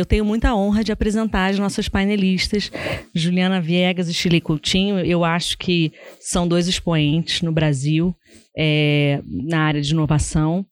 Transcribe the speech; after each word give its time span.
eu 0.00 0.06
tenho 0.06 0.24
muita 0.24 0.54
honra 0.54 0.82
de 0.82 0.92
apresentar 0.92 1.50
as 1.50 1.58
nossas 1.58 1.88
painelistas, 1.88 2.72
Juliana 3.14 3.60
Viegas 3.60 4.08
e 4.08 4.14
Chile 4.14 4.40
Coutinho. 4.40 4.98
Eu 5.00 5.24
acho 5.24 5.58
que 5.58 5.92
são 6.18 6.48
dois 6.48 6.66
expoentes 6.66 7.42
no 7.42 7.52
Brasil 7.52 8.14
é, 8.56 9.22
na 9.26 9.60
área 9.60 9.80
de 9.80 9.92
inovação. 9.92 10.64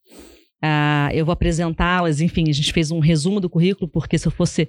Uh, 0.62 1.12
eu 1.12 1.24
vou 1.24 1.32
apresentá-las, 1.32 2.20
enfim, 2.20 2.48
a 2.48 2.52
gente 2.52 2.72
fez 2.72 2.90
um 2.90 2.98
resumo 2.98 3.38
do 3.38 3.48
currículo, 3.48 3.88
porque 3.88 4.18
se 4.18 4.26
eu 4.26 4.32
fosse 4.32 4.68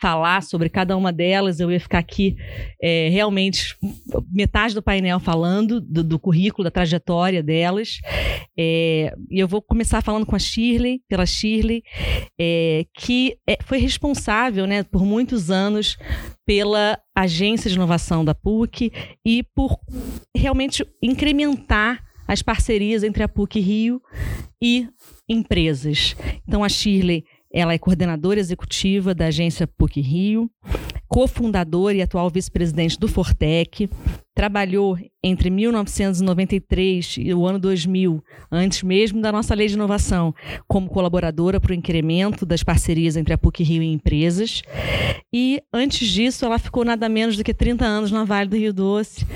falar 0.00 0.42
sobre 0.42 0.68
cada 0.68 0.96
uma 0.96 1.12
delas, 1.12 1.60
eu 1.60 1.70
ia 1.70 1.78
ficar 1.78 1.98
aqui 1.98 2.36
é, 2.82 3.08
realmente 3.08 3.76
metade 4.32 4.74
do 4.74 4.82
painel 4.82 5.20
falando 5.20 5.80
do, 5.80 6.02
do 6.02 6.18
currículo, 6.18 6.64
da 6.64 6.70
trajetória 6.70 7.40
delas. 7.40 8.00
É, 8.58 9.14
e 9.30 9.38
eu 9.38 9.46
vou 9.46 9.62
começar 9.62 10.02
falando 10.02 10.26
com 10.26 10.34
a 10.34 10.40
Shirley, 10.40 11.02
pela 11.08 11.24
Shirley, 11.24 11.84
é, 12.38 12.84
que 12.94 13.36
é, 13.48 13.58
foi 13.62 13.78
responsável 13.78 14.66
né, 14.66 14.82
por 14.82 15.04
muitos 15.04 15.50
anos 15.50 15.96
pela 16.44 16.98
agência 17.14 17.70
de 17.70 17.76
inovação 17.76 18.24
da 18.24 18.34
PUC 18.34 18.90
e 19.24 19.44
por 19.54 19.78
realmente 20.36 20.84
incrementar 21.02 22.02
as 22.26 22.42
parcerias 22.42 23.02
entre 23.04 23.22
a 23.22 23.28
PUC 23.28 23.60
Rio 23.60 24.02
e 24.62 24.88
empresas. 25.28 26.16
Então, 26.46 26.64
a 26.64 26.68
Shirley 26.68 27.24
ela 27.52 27.72
é 27.72 27.78
coordenadora 27.78 28.38
executiva 28.38 29.14
da 29.14 29.26
agência 29.26 29.66
PUC 29.66 30.00
Rio, 30.00 30.50
cofundadora 31.08 31.94
e 31.96 32.02
atual 32.02 32.28
vice-presidente 32.28 32.98
do 32.98 33.08
Fortec. 33.08 33.88
Trabalhou 34.38 34.96
entre 35.20 35.50
1993 35.50 37.16
e 37.18 37.34
o 37.34 37.44
ano 37.44 37.58
2000, 37.58 38.22
antes 38.52 38.84
mesmo 38.84 39.20
da 39.20 39.32
nossa 39.32 39.52
lei 39.52 39.66
de 39.66 39.74
inovação, 39.74 40.32
como 40.68 40.88
colaboradora 40.88 41.58
para 41.58 41.72
o 41.72 41.74
incremento 41.74 42.46
das 42.46 42.62
parcerias 42.62 43.16
entre 43.16 43.34
a 43.34 43.38
PUC 43.38 43.64
Rio 43.64 43.82
e 43.82 43.92
empresas. 43.92 44.62
E 45.32 45.60
antes 45.72 46.06
disso, 46.06 46.44
ela 46.44 46.56
ficou 46.56 46.84
nada 46.84 47.08
menos 47.08 47.36
do 47.36 47.42
que 47.42 47.52
30 47.52 47.84
anos 47.84 48.12
na 48.12 48.22
Vale 48.22 48.48
do 48.48 48.56
Rio 48.56 48.72
Doce 48.72 49.26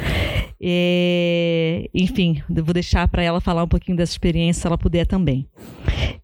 é, 0.65 1.91
enfim, 1.93 2.41
vou 2.49 2.73
deixar 2.73 3.09
para 3.09 3.21
ela 3.21 3.41
falar 3.41 3.65
um 3.65 3.69
pouquinho 3.69 3.97
dessa 3.97 4.13
experiência, 4.13 4.61
se 4.61 4.67
ela 4.69 4.79
puder 4.79 5.05
também. 5.05 5.49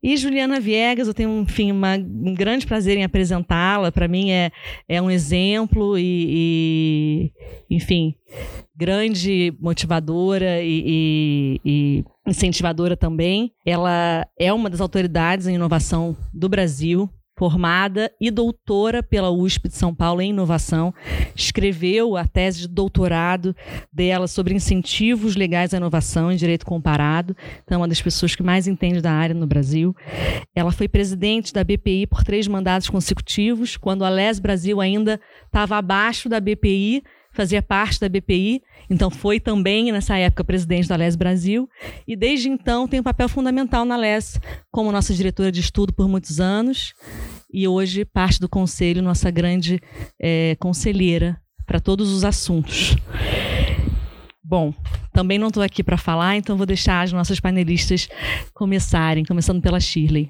E 0.01 0.17
Juliana 0.17 0.61
Viegas, 0.61 1.09
eu 1.09 1.15
tenho 1.15 1.41
enfim, 1.41 1.73
uma, 1.73 1.97
um 1.97 2.33
grande 2.35 2.65
prazer 2.65 2.97
em 2.97 3.03
apresentá-la. 3.03 3.91
Para 3.91 4.07
mim 4.07 4.31
é, 4.31 4.53
é 4.89 5.03
um 5.03 5.11
exemplo 5.11 5.99
e, 5.99 7.33
e 7.69 7.75
enfim, 7.77 8.15
grande 8.77 9.53
motivadora 9.61 10.63
e, 10.63 10.83
e, 10.87 11.61
e 11.65 12.05
incentivadora 12.27 12.97
também. 12.97 13.53
Ela 13.65 14.27
é 14.39 14.53
uma 14.53 14.71
das 14.71 14.81
autoridades 14.81 15.47
em 15.47 15.55
inovação 15.55 16.17
do 16.33 16.49
Brasil 16.49 17.11
formada 17.39 18.11
e 18.21 18.33
doutora 18.33 19.01
pela 19.01 19.31
USP 19.31 19.69
de 19.69 19.77
São 19.77 19.95
Paulo 19.95 20.21
em 20.21 20.31
inovação, 20.31 20.93
escreveu 21.37 22.17
a 22.17 22.27
tese 22.27 22.63
de 22.63 22.69
doutorado 22.69 23.55
dela 23.93 24.27
sobre 24.27 24.55
incentivos 24.55 25.37
legais 25.37 25.73
à 25.73 25.77
inovação 25.77 26.33
em 26.33 26.37
direito 26.37 26.67
comparado. 26.67 27.37
Então, 27.63 27.77
é 27.77 27.79
uma 27.79 27.87
das 27.87 28.03
pessoas 28.03 28.35
que 28.35 28.43
mais 28.43 28.67
entende 28.67 29.01
da 29.01 29.13
área 29.13 29.35
no 29.35 29.47
Brasil. 29.47 29.95
Ela 30.53 30.73
foi 30.73 30.89
presidente 30.89 31.53
da 31.55 31.63
BPI 31.63 32.09
por 32.09 32.25
três 32.25 32.49
mandatos 32.49 32.91
consecutivos, 32.91 33.77
quando 33.77 34.05
a 34.05 34.09
Les 34.09 34.41
Brasil 34.41 34.81
ainda 34.81 35.21
estava 35.47 35.77
abaixo 35.77 36.29
da 36.29 36.41
BPI, 36.41 37.05
fazia 37.39 37.63
parte 37.63 38.01
da 38.01 38.09
BPI, 38.09 38.61
então 38.91 39.11
foi 39.11 39.39
também 39.39 39.93
nessa 39.93 40.19
época 40.19 40.43
presidente 40.43 40.89
da 40.89 40.97
Les 40.97 41.15
Brasil 41.15 41.69
e 42.05 42.17
desde 42.17 42.49
então 42.49 42.89
tem 42.89 42.99
um 42.99 43.03
papel 43.03 43.29
fundamental 43.29 43.85
na 43.85 43.97
Les 43.97 44.41
como 44.73 44.91
nossa 44.91 45.15
diretora 45.15 45.53
de 45.53 45.61
estudo 45.61 45.93
por 45.93 46.09
muitos 46.09 46.41
anos 46.41 46.95
e 47.49 47.69
hoje 47.69 48.05
parte 48.05 48.41
do 48.41 48.49
conselho, 48.49 49.01
nossa 49.01 49.31
grande 49.31 49.81
é, 50.21 50.57
conselheira 50.59 51.41
para 51.65 51.79
todos 51.79 52.13
os 52.13 52.25
assuntos. 52.25 52.97
Bom, 54.43 54.75
também 55.13 55.39
não 55.39 55.47
estou 55.47 55.63
aqui 55.63 55.85
para 55.85 55.97
falar, 55.97 56.35
então 56.35 56.57
vou 56.57 56.67
deixar 56.67 57.03
as 57.03 57.13
nossas 57.13 57.39
panelistas 57.39 58.09
começarem, 58.53 59.25
começando 59.25 59.63
pela 59.63 59.79
Shirley. 59.79 60.29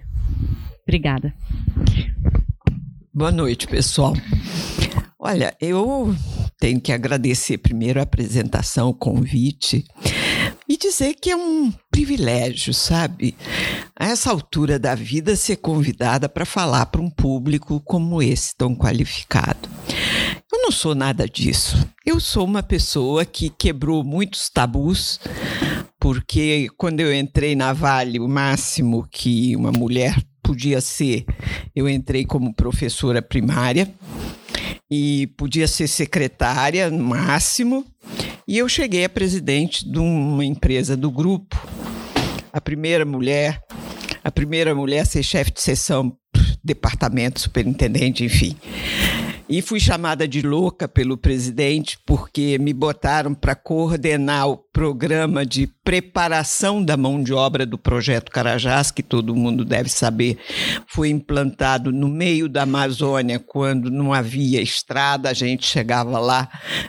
Obrigada. 0.82 1.32
Boa 3.14 3.32
noite, 3.32 3.66
pessoal. 3.66 4.12
Olha, 5.20 5.52
eu 5.60 6.14
tenho 6.60 6.80
que 6.80 6.92
agradecer 6.92 7.58
primeiro 7.58 7.98
a 7.98 8.04
apresentação, 8.04 8.90
o 8.90 8.94
convite 8.94 9.84
e 10.68 10.76
dizer 10.76 11.14
que 11.14 11.28
é 11.28 11.36
um 11.36 11.72
privilégio, 11.90 12.72
sabe? 12.72 13.34
A 13.98 14.06
essa 14.06 14.30
altura 14.30 14.78
da 14.78 14.94
vida 14.94 15.34
ser 15.34 15.56
convidada 15.56 16.28
para 16.28 16.46
falar 16.46 16.86
para 16.86 17.00
um 17.00 17.10
público 17.10 17.80
como 17.80 18.22
esse, 18.22 18.54
tão 18.56 18.76
qualificado. 18.76 19.68
Eu 20.52 20.62
não 20.62 20.70
sou 20.70 20.94
nada 20.94 21.28
disso. 21.28 21.76
Eu 22.06 22.20
sou 22.20 22.44
uma 22.44 22.62
pessoa 22.62 23.24
que 23.24 23.50
quebrou 23.50 24.04
muitos 24.04 24.48
tabus, 24.48 25.18
porque 25.98 26.68
quando 26.76 27.00
eu 27.00 27.12
entrei 27.12 27.56
na 27.56 27.72
Vale, 27.72 28.20
o 28.20 28.28
máximo 28.28 29.04
que 29.10 29.56
uma 29.56 29.72
mulher 29.72 30.16
podia 30.44 30.80
ser, 30.80 31.26
eu 31.74 31.88
entrei 31.88 32.24
como 32.24 32.54
professora 32.54 33.20
primária 33.20 33.92
e 34.90 35.26
podia 35.36 35.66
ser 35.66 35.86
secretária 35.88 36.90
no 36.90 37.04
máximo. 37.04 37.84
E 38.46 38.56
eu 38.58 38.68
cheguei 38.68 39.04
a 39.04 39.08
presidente 39.08 39.88
de 39.88 39.98
uma 39.98 40.44
empresa 40.44 40.96
do 40.96 41.10
grupo, 41.10 41.60
a 42.52 42.60
primeira 42.60 43.04
mulher, 43.04 43.60
a 44.24 44.30
primeira 44.30 44.74
mulher 44.74 45.00
a 45.00 45.04
ser 45.04 45.22
chefe 45.22 45.52
de 45.52 45.60
seção, 45.60 46.16
departamento, 46.64 47.40
superintendente, 47.40 48.24
enfim. 48.24 48.56
E 49.50 49.62
fui 49.62 49.80
chamada 49.80 50.28
de 50.28 50.42
louca 50.42 50.86
pelo 50.86 51.16
presidente 51.16 51.98
porque 52.04 52.58
me 52.58 52.74
botaram 52.74 53.32
para 53.32 53.54
coordenar 53.54 54.46
o 54.46 54.58
programa 54.58 55.46
de 55.46 55.66
preparação 55.66 56.84
da 56.84 56.98
mão 56.98 57.22
de 57.22 57.32
obra 57.32 57.64
do 57.64 57.78
projeto 57.78 58.30
Carajás, 58.30 58.90
que 58.90 59.02
todo 59.02 59.34
mundo 59.34 59.64
deve 59.64 59.88
saber, 59.88 60.36
foi 60.86 61.08
implantado 61.08 61.90
no 61.90 62.08
meio 62.08 62.46
da 62.46 62.64
Amazônia 62.64 63.38
quando 63.38 63.90
não 63.90 64.12
havia 64.12 64.60
estrada, 64.60 65.30
a 65.30 65.34
gente 65.34 65.66
chegava 65.66 66.18
lá 66.18 66.46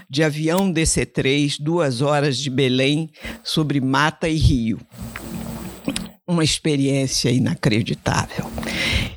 de 0.09 0.21
avião 0.21 0.69
DC-3, 0.69 1.55
duas 1.61 2.01
horas 2.01 2.37
de 2.37 2.49
Belém, 2.49 3.09
sobre 3.41 3.79
mata 3.79 4.27
e 4.27 4.35
rio 4.35 4.79
uma 6.29 6.43
experiência 6.43 7.31
inacreditável. 7.31 8.45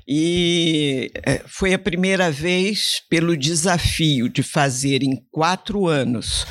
E 0.09 1.11
é, 1.27 1.43
foi 1.47 1.75
a 1.75 1.79
primeira 1.79 2.31
vez 2.31 3.03
pelo 3.11 3.37
desafio 3.37 4.31
de 4.31 4.43
fazer 4.43 5.03
em 5.03 5.23
quatro 5.31 5.87
anos 5.87 6.47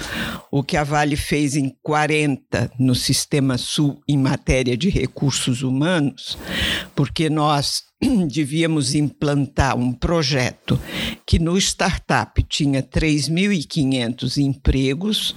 o 0.52 0.62
que 0.62 0.78
a 0.78 0.84
Vale 0.84 1.16
fez 1.16 1.56
em 1.56 1.76
40 1.82 2.72
no 2.80 2.94
Sistema 2.94 3.58
Sul 3.58 4.02
em 4.08 4.18
matéria 4.18 4.78
de 4.78 4.90
recursos 4.90 5.64
humanos, 5.64 6.38
porque 6.96 7.28
nós 7.28 7.84
devíamos 8.32 8.96
implantar 8.96 9.78
um 9.78 9.94
projeto 9.94 10.80
que 11.26 11.38
no 11.38 11.58
startup 11.58 12.42
tinha 12.44 12.82
3.500 12.82 14.38
empregos, 14.38 15.36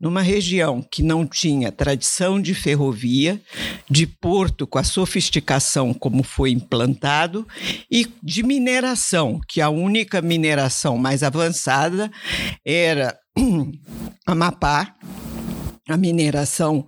numa 0.00 0.22
região 0.22 0.80
que 0.80 1.02
não 1.02 1.26
tinha 1.26 1.72
tradição 1.72 2.40
de 2.40 2.54
ferrovia, 2.54 3.40
de 3.90 4.06
porto 4.06 4.63
com 4.66 4.78
a 4.78 4.84
sofisticação 4.84 5.92
como 5.94 6.22
foi 6.22 6.50
implantado, 6.50 7.46
e 7.90 8.06
de 8.22 8.42
mineração, 8.42 9.40
que 9.48 9.60
a 9.60 9.68
única 9.68 10.20
mineração 10.20 10.96
mais 10.96 11.22
avançada 11.22 12.10
era 12.64 13.18
Amapá 14.26 14.94
a 15.88 15.98
mineração 15.98 16.86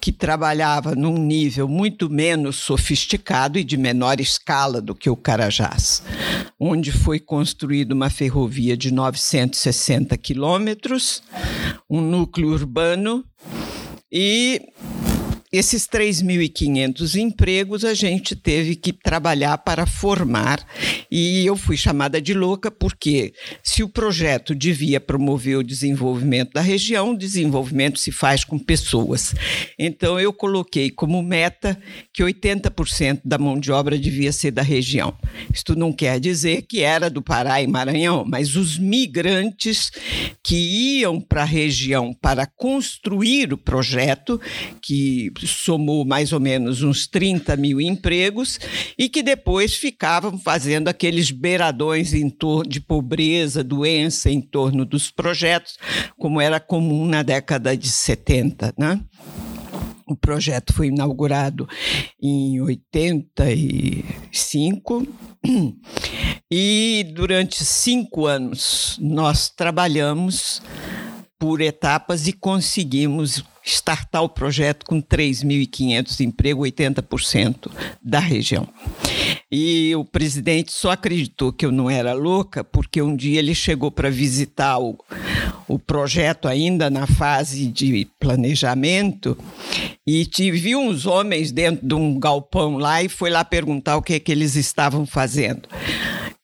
que 0.00 0.10
trabalhava 0.10 0.94
num 0.94 1.18
nível 1.18 1.68
muito 1.68 2.08
menos 2.08 2.56
sofisticado 2.56 3.58
e 3.58 3.64
de 3.64 3.76
menor 3.76 4.20
escala 4.20 4.80
do 4.80 4.94
que 4.94 5.10
o 5.10 5.16
Carajás, 5.16 6.02
onde 6.58 6.90
foi 6.90 7.20
construída 7.20 7.94
uma 7.94 8.08
ferrovia 8.08 8.74
de 8.74 8.90
960 8.90 10.16
quilômetros, 10.16 11.22
um 11.90 12.00
núcleo 12.00 12.48
urbano 12.48 13.22
e 14.10 14.62
esses 15.52 15.86
3.500 15.86 17.14
empregos 17.16 17.84
a 17.84 17.94
gente 17.94 18.36
teve 18.36 18.76
que 18.76 18.92
trabalhar 18.92 19.56
para 19.58 19.86
formar 19.86 20.66
e 21.10 21.46
eu 21.46 21.56
fui 21.56 21.76
chamada 21.76 22.20
de 22.20 22.34
louca 22.34 22.70
porque 22.70 23.32
se 23.62 23.82
o 23.82 23.88
projeto 23.88 24.54
devia 24.54 25.00
promover 25.00 25.56
o 25.56 25.62
desenvolvimento 25.62 26.52
da 26.52 26.60
região, 26.60 27.14
desenvolvimento 27.14 27.98
se 27.98 28.12
faz 28.12 28.44
com 28.44 28.58
pessoas. 28.58 29.34
Então 29.78 30.20
eu 30.20 30.32
coloquei 30.32 30.90
como 30.90 31.22
meta 31.22 31.80
que 32.12 32.22
80% 32.22 33.22
da 33.24 33.38
mão 33.38 33.58
de 33.58 33.72
obra 33.72 33.98
devia 33.98 34.32
ser 34.32 34.50
da 34.50 34.62
região. 34.62 35.16
Isto 35.52 35.74
não 35.74 35.92
quer 35.92 36.20
dizer 36.20 36.62
que 36.62 36.80
era 36.80 37.08
do 37.08 37.22
Pará 37.22 37.62
e 37.62 37.66
Maranhão, 37.66 38.24
mas 38.26 38.54
os 38.54 38.78
migrantes 38.78 39.90
que 40.44 40.98
iam 40.98 41.20
para 41.20 41.42
a 41.42 41.46
região 41.46 42.12
para 42.12 42.46
construir 42.46 43.52
o 43.52 43.58
projeto, 43.58 44.40
que 44.82 45.30
somou 45.46 46.04
mais 46.04 46.32
ou 46.32 46.40
menos 46.40 46.82
uns 46.82 47.06
30 47.06 47.56
mil 47.56 47.80
empregos 47.80 48.58
e 48.96 49.08
que 49.08 49.22
depois 49.22 49.74
ficavam 49.74 50.38
fazendo 50.38 50.88
aqueles 50.88 51.30
beiradões 51.30 52.12
em 52.12 52.28
torno 52.28 52.68
de 52.68 52.80
pobreza, 52.80 53.62
doença 53.62 54.30
em 54.30 54.40
torno 54.40 54.84
dos 54.84 55.10
projetos, 55.10 55.78
como 56.18 56.40
era 56.40 56.58
comum 56.58 57.06
na 57.06 57.22
década 57.22 57.76
de 57.76 57.88
70, 57.88 58.74
né? 58.78 59.00
O 60.06 60.16
projeto 60.16 60.72
foi 60.72 60.86
inaugurado 60.86 61.68
em 62.22 62.58
85 62.62 65.06
e 66.50 67.12
durante 67.14 67.62
cinco 67.62 68.24
anos 68.24 68.96
nós 68.98 69.50
trabalhamos 69.50 70.62
por 71.38 71.60
etapas 71.60 72.26
e 72.26 72.32
conseguimos 72.32 73.44
startar 73.72 74.22
o 74.22 74.28
projeto 74.28 74.84
com 74.86 75.00
3.500 75.00 76.20
empregos, 76.20 76.68
80% 76.70 77.70
da 78.02 78.18
região. 78.18 78.68
E 79.50 79.94
o 79.96 80.04
presidente 80.04 80.72
só 80.72 80.90
acreditou 80.90 81.52
que 81.52 81.64
eu 81.64 81.72
não 81.72 81.88
era 81.88 82.12
louca 82.12 82.62
porque 82.62 83.00
um 83.00 83.16
dia 83.16 83.38
ele 83.38 83.54
chegou 83.54 83.90
para 83.90 84.10
visitar 84.10 84.78
o, 84.78 84.98
o 85.66 85.78
projeto 85.78 86.46
ainda 86.46 86.90
na 86.90 87.06
fase 87.06 87.66
de 87.66 88.06
planejamento 88.18 89.36
e 90.06 90.26
te, 90.26 90.50
viu 90.50 90.80
uns 90.80 91.06
homens 91.06 91.50
dentro 91.50 91.86
de 91.86 91.94
um 91.94 92.18
galpão 92.18 92.76
lá 92.76 93.02
e 93.02 93.08
foi 93.08 93.30
lá 93.30 93.44
perguntar 93.44 93.96
o 93.96 94.02
que, 94.02 94.14
é 94.14 94.20
que 94.20 94.32
eles 94.32 94.54
estavam 94.54 95.06
fazendo. 95.06 95.68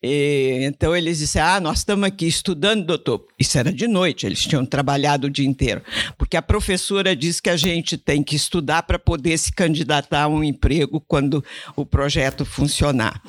E, 0.07 0.59
então 0.65 0.95
eles 0.95 1.19
disseram: 1.19 1.49
Ah, 1.49 1.61
nós 1.61 1.79
estamos 1.79 2.07
aqui 2.07 2.27
estudando, 2.27 2.85
doutor. 2.85 3.27
Isso 3.39 3.57
era 3.57 3.73
de 3.73 3.89
noite, 3.89 4.27
eles 4.27 4.43
tinham 4.43 4.67
trabalhado 4.67 5.29
o 5.29 5.31
dia 5.31 5.47
inteiro. 5.47 5.81
Porque 6.19 6.37
a 6.37 6.43
professora 6.43 7.17
disse 7.17 7.41
que 7.41 7.49
a 7.49 7.57
gente 7.57 7.97
tem 7.97 8.23
que 8.23 8.37
estudar 8.37 8.83
para 8.83 8.99
poder 8.99 9.39
se 9.39 9.51
candidatar 9.51 10.25
a 10.25 10.29
um 10.29 10.45
emprego 10.45 11.03
quando 11.09 11.43
o 11.75 11.87
projeto 11.87 12.45
funcionar. 12.45 13.23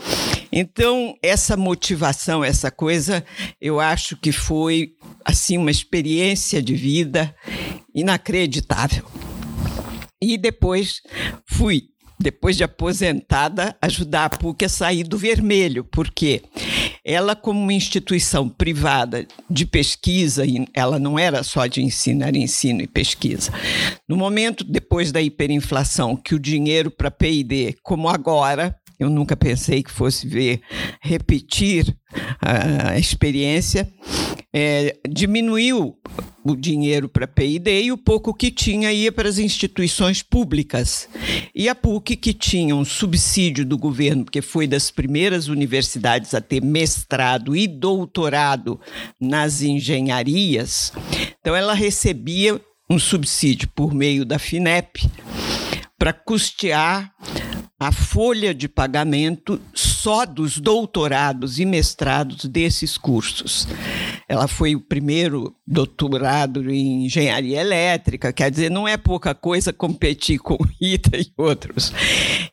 Então, 0.51 1.18
essa 1.24 1.56
motivação, 1.56 2.44
essa 2.44 2.69
coisa, 2.69 3.24
eu 3.62 3.80
acho 3.80 4.18
que 4.18 4.33
foi 4.33 4.95
assim 5.24 5.57
uma 5.57 5.71
experiência 5.71 6.62
de 6.62 6.75
vida 6.75 7.33
inacreditável. 7.94 9.06
E 10.21 10.38
depois 10.38 11.01
fui 11.48 11.83
depois 12.20 12.56
de 12.56 12.64
aposentada, 12.64 13.76
ajudar 13.82 14.26
a 14.26 14.30
PUC 14.30 14.66
a 14.66 14.70
sair 14.70 15.04
do 15.04 15.18
vermelho, 15.18 15.84
porque 15.84 16.42
ela, 17.04 17.36
como 17.36 17.60
uma 17.60 17.74
instituição 17.74 18.50
privada 18.50 19.28
de 19.50 19.66
pesquisa, 19.66 20.44
ela 20.74 20.98
não 20.98 21.20
era 21.20 21.44
só 21.44 21.68
de 21.68 21.84
ensino, 21.84 22.24
era 22.24 22.38
ensino 22.38 22.82
e 22.82 22.88
pesquisa. 22.88 23.52
No 24.08 24.18
momento, 24.18 24.64
depois 24.64 25.12
da 25.12 25.22
hiperinflação, 25.22 26.16
que 26.16 26.34
o 26.34 26.40
dinheiro 26.40 26.90
para 26.90 27.12
PD, 27.12 27.76
como 27.84 28.10
agora, 28.10 28.76
eu 29.00 29.10
nunca 29.10 29.36
pensei 29.36 29.84
que 29.84 29.92
fosse 29.92 30.28
ver 30.28 30.62
repetir 31.02 31.96
a 32.42 32.98
experiência, 32.98 33.92
é, 34.54 34.96
diminuiu 35.10 35.98
o 36.44 36.56
dinheiro 36.56 37.10
para 37.10 37.28
PID 37.28 37.68
e 37.68 37.92
o 37.92 37.98
pouco 37.98 38.34
que 38.34 38.52
tinha 38.52 38.94
ia 38.94 39.12
para 39.12 39.28
as 39.28 39.40
instituições 39.40 40.22
públicas. 40.22 41.10
E 41.54 41.68
a 41.68 41.74
PUC, 41.74 42.16
que 42.16 42.34
tinha 42.34 42.76
um 42.76 42.86
subsídio 42.86 43.66
do 43.66 43.78
governo, 43.78 44.24
porque 44.24 44.42
foi 44.42 44.68
das 44.68 44.92
primeiras 44.92 45.48
universidades 45.48 46.34
a 46.34 46.42
ter 46.42 46.64
mestrado 46.64 47.56
e 47.56 47.68
doutorado 47.68 48.80
nas 49.20 49.62
engenharias, 49.62 50.94
então 51.40 51.56
ela 51.56 51.74
recebia 51.74 52.62
um 52.90 53.00
subsídio 53.00 53.68
por 53.76 53.94
meio 53.94 54.24
da 54.24 54.38
FINEP 54.38 55.10
para 55.98 56.14
custear 56.14 57.12
a 57.80 57.92
folha 57.92 58.54
de 58.54 58.69
pagamento 58.69 59.60
só 59.74 60.25
dos 60.25 60.57
doutorados 60.60 61.60
e 61.60 61.66
mestrados 61.66 62.45
desses 62.45 62.98
cursos. 62.98 63.68
Ela 64.30 64.48
foi 64.48 64.75
o 64.75 64.80
primeiro 64.80 65.54
doutorado 65.68 66.72
em 66.72 67.06
engenharia 67.06 67.60
elétrica, 67.60 68.31
quer 68.31 68.50
dizer, 68.50 68.72
não 68.72 68.88
é 68.88 68.95
pouca 68.95 69.36
coisa 69.36 69.74
competir 69.74 70.39
com 70.39 70.57
Rita 70.80 71.18
e 71.18 71.27
outros. 71.38 71.92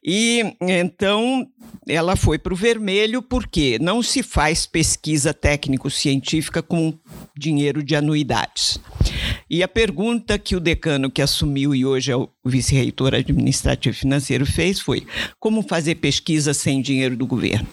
E 0.05 0.57
então 0.61 1.47
ela 1.89 2.17
foi 2.17 2.39
para 2.39 2.53
o 2.53 2.57
vermelho 2.57 3.23
porque 3.23 3.79
não 3.81 4.03
se 4.03 4.23
faz 4.23 4.67
pesquisa 4.67 5.33
técnico-científica 5.33 6.63
com 6.63 6.95
dinheiro 7.37 7.83
de 7.83 7.95
anuidades. 7.95 8.79
E 9.49 9.63
a 9.63 9.69
pergunta 9.69 10.39
que 10.39 10.57
o 10.57 10.61
decano 10.61 11.11
que 11.11 11.23
assumiu 11.23 11.75
e 11.75 11.85
hoje 11.85 12.11
é 12.13 12.17
o 12.17 12.29
vice-reitor 12.45 13.15
administrativo 13.15 13.97
financeiro 13.97 14.47
fez 14.47 14.81
foi: 14.81 15.07
como 15.39 15.63
fazer 15.63 15.97
pesquisa 15.97 16.55
sem 16.55 16.81
dinheiro 16.81 17.17
do 17.17 17.27
governo? 17.27 17.69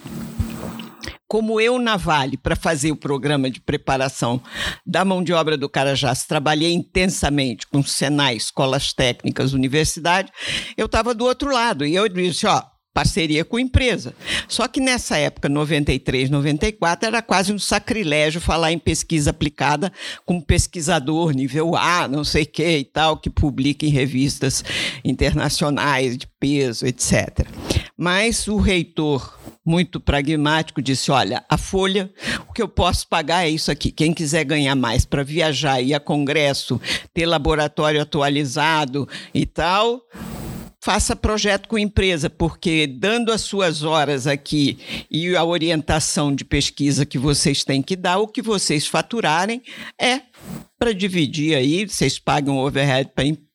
como 1.30 1.60
eu 1.60 1.78
na 1.78 1.96
Vale, 1.96 2.36
para 2.36 2.56
fazer 2.56 2.90
o 2.90 2.96
programa 2.96 3.48
de 3.48 3.60
preparação 3.60 4.42
da 4.84 5.04
mão 5.04 5.22
de 5.22 5.32
obra 5.32 5.56
do 5.56 5.68
Carajás, 5.68 6.24
trabalhei 6.24 6.72
intensamente 6.72 7.68
com 7.68 7.84
Senai, 7.84 8.34
escolas 8.34 8.92
técnicas, 8.92 9.52
universidade, 9.52 10.32
eu 10.76 10.86
estava 10.86 11.14
do 11.14 11.24
outro 11.24 11.52
lado. 11.52 11.86
E 11.86 11.94
eu 11.94 12.08
disse, 12.08 12.48
ó, 12.48 12.60
parceria 12.92 13.44
com 13.44 13.58
empresa. 13.58 14.14
Só 14.48 14.66
que 14.66 14.80
nessa 14.80 15.16
época, 15.16 15.48
93, 15.48 16.28
94, 16.30 17.06
era 17.06 17.22
quase 17.22 17.52
um 17.52 17.58
sacrilégio 17.58 18.40
falar 18.40 18.72
em 18.72 18.78
pesquisa 18.78 19.30
aplicada 19.30 19.92
com 20.26 20.40
pesquisador 20.40 21.30
nível 21.30 21.76
A, 21.76 22.08
não 22.08 22.24
sei 22.24 22.44
que 22.44 22.78
e 22.78 22.84
tal, 22.84 23.16
que 23.16 23.30
publica 23.30 23.86
em 23.86 23.90
revistas 23.90 24.64
internacionais 25.04 26.16
de 26.16 26.26
peso, 26.26 26.86
etc. 26.86 27.46
Mas 27.96 28.48
o 28.48 28.56
reitor, 28.56 29.38
muito 29.64 30.00
pragmático, 30.00 30.82
disse: 30.82 31.10
olha, 31.10 31.44
a 31.48 31.58
folha, 31.58 32.10
o 32.48 32.52
que 32.52 32.62
eu 32.62 32.68
posso 32.68 33.06
pagar 33.06 33.44
é 33.44 33.50
isso 33.50 33.70
aqui. 33.70 33.92
Quem 33.92 34.12
quiser 34.12 34.44
ganhar 34.44 34.74
mais 34.74 35.04
para 35.04 35.22
viajar, 35.22 35.80
ir 35.80 35.94
a 35.94 36.00
congresso, 36.00 36.80
ter 37.12 37.26
laboratório 37.26 38.00
atualizado 38.00 39.08
e 39.34 39.44
tal, 39.44 40.00
faça 40.82 41.14
projeto 41.14 41.68
com 41.68 41.78
empresa, 41.78 42.30
porque 42.30 42.86
dando 42.86 43.30
as 43.30 43.42
suas 43.42 43.82
horas 43.82 44.26
aqui 44.26 44.78
e 45.10 45.36
a 45.36 45.44
orientação 45.44 46.34
de 46.34 46.44
pesquisa 46.44 47.04
que 47.04 47.18
vocês 47.18 47.62
têm 47.62 47.82
que 47.82 47.94
dar, 47.94 48.18
o 48.18 48.26
que 48.26 48.40
vocês 48.40 48.86
faturarem 48.86 49.62
é 50.00 50.22
para 50.78 50.94
dividir 50.94 51.54
aí, 51.54 51.86
vocês 51.86 52.18
pagam 52.18 52.56
overhead 52.56 53.10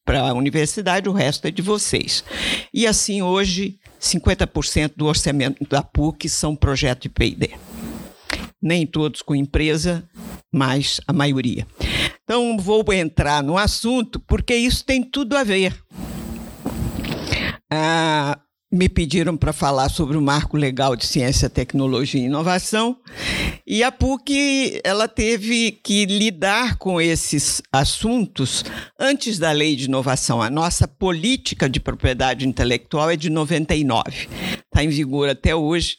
para 0.05 0.19
a 0.21 0.33
universidade, 0.33 1.09
o 1.09 1.13
resto 1.13 1.47
é 1.47 1.51
de 1.51 1.63
vocês. 1.63 2.23
E 2.71 2.85
assim, 2.85 3.23
hoje, 3.23 3.79
50% 3.99 4.93
do 4.95 5.07
orçamento 5.07 5.67
da 5.67 5.81
PUC 5.81 6.29
são 6.29 6.55
projeto 6.55 7.03
de 7.03 7.09
P&D. 7.09 7.51
Nem 8.61 8.85
todos 8.85 9.23
com 9.23 9.35
empresa, 9.35 10.07
mas 10.53 11.01
a 11.07 11.13
maioria. 11.13 11.65
Então, 12.23 12.57
vou 12.57 12.83
entrar 12.93 13.43
no 13.43 13.57
assunto 13.57 14.19
porque 14.19 14.55
isso 14.55 14.85
tem 14.85 15.03
tudo 15.03 15.35
a 15.35 15.43
ver 15.43 15.75
ah, 17.71 18.39
me 18.71 18.89
pediram 18.89 19.37
para 19.37 19.53
falar 19.53 19.89
sobre 19.89 20.17
o 20.17 20.21
marco 20.21 20.57
legal 20.57 20.95
de 20.95 21.05
ciência, 21.05 21.49
tecnologia 21.49 22.19
e 22.19 22.25
inovação. 22.25 22.97
E 23.65 23.83
a 23.83 23.91
PUC 23.91 24.81
ela 24.83 25.07
teve 25.07 25.71
que 25.71 26.05
lidar 26.05 26.77
com 26.77 26.99
esses 26.99 27.61
assuntos 27.71 28.65
antes 28.99 29.39
da 29.39 29.51
lei 29.51 29.75
de 29.75 29.85
inovação. 29.85 30.41
A 30.41 30.49
nossa 30.49 30.87
política 30.87 31.69
de 31.69 31.79
propriedade 31.79 32.47
intelectual 32.47 33.09
é 33.09 33.15
de 33.15 33.29
99, 33.29 34.27
está 34.65 34.83
em 34.83 34.89
vigor 34.89 35.29
até 35.29 35.55
hoje, 35.55 35.97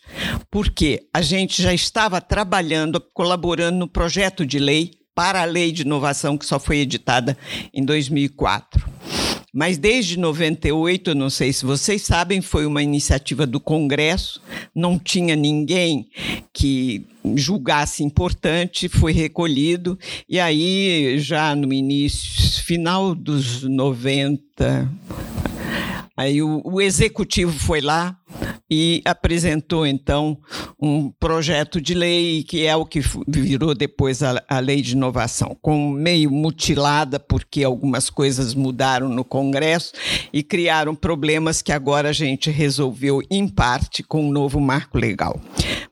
porque 0.51 1.09
a 1.15 1.23
gente 1.23 1.63
já 1.63 1.73
estava 1.73 2.21
trabalhando, 2.21 3.01
colaborando 3.15 3.79
no 3.79 3.89
projeto 3.89 4.45
de 4.45 4.59
lei 4.59 4.91
para 5.15 5.41
a 5.41 5.47
lei 5.47 5.73
de 5.73 5.81
inovação 5.81 6.37
que 6.37 6.45
só 6.45 6.61
foi 6.61 6.79
editada 6.79 7.39
em 7.73 7.83
2004. 7.83 8.87
Mas 9.57 9.79
desde 9.79 10.19
98, 10.19 11.13
eu 11.13 11.15
não 11.15 11.31
sei 11.31 11.51
se 11.51 11.65
vocês 11.65 12.03
sabem, 12.03 12.43
foi 12.43 12.67
uma 12.67 12.83
iniciativa 12.83 13.47
do 13.47 13.59
Congresso, 13.59 14.39
não 14.75 14.99
tinha 14.99 15.35
ninguém 15.35 16.11
que 16.53 17.07
julgasse 17.35 18.05
importante, 18.05 18.87
foi 18.87 19.13
recolhido, 19.15 19.99
e 20.29 20.39
aí 20.39 21.19
já 21.19 21.55
no 21.57 21.73
início, 21.73 22.63
final 22.65 23.15
dos 23.15 23.63
90, 23.63 24.93
aí 26.15 26.43
o, 26.43 26.61
o 26.63 26.79
executivo 26.79 27.59
foi 27.59 27.81
lá, 27.81 28.15
e 28.71 29.01
apresentou 29.05 29.87
então 29.87 30.39
um 30.81 31.11
projeto 31.11 31.81
de 31.81 31.95
lei 31.95 32.43
que 32.43 32.67
é 32.67 32.75
o 32.75 32.85
que 32.85 33.01
virou 33.29 33.75
depois 33.75 34.23
a, 34.23 34.43
a, 34.49 34.59
lei 34.59 34.83
de 34.83 34.93
inovação, 34.93 35.57
com 35.61 35.91
meio 35.91 36.31
mutilada 36.31 37.19
porque 37.21 37.63
algumas 37.63 38.11
coisas 38.11 38.55
mudaram 38.55 39.09
no 39.09 39.25
Congresso 39.25 39.93
e 40.33 40.43
criaram 40.43 40.95
problemas 40.95 41.63
que 41.63 41.73
agora 41.73 42.09
a 42.09 42.13
gente 42.13 42.51
resolveu 42.51 43.23
em 43.31 43.47
parte 43.47 44.03
com 44.03 44.25
o 44.25 44.29
um 44.29 44.33
novo 44.33 44.61
marco 44.61 44.99
legal. 44.99 45.41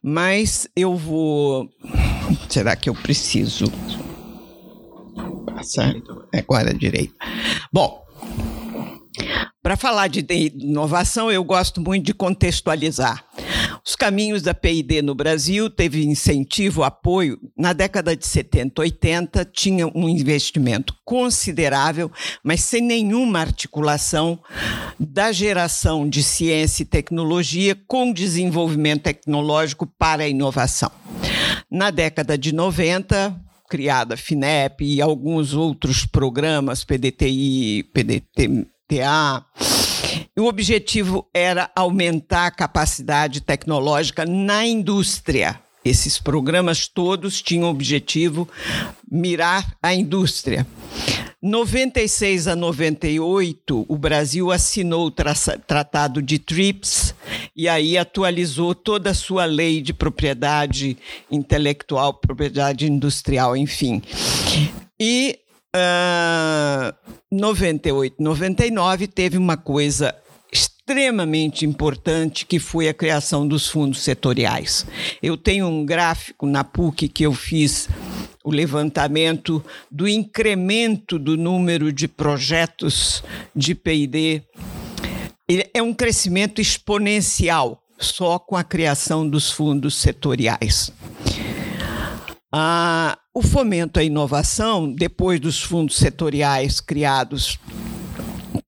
Mas 0.02 0.69
eu 0.75 0.97
vou, 0.97 1.69
será 2.49 2.75
que 2.75 2.88
eu 2.90 2.95
preciso 2.95 3.66
passar 5.47 5.95
agora 6.33 6.75
direito? 6.75 7.14
Bom, 7.73 8.04
Para 9.62 9.76
falar 9.76 10.09
de 10.09 10.25
inovação, 10.30 11.33
eu 11.33 11.42
gosto 11.42 11.80
muito 11.80 12.04
de 12.06 12.14
contextualizar. 12.14 13.25
Os 13.87 13.94
caminhos 13.94 14.42
da 14.42 14.54
PID 14.54 15.02
no 15.02 15.14
Brasil 15.14 15.68
teve 15.68 16.04
incentivo, 16.04 16.83
apoio. 16.83 17.38
Na 17.56 17.73
década 17.73 18.16
de 18.16 18.26
70, 18.26 18.80
80, 18.80 19.44
tinha 19.44 19.87
um 19.87 20.09
investimento 20.09 20.94
considerável, 21.04 22.11
mas 22.42 22.61
sem 22.61 22.83
nenhuma 22.83 23.40
articulação 23.40 24.38
da 24.99 25.33
geração 25.33 26.09
de 26.09 26.23
ciência 26.23 26.83
e 26.83 26.87
tecnologia 26.87 27.76
com 27.87 28.12
desenvolvimento 28.12 29.02
tecnológico 29.02 29.87
para 29.87 30.25
a 30.25 30.28
inovação. 30.28 30.90
Na 31.71 31.90
década 31.90 32.38
de 32.38 32.54
90, 32.54 33.38
criada 33.68 34.14
a 34.14 34.16
FINEP 34.16 34.85
e 34.85 35.02
alguns 35.02 35.52
outros 35.52 36.06
programas, 36.06 36.85
PDTI, 36.85 37.85
PDTA. 38.88 39.45
O 40.38 40.45
objetivo 40.45 41.26
era 41.33 41.71
aumentar 41.75 42.47
a 42.47 42.50
capacidade 42.50 43.41
tecnológica 43.41 44.25
na 44.26 44.67
indústria. 44.67 45.61
Esses 45.85 46.19
programas 46.19 46.88
todos 46.88 47.43
tinham 47.43 47.69
o 47.69 47.71
objetivo 47.71 48.49
mirar 49.11 49.76
a 49.83 49.95
indústria. 49.95 50.67
96 51.43 52.49
a 52.49 52.57
98, 52.57 53.85
o 53.87 53.97
Brasil 53.99 54.50
assinou 54.50 55.07
o 55.07 55.11
Tratado 55.11 56.23
de 56.23 56.38
TRIPS 56.38 57.14
e 57.55 57.69
aí 57.69 57.99
atualizou 57.99 58.75
toda 58.75 59.11
a 59.11 59.14
sua 59.14 59.45
lei 59.45 59.83
de 59.83 59.93
propriedade 59.93 60.97
intelectual, 61.31 62.14
propriedade 62.14 62.87
industrial, 62.87 63.55
enfim. 63.55 64.03
E 64.99 65.38
uh, 65.75 66.95
98, 67.31 68.23
99 68.23 69.07
teve 69.07 69.37
uma 69.37 69.57
coisa 69.57 70.14
extremamente 70.52 71.66
importante 71.66 72.47
que 72.47 72.59
foi 72.59 72.88
a 72.88 72.95
criação 72.95 73.47
dos 73.47 73.69
fundos 73.69 74.02
setoriais. 74.02 74.87
Eu 75.23 75.37
tenho 75.37 75.66
um 75.66 75.85
gráfico 75.85 76.47
na 76.47 76.62
PUC 76.62 77.09
que 77.09 77.25
eu 77.25 77.33
fiz 77.33 77.88
o 78.45 78.50
levantamento 78.50 79.64
do 79.90 80.07
incremento 80.07 81.19
do 81.19 81.37
número 81.37 81.93
de 81.93 82.07
projetos 82.07 83.25
de 83.57 83.75
PD. 83.75 84.43
É 85.73 85.83
um 85.83 85.93
crescimento 85.93 86.61
exponencial 86.61 87.83
só 87.99 88.38
com 88.38 88.57
a 88.57 88.62
criação 88.62 89.28
dos 89.28 89.50
fundos 89.50 89.95
setoriais. 89.97 90.93
Ah, 92.52 93.19
o 93.37 93.43
fomento 93.43 93.99
à 93.99 94.05
inovação, 94.05 94.88
depois 94.88 95.41
dos 95.41 95.61
fundos 95.61 95.97
setoriais 95.97 96.81
criados 96.81 97.59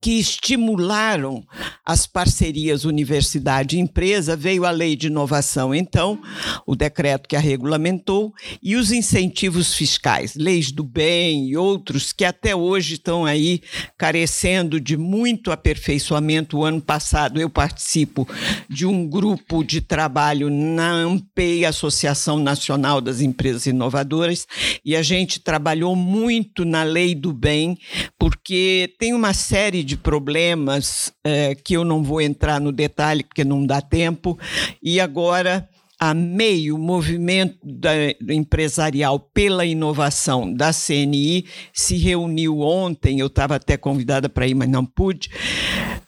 que 0.00 0.18
estimularam 0.18 1.44
as 1.84 2.06
parcerias 2.06 2.84
universidade-empresa, 2.84 4.36
veio 4.36 4.64
a 4.64 4.70
lei 4.70 4.96
de 4.96 5.06
inovação, 5.06 5.74
então, 5.74 6.20
o 6.66 6.74
decreto 6.74 7.28
que 7.28 7.36
a 7.36 7.40
regulamentou, 7.40 8.32
e 8.62 8.76
os 8.76 8.92
incentivos 8.92 9.74
fiscais, 9.74 10.34
leis 10.34 10.70
do 10.72 10.82
bem 10.82 11.48
e 11.48 11.56
outros 11.56 12.12
que 12.12 12.24
até 12.24 12.54
hoje 12.54 12.94
estão 12.94 13.24
aí 13.24 13.60
carecendo 13.96 14.80
de 14.80 14.96
muito 14.96 15.50
aperfeiçoamento. 15.52 16.58
O 16.58 16.64
ano 16.64 16.80
passado 16.80 17.40
eu 17.40 17.48
participo 17.48 18.28
de 18.68 18.86
um 18.86 19.08
grupo 19.08 19.62
de 19.62 19.80
trabalho 19.80 20.50
na 20.50 20.90
AMPEI, 20.90 21.64
Associação 21.64 22.38
Nacional 22.38 23.00
das 23.00 23.20
Empresas 23.20 23.66
Inovadoras, 23.66 24.46
e 24.84 24.96
a 24.96 25.02
gente 25.02 25.40
trabalhou 25.40 25.94
muito 25.94 26.64
na 26.64 26.82
lei 26.82 27.14
do 27.14 27.32
bem, 27.32 27.78
porque 28.18 28.94
tem 28.98 29.14
uma 29.14 29.32
série 29.32 29.85
de 29.86 29.96
problemas 29.96 31.12
é, 31.24 31.54
que 31.54 31.74
eu 31.74 31.84
não 31.84 32.02
vou 32.02 32.20
entrar 32.20 32.60
no 32.60 32.72
detalhe 32.72 33.24
porque 33.24 33.44
não 33.44 33.64
dá 33.64 33.80
tempo, 33.80 34.38
e 34.82 35.00
agora 35.00 35.68
a 35.98 36.12
MEI, 36.12 36.70
o 36.70 36.78
Movimento 36.78 37.58
da, 37.62 37.92
Empresarial 38.28 39.18
pela 39.18 39.64
Inovação 39.64 40.52
da 40.52 40.70
CNI, 40.70 41.46
se 41.72 41.96
reuniu 41.96 42.60
ontem, 42.60 43.18
eu 43.18 43.28
estava 43.28 43.56
até 43.56 43.78
convidada 43.78 44.28
para 44.28 44.46
ir, 44.46 44.54
mas 44.54 44.68
não 44.68 44.84
pude, 44.84 45.30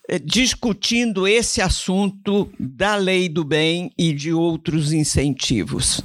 é, 0.07 0.19
discutindo 0.19 1.27
esse 1.27 1.63
assunto 1.63 2.51
da 2.61 2.97
lei 2.97 3.29
do 3.29 3.45
bem 3.45 3.91
e 3.97 4.13
de 4.13 4.33
outros 4.33 4.93
incentivos. 4.93 6.03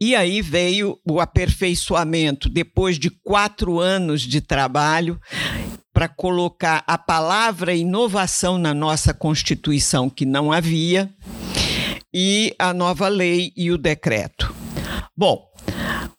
E 0.00 0.14
aí 0.14 0.42
veio 0.42 0.98
o 1.08 1.20
aperfeiçoamento, 1.20 2.48
depois 2.48 2.98
de 2.98 3.08
quatro 3.08 3.80
anos 3.80 4.20
de 4.22 4.40
trabalho, 4.40 5.18
para 5.96 6.08
colocar 6.08 6.84
a 6.86 6.98
palavra 6.98 7.74
inovação 7.74 8.58
na 8.58 8.74
nossa 8.74 9.14
Constituição, 9.14 10.10
que 10.10 10.26
não 10.26 10.52
havia, 10.52 11.10
e 12.12 12.54
a 12.58 12.74
nova 12.74 13.08
lei 13.08 13.50
e 13.56 13.70
o 13.70 13.78
decreto. 13.78 14.54
Bom, 15.16 15.42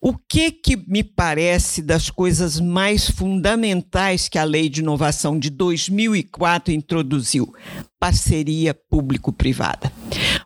o 0.02 0.18
que 0.18 0.52
que 0.52 0.76
me 0.76 1.04
parece 1.04 1.84
das 1.84 2.10
coisas 2.10 2.60
mais 2.60 3.08
fundamentais 3.08 4.28
que 4.28 4.40
a 4.40 4.44
Lei 4.44 4.68
de 4.68 4.82
Inovação 4.82 5.38
de 5.38 5.52
2004 5.52 6.74
introduziu? 6.74 7.54
Parceria 8.00 8.74
público-privada. 8.74 9.94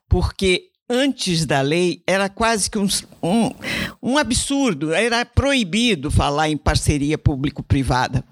Porque 0.10 0.71
antes 0.92 1.46
da 1.46 1.62
lei 1.62 2.04
era 2.06 2.28
quase 2.28 2.70
que 2.70 2.78
um, 2.78 2.88
um, 3.24 3.52
um 4.04 4.18
absurdo, 4.18 4.94
era 4.94 5.26
proibido 5.26 6.12
falar 6.12 6.50
em 6.50 6.58
parceria 6.58 7.18
público-privada. 7.18 8.24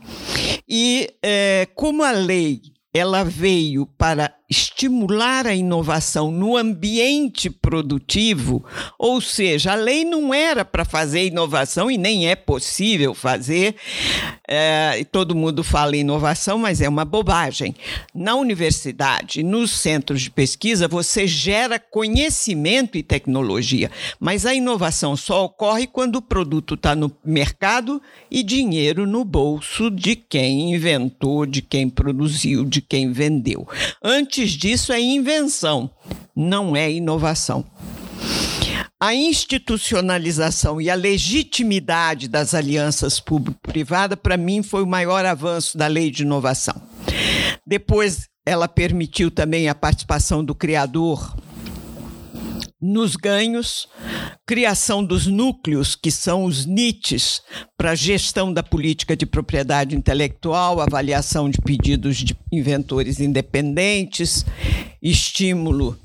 E 0.67 1.09
é, 1.23 1.67
como 1.73 2.03
a 2.03 2.11
lei 2.11 2.61
ela 2.93 3.23
veio 3.23 3.85
para 3.85 4.33
estimular 4.49 5.45
a 5.45 5.53
inovação 5.53 6.31
no 6.31 6.57
ambiente 6.57 7.49
produtivo, 7.49 8.65
ou 8.97 9.21
seja, 9.21 9.73
a 9.73 9.75
lei 9.75 10.03
não 10.03 10.33
era 10.33 10.65
para 10.65 10.83
fazer 10.83 11.27
inovação 11.27 11.91
e 11.91 11.97
nem 11.97 12.27
é 12.27 12.35
possível 12.35 13.13
fazer. 13.13 13.75
É, 14.47 15.05
todo 15.11 15.35
mundo 15.35 15.63
fala 15.63 15.95
em 15.95 15.99
inovação, 15.99 16.57
mas 16.57 16.81
é 16.81 16.89
uma 16.89 17.05
bobagem. 17.05 17.75
Na 18.13 18.35
universidade, 18.35 19.43
nos 19.43 19.69
centros 19.71 20.21
de 20.21 20.31
pesquisa, 20.31 20.87
você 20.87 21.27
gera 21.27 21.77
conhecimento 21.77 22.97
e 22.97 23.03
tecnologia, 23.03 23.91
mas 24.19 24.45
a 24.45 24.55
inovação 24.55 25.15
só 25.15 25.45
ocorre 25.45 25.85
quando 25.85 26.15
o 26.15 26.21
produto 26.21 26.73
está 26.73 26.95
no 26.95 27.11
mercado 27.23 28.01
e 28.31 28.41
dinheiro 28.41 29.05
no 29.05 29.23
bolso 29.23 29.91
de 29.91 30.15
quem 30.15 30.73
inventou, 30.73 31.45
de 31.45 31.61
quem 31.61 31.87
produziu, 31.87 32.65
de 32.65 32.81
quem 32.81 33.11
vendeu. 33.11 33.67
Antes 34.01 34.38
Antes 34.39 34.53
disso, 34.53 34.93
é 34.93 35.01
invenção, 35.01 35.91
não 36.33 36.73
é 36.73 36.89
inovação. 36.89 37.65
A 38.97 39.13
institucionalização 39.13 40.79
e 40.79 40.89
a 40.89 40.95
legitimidade 40.95 42.29
das 42.29 42.53
alianças 42.53 43.19
público-privada, 43.19 44.15
para 44.15 44.37
mim, 44.37 44.63
foi 44.63 44.81
o 44.81 44.87
maior 44.87 45.25
avanço 45.25 45.77
da 45.77 45.87
lei 45.87 46.09
de 46.09 46.23
inovação. 46.23 46.81
Depois, 47.67 48.29
ela 48.45 48.69
permitiu 48.69 49.29
também 49.29 49.67
a 49.67 49.75
participação 49.75 50.41
do 50.41 50.55
criador 50.55 51.35
nos 52.81 53.15
ganhos, 53.15 53.87
criação 54.45 55.03
dos 55.03 55.27
núcleos, 55.27 55.95
que 55.95 56.09
são 56.09 56.45
os 56.45 56.65
NITs, 56.65 57.41
para 57.77 57.95
gestão 57.95 58.53
da 58.53 58.63
política 58.63 59.15
de 59.15 59.25
propriedade 59.25 59.95
intelectual, 59.95 60.79
avaliação 60.79 61.49
de 61.49 61.59
pedidos 61.59 62.17
de 62.17 62.37
inventores 62.51 63.19
independentes, 63.19 64.45
estímulo 65.01 65.99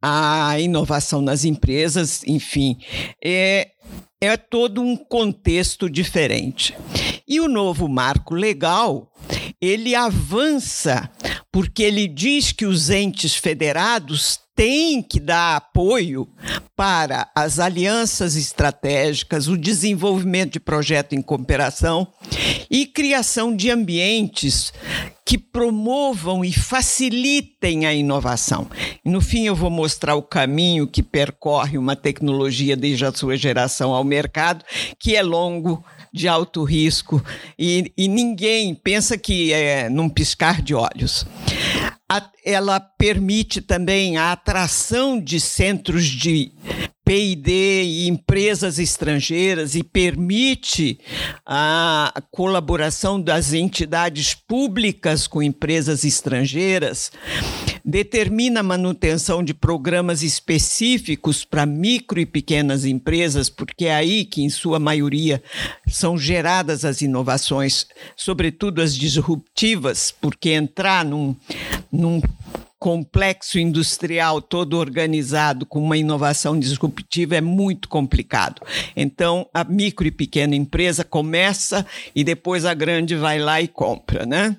à 0.00 0.58
inovação 0.60 1.20
nas 1.20 1.44
empresas, 1.44 2.22
enfim. 2.24 2.76
É, 3.22 3.68
é 4.20 4.36
todo 4.36 4.80
um 4.80 4.96
contexto 4.96 5.90
diferente. 5.90 6.74
E 7.26 7.40
o 7.40 7.48
novo 7.48 7.88
marco 7.88 8.34
legal, 8.34 9.10
ele 9.60 9.94
avança 9.96 11.10
porque 11.50 11.82
ele 11.82 12.06
diz 12.06 12.52
que 12.52 12.66
os 12.66 12.90
entes 12.90 13.34
federados 13.34 14.45
tem 14.56 15.02
que 15.02 15.20
dar 15.20 15.56
apoio 15.56 16.26
para 16.74 17.28
as 17.34 17.58
alianças 17.58 18.36
estratégicas, 18.36 19.48
o 19.48 19.56
desenvolvimento 19.56 20.54
de 20.54 20.60
projeto 20.60 21.14
em 21.14 21.20
cooperação 21.20 22.08
e 22.70 22.86
criação 22.86 23.54
de 23.54 23.70
ambientes 23.70 24.72
que 25.26 25.36
promovam 25.36 26.44
e 26.44 26.52
facilitem 26.52 27.84
a 27.84 27.92
inovação. 27.92 28.68
No 29.04 29.20
fim, 29.20 29.46
eu 29.46 29.54
vou 29.54 29.70
mostrar 29.70 30.14
o 30.14 30.22
caminho 30.22 30.86
que 30.86 31.02
percorre 31.02 31.76
uma 31.76 31.96
tecnologia 31.96 32.76
desde 32.76 33.04
a 33.04 33.12
sua 33.12 33.36
geração 33.36 33.92
ao 33.92 34.04
mercado, 34.04 34.64
que 34.98 35.16
é 35.16 35.22
longo, 35.22 35.84
de 36.16 36.26
alto 36.26 36.64
risco, 36.64 37.22
e, 37.58 37.92
e 37.96 38.08
ninguém 38.08 38.74
pensa 38.74 39.16
que 39.16 39.52
é 39.52 39.88
num 39.88 40.08
piscar 40.08 40.62
de 40.62 40.74
olhos. 40.74 41.26
Ela 42.44 42.80
permite 42.80 43.60
também 43.60 44.16
a 44.16 44.32
atração 44.32 45.20
de 45.20 45.38
centros 45.40 46.06
de 46.06 46.52
PID 47.06 47.48
e 47.48 48.08
empresas 48.08 48.80
estrangeiras 48.80 49.76
e 49.76 49.84
permite 49.84 50.98
a 51.46 52.12
colaboração 52.32 53.22
das 53.22 53.52
entidades 53.52 54.34
públicas 54.34 55.28
com 55.28 55.40
empresas 55.40 56.02
estrangeiras, 56.02 57.12
determina 57.84 58.58
a 58.58 58.64
manutenção 58.64 59.40
de 59.44 59.54
programas 59.54 60.24
específicos 60.24 61.44
para 61.44 61.64
micro 61.64 62.18
e 62.18 62.26
pequenas 62.26 62.84
empresas, 62.84 63.48
porque 63.48 63.84
é 63.84 63.94
aí 63.94 64.24
que, 64.24 64.42
em 64.42 64.50
sua 64.50 64.80
maioria, 64.80 65.40
são 65.86 66.18
geradas 66.18 66.84
as 66.84 67.02
inovações, 67.02 67.86
sobretudo 68.16 68.82
as 68.82 68.96
disruptivas, 68.96 70.12
porque 70.20 70.50
entrar 70.50 71.04
num, 71.04 71.36
num 71.92 72.20
complexo 72.78 73.58
industrial 73.58 74.40
todo 74.40 74.78
organizado 74.78 75.64
com 75.64 75.82
uma 75.82 75.96
inovação 75.96 76.58
disruptiva 76.58 77.36
é 77.36 77.40
muito 77.40 77.88
complicado. 77.88 78.60
Então, 78.94 79.48
a 79.52 79.64
micro 79.64 80.06
e 80.06 80.10
pequena 80.10 80.54
empresa 80.54 81.04
começa 81.04 81.86
e 82.14 82.22
depois 82.22 82.64
a 82.64 82.74
grande 82.74 83.16
vai 83.16 83.38
lá 83.38 83.60
e 83.60 83.68
compra, 83.68 84.26
né? 84.26 84.56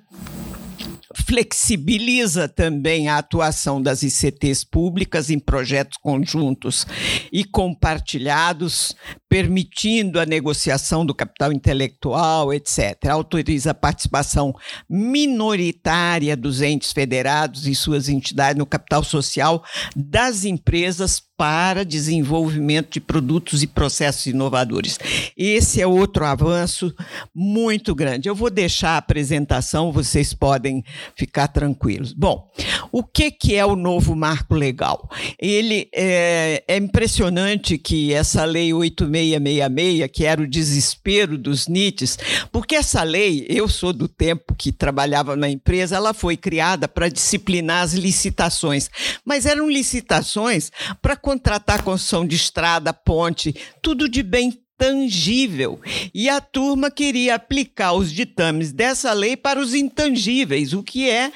Flexibiliza 1.25 2.47
também 2.47 3.09
a 3.09 3.17
atuação 3.17 3.81
das 3.81 4.03
ICTs 4.03 4.63
públicas 4.63 5.29
em 5.29 5.39
projetos 5.39 5.97
conjuntos 5.97 6.85
e 7.31 7.43
compartilhados, 7.43 8.95
permitindo 9.27 10.19
a 10.19 10.25
negociação 10.25 11.05
do 11.05 11.15
capital 11.15 11.51
intelectual, 11.51 12.53
etc. 12.53 13.07
Autoriza 13.09 13.71
a 13.71 13.73
participação 13.73 14.53
minoritária 14.89 16.37
dos 16.37 16.61
entes 16.61 16.91
federados 16.91 17.67
e 17.67 17.73
suas 17.73 18.07
entidades 18.09 18.57
no 18.57 18.65
capital 18.65 19.03
social 19.03 19.63
das 19.95 20.45
empresas 20.45 21.26
para 21.37 21.85
desenvolvimento 21.85 22.93
de 22.93 22.99
produtos 22.99 23.61
e 23.61 23.67
processos 23.67 24.25
inovadores. 24.25 24.99
Esse 25.37 25.79
é 25.79 25.85
outro 25.85 26.25
avanço 26.25 26.91
muito 27.33 27.93
grande. 27.93 28.27
Eu 28.27 28.33
vou 28.33 28.49
deixar 28.49 28.91
a 28.91 28.97
apresentação, 28.97 29.91
vocês 29.91 30.33
podem 30.33 30.83
ficar 31.15 31.47
tranquilos. 31.47 32.11
Bom, 32.11 32.49
o 32.91 33.03
que, 33.03 33.29
que 33.29 33.55
é 33.55 33.63
o 33.63 33.75
novo 33.75 34.15
marco 34.15 34.55
legal? 34.55 35.07
Ele 35.39 35.87
é, 35.93 36.63
é 36.67 36.77
impressionante 36.77 37.77
que 37.77 38.11
essa 38.11 38.43
lei 38.43 38.73
8666, 38.73 40.09
que 40.11 40.25
era 40.25 40.41
o 40.41 40.47
desespero 40.47 41.37
dos 41.37 41.67
NITs, 41.67 42.17
porque 42.51 42.75
essa 42.75 43.03
lei, 43.03 43.45
eu 43.47 43.67
sou 43.67 43.93
do 43.93 44.07
tempo 44.07 44.55
que 44.55 44.71
trabalhava 44.71 45.35
na 45.35 45.47
empresa, 45.47 45.95
ela 45.97 46.13
foi 46.15 46.35
criada 46.35 46.87
para 46.87 47.09
disciplinar 47.09 47.83
as 47.83 47.93
licitações, 47.93 48.89
mas 49.23 49.45
eram 49.45 49.69
licitações 49.69 50.71
para 50.99 51.15
contratar 51.27 51.83
construção 51.83 52.25
de 52.25 52.37
estrada, 52.37 52.93
ponte, 52.93 53.53
tudo 53.81 54.07
de 54.07 54.23
bem 54.23 54.57
tangível. 54.77 55.77
E 56.13 56.29
a 56.29 56.39
turma 56.39 56.89
queria 56.89 57.35
aplicar 57.35 57.91
os 57.91 58.13
ditames 58.13 58.71
dessa 58.71 59.11
lei 59.11 59.35
para 59.35 59.59
os 59.59 59.73
intangíveis, 59.73 60.71
o 60.71 60.81
que 60.81 61.09
é 61.09 61.33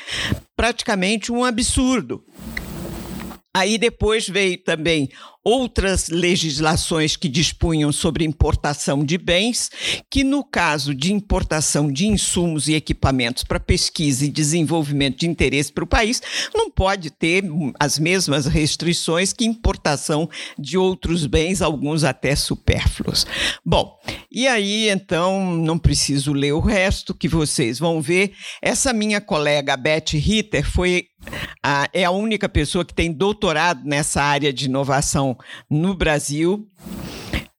praticamente 0.55 1.29
um 1.29 1.43
absurdo. 1.43 2.23
Aí 3.53 3.77
depois 3.77 4.29
veio 4.29 4.57
também 4.57 5.09
outras 5.43 6.07
legislações 6.07 7.15
que 7.15 7.27
dispunham 7.27 7.91
sobre 7.91 8.23
importação 8.23 9.03
de 9.03 9.17
bens, 9.17 9.69
que 10.09 10.23
no 10.23 10.43
caso 10.43 10.93
de 10.93 11.11
importação 11.11 11.91
de 11.91 12.07
insumos 12.07 12.67
e 12.67 12.75
equipamentos 12.75 13.43
para 13.43 13.59
pesquisa 13.59 14.25
e 14.25 14.29
desenvolvimento 14.29 15.19
de 15.19 15.27
interesse 15.27 15.71
para 15.71 15.83
o 15.83 15.87
país, 15.87 16.21
não 16.53 16.69
pode 16.69 17.09
ter 17.09 17.43
as 17.79 17.97
mesmas 17.97 18.45
restrições 18.45 19.33
que 19.33 19.45
importação 19.45 20.29
de 20.57 20.77
outros 20.77 21.25
bens, 21.25 21.61
alguns 21.61 22.03
até 22.03 22.35
supérfluos. 22.35 23.25
Bom, 23.65 23.99
e 24.31 24.47
aí 24.47 24.89
então 24.89 25.55
não 25.55 25.77
preciso 25.77 26.33
ler 26.33 26.53
o 26.53 26.59
resto 26.59 27.15
que 27.15 27.27
vocês 27.27 27.79
vão 27.79 28.01
ver. 28.01 28.33
Essa 28.61 28.93
minha 28.93 29.19
colega 29.19 29.75
Beth 29.75 30.11
Ritter 30.13 30.69
foi 30.69 31.07
a, 31.63 31.89
é 31.93 32.03
a 32.03 32.11
única 32.11 32.49
pessoa 32.49 32.85
que 32.85 32.93
tem 32.93 33.11
doutorado 33.11 33.81
nessa 33.83 34.21
área 34.21 34.51
de 34.51 34.65
inovação 34.65 35.37
no 35.69 35.93
Brasil. 35.93 36.67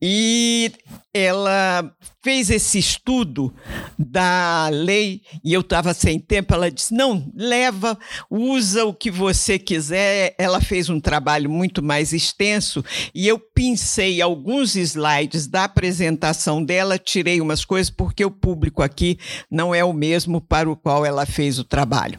E 0.05 0.73
ela 1.15 1.95
fez 2.23 2.49
esse 2.51 2.79
estudo 2.79 3.55
da 3.99 4.69
lei 4.69 5.23
e 5.45 5.53
eu 5.53 5.61
estava 5.61 5.93
sem 5.93 6.19
tempo. 6.19 6.55
Ela 6.55 6.71
disse: 6.71 6.95
não, 6.95 7.31
leva, 7.37 7.99
usa 8.31 8.85
o 8.85 8.95
que 8.95 9.11
você 9.11 9.59
quiser. 9.59 10.35
Ela 10.39 10.61
fez 10.61 10.89
um 10.89 10.99
trabalho 10.99 11.51
muito 11.51 11.83
mais 11.83 12.13
extenso 12.13 12.85
e 13.15 13.29
eu 13.29 13.39
pincei 13.39 14.23
alguns 14.23 14.75
slides 14.75 15.47
da 15.47 15.65
apresentação 15.65 16.65
dela, 16.65 16.99
tirei 16.99 17.41
umas 17.41 17.65
coisas, 17.65 17.89
porque 17.89 18.25
o 18.25 18.31
público 18.31 18.83
aqui 18.83 19.19
não 19.49 19.75
é 19.75 19.85
o 19.85 19.93
mesmo 19.93 20.41
para 20.41 20.71
o 20.71 20.77
qual 20.77 21.05
ela 21.05 21.27
fez 21.27 21.59
o 21.59 21.65
trabalho. 21.65 22.19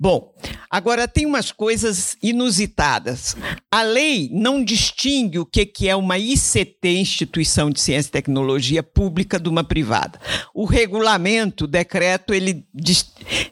Bom, 0.00 0.32
agora 0.70 1.08
tem 1.08 1.26
umas 1.26 1.50
coisas 1.50 2.16
inusitadas. 2.22 3.36
A 3.68 3.82
lei 3.82 4.30
não 4.32 4.62
distingue 4.62 5.40
o 5.40 5.44
que 5.44 5.88
é 5.88 5.96
uma 5.96 6.16
ICT, 6.16 6.88
Instituição 6.88 7.68
de 7.68 7.80
Ciência 7.80 8.08
e 8.08 8.12
Tecnologia 8.12 8.80
Pública, 8.80 9.40
de 9.40 9.48
uma 9.48 9.64
privada. 9.64 10.20
O 10.54 10.66
regulamento, 10.66 11.64
o 11.64 11.66
decreto, 11.66 12.32
ele 12.32 12.64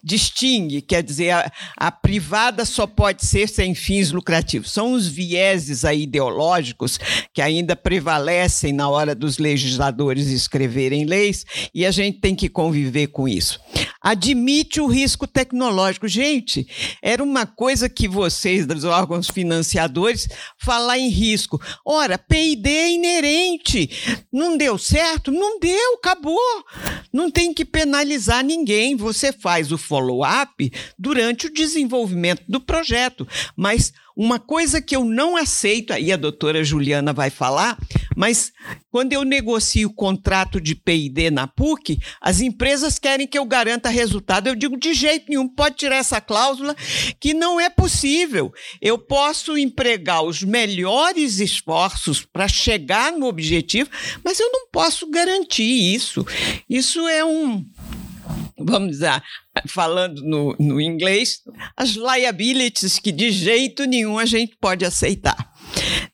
distingue, 0.04 0.82
quer 0.82 1.02
dizer, 1.02 1.30
a, 1.30 1.50
a 1.76 1.90
privada 1.90 2.64
só 2.64 2.87
pode 2.87 3.26
ser 3.26 3.48
sem 3.48 3.74
fins 3.74 4.12
lucrativos. 4.12 4.72
São 4.72 4.92
os 4.92 5.09
vieses 5.09 5.85
aí 5.85 6.04
ideológicos 6.04 6.96
que 7.35 7.42
ainda 7.42 7.74
prevalecem 7.74 8.72
na 8.72 8.88
hora 8.88 9.16
dos 9.16 9.38
legisladores 9.38 10.28
escreverem 10.28 11.06
leis 11.06 11.44
e 11.74 11.85
a 11.85 11.90
gente 11.90 12.20
tem 12.20 12.37
que 12.37 12.48
conviver 12.48 13.09
com 13.09 13.26
isso. 13.26 13.61
Admite 14.00 14.80
o 14.80 14.87
risco 14.87 15.26
tecnológico. 15.26 16.06
Gente, 16.06 16.36
gente, 16.37 16.66
era 17.03 17.22
uma 17.22 17.46
coisa 17.46 17.88
que 17.88 18.07
vocês, 18.07 18.66
dos 18.66 18.85
órgãos 18.85 19.29
financiadores, 19.29 20.29
falar 20.59 20.99
em 20.99 21.09
risco. 21.09 21.61
Ora, 21.85 22.18
PID 22.18 22.68
é 22.68 22.92
inerente. 22.92 23.90
Não 24.33 24.57
deu 24.57 24.79
certo? 24.79 25.31
Não 25.31 25.59
deu, 25.59 25.94
acabou. 25.94 26.38
Não 27.12 27.31
tem 27.31 27.53
que 27.55 27.64
penalizar 27.64 28.44
ninguém. 28.44 28.96
Você 28.96 29.33
faz 29.33 29.72
o 29.72 29.79
follow-up 29.79 30.70
durante 30.99 31.46
o 31.46 31.53
desenvolvimento 31.53 32.42
do 32.46 32.61
projeto. 32.61 33.27
Mas 33.57 33.92
uma 34.16 34.38
coisa 34.38 34.81
que 34.81 34.96
eu 34.96 35.05
não 35.05 35.37
aceito, 35.37 35.92
aí 35.92 36.11
a 36.11 36.16
doutora 36.16 36.64
Juliana 36.64 37.12
vai 37.12 37.29
falar, 37.29 37.79
mas 38.16 38.50
quando 38.90 39.12
eu 39.12 39.24
negocio 39.24 39.88
o 39.88 39.92
contrato 39.92 40.59
de 40.59 40.74
PID 40.74 41.31
na 41.31 41.46
PUC, 41.46 42.00
as 42.18 42.40
empresas 42.40 42.98
querem 42.98 43.26
que 43.26 43.38
eu 43.38 43.44
garanta 43.44 43.90
resultado. 43.90 44.46
Eu 44.46 44.55
digo, 44.55 44.79
de 44.79 44.94
jeito 44.94 45.26
nenhum, 45.29 45.46
pode 45.46 45.76
tirar 45.76 45.96
essa 45.96 46.18
cláusula, 46.18 46.74
que 47.20 47.35
não 47.35 47.61
é 47.61 47.68
possível. 47.68 48.50
Eu 48.81 48.96
posso 48.96 49.59
empregar 49.59 50.22
os 50.22 50.42
melhores 50.42 51.38
esforços 51.38 52.24
para 52.24 52.48
chegar 52.48 53.12
no 53.12 53.26
objetivo, 53.26 53.90
mas 54.24 54.40
eu 54.40 54.50
não 54.50 54.66
posso 54.72 55.11
garantir 55.11 55.94
isso. 55.94 56.26
Isso 56.70 57.07
é 57.07 57.22
um 57.22 57.66
vamos 58.60 58.90
dizer, 58.92 59.22
falando 59.66 60.22
no, 60.22 60.56
no 60.58 60.80
inglês, 60.80 61.42
as 61.76 61.90
liabilities 61.90 62.98
que 62.98 63.12
de 63.12 63.30
jeito 63.30 63.84
nenhum 63.84 64.18
a 64.18 64.24
gente 64.24 64.56
pode 64.60 64.84
aceitar. 64.84 65.54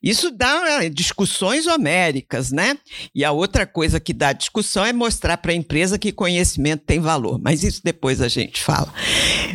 Isso 0.02 0.30
dá 0.30 0.82
é, 0.82 0.88
discussões 0.88 1.66
homéricas, 1.66 2.50
né? 2.50 2.76
E 3.14 3.24
a 3.24 3.30
outra 3.30 3.66
coisa 3.66 4.00
que 4.00 4.12
dá 4.12 4.32
discussão 4.32 4.84
é 4.84 4.92
mostrar 4.92 5.36
para 5.36 5.52
a 5.52 5.54
empresa 5.54 5.98
que 5.98 6.10
conhecimento 6.10 6.84
tem 6.84 6.98
valor, 6.98 7.38
mas 7.40 7.62
isso 7.62 7.80
depois 7.84 8.20
a 8.20 8.28
gente 8.28 8.62
fala. 8.62 8.92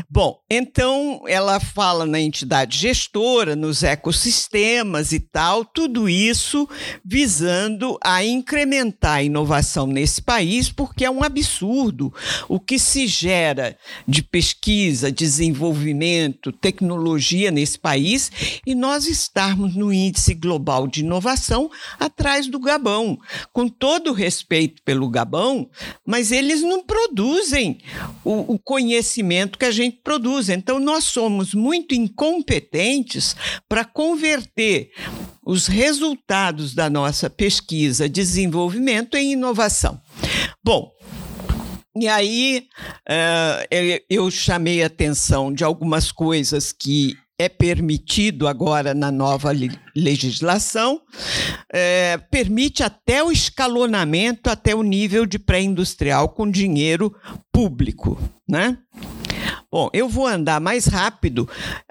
Bom, 0.09 0.39
então 0.49 1.23
ela 1.27 1.59
fala 1.59 2.05
na 2.05 2.17
entidade 2.17 2.77
gestora, 2.77 3.57
nos 3.57 3.83
ecossistemas 3.83 5.11
e 5.11 5.19
tal, 5.19 5.65
tudo 5.65 6.07
isso 6.07 6.65
visando 7.03 7.97
a 8.01 8.23
incrementar 8.23 9.15
a 9.15 9.23
inovação 9.23 9.85
nesse 9.85 10.21
país, 10.21 10.71
porque 10.71 11.03
é 11.03 11.11
um 11.11 11.21
absurdo 11.21 12.13
o 12.47 12.57
que 12.57 12.79
se 12.79 13.05
gera 13.05 13.77
de 14.07 14.23
pesquisa, 14.23 15.11
desenvolvimento, 15.11 16.53
tecnologia 16.53 17.51
nesse 17.51 17.77
país 17.77 18.31
e 18.65 18.73
nós 18.73 19.07
estarmos 19.07 19.75
no 19.75 19.91
índice 19.91 20.33
global 20.33 20.87
de 20.87 21.01
inovação 21.01 21.69
atrás 21.99 22.47
do 22.47 22.61
Gabão. 22.61 23.19
Com 23.51 23.67
todo 23.67 24.11
o 24.11 24.13
respeito 24.13 24.81
pelo 24.83 25.09
Gabão, 25.09 25.69
mas 26.05 26.31
eles 26.31 26.61
não 26.61 26.81
produzem 26.81 27.79
o, 28.23 28.53
o 28.53 28.57
conhecimento 28.57 29.59
que 29.59 29.65
a 29.65 29.71
gente 29.71 29.96
produz. 30.07 30.47
Então, 30.47 30.79
nós 30.79 31.03
somos 31.03 31.53
muito 31.53 31.93
incompetentes 31.93 33.35
para 33.67 33.83
converter 33.83 34.89
os 35.45 35.67
resultados 35.67 36.73
da 36.73 36.89
nossa 36.89 37.29
pesquisa, 37.29 38.07
desenvolvimento 38.07 39.17
em 39.17 39.33
inovação. 39.33 39.99
Bom, 40.63 40.89
e 41.93 42.07
aí 42.07 42.67
uh, 43.09 44.05
eu 44.09 44.31
chamei 44.31 44.81
a 44.81 44.87
atenção 44.87 45.51
de 45.51 45.65
algumas 45.65 46.09
coisas 46.09 46.71
que 46.71 47.13
é 47.37 47.49
permitido 47.49 48.47
agora 48.47 48.93
na 48.93 49.11
nova 49.11 49.51
legislação, 49.95 51.01
é, 51.71 52.17
permite 52.31 52.81
até 52.81 53.21
o 53.21 53.31
escalonamento 53.31 54.49
até 54.49 54.73
o 54.73 54.81
nível 54.81 55.25
de 55.25 55.37
pré-industrial 55.37 56.29
com 56.29 56.49
dinheiro 56.49 57.13
público, 57.51 58.17
né? 58.49 58.77
Bom, 59.69 59.89
eu 59.91 60.07
vou 60.07 60.25
andar 60.25 60.61
mais 60.61 60.85
rápido. 60.85 61.41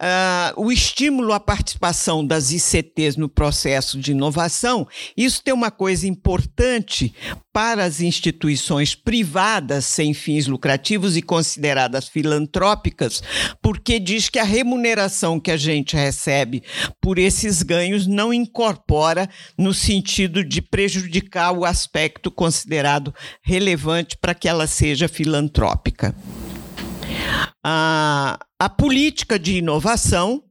Uh, 0.00 0.64
o 0.64 0.72
estímulo 0.72 1.34
à 1.34 1.38
participação 1.38 2.26
das 2.26 2.50
ICTs 2.50 3.18
no 3.18 3.28
processo 3.28 3.98
de 4.00 4.12
inovação, 4.12 4.88
isso 5.14 5.42
tem 5.44 5.52
uma 5.52 5.70
coisa 5.70 6.06
importante 6.08 7.14
para 7.52 7.84
as 7.84 8.00
instituições 8.00 8.94
privadas 8.94 9.84
sem 9.84 10.14
fins 10.14 10.46
lucrativos 10.46 11.18
e 11.18 11.22
consideradas 11.22 12.08
filantrópicas, 12.08 13.22
porque 13.60 14.00
diz 14.00 14.30
que 14.30 14.38
a 14.38 14.44
remuneração 14.44 15.38
que 15.38 15.50
a 15.50 15.56
gente 15.58 15.94
recebe 15.94 16.62
por 16.98 17.18
esses 17.18 17.62
ganhos 17.62 18.06
não 18.06 18.32
incorpora 18.32 19.28
no 19.58 19.74
sentido 19.74 20.42
de 20.42 20.62
prejudicar 20.62 21.52
o 21.52 21.66
aspecto 21.66 22.30
considerado 22.30 23.14
relevante 23.42 24.16
para 24.16 24.34
que 24.34 24.48
ela 24.48 24.66
seja 24.66 25.08
filantrópica 25.08 26.14
a, 27.64 28.38
a 28.58 28.68
política 28.68 29.38
de 29.38 29.58
inovação 29.58 30.42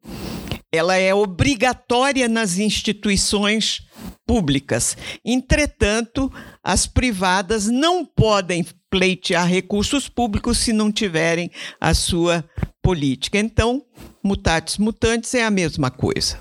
ela 0.71 0.95
é 0.97 1.13
obrigatória 1.13 2.27
nas 2.27 2.57
instituições 2.57 3.81
públicas. 4.25 4.97
Entretanto, 5.23 6.31
as 6.63 6.85
privadas 6.85 7.67
não 7.67 8.05
podem 8.05 8.65
pleitear 8.89 9.47
recursos 9.47 10.09
públicos 10.09 10.57
se 10.57 10.73
não 10.73 10.91
tiverem 10.91 11.49
a 11.79 11.93
sua 11.93 12.43
política. 12.81 13.37
Então, 13.37 13.83
mutatis 14.23 14.77
mutandis 14.77 15.33
é 15.33 15.43
a 15.43 15.51
mesma 15.51 15.89
coisa. 15.89 16.39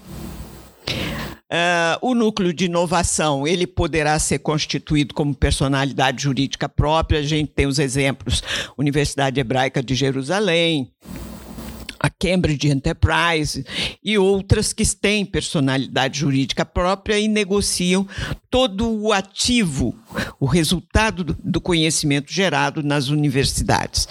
Uh, 1.55 1.99
o 2.01 2.15
núcleo 2.17 2.53
de 2.53 2.65
inovação 2.65 3.47
ele 3.47 3.65
poderá 3.65 4.19
ser 4.19 4.41
constituído 4.41 5.15
como 5.15 5.33
personalidade 5.33 6.25
jurídica 6.25 6.69
própria. 6.69 7.21
A 7.21 7.23
gente 7.23 7.53
tem 7.53 7.67
os 7.67 7.79
exemplos: 7.79 8.43
Universidade 8.77 9.39
Hebraica 9.39 9.81
de 9.81 9.95
Jerusalém, 9.95 10.91
a 12.01 12.11
Cambridge 12.11 12.69
Enterprise 12.69 13.65
e 14.03 14.19
outras 14.19 14.73
que 14.73 14.85
têm 14.97 15.25
personalidade 15.25 16.19
jurídica 16.19 16.65
própria 16.65 17.21
e 17.21 17.29
negociam 17.29 18.05
todo 18.55 18.89
o 18.89 19.13
ativo, 19.13 19.97
o 20.39 20.47
resultado 20.47 21.37
do 21.43 21.61
conhecimento 21.61 22.33
gerado 22.33 22.85
nas 22.85 23.09
universidades. 23.09 24.07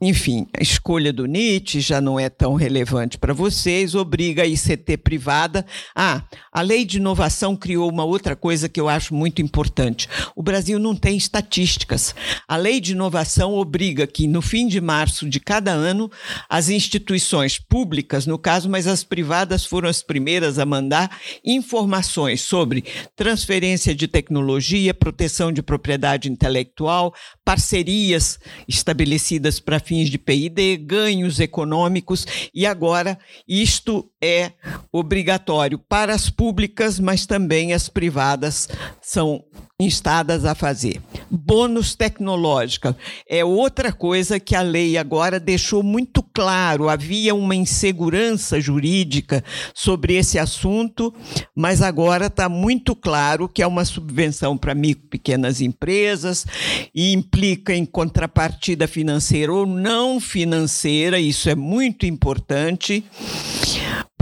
enfim, 0.00 0.46
a 0.56 0.62
escolha 0.62 1.12
do 1.12 1.26
Nietzsche 1.26 1.80
já 1.80 2.00
não 2.00 2.20
é 2.20 2.28
tão 2.28 2.54
relevante 2.54 3.18
para 3.18 3.34
vocês, 3.34 3.96
obriga 3.96 4.44
a 4.44 4.46
ICT 4.46 4.96
privada. 4.98 5.66
Ah, 5.92 6.22
a 6.52 6.60
lei 6.60 6.84
de 6.84 6.98
inovação 6.98 7.56
criou 7.56 7.90
uma 7.90 8.04
outra 8.04 8.36
coisa 8.36 8.68
que 8.68 8.80
eu 8.80 8.88
acho 8.88 9.12
muito 9.12 9.42
importante. 9.42 10.08
O 10.36 10.42
Brasil 10.42 10.78
não 10.78 10.94
tem 10.94 11.16
estatísticas. 11.16 12.14
A 12.46 12.56
lei 12.56 12.80
de 12.80 12.92
inovação 12.92 13.54
obriga 13.54 14.06
que, 14.06 14.28
no 14.28 14.40
fim 14.40 14.68
de 14.68 14.80
março 14.80 15.28
de 15.28 15.40
cada 15.40 15.72
ano, 15.72 16.08
as 16.48 16.68
instituições 16.68 17.58
públicas, 17.58 18.24
no 18.24 18.38
caso, 18.38 18.70
mas 18.70 18.86
as 18.86 19.02
privadas 19.02 19.66
foram 19.66 19.88
as 19.88 20.00
primeiras 20.00 20.60
a 20.60 20.64
mandar 20.64 21.18
informações 21.44 22.51
sobre 22.52 22.84
transferência 23.16 23.94
de 23.94 24.06
tecnologia, 24.06 24.92
proteção 24.92 25.50
de 25.50 25.62
propriedade 25.62 26.30
intelectual, 26.30 27.14
parcerias 27.42 28.38
estabelecidas 28.68 29.58
para 29.58 29.80
fins 29.80 30.10
de 30.10 30.18
PID, 30.18 30.76
ganhos 30.76 31.40
econômicos, 31.40 32.26
e 32.54 32.66
agora 32.66 33.18
isto 33.48 34.06
é 34.22 34.52
obrigatório 34.92 35.78
para 35.78 36.14
as 36.14 36.28
públicas, 36.28 37.00
mas 37.00 37.24
também 37.24 37.72
as 37.72 37.88
privadas 37.88 38.68
são 39.00 39.42
instadas 39.80 40.44
a 40.44 40.54
fazer. 40.54 41.00
Bônus 41.30 41.94
tecnológica 41.94 42.96
é 43.28 43.44
outra 43.44 43.92
coisa 43.92 44.38
que 44.38 44.54
a 44.54 44.62
lei 44.62 44.96
agora 44.96 45.40
deixou 45.40 45.82
muito 45.82 46.22
claro. 46.22 46.88
Havia 46.88 47.34
uma 47.34 47.54
insegurança 47.54 48.60
jurídica 48.60 49.42
sobre 49.74 50.14
esse 50.14 50.38
assunto, 50.38 51.12
mas 51.54 51.82
agora 51.82 52.26
está 52.26 52.41
muito 52.48 52.94
claro 52.94 53.48
que 53.48 53.62
é 53.62 53.66
uma 53.66 53.84
subvenção 53.84 54.56
para 54.56 54.74
micro 54.74 55.06
pequenas 55.08 55.60
empresas 55.60 56.46
e 56.94 57.12
implica 57.12 57.74
em 57.74 57.84
contrapartida 57.84 58.86
financeira 58.86 59.52
ou 59.52 59.66
não 59.66 60.20
financeira, 60.20 61.18
isso 61.18 61.48
é 61.48 61.54
muito 61.54 62.06
importante 62.06 63.04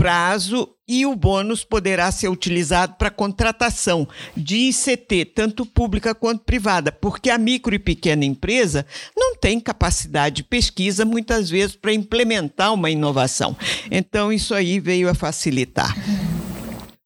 prazo 0.01 0.67
e 0.87 1.05
o 1.05 1.15
bônus 1.15 1.63
poderá 1.63 2.11
ser 2.11 2.27
utilizado 2.27 2.95
para 2.95 3.11
contratação 3.11 4.07
de 4.35 4.69
ICT, 4.69 5.25
tanto 5.25 5.63
pública 5.63 6.15
quanto 6.15 6.43
privada, 6.43 6.91
porque 6.91 7.29
a 7.29 7.37
micro 7.37 7.75
e 7.75 7.79
pequena 7.79 8.25
empresa 8.25 8.83
não 9.15 9.35
tem 9.35 9.59
capacidade 9.59 10.37
de 10.37 10.43
pesquisa, 10.43 11.05
muitas 11.05 11.51
vezes, 11.51 11.75
para 11.75 11.93
implementar 11.93 12.73
uma 12.73 12.89
inovação. 12.89 13.55
Então, 13.91 14.33
isso 14.33 14.55
aí 14.55 14.79
veio 14.79 15.07
a 15.07 15.13
facilitar 15.13 15.95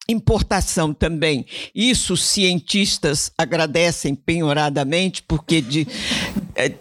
importação 0.07 0.93
também. 0.93 1.45
Isso 1.73 2.15
cientistas 2.15 3.31
agradecem 3.37 4.13
penhoradamente, 4.15 5.23
porque 5.23 5.61
de, 5.61 5.87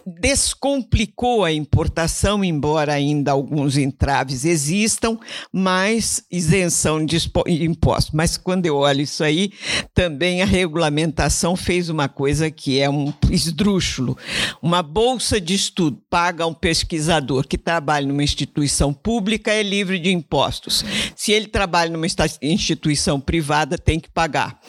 descomplicou 0.05 1.43
a 1.43 1.51
importação, 1.51 2.43
embora 2.43 2.93
ainda 2.93 3.31
alguns 3.31 3.77
entraves 3.77 4.45
existam, 4.45 5.17
mais 5.51 6.23
isenção 6.31 7.05
de 7.05 7.17
impostos. 7.47 8.13
Mas 8.13 8.37
quando 8.37 8.65
eu 8.65 8.77
olho 8.77 9.01
isso 9.01 9.23
aí, 9.23 9.51
também 9.93 10.41
a 10.41 10.45
regulamentação 10.45 11.55
fez 11.55 11.89
uma 11.89 12.07
coisa 12.07 12.49
que 12.49 12.79
é 12.79 12.89
um 12.89 13.13
esdrúxulo. 13.29 14.17
Uma 14.61 14.81
bolsa 14.81 15.39
de 15.39 15.53
estudo 15.53 16.01
paga 16.09 16.43
a 16.43 16.47
um 16.47 16.53
pesquisador 16.53 17.47
que 17.47 17.57
trabalha 17.57 18.07
numa 18.07 18.23
instituição 18.23 18.93
pública 18.93 19.51
é 19.51 19.61
livre 19.61 19.99
de 19.99 20.11
impostos. 20.11 20.83
Se 21.15 21.31
ele 21.31 21.47
trabalha 21.47 21.91
numa 21.91 22.07
instituição 22.41 23.19
privada 23.19 23.77
tem 23.77 23.99
que 23.99 24.09
pagar. 24.09 24.59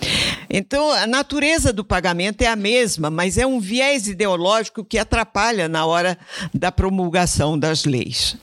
Então, 0.48 0.90
a 0.90 1.06
natureza 1.06 1.72
do 1.72 1.84
pagamento 1.84 2.42
é 2.42 2.46
a 2.46 2.56
mesma, 2.56 3.10
mas 3.10 3.36
é 3.38 3.46
um 3.46 3.60
viés 3.60 4.06
ideológico 4.08 4.84
que 4.84 4.98
atrapalha 4.98 5.68
na 5.68 5.84
hora 5.86 6.18
da 6.54 6.70
promulgação 6.70 7.58
das 7.58 7.84
leis. 7.84 8.36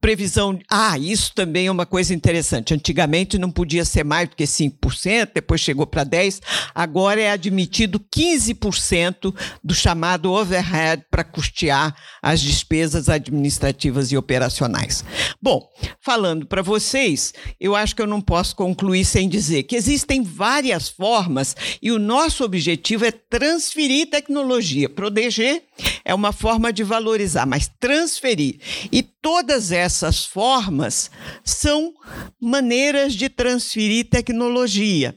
Previsão. 0.00 0.58
Ah, 0.68 0.98
isso 0.98 1.32
também 1.34 1.66
é 1.66 1.70
uma 1.70 1.86
coisa 1.86 2.12
interessante. 2.12 2.74
Antigamente 2.74 3.38
não 3.38 3.50
podia 3.50 3.84
ser 3.84 4.04
mais 4.04 4.28
do 4.28 4.36
que 4.36 4.44
5%, 4.44 5.30
depois 5.34 5.60
chegou 5.60 5.86
para 5.86 6.04
10%, 6.04 6.40
agora 6.74 7.20
é 7.20 7.30
admitido 7.30 8.00
15% 8.14 9.34
do 9.62 9.74
chamado 9.74 10.32
overhead 10.32 11.04
para 11.10 11.22
custear 11.24 11.94
as 12.20 12.40
despesas 12.40 13.08
administrativas 13.08 14.10
e 14.10 14.16
operacionais. 14.16 15.04
Bom, 15.40 15.70
falando 16.00 16.46
para 16.46 16.62
vocês, 16.62 17.32
eu 17.60 17.76
acho 17.76 17.94
que 17.94 18.02
eu 18.02 18.06
não 18.06 18.20
posso 18.20 18.56
concluir 18.56 19.04
sem 19.04 19.28
dizer 19.28 19.64
que 19.64 19.76
existem 19.76 20.22
várias 20.22 20.88
formas 20.88 21.54
e 21.80 21.92
o 21.92 21.98
nosso 21.98 22.44
objetivo 22.44 23.04
é 23.04 23.10
transferir 23.10 24.10
tecnologia. 24.10 24.88
Proteger 24.88 25.62
é 26.04 26.14
uma 26.14 26.32
forma 26.32 26.72
de 26.72 26.82
valorizar, 26.82 27.46
mas 27.46 27.70
transferir. 27.80 28.58
E 28.90 29.02
todas 29.02 29.70
essas 29.72 30.24
formas 30.24 31.10
são 31.44 31.94
maneiras 32.40 33.14
de 33.14 33.28
transferir 33.28 34.08
tecnologia. 34.08 35.16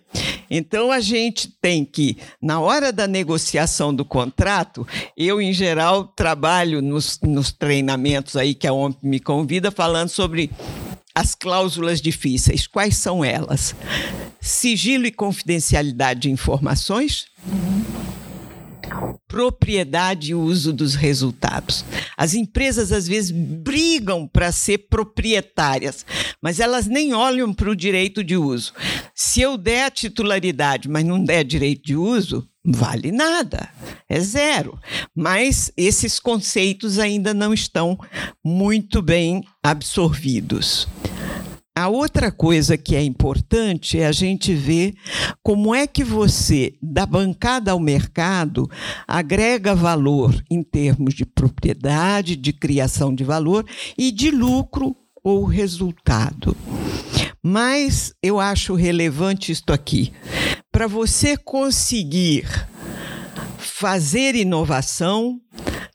Então 0.50 0.92
a 0.92 1.00
gente 1.00 1.50
tem 1.62 1.84
que, 1.84 2.18
na 2.42 2.60
hora 2.60 2.92
da 2.92 3.08
negociação 3.08 3.94
do 3.94 4.06
contrato, 4.06 4.88
eu 5.18 5.42
em 5.42 5.52
geral 5.52 6.06
trabalho 6.06 6.82
nos, 6.82 7.20
nos 7.22 7.52
treinamentos 7.52 8.36
aí 8.36 8.54
que 8.54 8.68
a 8.68 8.74
OMP 8.74 9.00
me 9.02 9.20
convida 9.20 9.72
falando 9.72 10.10
sobre 10.10 10.52
as 11.16 11.34
cláusulas 11.34 12.02
difíceis. 12.02 12.68
Quais 12.68 12.98
são 12.98 13.24
elas? 13.24 13.74
Sigilo 14.40 15.08
e 15.08 15.12
confidencialidade 15.12 16.22
de 16.22 16.32
informações. 16.32 17.26
Uhum 17.48 17.85
propriedade 19.28 20.32
e 20.32 20.36
uso 20.36 20.72
dos 20.72 20.96
resultados. 20.96 21.84
As 22.16 22.34
empresas 22.34 22.92
às 22.92 23.08
vezes 23.08 23.32
brigam 23.32 24.28
para 24.28 24.52
ser 24.52 24.88
proprietárias, 24.90 26.06
mas 26.42 26.60
elas 26.60 26.88
nem 26.88 27.14
olham 27.14 27.54
para 27.54 27.70
o 27.70 27.76
direito 27.76 28.24
de 28.24 28.38
uso. 28.38 28.74
Se 29.14 29.42
eu 29.42 29.58
der 29.58 29.86
a 29.86 29.92
titularidade, 29.92 30.88
mas 30.88 31.04
não 31.04 31.24
der 31.24 31.44
direito 31.44 31.84
de 31.84 31.96
uso, 31.96 32.48
vale 32.64 33.12
nada, 33.12 33.70
é 34.08 34.20
zero. 34.20 34.80
Mas 35.16 35.72
esses 35.76 36.20
conceitos 36.20 36.98
ainda 36.98 37.34
não 37.34 37.54
estão 37.54 37.98
muito 38.44 39.02
bem 39.02 39.44
absorvidos. 39.62 40.88
A 41.78 41.90
outra 41.90 42.32
coisa 42.32 42.78
que 42.78 42.96
é 42.96 43.04
importante 43.04 44.00
é 44.00 44.08
a 44.08 44.12
gente 44.14 44.54
ver 44.54 44.94
como 45.44 45.76
é 45.76 45.86
que 45.86 46.06
você, 46.06 46.74
da 46.82 47.06
bancada 47.06 47.74
ao 47.74 47.80
mercado, 47.82 48.72
agrega 49.06 49.76
valor 49.76 50.42
em 50.50 50.64
termos 50.64 51.14
de 51.14 51.26
propriedade, 51.26 52.38
de 52.38 52.54
criação 52.54 53.14
de 53.14 53.26
valor 53.26 53.66
e 53.98 54.10
de 54.10 54.32
lucro 54.32 54.96
ou 55.22 55.44
resultado. 55.44 56.56
Mas 57.44 58.14
eu 58.24 58.40
acho 58.40 58.74
relevante 58.74 59.52
isto 59.52 59.74
aqui. 59.74 60.14
Para 60.72 60.88
você 60.88 61.36
conseguir 61.36 62.48
fazer 63.58 64.34
inovação, 64.34 65.42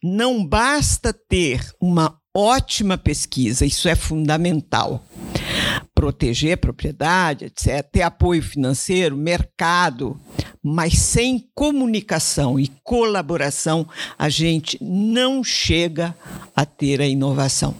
não 0.05 0.47
basta 0.47 1.11
ter 1.11 1.67
uma 1.81 2.21
ótima 2.37 2.99
pesquisa, 2.99 3.65
isso 3.65 3.89
é 3.89 3.95
fundamental. 3.95 5.03
Proteger 6.01 6.57
propriedade, 6.57 7.45
etc., 7.45 7.87
ter 7.93 8.01
apoio 8.01 8.43
financeiro, 8.43 9.15
mercado, 9.15 10.19
mas 10.63 10.95
sem 10.95 11.47
comunicação 11.55 12.59
e 12.59 12.69
colaboração, 12.83 13.87
a 14.19 14.31
gente 14.31 14.79
não 14.81 15.45
chega 15.45 16.17
a 16.57 16.65
ter 16.65 17.03
a 17.03 17.07
inovação. 17.07 17.75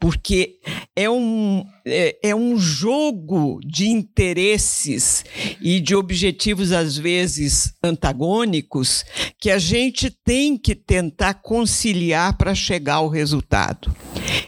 Porque 0.00 0.58
é 0.96 1.08
um, 1.08 1.64
é, 1.86 2.30
é, 2.30 2.34
um 2.34 2.58
jogo 2.58 3.60
de 3.64 3.88
interesses 3.88 5.24
e 5.60 5.80
de 5.80 5.94
objetivos, 5.94 6.72
às 6.72 6.96
vezes, 6.96 7.74
antagônicos, 7.82 9.04
que 9.38 9.50
a 9.50 9.58
gente 9.58 10.10
tem 10.10 10.56
que 10.56 10.74
tentar 10.74 11.34
conciliar 11.34 12.36
para 12.38 12.54
chegar 12.54 12.94
ao 12.94 13.08
resultado. 13.08 13.94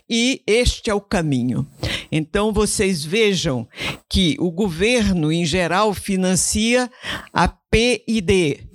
E 0.08 0.42
este 0.46 0.88
é 0.88 0.94
o 0.94 1.00
caminho. 1.00 1.66
Então, 2.10 2.52
vocês 2.52 3.04
vejam 3.04 3.68
que 4.08 4.36
o 4.38 4.50
governo, 4.50 5.30
em 5.30 5.44
geral, 5.44 5.92
financia 5.92 6.90
a 7.32 7.48
PID, 7.48 8.66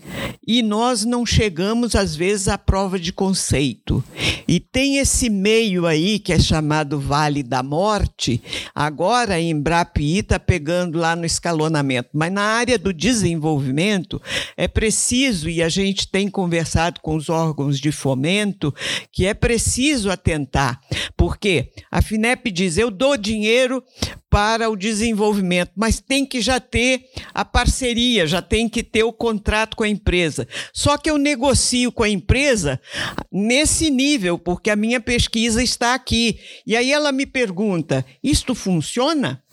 e 0.45 0.61
nós 0.61 1.05
não 1.05 1.25
chegamos, 1.25 1.95
às 1.95 2.15
vezes, 2.15 2.47
à 2.47 2.57
prova 2.57 2.99
de 2.99 3.13
conceito. 3.13 4.03
E 4.47 4.59
tem 4.59 4.97
esse 4.97 5.29
meio 5.29 5.85
aí, 5.85 6.19
que 6.19 6.33
é 6.33 6.39
chamado 6.39 6.99
Vale 6.99 7.43
da 7.43 7.63
Morte, 7.63 8.41
agora 8.73 9.35
a 9.35 9.41
Embrapi 9.41 10.17
está 10.17 10.39
pegando 10.39 10.97
lá 10.97 11.15
no 11.15 11.25
escalonamento. 11.25 12.09
Mas 12.13 12.31
na 12.31 12.41
área 12.41 12.77
do 12.77 12.91
desenvolvimento, 12.91 14.21
é 14.57 14.67
preciso, 14.67 15.49
e 15.49 15.61
a 15.61 15.69
gente 15.69 16.07
tem 16.07 16.27
conversado 16.27 16.99
com 17.01 17.15
os 17.15 17.29
órgãos 17.29 17.79
de 17.79 17.91
fomento, 17.91 18.73
que 19.11 19.25
é 19.25 19.33
preciso 19.33 20.09
atentar. 20.09 20.81
Porque 21.15 21.71
a 21.89 22.01
FINEP 22.01 22.51
diz: 22.51 22.77
eu 22.77 22.89
dou 22.89 23.15
dinheiro 23.15 23.83
para 24.31 24.69
o 24.69 24.77
desenvolvimento, 24.77 25.73
mas 25.75 25.99
tem 25.99 26.25
que 26.25 26.39
já 26.39 26.57
ter 26.57 27.09
a 27.33 27.43
parceria, 27.43 28.25
já 28.25 28.41
tem 28.41 28.69
que 28.69 28.81
ter 28.81 29.03
o 29.03 29.11
contrato 29.11 29.75
com 29.75 29.83
a 29.83 29.89
empresa. 29.89 30.47
Só 30.73 30.97
que 30.97 31.11
eu 31.11 31.17
negocio 31.17 31.91
com 31.91 32.03
a 32.03 32.09
empresa 32.09 32.79
nesse 33.29 33.89
nível, 33.89 34.39
porque 34.39 34.69
a 34.69 34.75
minha 34.77 35.01
pesquisa 35.01 35.61
está 35.61 35.93
aqui. 35.93 36.39
E 36.65 36.77
aí 36.77 36.93
ela 36.93 37.11
me 37.11 37.25
pergunta: 37.25 38.05
isto 38.23 38.55
funciona? 38.55 39.43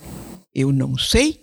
Eu 0.59 0.73
não 0.73 0.99
sei 0.99 1.41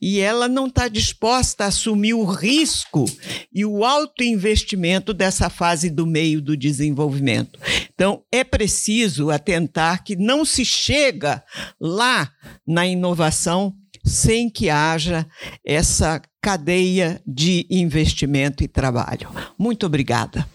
e 0.00 0.18
ela 0.18 0.48
não 0.48 0.66
está 0.66 0.88
disposta 0.88 1.64
a 1.64 1.66
assumir 1.66 2.14
o 2.14 2.24
risco 2.24 3.04
e 3.52 3.66
o 3.66 3.84
alto 3.84 4.22
investimento 4.22 5.12
dessa 5.12 5.50
fase 5.50 5.90
do 5.90 6.06
meio 6.06 6.40
do 6.40 6.56
desenvolvimento. 6.56 7.58
Então, 7.94 8.22
é 8.32 8.42
preciso 8.42 9.30
atentar 9.30 10.02
que 10.02 10.16
não 10.16 10.42
se 10.42 10.64
chega 10.64 11.44
lá 11.78 12.32
na 12.66 12.86
inovação 12.86 13.74
sem 14.02 14.48
que 14.48 14.70
haja 14.70 15.26
essa 15.62 16.22
cadeia 16.40 17.20
de 17.26 17.66
investimento 17.68 18.64
e 18.64 18.68
trabalho. 18.68 19.28
Muito 19.58 19.84
obrigada. 19.84 20.48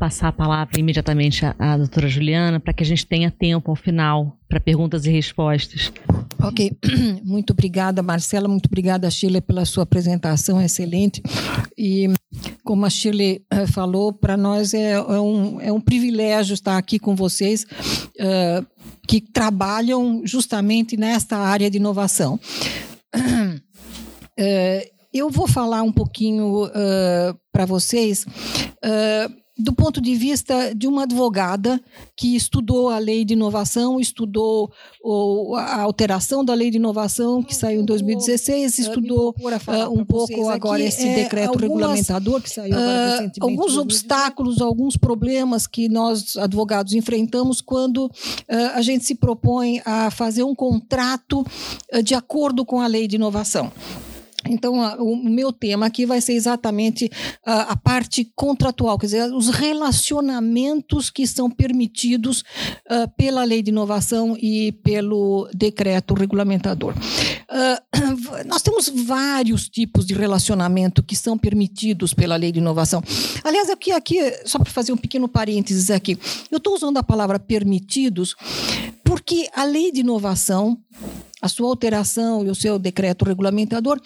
Passar 0.00 0.28
a 0.28 0.32
palavra 0.32 0.80
imediatamente 0.80 1.44
à, 1.44 1.54
à 1.58 1.76
doutora 1.76 2.08
Juliana 2.08 2.58
para 2.58 2.72
que 2.72 2.82
a 2.82 2.86
gente 2.86 3.04
tenha 3.06 3.30
tempo 3.30 3.70
ao 3.70 3.76
final 3.76 4.34
para 4.48 4.58
perguntas 4.58 5.04
e 5.04 5.10
respostas. 5.10 5.92
Ok, 6.42 6.72
muito 7.22 7.52
obrigada, 7.52 8.02
Marcela, 8.02 8.48
muito 8.48 8.66
obrigada, 8.66 9.10
Shirley, 9.10 9.42
pela 9.42 9.66
sua 9.66 9.82
apresentação 9.82 10.60
excelente. 10.60 11.22
E 11.76 12.08
como 12.64 12.86
a 12.86 12.90
Shirley 12.90 13.44
uh, 13.52 13.66
falou, 13.66 14.10
para 14.10 14.38
nós 14.38 14.72
é, 14.72 14.92
é, 14.92 15.20
um, 15.20 15.60
é 15.60 15.70
um 15.70 15.80
privilégio 15.80 16.54
estar 16.54 16.78
aqui 16.78 16.98
com 16.98 17.14
vocês. 17.14 17.66
Uh, 18.18 18.66
que 19.06 19.20
trabalham 19.20 20.22
justamente 20.24 20.96
nesta 20.96 21.36
área 21.36 21.68
de 21.68 21.78
inovação. 21.78 22.38
Uh, 23.12 23.60
eu 25.12 25.28
vou 25.28 25.48
falar 25.48 25.82
um 25.82 25.90
pouquinho 25.90 26.66
uh, 26.66 27.36
para 27.52 27.66
vocês 27.66 28.24
uh, 28.24 29.39
do 29.60 29.72
ponto 29.72 30.00
de 30.00 30.14
vista 30.14 30.74
de 30.74 30.86
uma 30.86 31.02
advogada 31.02 31.80
que 32.16 32.34
estudou 32.34 32.88
a 32.88 32.98
lei 32.98 33.24
de 33.24 33.34
inovação, 33.34 34.00
estudou 34.00 34.72
o, 35.02 35.54
a 35.56 35.82
alteração 35.82 36.44
da 36.44 36.54
lei 36.54 36.70
de 36.70 36.76
inovação 36.76 37.42
que 37.42 37.54
saiu 37.54 37.82
em 37.82 37.84
2016, 37.84 38.78
estudou 38.78 39.34
uh, 39.38 39.92
um 39.92 40.04
pouco 40.04 40.48
agora 40.48 40.82
esse 40.82 41.06
é, 41.06 41.14
decreto 41.14 41.50
algumas, 41.50 41.62
regulamentador 41.62 42.40
que 42.40 42.50
saiu 42.50 42.74
agora 42.74 42.90
uh, 42.90 43.10
recentemente. 43.10 43.40
Alguns 43.42 43.76
obstáculos, 43.76 44.60
alguns 44.60 44.96
problemas 44.96 45.66
que 45.66 45.88
nós 45.88 46.36
advogados 46.36 46.92
enfrentamos 46.92 47.60
quando 47.60 48.06
uh, 48.06 48.10
a 48.74 48.82
gente 48.82 49.04
se 49.04 49.14
propõe 49.14 49.80
a 49.84 50.10
fazer 50.10 50.42
um 50.42 50.54
contrato 50.54 51.44
de 52.04 52.14
acordo 52.14 52.64
com 52.64 52.80
a 52.80 52.86
lei 52.86 53.06
de 53.06 53.16
inovação. 53.16 53.72
Então, 54.48 54.74
o 54.98 55.16
meu 55.16 55.52
tema 55.52 55.86
aqui 55.86 56.06
vai 56.06 56.20
ser 56.20 56.32
exatamente 56.32 57.10
a, 57.44 57.72
a, 57.72 57.76
parte 57.76 58.24
contratual, 58.34 58.98
quer 58.98 59.06
dizer, 59.06 59.34
os 59.34 59.48
relacionamentos 59.48 61.10
que 61.10 61.26
são 61.26 61.50
permitidos 61.50 62.40
uh, 62.40 63.08
pela 63.16 63.44
lei 63.44 63.62
de 63.62 63.70
inovação 63.70 64.36
e 64.40 64.72
pelo 64.82 65.48
decreto 65.54 66.14
regulamentador. 66.14 66.94
Uh, 66.94 68.44
nós 68.46 68.62
temos 68.62 68.88
vários 68.88 69.68
tipos 69.68 70.06
de 70.06 70.14
relacionamento 70.14 71.02
que 71.02 71.16
são 71.16 71.36
permitidos 71.36 72.14
pela 72.14 72.36
lei 72.36 72.50
de 72.50 72.60
inovação. 72.60 73.02
Aliás, 73.44 73.68
aqui, 73.68 73.92
aqui 73.92 74.18
só 74.46 74.58
para 74.58 74.70
fazer 74.70 74.92
um 74.92 74.96
pequeno 74.96 75.28
parênteses 75.28 75.90
aqui, 75.90 76.18
eu 76.50 76.58
estou 76.58 76.74
usando 76.74 76.96
a 76.96 77.02
palavra 77.02 77.38
permitidos 77.38 78.34
porque 79.04 79.48
a 79.54 79.64
lei 79.64 79.90
de 79.90 80.00
inovação 80.00 80.78
a 81.40 81.48
sua 81.48 81.68
alteração 81.68 82.44
e 82.44 82.50
o 82.50 82.54
seu 82.54 82.78
decreto 82.78 83.24
regulamentador 83.24 84.00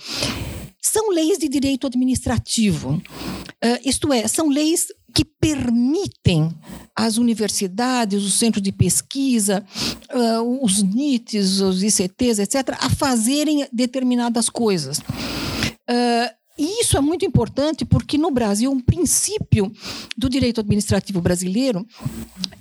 são 0.80 1.10
leis 1.10 1.38
de 1.38 1.48
direito 1.48 1.86
administrativo. 1.86 2.90
Uh, 2.92 3.80
isto 3.84 4.12
é, 4.12 4.28
são 4.28 4.48
leis 4.48 4.88
que 5.14 5.24
permitem 5.24 6.52
às 6.94 7.16
universidades, 7.16 8.22
os 8.22 8.34
centros 8.34 8.62
de 8.62 8.70
pesquisa, 8.70 9.64
uh, 10.12 10.64
os 10.64 10.82
NITs, 10.82 11.60
os 11.60 11.82
ICTs, 11.82 12.38
etc., 12.40 12.76
a 12.80 12.90
fazerem 12.90 13.66
determinadas 13.72 14.48
coisas. 14.50 14.98
Uh, 14.98 16.43
e 16.56 16.80
isso 16.82 16.96
é 16.96 17.00
muito 17.00 17.24
importante 17.24 17.84
porque 17.84 18.16
no 18.16 18.30
Brasil 18.30 18.70
um 18.70 18.80
princípio 18.80 19.72
do 20.16 20.28
direito 20.28 20.60
administrativo 20.60 21.20
brasileiro 21.20 21.86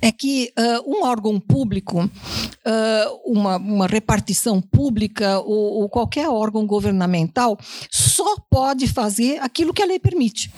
é 0.01 0.12
que 0.12 0.51
uh, 0.58 0.91
um 0.91 1.03
órgão 1.03 1.39
público, 1.39 2.03
uh, 2.03 3.32
uma, 3.32 3.58
uma, 3.58 3.88
repartição 3.88 4.60
pública 4.60 5.39
ou, 5.39 5.82
ou, 5.82 5.89
qualquer 5.89 6.27
órgão 6.27 6.65
governamental 6.65 7.58
só 7.89 8.36
pode 8.49 8.88
fazer 8.88 9.38
aquilo 9.39 9.73
que 9.73 9.82
a 9.82 9.86
lei 9.86 9.99
permite. 9.99 10.51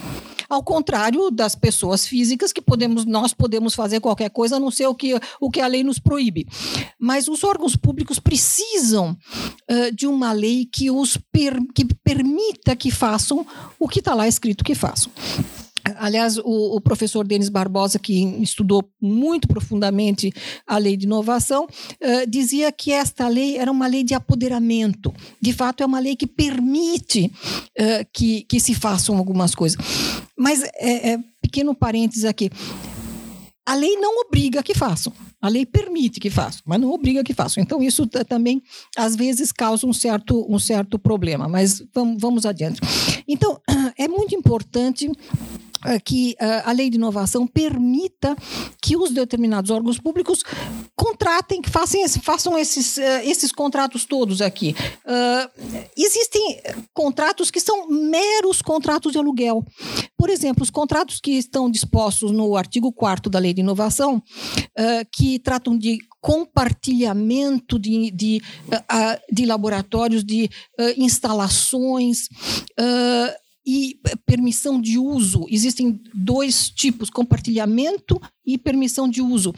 Ao 0.50 0.64
contrário 0.64 1.30
das 1.32 1.56
pessoas 1.56 2.08
físicas 2.08 2.52
que 2.52 2.62
podemos, 2.62 3.06
nós 3.06 3.34
podemos 3.34 3.74
fazer 3.74 4.00
qualquer 4.00 4.30
coisa, 4.30 4.58
a 4.58 4.60
não 4.60 4.72
ser 4.72 4.88
o 4.88 4.96
que, 4.96 5.20
o 5.40 5.50
que 5.50 5.62
a 5.62 5.68
lei 5.68 5.84
nos 5.84 6.00
proíbe. 6.00 6.48
Mas 7.00 7.28
os 7.28 7.44
órgãos 7.44 7.76
públicos 7.76 8.20
precisam 8.20 9.18
uh, 9.70 9.96
de 9.96 10.08
uma 10.08 10.32
lei 10.32 10.66
que 10.66 10.92
os 10.92 11.18
per, 11.18 11.58
que 11.74 11.86
permita 12.04 12.76
que 12.76 12.92
façam 12.92 13.46
o 13.80 13.88
que 13.88 14.00
está 14.00 14.14
lá 14.14 14.28
escrito 14.28 14.64
que 14.64 14.76
façam. 14.76 15.12
Aliás, 15.98 16.38
o, 16.38 16.76
o, 16.76 16.82
professor 16.82 17.26
Denis 17.28 17.50
Barbosa, 17.50 18.00
que 18.00 18.24
estudou 18.42 18.84
muito 19.00 19.48
profundamente 19.48 20.34
a 20.66 20.78
lei 20.78 20.98
de 20.98 21.06
inovação, 21.06 21.66
uh, 21.66 22.28
dizia 22.28 22.72
que 22.72 22.92
esta 22.92 23.28
lei 23.28 23.58
era 23.58 23.72
uma 23.72 23.86
lei 23.86 24.04
de 24.04 24.14
apoderamento. 24.16 25.14
De 25.40 25.54
fato, 25.54 25.84
é 25.84 25.86
uma 25.86 26.00
lei 26.00 26.16
que 26.16 26.26
permite 26.26 27.32
uh, 27.80 28.06
que, 28.12 28.42
que 28.44 28.60
se 28.60 28.74
façam 28.74 29.18
algumas 29.18 29.54
coisas. 29.54 29.78
Mas, 30.38 30.64
é, 30.64 31.12
é, 31.12 31.20
pequeno 31.42 31.76
parênteses 31.76 32.26
aqui, 32.26 32.50
a 33.66 33.74
lei 33.74 33.96
não 33.98 34.22
obriga 34.22 34.62
que 34.62 34.76
façam. 34.76 35.12
A 35.42 35.50
lei 35.50 35.66
permite 35.66 36.20
que 36.20 36.30
façam, 36.30 36.62
mas 36.66 36.80
não 36.80 36.92
obriga 36.92 37.24
que 37.24 37.34
façam. 37.34 37.62
Então, 37.62 37.82
isso 37.82 38.08
também, 38.28 38.62
às 38.98 39.16
vezes, 39.16 39.52
causa 39.52 39.86
um 39.86 39.94
certo, 39.94 40.46
um 40.50 40.58
certo 40.58 40.98
problema. 40.98 41.48
Mas 41.48 41.84
vamos, 41.94 42.20
vamos 42.20 42.46
adiante. 42.46 42.80
Então, 43.28 43.60
é, 43.98 44.06
importante 44.36 45.08
eh, 45.08 45.12
que 46.04 46.36
uh, 46.42 46.70
a 46.70 46.72
lei 46.72 46.90
de 46.90 46.98
inovação 46.98 47.46
permita 47.46 48.36
que 48.82 48.98
os 48.98 49.12
determinados 49.12 49.72
órgãos 49.72 50.00
públicos 50.00 50.44
contratem, 50.96 51.62
que 51.62 51.70
façam, 51.70 52.02
façam 52.22 52.58
esses, 52.58 52.98
uh, 52.98 53.22
esses 53.24 53.52
contratos 53.52 54.06
todos 54.06 54.42
aqui. 54.42 54.76
Existem 55.96 56.62
contratos 56.94 57.52
que 57.52 57.60
são 57.60 57.88
meros 57.88 58.62
contratos 58.62 59.12
de 59.12 59.18
aluguel. 59.18 59.64
Por 60.18 60.30
exemplo, 60.30 60.64
os 60.64 60.70
contratos 60.70 61.20
que 61.20 61.32
estão 61.32 61.70
dispostos 61.70 62.32
no 62.32 62.56
artigo 62.56 62.92
4 62.92 63.30
da 63.30 63.40
lei 63.40 63.54
de 63.54 63.62
inovação, 63.62 64.22
que 65.12 65.40
tratam 65.40 65.78
de 65.78 66.00
compartilhamento 66.22 67.78
de, 67.78 68.12
de, 68.12 68.42
de 69.32 69.46
laboratórios, 69.46 70.24
de 70.24 70.50
instalações 70.98 72.28
e 73.66 74.00
permissão 74.26 74.80
de 74.80 74.98
uso. 74.98 75.46
Existem 75.50 76.00
dois 76.14 76.70
tipos, 76.70 77.10
compartilhamento 77.10 78.22
e 78.46 78.58
permissão 78.58 79.10
de 79.10 79.22
uso. 79.22 79.54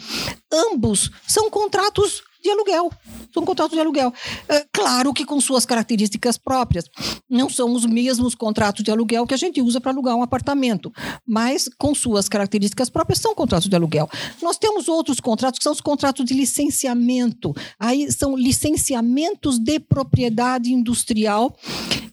Ambos 0.51 1.11
são 1.27 1.49
contratos 1.49 2.23
de 2.41 2.51
aluguel. 2.51 2.91
São 3.33 3.43
contratos 3.43 3.75
de 3.75 3.81
aluguel. 3.81 4.13
É, 4.47 4.65
claro 4.71 5.13
que 5.13 5.25
com 5.25 5.39
suas 5.41 5.65
características 5.65 6.37
próprias. 6.37 6.85
Não 7.29 7.49
são 7.49 7.73
os 7.73 7.85
mesmos 7.85 8.33
contratos 8.33 8.83
de 8.83 8.91
aluguel 8.91 9.27
que 9.27 9.33
a 9.33 9.37
gente 9.37 9.61
usa 9.61 9.81
para 9.81 9.91
alugar 9.91 10.15
um 10.15 10.23
apartamento, 10.23 10.91
mas 11.25 11.69
com 11.77 11.93
suas 11.93 12.29
características 12.29 12.89
próprias 12.89 13.19
são 13.19 13.35
contratos 13.35 13.67
de 13.67 13.75
aluguel. 13.75 14.09
Nós 14.41 14.57
temos 14.57 14.87
outros 14.87 15.19
contratos 15.19 15.59
que 15.59 15.63
são 15.63 15.73
os 15.73 15.81
contratos 15.81 16.23
de 16.23 16.33
licenciamento. 16.33 17.53
Aí 17.77 18.09
são 18.11 18.37
licenciamentos 18.37 19.59
de 19.59 19.79
propriedade 19.79 20.71
industrial 20.71 21.55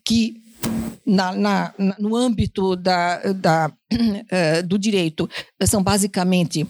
que 0.05 0.44
na, 1.07 1.33
na, 1.35 1.75
no 1.99 2.17
âmbito 2.17 2.77
da, 2.77 3.33
da, 3.33 3.73
uh, 3.93 4.62
do 4.67 4.79
direito 4.79 5.29
são 5.64 5.83
basicamente 5.83 6.67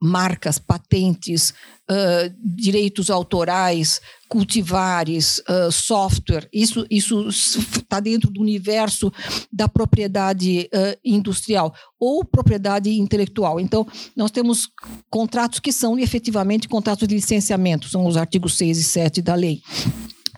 marcas, 0.00 0.58
patentes, 0.58 1.50
uh, 1.90 2.34
direitos 2.42 3.08
autorais, 3.10 4.00
cultivares, 4.28 5.38
uh, 5.48 5.72
software. 5.72 6.48
Isso 6.52 6.86
isso 6.90 7.28
está 7.28 8.00
dentro 8.00 8.30
do 8.30 8.40
universo 8.40 9.12
da 9.52 9.68
propriedade 9.68 10.68
industrial 11.04 11.74
ou 11.98 12.24
propriedade 12.24 12.90
intelectual. 12.90 13.60
Então, 13.60 13.86
nós 14.16 14.30
temos 14.30 14.68
contratos 15.08 15.60
que 15.60 15.72
são 15.72 15.98
efetivamente 15.98 16.68
contratos 16.68 17.08
de 17.08 17.14
licenciamento, 17.14 17.88
são 17.88 18.06
os 18.06 18.16
artigos 18.16 18.56
6 18.56 18.78
e 18.78 18.84
7 18.84 19.22
da 19.22 19.34
lei. 19.34 19.62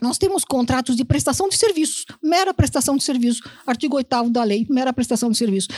Nós 0.01 0.19
temos 0.19 0.45
contratos 0.45 0.97
de 0.97 1.05
prestação 1.05 1.49
de 1.49 1.57
serviços, 1.57 2.05
mera 2.23 2.53
prestação 2.53 2.97
de 2.97 3.05
serviços, 3.05 3.43
artigo 3.67 3.97
8 3.97 4.31
da 4.31 4.45
lei, 4.45 4.67
mera 4.69 4.93
prestação 4.93 5.31
de 5.31 5.37
serviços. 5.37 5.69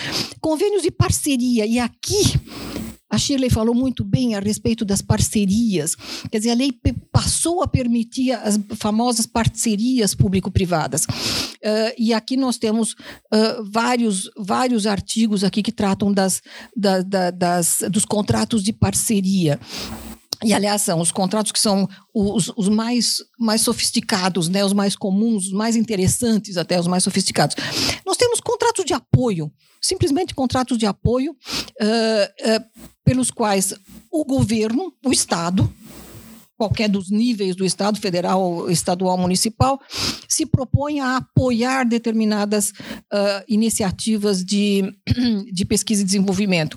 Convênios 0.40 0.82
de 0.82 0.90
parceria, 0.90 1.66
e 1.66 1.78
aqui 1.78 2.38
a 3.10 3.16
Shirley 3.16 3.48
falou 3.48 3.74
muito 3.74 4.04
bem 4.04 4.34
a 4.34 4.40
respeito 4.40 4.84
das 4.84 5.00
parcerias. 5.00 5.96
Quer 6.30 6.38
dizer, 6.38 6.50
a 6.50 6.54
lei 6.54 6.70
passou 7.10 7.62
a 7.62 7.66
permitir 7.66 8.32
as 8.32 8.60
famosas 8.76 9.26
parcerias 9.26 10.14
público-privadas. 10.14 11.04
Uh, 11.04 11.94
e 11.96 12.12
aqui 12.12 12.36
nós 12.36 12.58
temos 12.58 12.92
uh, 12.92 13.64
vários, 13.70 14.30
vários 14.36 14.86
artigos 14.86 15.42
aqui 15.42 15.62
que 15.62 15.72
tratam 15.72 16.12
das, 16.12 16.42
da, 16.76 17.00
da, 17.00 17.30
das, 17.30 17.82
dos 17.90 18.04
contratos 18.04 18.62
de 18.62 18.74
parceria. 18.74 19.58
E, 20.44 20.54
aliás, 20.54 20.82
são 20.82 21.00
os 21.00 21.10
contratos 21.10 21.50
que 21.50 21.58
são 21.58 21.88
os, 22.14 22.52
os, 22.56 22.68
mais, 22.68 23.16
mais 23.38 23.60
sofisticados, 23.60 24.48
né, 24.48 24.64
os 24.64 24.72
mais 24.72 24.94
comuns, 24.94 25.46
os 25.46 25.52
mais 25.52 25.74
interessantes, 25.74 26.56
até 26.56 26.78
os 26.78 26.86
mais 26.86 27.02
sofisticados. 27.02 27.56
Nós 28.06 28.16
temos 28.16 28.40
contratos 28.40 28.84
de 28.84 28.94
apoio, 28.94 29.50
simplesmente 29.80 30.34
contratos 30.34 30.78
de 30.78 30.86
apoio, 30.86 31.32
uh, 31.32 32.56
uh, 32.56 32.84
pelos 33.04 33.30
quais 33.30 33.74
o 34.12 34.24
governo, 34.24 34.92
o 35.04 35.10
Estado, 35.10 35.72
qualquer 36.56 36.88
dos 36.88 37.10
níveis 37.10 37.56
do 37.56 37.64
Estado, 37.64 37.98
federal, 37.98 38.70
estadual, 38.70 39.16
municipal, 39.16 39.80
se 40.28 40.46
propõe 40.46 41.00
a 41.00 41.16
apoiar 41.16 41.84
determinadas 41.84 42.70
uh, 42.70 43.44
iniciativas 43.48 44.44
de, 44.44 44.84
de 45.52 45.64
pesquisa 45.64 46.02
e 46.02 46.04
desenvolvimento 46.04 46.76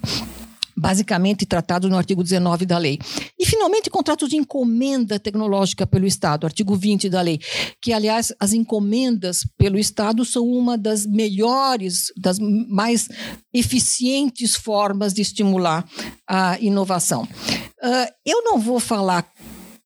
basicamente 0.81 1.45
tratados 1.45 1.87
no 1.91 1.95
artigo 1.95 2.23
19 2.23 2.65
da 2.65 2.79
lei. 2.79 2.97
E, 3.39 3.45
finalmente, 3.45 3.87
contratos 3.87 4.29
de 4.29 4.35
encomenda 4.35 5.19
tecnológica 5.19 5.85
pelo 5.85 6.07
Estado, 6.07 6.47
artigo 6.47 6.75
20 6.75 7.07
da 7.07 7.21
lei, 7.21 7.39
que, 7.79 7.93
aliás, 7.93 8.33
as 8.39 8.51
encomendas 8.51 9.47
pelo 9.59 9.77
Estado 9.77 10.25
são 10.25 10.43
uma 10.43 10.75
das 10.79 11.05
melhores, 11.05 12.11
das 12.17 12.39
mais 12.39 13.07
eficientes 13.53 14.55
formas 14.55 15.13
de 15.13 15.21
estimular 15.21 15.87
a 16.27 16.57
inovação. 16.59 17.23
Uh, 17.23 18.11
eu 18.25 18.43
não 18.43 18.57
vou 18.57 18.79
falar 18.79 19.31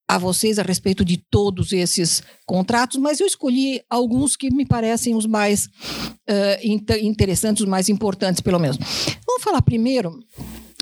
a 0.08 0.18
vocês 0.18 0.60
a 0.60 0.64
respeito 0.64 1.04
de 1.04 1.18
todos 1.18 1.74
esses 1.74 2.24
contratos, 2.46 2.98
mas 3.00 3.20
eu 3.20 3.28
escolhi 3.28 3.82
alguns 3.90 4.38
que 4.38 4.50
me 4.54 4.66
parecem 4.66 5.16
os 5.16 5.26
mais 5.26 5.66
uh, 5.66 7.02
interessantes, 7.02 7.64
os 7.64 7.68
mais 7.68 7.90
importantes, 7.90 8.40
pelo 8.40 8.60
menos. 8.60 8.78
Vamos 9.26 9.44
falar 9.44 9.62
primeiro 9.62 10.24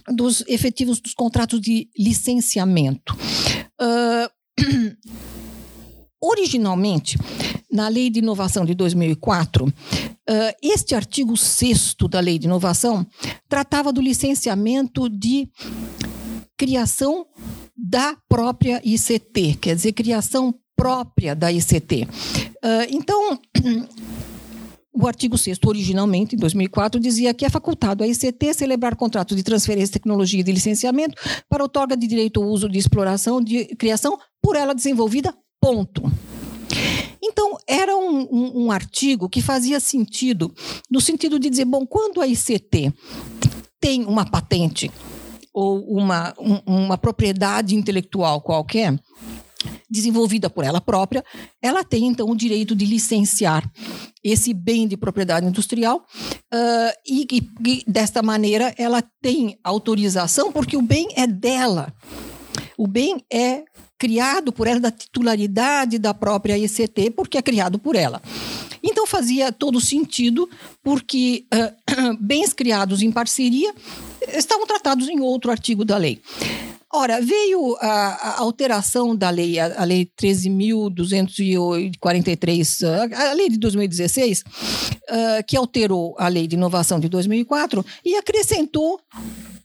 dos 0.07 0.43
efetivos 0.47 0.99
dos 0.99 1.13
contratos 1.13 1.61
de 1.61 1.89
licenciamento. 1.97 3.15
Uh, 3.81 4.29
originalmente, 6.21 7.17
na 7.71 7.87
Lei 7.87 8.09
de 8.09 8.19
Inovação 8.19 8.65
de 8.65 8.73
2004, 8.73 9.65
uh, 9.65 9.71
este 10.61 10.95
artigo 10.95 11.35
6 11.35 11.95
da 12.09 12.19
Lei 12.19 12.37
de 12.37 12.45
Inovação 12.45 13.05
tratava 13.49 13.91
do 13.91 14.01
licenciamento 14.01 15.09
de 15.09 15.49
criação 16.57 17.25
da 17.75 18.15
própria 18.29 18.81
ICT, 18.83 19.57
quer 19.59 19.75
dizer, 19.75 19.91
criação 19.93 20.53
própria 20.75 21.35
da 21.35 21.51
ICT. 21.51 22.07
Uh, 22.63 22.87
então, 22.89 23.39
o 24.93 25.07
artigo 25.07 25.37
6 25.37 25.57
originalmente, 25.65 26.35
em 26.35 26.39
2004, 26.39 26.99
dizia 26.99 27.33
que 27.33 27.45
é 27.45 27.49
facultado 27.49 28.03
à 28.03 28.07
ICT 28.07 28.53
celebrar 28.53 28.95
contratos 28.95 29.35
de 29.35 29.41
transferência 29.41 29.87
de 29.87 29.93
tecnologia 29.93 30.41
e 30.41 30.43
de 30.43 30.51
licenciamento 30.51 31.15
para 31.49 31.63
outorga 31.63 31.97
de 31.97 32.05
direito 32.05 32.41
ao 32.41 32.47
uso 32.47 32.69
de 32.69 32.77
exploração 32.77 33.41
de 33.41 33.65
criação 33.75 34.19
por 34.41 34.55
ela 34.55 34.75
desenvolvida, 34.75 35.33
ponto. 35.59 36.03
Então, 37.21 37.57
era 37.65 37.95
um, 37.95 38.27
um, 38.29 38.65
um 38.65 38.71
artigo 38.71 39.27
que 39.27 39.41
fazia 39.41 39.79
sentido, 39.79 40.53
no 40.91 41.01
sentido 41.01 41.39
de 41.39 41.49
dizer, 41.49 41.65
bom, 41.65 41.85
quando 41.85 42.21
a 42.21 42.27
ICT 42.27 42.93
tem 43.79 44.05
uma 44.05 44.25
patente 44.25 44.91
ou 45.53 45.79
uma, 45.85 46.33
um, 46.39 46.83
uma 46.83 46.97
propriedade 46.97 47.75
intelectual 47.75 48.41
qualquer, 48.41 48.99
desenvolvida 49.89 50.49
por 50.49 50.63
ela 50.63 50.81
própria, 50.81 51.23
ela 51.61 51.83
tem 51.83 52.05
então 52.05 52.29
o 52.29 52.35
direito 52.35 52.75
de 52.75 52.85
licenciar 52.85 53.69
esse 54.23 54.53
bem 54.53 54.87
de 54.87 54.95
propriedade 54.95 55.45
industrial 55.45 56.05
uh, 56.53 56.93
e, 57.05 57.27
e, 57.31 57.49
e 57.67 57.83
desta 57.87 58.21
maneira 58.21 58.73
ela 58.77 59.03
tem 59.21 59.57
autorização 59.63 60.51
porque 60.51 60.77
o 60.77 60.81
bem 60.81 61.07
é 61.15 61.27
dela. 61.27 61.93
O 62.77 62.87
bem 62.87 63.23
é 63.31 63.63
criado 63.97 64.51
por 64.51 64.67
ela 64.67 64.79
da 64.79 64.91
titularidade 64.91 65.97
da 65.97 66.13
própria 66.13 66.57
ICT 66.57 67.11
porque 67.11 67.37
é 67.37 67.41
criado 67.41 67.77
por 67.79 67.95
ela. 67.95 68.21
Então 68.83 69.07
fazia 69.07 69.49
todo 69.49 69.79
sentido, 69.79 70.49
porque 70.83 71.45
uh, 71.53 72.17
bens 72.19 72.51
criados 72.51 73.01
em 73.01 73.11
parceria 73.11 73.73
estavam 74.27 74.67
tratados 74.67 75.07
em 75.07 75.21
outro 75.21 75.49
artigo 75.49 75.85
da 75.85 75.95
lei. 75.95 76.21
Ora, 76.95 77.19
veio 77.19 77.75
a, 77.79 77.87
a 77.87 78.39
alteração 78.41 79.15
da 79.15 79.31
lei, 79.31 79.57
a, 79.57 79.81
a 79.81 79.83
lei 79.83 80.07
13.243, 80.21 82.83
a 83.11 83.33
lei 83.33 83.49
de 83.49 83.57
2016, 83.57 84.41
uh, 84.41 84.43
ah, 85.09 85.41
que 85.41 85.57
alterou 85.57 86.15
a 86.19 86.27
lei 86.27 86.45
de 86.45 86.55
inovação 86.55 86.99
de 86.99 87.09
2004 87.09 87.83
e 88.05 88.15
acrescentou 88.15 88.99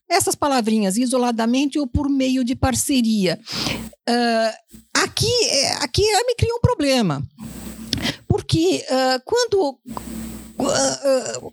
essas 0.09 0.35
palavrinhas 0.35 0.97
isoladamente 0.97 1.79
ou 1.79 1.87
por 1.87 2.09
meio 2.09 2.43
de 2.43 2.57
parceria. 2.57 3.39
Uh, 4.09 4.55
aqui, 4.95 5.31
aqui 5.83 6.01
me 6.27 6.35
cria 6.35 6.55
um 6.55 6.61
problema. 6.61 7.23
Porque 8.27 8.83
uh, 8.89 9.21
quando 9.27 9.79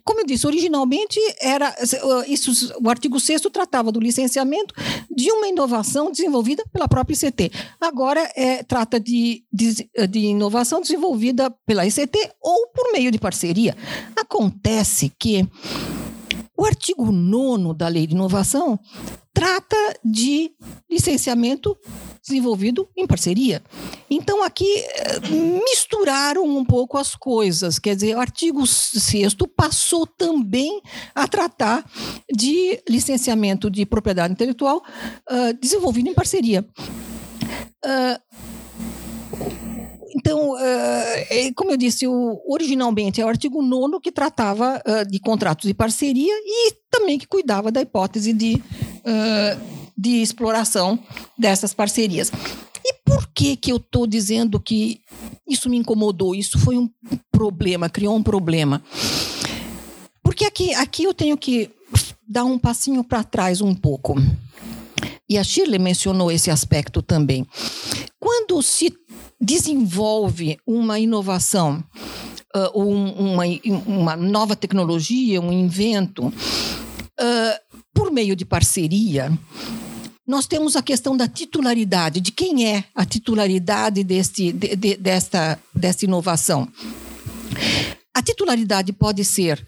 como 0.04 0.20
eu 0.20 0.26
disse, 0.26 0.46
originalmente 0.46 1.20
era 1.40 1.74
isso, 2.26 2.74
o 2.82 2.90
artigo 2.90 3.20
6 3.20 3.42
tratava 3.52 3.92
do 3.92 4.00
licenciamento 4.00 4.74
de 5.10 5.30
uma 5.30 5.46
inovação 5.46 6.10
desenvolvida 6.10 6.64
pela 6.72 6.88
própria 6.88 7.14
ICT. 7.14 7.50
Agora 7.80 8.30
é, 8.34 8.62
trata 8.62 8.98
de, 8.98 9.44
de, 9.52 9.88
de 10.08 10.18
inovação 10.18 10.80
desenvolvida 10.80 11.50
pela 11.64 11.86
ICT 11.86 12.32
ou 12.40 12.68
por 12.68 12.92
meio 12.92 13.10
de 13.10 13.18
parceria. 13.18 13.76
Acontece 14.16 15.12
que 15.18 15.46
O 16.56 16.64
artigo 16.64 17.12
9 17.12 17.74
da 17.74 17.86
Lei 17.88 18.06
de 18.06 18.14
Inovação 18.14 18.78
trata 19.34 19.76
de 20.02 20.50
licenciamento 20.90 21.76
desenvolvido 22.26 22.88
em 22.96 23.06
parceria. 23.06 23.62
Então, 24.08 24.42
aqui 24.42 24.64
eh, 24.64 25.20
misturaram 25.64 26.44
um 26.44 26.64
pouco 26.64 26.96
as 26.96 27.14
coisas. 27.14 27.78
Quer 27.78 27.94
dizer, 27.94 28.16
o 28.16 28.20
artigo 28.20 28.66
6 28.66 29.36
passou 29.54 30.06
também 30.06 30.80
a 31.14 31.28
tratar 31.28 31.84
de 32.34 32.82
licenciamento 32.88 33.70
de 33.70 33.84
propriedade 33.84 34.32
intelectual 34.32 34.82
uh, 35.30 35.52
desenvolvido 35.60 36.08
em 36.08 36.14
parceria. 36.14 36.66
Uh, 37.84 39.65
então, 40.16 40.52
uh, 40.54 41.54
como 41.54 41.72
eu 41.72 41.76
disse, 41.76 42.06
o, 42.06 42.40
originalmente 42.48 43.20
é 43.20 43.24
o 43.24 43.28
artigo 43.28 43.60
9 43.60 44.00
que 44.00 44.10
tratava 44.10 44.80
uh, 44.86 45.06
de 45.06 45.20
contratos 45.20 45.66
de 45.66 45.74
parceria 45.74 46.32
e 46.32 46.72
também 46.90 47.18
que 47.18 47.26
cuidava 47.26 47.70
da 47.70 47.82
hipótese 47.82 48.32
de, 48.32 48.54
uh, 48.54 49.60
de 49.94 50.22
exploração 50.22 50.98
dessas 51.38 51.74
parcerias. 51.74 52.32
E 52.82 52.94
por 53.04 53.28
que, 53.34 53.56
que 53.56 53.70
eu 53.70 53.76
estou 53.76 54.06
dizendo 54.06 54.58
que 54.58 55.02
isso 55.46 55.68
me 55.68 55.76
incomodou? 55.76 56.34
Isso 56.34 56.58
foi 56.58 56.78
um 56.78 56.88
problema, 57.30 57.90
criou 57.90 58.16
um 58.16 58.22
problema. 58.22 58.82
Porque 60.22 60.46
aqui, 60.46 60.72
aqui 60.72 61.04
eu 61.04 61.12
tenho 61.12 61.36
que 61.36 61.70
dar 62.26 62.44
um 62.44 62.58
passinho 62.58 63.04
para 63.04 63.22
trás 63.22 63.60
um 63.60 63.74
pouco. 63.74 64.14
E 65.28 65.36
a 65.36 65.44
Shirley 65.44 65.78
mencionou 65.78 66.30
esse 66.30 66.50
aspecto 66.50 67.02
também. 67.02 67.46
Quando 68.18 68.62
se 68.62 68.90
desenvolve 69.40 70.58
uma 70.66 70.98
inovação, 70.98 71.84
uh, 72.54 72.80
um, 72.80 73.34
uma, 73.34 73.44
uma, 73.86 74.16
nova 74.16 74.56
tecnologia, 74.56 75.40
um 75.40 75.52
invento, 75.52 76.26
uh, 76.26 76.32
por 77.94 78.10
meio 78.10 78.34
de 78.34 78.44
parceria, 78.44 79.32
nós 80.26 80.46
temos 80.46 80.74
a 80.74 80.82
questão 80.82 81.16
da 81.16 81.28
titularidade, 81.28 82.20
de 82.20 82.32
quem 82.32 82.66
é 82.66 82.84
a 82.94 83.04
titularidade 83.04 84.02
deste, 84.02 84.52
de, 84.52 84.74
de, 84.74 84.96
desta, 84.96 85.58
desta 85.72 86.04
inovação. 86.04 86.68
A 88.12 88.20
titularidade 88.22 88.92
pode 88.92 89.24
ser 89.24 89.64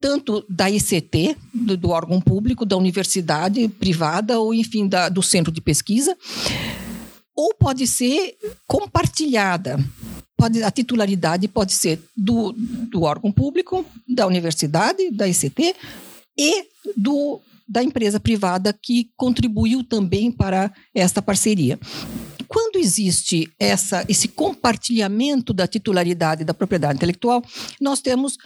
tanto 0.00 0.44
da 0.46 0.70
ICT, 0.70 1.34
do, 1.54 1.78
do 1.78 1.88
órgão 1.88 2.20
público, 2.20 2.66
da 2.66 2.76
universidade 2.76 3.66
privada, 3.68 4.38
ou 4.38 4.52
enfim, 4.52 4.86
da, 4.86 5.08
do 5.08 5.22
centro 5.22 5.50
de 5.50 5.62
pesquisa, 5.62 6.14
ou 7.34 7.54
pode 7.54 7.86
ser 7.86 8.36
compartilhada. 8.66 9.78
Pode, 10.36 10.62
a 10.62 10.70
titularidade 10.70 11.48
pode 11.48 11.72
ser 11.72 12.02
do, 12.16 12.52
do 12.52 13.02
órgão 13.02 13.32
público, 13.32 13.84
da 14.08 14.26
universidade, 14.26 15.10
da 15.10 15.28
ICT 15.28 15.74
e 16.36 16.66
do, 16.96 17.40
da 17.68 17.82
empresa 17.82 18.20
privada 18.20 18.72
que 18.72 19.10
contribuiu 19.16 19.82
também 19.84 20.30
para 20.30 20.72
esta 20.94 21.22
parceria. 21.22 21.78
Quando 22.46 22.76
existe 22.76 23.50
essa, 23.58 24.04
esse 24.08 24.28
compartilhamento 24.28 25.52
da 25.52 25.66
titularidade 25.66 26.44
da 26.44 26.54
propriedade 26.54 26.96
intelectual, 26.96 27.42
nós 27.80 28.00
temos 28.00 28.36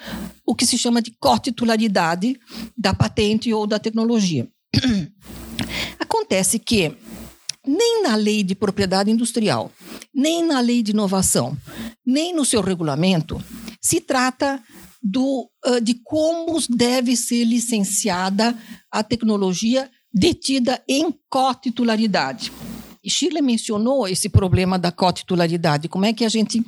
o 0.46 0.54
que 0.54 0.64
se 0.64 0.78
chama 0.78 1.02
de 1.02 1.10
cotitularidade 1.18 2.38
da 2.76 2.94
patente 2.94 3.52
ou 3.52 3.66
da 3.66 3.78
tecnologia. 3.78 4.48
Acontece 5.98 6.58
que 6.58 6.96
nem 7.68 8.02
na 8.02 8.14
lei 8.14 8.42
de 8.42 8.54
propriedade 8.54 9.10
industrial, 9.10 9.70
nem 10.14 10.42
na 10.42 10.58
lei 10.58 10.82
de 10.82 10.92
inovação, 10.92 11.54
nem 12.04 12.34
no 12.34 12.44
seu 12.44 12.62
regulamento, 12.62 13.42
se 13.78 14.00
trata 14.00 14.62
do, 15.02 15.50
uh, 15.66 15.80
de 15.80 15.94
como 16.02 16.58
deve 16.70 17.14
ser 17.14 17.44
licenciada 17.44 18.56
a 18.90 19.02
tecnologia 19.02 19.90
detida 20.12 20.82
em 20.88 21.14
cotitularidade. 21.28 22.50
E 23.04 23.10
mencionou 23.42 24.08
esse 24.08 24.28
problema 24.28 24.78
da 24.78 24.90
cotitularidade, 24.90 25.88
como 25.88 26.06
é 26.06 26.12
que 26.12 26.24
a 26.24 26.28
gente 26.28 26.64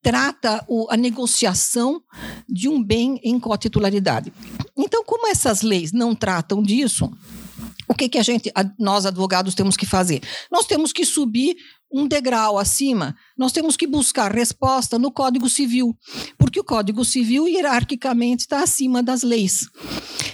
trata 0.00 0.64
o, 0.68 0.86
a 0.88 0.96
negociação 0.96 2.00
de 2.48 2.68
um 2.68 2.82
bem 2.82 3.20
em 3.22 3.38
cotitularidade. 3.38 4.32
Então, 4.76 5.04
como 5.04 5.28
essas 5.28 5.62
leis 5.62 5.92
não 5.92 6.14
tratam 6.14 6.62
disso, 6.62 7.10
o 7.88 7.94
que, 7.94 8.08
que 8.08 8.18
a 8.18 8.22
gente, 8.22 8.52
nós 8.78 9.06
advogados, 9.06 9.54
temos 9.54 9.76
que 9.76 9.86
fazer? 9.86 10.22
Nós 10.50 10.66
temos 10.66 10.92
que 10.92 11.04
subir 11.04 11.56
um 11.92 12.08
degrau 12.08 12.58
acima, 12.58 13.14
nós 13.38 13.52
temos 13.52 13.76
que 13.76 13.86
buscar 13.86 14.32
resposta 14.32 14.98
no 14.98 15.12
Código 15.12 15.48
Civil, 15.48 15.96
porque 16.36 16.58
o 16.58 16.64
Código 16.64 17.04
Civil 17.04 17.46
hierarquicamente 17.46 18.42
está 18.42 18.62
acima 18.62 19.00
das 19.00 19.22
leis. 19.22 19.68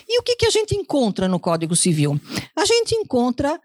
E 0.09 0.18
o 0.18 0.23
que, 0.23 0.37
que 0.37 0.47
a 0.47 0.51
gente 0.51 0.75
encontra 0.75 1.29
no 1.29 1.39
Código 1.39 1.77
Civil? 1.77 2.18
A 2.57 2.64
gente 2.64 2.95
encontra 2.95 3.61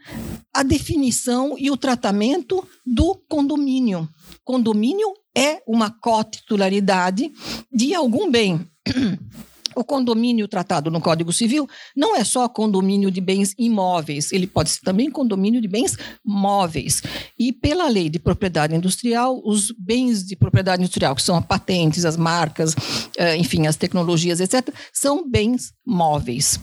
a 0.54 0.62
definição 0.62 1.56
e 1.58 1.72
o 1.72 1.78
tratamento 1.78 2.68
do 2.86 3.16
condomínio. 3.30 4.08
Condomínio 4.44 5.14
é 5.36 5.62
uma 5.66 5.90
cotitularidade 5.90 7.32
de 7.72 7.96
algum 7.96 8.30
bem. 8.30 8.70
O 9.76 9.84
condomínio 9.84 10.48
tratado 10.48 10.90
no 10.90 11.02
Código 11.02 11.34
Civil 11.34 11.68
não 11.94 12.16
é 12.16 12.24
só 12.24 12.48
condomínio 12.48 13.12
de 13.12 13.20
bens 13.20 13.54
imóveis, 13.58 14.32
ele 14.32 14.48
pode 14.48 14.70
ser 14.70 14.80
também 14.82 15.12
condomínio 15.12 15.60
de 15.60 15.68
bens 15.68 15.98
móveis. 16.24 17.04
E 17.38 17.52
pela 17.52 17.90
lei 17.90 18.10
de 18.10 18.18
propriedade 18.18 18.74
industrial, 18.74 19.42
os 19.44 19.72
bens 19.78 20.24
de 20.24 20.36
propriedade 20.36 20.82
industrial, 20.82 21.14
que 21.14 21.22
são 21.22 21.36
as 21.36 21.46
patentes, 21.46 22.06
as 22.06 22.16
marcas, 22.16 22.74
eh, 23.18 23.36
enfim, 23.36 23.68
as 23.68 23.76
tecnologias, 23.76 24.40
etc., 24.40 24.74
são 24.94 25.30
bens 25.30 25.74
móveis. 25.86 26.58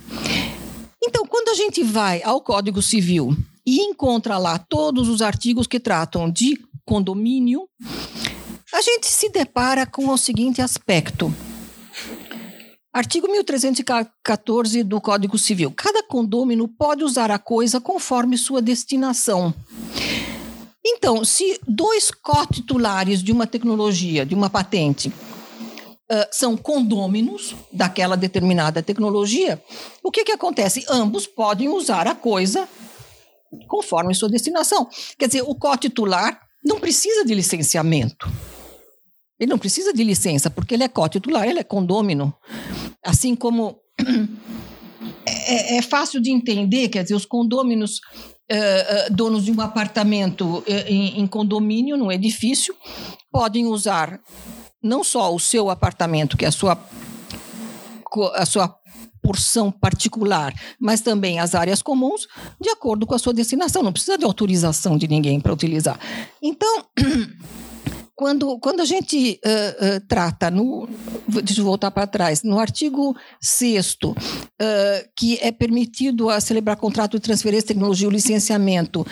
Então, 1.04 1.26
quando 1.26 1.50
a 1.50 1.54
gente 1.54 1.82
vai 1.82 2.22
ao 2.22 2.40
Código 2.40 2.80
Civil 2.80 3.36
e 3.66 3.80
encontra 3.80 4.38
lá 4.38 4.58
todos 4.58 5.08
os 5.08 5.20
artigos 5.20 5.66
que 5.66 5.78
tratam 5.78 6.30
de 6.30 6.58
condomínio, 6.86 7.68
a 8.72 8.80
gente 8.80 9.06
se 9.06 9.28
depara 9.28 9.84
com 9.84 10.08
o 10.08 10.16
seguinte 10.16 10.62
aspecto 10.62 11.32
Artigo 12.92 13.26
1314 13.26 14.82
do 14.82 15.00
Código 15.00 15.38
Civil. 15.38 15.72
Cada 15.74 16.02
condômino 16.02 16.68
pode 16.68 17.02
usar 17.02 17.30
a 17.30 17.38
coisa 17.38 17.80
conforme 17.80 18.36
sua 18.36 18.60
destinação. 18.60 19.54
Então, 20.84 21.24
se 21.24 21.58
dois 21.66 22.10
cotitulares 22.10 23.22
de 23.22 23.32
uma 23.32 23.46
tecnologia, 23.46 24.26
de 24.26 24.34
uma 24.34 24.50
patente, 24.50 25.08
uh, 25.08 26.26
são 26.30 26.54
condôminos 26.54 27.54
daquela 27.72 28.14
determinada 28.14 28.82
tecnologia, 28.82 29.62
o 30.02 30.10
que, 30.10 30.24
que 30.24 30.32
acontece? 30.32 30.84
Ambos 30.86 31.26
podem 31.26 31.70
usar 31.70 32.06
a 32.06 32.14
coisa 32.14 32.68
conforme 33.68 34.14
sua 34.14 34.28
destinação. 34.28 34.86
Quer 35.18 35.28
dizer, 35.28 35.42
o 35.46 35.54
cotitular 35.54 36.38
não 36.62 36.78
precisa 36.78 37.24
de 37.24 37.34
licenciamento. 37.34 38.30
Ele 39.42 39.50
não 39.50 39.58
precisa 39.58 39.92
de 39.92 40.04
licença, 40.04 40.48
porque 40.48 40.72
ele 40.72 40.84
é 40.84 40.88
cotitular, 40.88 41.48
ele 41.48 41.58
é 41.58 41.64
condômino. 41.64 42.32
Assim 43.04 43.34
como 43.34 43.76
é, 45.26 45.78
é, 45.78 45.82
fácil 45.82 46.20
de 46.20 46.30
entender, 46.30 46.88
quer 46.88 47.02
dizer, 47.02 47.16
os 47.16 47.26
condôminos, 47.26 47.98
uh, 48.52 49.10
uh, 49.10 49.12
donos 49.12 49.44
de 49.44 49.50
um 49.50 49.60
apartamento 49.60 50.58
uh, 50.58 50.64
em, 50.86 51.18
em 51.18 51.26
condomínio, 51.26 51.96
num 51.96 52.12
edifício, 52.12 52.72
podem 53.32 53.66
usar 53.66 54.20
não 54.80 55.02
só 55.02 55.34
o 55.34 55.40
seu 55.40 55.70
apartamento, 55.70 56.36
que 56.36 56.44
é 56.44 56.48
a 56.48 56.52
sua, 56.52 56.80
a 58.36 58.46
sua 58.46 58.72
porção 59.20 59.72
particular, 59.72 60.54
mas 60.78 61.00
também 61.00 61.40
as 61.40 61.56
áreas 61.56 61.82
comuns, 61.82 62.28
de 62.60 62.70
acordo 62.70 63.08
com 63.08 63.14
a 63.16 63.18
sua 63.18 63.34
destinação. 63.34 63.82
Não 63.82 63.92
precisa 63.92 64.16
de 64.16 64.24
autorização 64.24 64.96
de 64.96 65.08
ninguém 65.08 65.40
para 65.40 65.52
utilizar. 65.52 65.98
Então, 66.40 66.86
quando, 68.14 68.58
quando 68.58 68.80
a 68.80 68.84
gente 68.84 69.40
uh, 69.44 69.96
uh, 69.96 70.06
trata, 70.06 70.50
no, 70.50 70.88
deixa 71.42 71.60
eu 71.60 71.64
voltar 71.64 71.90
para 71.90 72.06
trás, 72.06 72.42
no 72.42 72.58
artigo 72.58 73.16
6 73.40 73.94
uh, 74.04 74.16
que 75.16 75.38
é 75.40 75.50
permitido 75.50 76.28
a 76.28 76.40
celebrar 76.40 76.76
contrato 76.76 77.12
de 77.12 77.22
transferência 77.22 77.62
de 77.62 77.74
tecnologia 77.74 78.06
ou 78.06 78.12
licenciamento, 78.12 79.06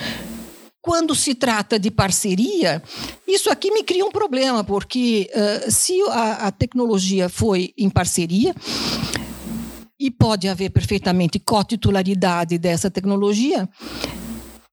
quando 0.82 1.14
se 1.14 1.34
trata 1.34 1.78
de 1.78 1.90
parceria, 1.90 2.82
isso 3.26 3.50
aqui 3.50 3.70
me 3.70 3.82
cria 3.82 4.04
um 4.04 4.10
problema, 4.10 4.64
porque 4.64 5.28
se 5.68 6.00
a, 6.08 6.46
a 6.46 6.50
tecnologia 6.50 7.28
foi 7.28 7.74
em 7.76 7.90
parceria, 7.90 8.54
e 9.98 10.10
pode 10.10 10.48
haver 10.48 10.70
perfeitamente 10.70 11.38
cotitularidade 11.38 12.56
dessa 12.56 12.90
tecnologia, 12.90 13.68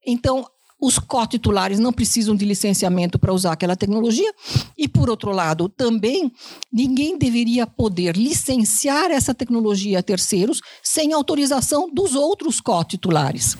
então 0.05 0.47
os 0.80 0.99
cotitulares 0.99 1.80
não 1.80 1.91
precisam 1.91 2.36
de 2.36 2.45
licenciamento 2.45 3.17
para 3.17 3.34
usar 3.34 3.53
aquela 3.53 3.75
tecnologia. 3.75 4.32
E, 4.78 4.88
por 4.88 5.09
outro 5.09 5.32
lado, 5.32 5.67
também 5.67 6.32
ninguém 6.71 7.17
deveria 7.17 7.65
poder 7.65 8.15
licenciar 8.15 9.09
essa 9.09 9.34
tecnologia 9.34 9.99
a 9.99 10.03
terceiros 10.03 10.61
sem 10.84 11.13
autorização 11.13 11.89
dos 11.91 12.13
outros 12.13 12.61
cotitulares. 12.61 13.57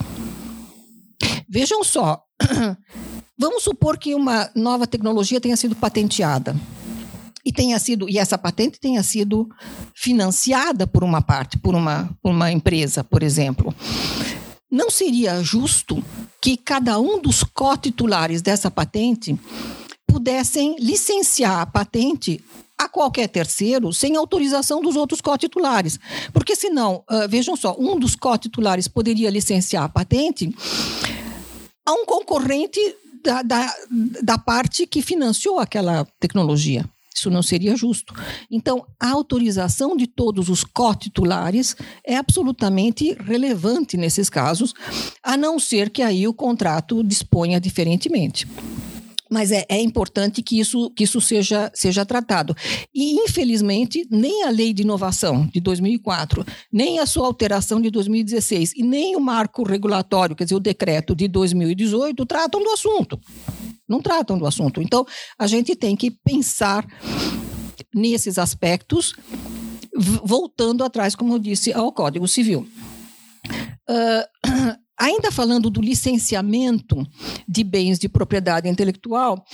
Vejam 1.48 1.82
só, 1.82 2.22
vamos 3.36 3.64
supor 3.64 3.98
que 3.98 4.14
uma 4.14 4.50
nova 4.54 4.86
tecnologia 4.86 5.40
tenha 5.40 5.56
sido 5.56 5.74
patenteada. 5.74 6.54
e 7.44 7.52
tenha 7.52 7.78
sido 7.78 8.08
e 8.08 8.18
essa 8.18 8.36
patente 8.36 8.78
tenha 8.78 9.02
sido 9.02 9.48
financiada 9.94 10.86
por 10.86 11.02
uma 11.02 11.22
parte, 11.22 11.58
por 11.58 11.74
uma, 11.74 12.10
por 12.22 12.30
uma 12.30 12.52
empresa, 12.52 13.02
por 13.02 13.22
exemplo. 13.22 13.74
Não 14.70 14.90
seria 14.90 15.42
justo 15.42 16.02
que 16.40 16.56
cada 16.56 16.98
um 17.00 17.20
dos 17.20 17.42
cotitulares 17.42 18.42
dessa 18.42 18.70
patente 18.70 19.38
pudessem 20.06 20.76
licenciar 20.78 21.60
a 21.60 21.66
patente 21.66 22.42
a 22.76 22.88
qualquer 22.88 23.28
terceiro 23.28 23.92
sem 23.92 24.16
autorização 24.16 24.80
dos 24.80 24.94
outros 24.94 25.20
cotitulares. 25.20 25.98
Porque 26.32 26.54
senão, 26.54 27.02
uh, 27.10 27.28
vejam 27.28 27.56
só, 27.56 27.74
um 27.78 27.98
dos 27.98 28.14
cotitulares 28.14 28.86
poderia 28.86 29.30
licenciar 29.30 29.84
a 29.84 29.88
patente 29.88 30.54
a 31.84 31.92
um 31.92 32.04
concorrente 32.04 32.78
da, 33.24 33.42
da, 33.42 33.74
da 34.22 34.38
parte 34.38 34.86
que 34.86 35.02
financiou 35.02 35.58
aquela 35.58 36.06
tecnologia. 36.20 36.84
Isso 37.18 37.30
não 37.30 37.42
seria 37.42 37.76
justo. 37.76 38.14
Então, 38.50 38.86
a 38.98 39.10
autorização 39.10 39.96
de 39.96 40.06
todos 40.06 40.48
os 40.48 40.62
cotitulares 40.62 41.74
é 42.04 42.16
absolutamente 42.16 43.16
relevante 43.20 43.96
nesses 43.96 44.30
casos, 44.30 44.72
a 45.22 45.36
não 45.36 45.58
ser 45.58 45.90
que 45.90 46.00
aí 46.00 46.28
o 46.28 46.34
contrato 46.34 47.02
disponha 47.02 47.60
diferentemente 47.60 48.46
mas 49.30 49.52
é, 49.52 49.64
é, 49.68 49.80
importante 49.80 50.42
que 50.42 50.58
isso, 50.58 50.90
que 50.90 51.04
isso 51.04 51.20
seja, 51.20 51.70
seja 51.74 52.04
tratado. 52.04 52.56
E, 52.94 53.12
infelizmente, 53.22 54.06
nem 54.10 54.44
a 54.44 54.50
lei 54.50 54.72
de 54.72 54.82
inovação 54.82 55.46
de 55.52 55.60
2004, 55.60 56.44
nem 56.72 56.98
a 56.98 57.06
sua 57.06 57.26
alteração 57.26 57.80
de 57.80 57.90
2016 57.90 58.72
e 58.74 58.82
nem 58.82 59.16
o 59.16 59.20
marco 59.20 59.62
regulatório, 59.62 60.34
quer 60.34 60.44
dizer, 60.44 60.56
o 60.56 60.60
decreto 60.60 61.14
de 61.14 61.28
2018, 61.28 62.24
tratam 62.24 62.62
do 62.62 62.70
assunto. 62.70 63.20
Não 63.88 64.00
tratam 64.00 64.38
do 64.38 64.46
assunto. 64.46 64.82
Então, 64.82 65.06
a 65.38 65.46
gente 65.46 65.74
tem 65.74 65.96
que 65.96 66.10
pensar 66.10 66.86
nesses 67.94 68.38
aspectos, 68.38 69.14
voltando 70.22 70.84
atrás, 70.84 71.14
como 71.14 71.34
eu 71.34 71.38
disse, 71.38 71.72
ao 71.72 71.92
Código 71.92 72.28
Civil. 72.28 72.68
Uh, 73.88 74.78
Ainda 75.00 75.30
falando 75.30 75.70
do 75.70 75.80
licenciamento 75.80 77.06
de 77.48 77.62
bens 77.62 78.00
de 78.00 78.08
propriedade 78.08 78.68
intelectual, 78.68 79.44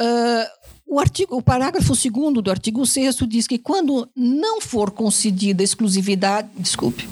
uh, 0.00 0.59
o, 0.90 0.98
artigo, 0.98 1.36
o 1.36 1.42
parágrafo 1.42 1.92
2 1.94 2.42
do 2.42 2.50
artigo 2.50 2.84
6 2.84 3.16
diz 3.28 3.46
que 3.46 3.58
quando 3.58 4.08
não 4.16 4.60
for 4.60 4.90
concedida 4.90 5.62
exclusividade, 5.62 6.48
desculpe, 6.56 7.08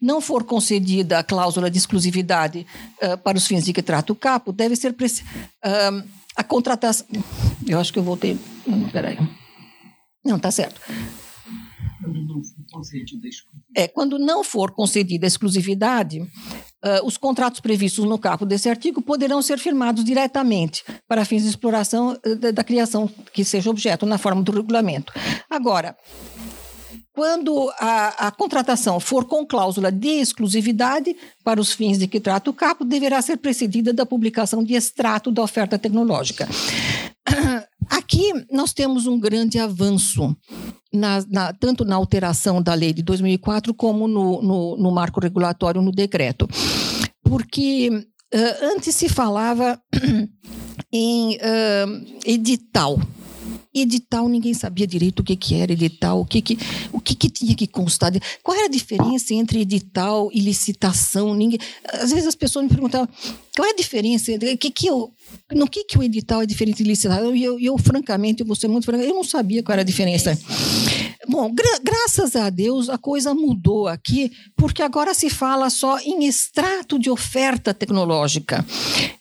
não 0.00 0.20
for 0.20 0.44
concedida 0.44 1.18
a 1.18 1.22
cláusula 1.22 1.70
de 1.70 1.76
exclusividade 1.76 2.66
uh, 3.02 3.18
para 3.18 3.36
os 3.36 3.46
fins 3.46 3.64
de 3.64 3.74
que 3.74 3.82
trata 3.82 4.12
o 4.12 4.16
capo, 4.16 4.50
deve 4.50 4.74
ser 4.74 4.92
uh, 4.92 6.02
a 6.34 6.42
contratação. 6.42 7.06
Eu 7.66 7.78
acho 7.78 7.92
que 7.92 7.98
eu 7.98 8.02
voltei. 8.02 8.38
Não, 8.66 8.88
peraí. 8.88 9.18
Não, 10.24 10.36
está 10.36 10.50
certo. 10.50 10.80
Quando 12.08 12.26
não 12.26 12.42
for 12.44 12.64
concedida 12.70 13.28
é, 13.74 13.88
quando 13.88 14.18
não 14.18 14.44
for 14.44 14.70
concedida 14.72 15.26
exclusividade, 15.26 16.26
Uh, 16.80 17.04
os 17.04 17.16
contratos 17.16 17.58
previstos 17.58 18.04
no 18.04 18.16
caput 18.16 18.48
desse 18.48 18.68
artigo 18.68 19.02
poderão 19.02 19.42
ser 19.42 19.58
firmados 19.58 20.04
diretamente 20.04 20.84
para 21.08 21.24
fins 21.24 21.42
de 21.42 21.48
exploração 21.48 22.16
uh, 22.24 22.36
da, 22.36 22.52
da, 22.52 22.62
criação 22.62 23.10
que 23.32 23.44
seja 23.44 23.68
objeto 23.68 24.06
na 24.06 24.16
forma 24.16 24.44
do 24.44 24.52
regulamento. 24.52 25.12
Agora, 25.50 25.96
quando 27.12 27.68
a, 27.80 28.28
a, 28.28 28.30
contratação 28.30 29.00
for 29.00 29.24
com 29.24 29.44
cláusula 29.44 29.90
de 29.90 30.20
exclusividade 30.20 31.16
para 31.42 31.60
os 31.60 31.72
fins 31.72 31.98
de 31.98 32.06
que 32.06 32.20
trata 32.20 32.48
o 32.48 32.54
caput, 32.54 32.88
deverá 32.88 33.20
ser 33.20 33.38
precedida 33.38 33.92
da 33.92 34.06
publicação 34.06 34.62
de 34.62 34.74
extrato 34.74 35.32
da 35.32 35.42
oferta 35.42 35.76
tecnológica. 35.76 36.46
Aqui 37.88 38.32
nós 38.50 38.72
temos 38.72 39.06
um 39.06 39.18
grande 39.18 39.58
avanço, 39.58 40.36
na, 40.92 41.24
na, 41.28 41.52
tanto 41.52 41.84
na 41.84 41.96
alteração 41.96 42.62
da 42.62 42.74
lei 42.74 42.92
de 42.92 43.02
2004 43.02 43.74
como 43.74 44.08
no, 44.08 44.42
no, 44.42 44.76
no 44.76 44.90
marco 44.90 45.20
regulatório, 45.20 45.82
no 45.82 45.92
decreto. 45.92 46.48
Porque 47.22 47.90
uh, 47.90 48.74
antes 48.74 48.94
se 48.94 49.08
falava 49.08 49.80
em 50.92 51.36
uh, 51.36 52.20
edital 52.24 52.98
edital 53.74 54.28
ninguém 54.28 54.54
sabia 54.54 54.86
direito 54.86 55.20
o 55.20 55.24
que, 55.24 55.36
que 55.36 55.54
era 55.54 55.72
edital, 55.72 56.20
o 56.20 56.24
que, 56.24 56.40
que, 56.40 56.58
o 56.92 57.00
que, 57.00 57.14
que 57.14 57.30
tinha 57.30 57.54
que 57.54 57.66
constar. 57.66 58.12
Qual 58.42 58.56
era 58.56 58.66
a 58.66 58.70
diferença 58.70 59.34
entre 59.34 59.60
edital 59.60 60.30
e 60.32 60.40
licitação? 60.40 61.34
Ninguém, 61.34 61.58
às 61.92 62.10
vezes 62.10 62.26
as 62.26 62.34
pessoas 62.34 62.64
me 62.64 62.70
perguntavam 62.70 63.08
qual 63.56 63.68
é 63.68 63.72
a 63.72 63.76
diferença, 63.76 64.32
que, 64.58 64.70
que 64.70 64.86
eu, 64.86 65.12
no 65.52 65.68
que, 65.68 65.84
que 65.84 65.98
o 65.98 66.02
edital 66.02 66.42
é 66.42 66.46
diferente 66.46 66.82
de 66.82 66.88
licitação. 66.88 67.34
E 67.34 67.44
eu, 67.44 67.58
eu, 67.58 67.76
francamente, 67.78 68.40
eu 68.40 68.46
vou 68.46 68.56
ser 68.56 68.68
muito 68.68 68.84
franca, 68.84 69.04
eu 69.04 69.14
não 69.14 69.24
sabia 69.24 69.62
qual 69.62 69.74
era 69.74 69.82
a 69.82 69.84
diferença. 69.84 70.38
Bom, 71.28 71.52
gra 71.52 71.78
graças 71.82 72.34
a 72.36 72.50
Deus 72.50 72.88
a 72.88 72.98
coisa 72.98 73.34
mudou 73.34 73.86
aqui, 73.86 74.30
porque 74.56 74.82
agora 74.82 75.12
se 75.14 75.28
fala 75.28 75.70
só 75.70 75.98
em 76.00 76.26
extrato 76.26 76.98
de 76.98 77.10
oferta 77.10 77.74
tecnológica. 77.74 78.64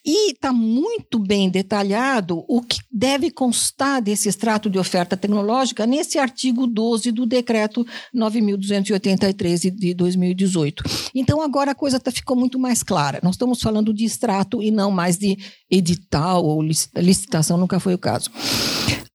E 0.06 0.32
está 0.32 0.54
muito 0.54 1.20
bem 1.20 1.50
detalhado 1.50 2.46
o 2.48 2.62
que 2.62 2.80
deve 2.92 3.30
constar 3.30 4.02
desse 4.02 4.30
extrato 4.30 4.70
de 4.70 4.80
oferta 4.80 5.18
tecnológica 5.18 5.86
nesse 5.86 6.18
artigo 6.18 6.66
12 6.66 7.12
do 7.12 7.26
decreto 7.26 7.86
9.283 8.16 9.76
de 9.76 9.94
2018. 9.94 10.84
Então 11.14 11.42
agora 11.42 11.72
a 11.72 11.76
coisa 11.76 12.00
tá, 12.00 12.12
ficou 12.12 12.38
muito 12.38 12.58
mais 12.58 12.84
clara. 12.84 13.20
Nós 13.22 13.36
estamos 13.36 13.60
falando 13.62 13.94
de 13.94 14.06
extrato 14.06 14.64
e 14.64 14.72
não 14.72 14.92
mais 14.92 15.18
de 15.18 15.38
edital 15.70 16.46
ou 16.46 16.62
licitação, 16.96 17.58
nunca 17.58 17.80
foi 17.80 17.94
o 17.94 18.00
caso. 18.00 18.32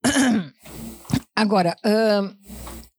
Agora, 1.35 1.75
uh, 1.85 2.31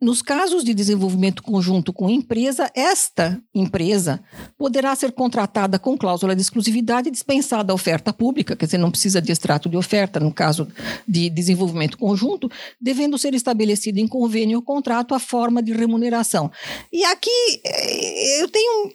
nos 0.03 0.21
casos 0.21 0.63
de 0.63 0.73
desenvolvimento 0.73 1.41
conjunto 1.41 1.93
com 1.93 2.09
empresa, 2.09 2.69
esta 2.75 3.41
empresa 3.55 4.21
poderá 4.57 4.93
ser 4.95 5.13
contratada 5.13 5.79
com 5.79 5.97
cláusula 5.97 6.35
de 6.35 6.41
exclusividade 6.41 7.07
e 7.07 7.11
dispensada 7.11 7.71
a 7.71 7.75
oferta 7.75 8.11
pública, 8.11 8.55
quer 8.55 8.65
dizer, 8.65 8.77
não 8.77 8.91
precisa 8.91 9.21
de 9.21 9.31
extrato 9.31 9.69
de 9.69 9.77
oferta 9.77 10.19
no 10.19 10.31
caso 10.31 10.67
de 11.07 11.29
desenvolvimento 11.29 11.97
conjunto, 11.97 12.51
devendo 12.79 13.17
ser 13.17 13.33
estabelecido 13.33 13.99
em 13.99 14.07
convênio 14.07 14.57
ou 14.57 14.63
contrato 14.63 15.15
a 15.15 15.19
forma 15.19 15.63
de 15.63 15.71
remuneração. 15.71 16.51
E 16.91 17.03
aqui 17.05 17.61
eh, 17.65 18.41
eu 18.41 18.49
tenho 18.49 18.91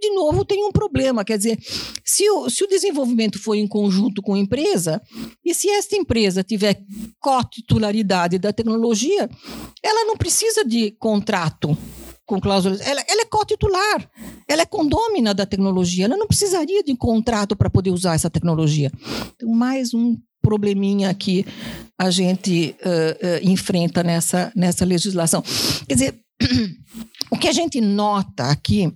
de 0.00 0.10
novo, 0.10 0.44
tem 0.44 0.64
um 0.64 0.72
problema. 0.72 1.24
Quer 1.24 1.36
dizer, 1.36 1.58
se 2.04 2.28
o, 2.30 2.48
se 2.50 2.64
o 2.64 2.68
desenvolvimento 2.68 3.38
for 3.38 3.54
em 3.54 3.66
conjunto 3.66 4.22
com 4.22 4.34
a 4.34 4.38
empresa, 4.38 5.00
e 5.44 5.54
se 5.54 5.68
esta 5.68 5.96
empresa 5.96 6.42
tiver 6.42 6.80
cotitularidade 7.20 8.38
da 8.38 8.52
tecnologia, 8.52 9.28
ela 9.82 10.04
não 10.04 10.16
precisa 10.16 10.64
de 10.64 10.92
contrato 10.92 11.76
com 12.26 12.40
cláusulas. 12.40 12.80
Ela, 12.80 13.02
ela 13.08 13.22
é 13.22 13.26
cotitular, 13.26 14.10
ela 14.48 14.62
é 14.62 14.66
condômina 14.66 15.34
da 15.34 15.44
tecnologia, 15.44 16.06
ela 16.06 16.16
não 16.16 16.26
precisaria 16.26 16.82
de 16.82 16.96
contrato 16.96 17.56
para 17.56 17.70
poder 17.70 17.90
usar 17.90 18.14
essa 18.14 18.30
tecnologia. 18.30 18.90
Então, 19.34 19.48
mais 19.50 19.92
um 19.92 20.16
probleminha 20.40 21.12
que 21.14 21.46
a 21.98 22.10
gente 22.10 22.74
uh, 22.80 23.46
uh, 23.46 23.50
enfrenta 23.50 24.02
nessa, 24.02 24.52
nessa 24.56 24.84
legislação. 24.84 25.42
Quer 25.86 25.94
dizer, 25.94 26.20
o 27.30 27.38
que 27.38 27.48
a 27.48 27.52
gente 27.52 27.80
nota 27.80 28.44
aqui 28.44 28.92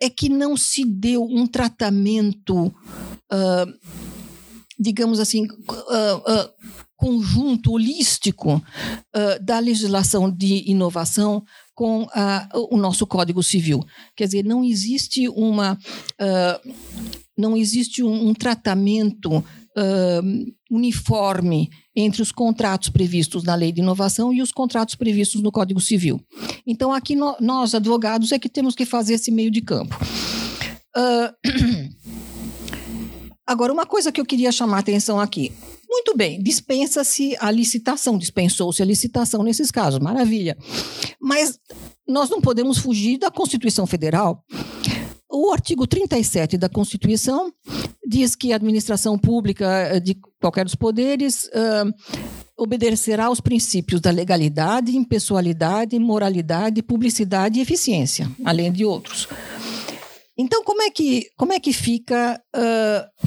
é 0.00 0.10
que 0.10 0.28
não 0.28 0.56
se 0.56 0.84
deu 0.84 1.24
um 1.24 1.46
tratamento, 1.46 2.66
uh, 2.66 3.72
digamos 4.78 5.20
assim, 5.20 5.46
uh, 5.46 6.16
uh, 6.16 6.50
conjunto, 6.96 7.72
holístico 7.72 8.62
da 9.42 9.58
legislação 9.58 10.30
de 10.30 10.70
inovação 10.70 11.44
com 11.74 12.06
o 12.70 12.76
nosso 12.78 13.06
Código 13.06 13.42
Civil. 13.42 13.84
Quer 14.16 14.24
dizer, 14.24 14.44
não 14.44 14.64
existe 14.64 15.28
uma. 15.28 15.76
não 17.36 17.56
existe 17.56 18.02
um, 18.02 18.28
um 18.28 18.32
tratamento 18.32 19.44
uniforme 20.70 21.68
entre 21.94 22.22
os 22.22 22.32
contratos 22.32 22.88
previstos 22.88 23.44
na 23.44 23.54
Lei 23.54 23.72
de 23.72 23.80
Inovação 23.80 24.32
e 24.32 24.42
os 24.42 24.52
contratos 24.52 24.94
previstos 24.94 25.42
no 25.42 25.52
Código 25.52 25.80
Civil. 25.80 26.20
Então, 26.66 26.92
aqui 26.92 27.14
no, 27.14 27.36
nós, 27.40 27.74
advogados, 27.74 28.32
é 28.32 28.38
que 28.38 28.48
temos 28.48 28.74
que 28.74 28.84
fazer 28.84 29.14
esse 29.14 29.30
meio 29.30 29.50
de 29.50 29.60
campo. 29.60 29.96
Uh, 30.96 31.90
agora, 33.46 33.72
uma 33.72 33.86
coisa 33.86 34.12
que 34.12 34.20
eu 34.20 34.24
queria 34.24 34.52
chamar 34.52 34.76
a 34.78 34.80
atenção 34.80 35.20
aqui. 35.20 35.52
Muito 35.88 36.16
bem, 36.16 36.42
dispensa-se 36.42 37.36
a 37.38 37.50
licitação, 37.50 38.18
dispensou-se 38.18 38.82
a 38.82 38.84
licitação 38.84 39.44
nesses 39.44 39.70
casos, 39.70 40.00
maravilha. 40.00 40.56
Mas 41.20 41.58
nós 42.06 42.28
não 42.28 42.40
podemos 42.40 42.78
fugir 42.78 43.18
da 43.18 43.30
Constituição 43.30 43.86
Federal. 43.86 44.44
O 45.36 45.52
artigo 45.52 45.84
37 45.84 46.56
da 46.56 46.68
Constituição 46.68 47.52
diz 48.06 48.36
que 48.36 48.52
a 48.52 48.56
administração 48.56 49.18
pública 49.18 49.66
eh, 49.66 49.98
de 49.98 50.16
qualquer 50.40 50.64
dos 50.64 50.76
poderes 50.76 51.46
uh, 51.46 51.92
obedecerá 52.56 53.24
aos 53.24 53.40
princípios 53.40 54.00
da 54.00 54.12
legalidade, 54.12 54.96
impessoalidade, 54.96 55.98
moralidade, 55.98 56.84
publicidade 56.84 57.58
e 57.58 57.62
eficiência, 57.62 58.30
além 58.44 58.70
de 58.70 58.84
outros. 58.84 59.26
Então, 60.38 60.62
como 60.62 60.82
é 60.82 60.90
que, 60.90 61.26
como 61.36 61.52
é 61.52 61.58
que 61.58 61.72
fica 61.72 62.40
uh, 62.54 63.24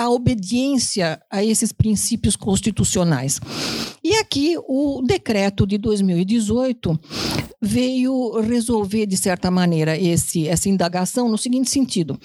a 0.00 0.08
obediência 0.08 1.20
a 1.30 1.44
esses 1.44 1.72
princípios 1.72 2.34
constitucionais. 2.34 3.38
E 4.02 4.14
aqui 4.16 4.56
o 4.66 5.02
decreto 5.06 5.66
de 5.66 5.76
2018 5.76 6.98
veio 7.60 8.40
resolver, 8.40 9.04
de 9.04 9.18
certa 9.18 9.50
maneira, 9.50 9.98
esse, 9.98 10.48
essa 10.48 10.70
indagação 10.70 11.28
no 11.28 11.36
seguinte 11.36 11.68
sentido. 11.68 12.18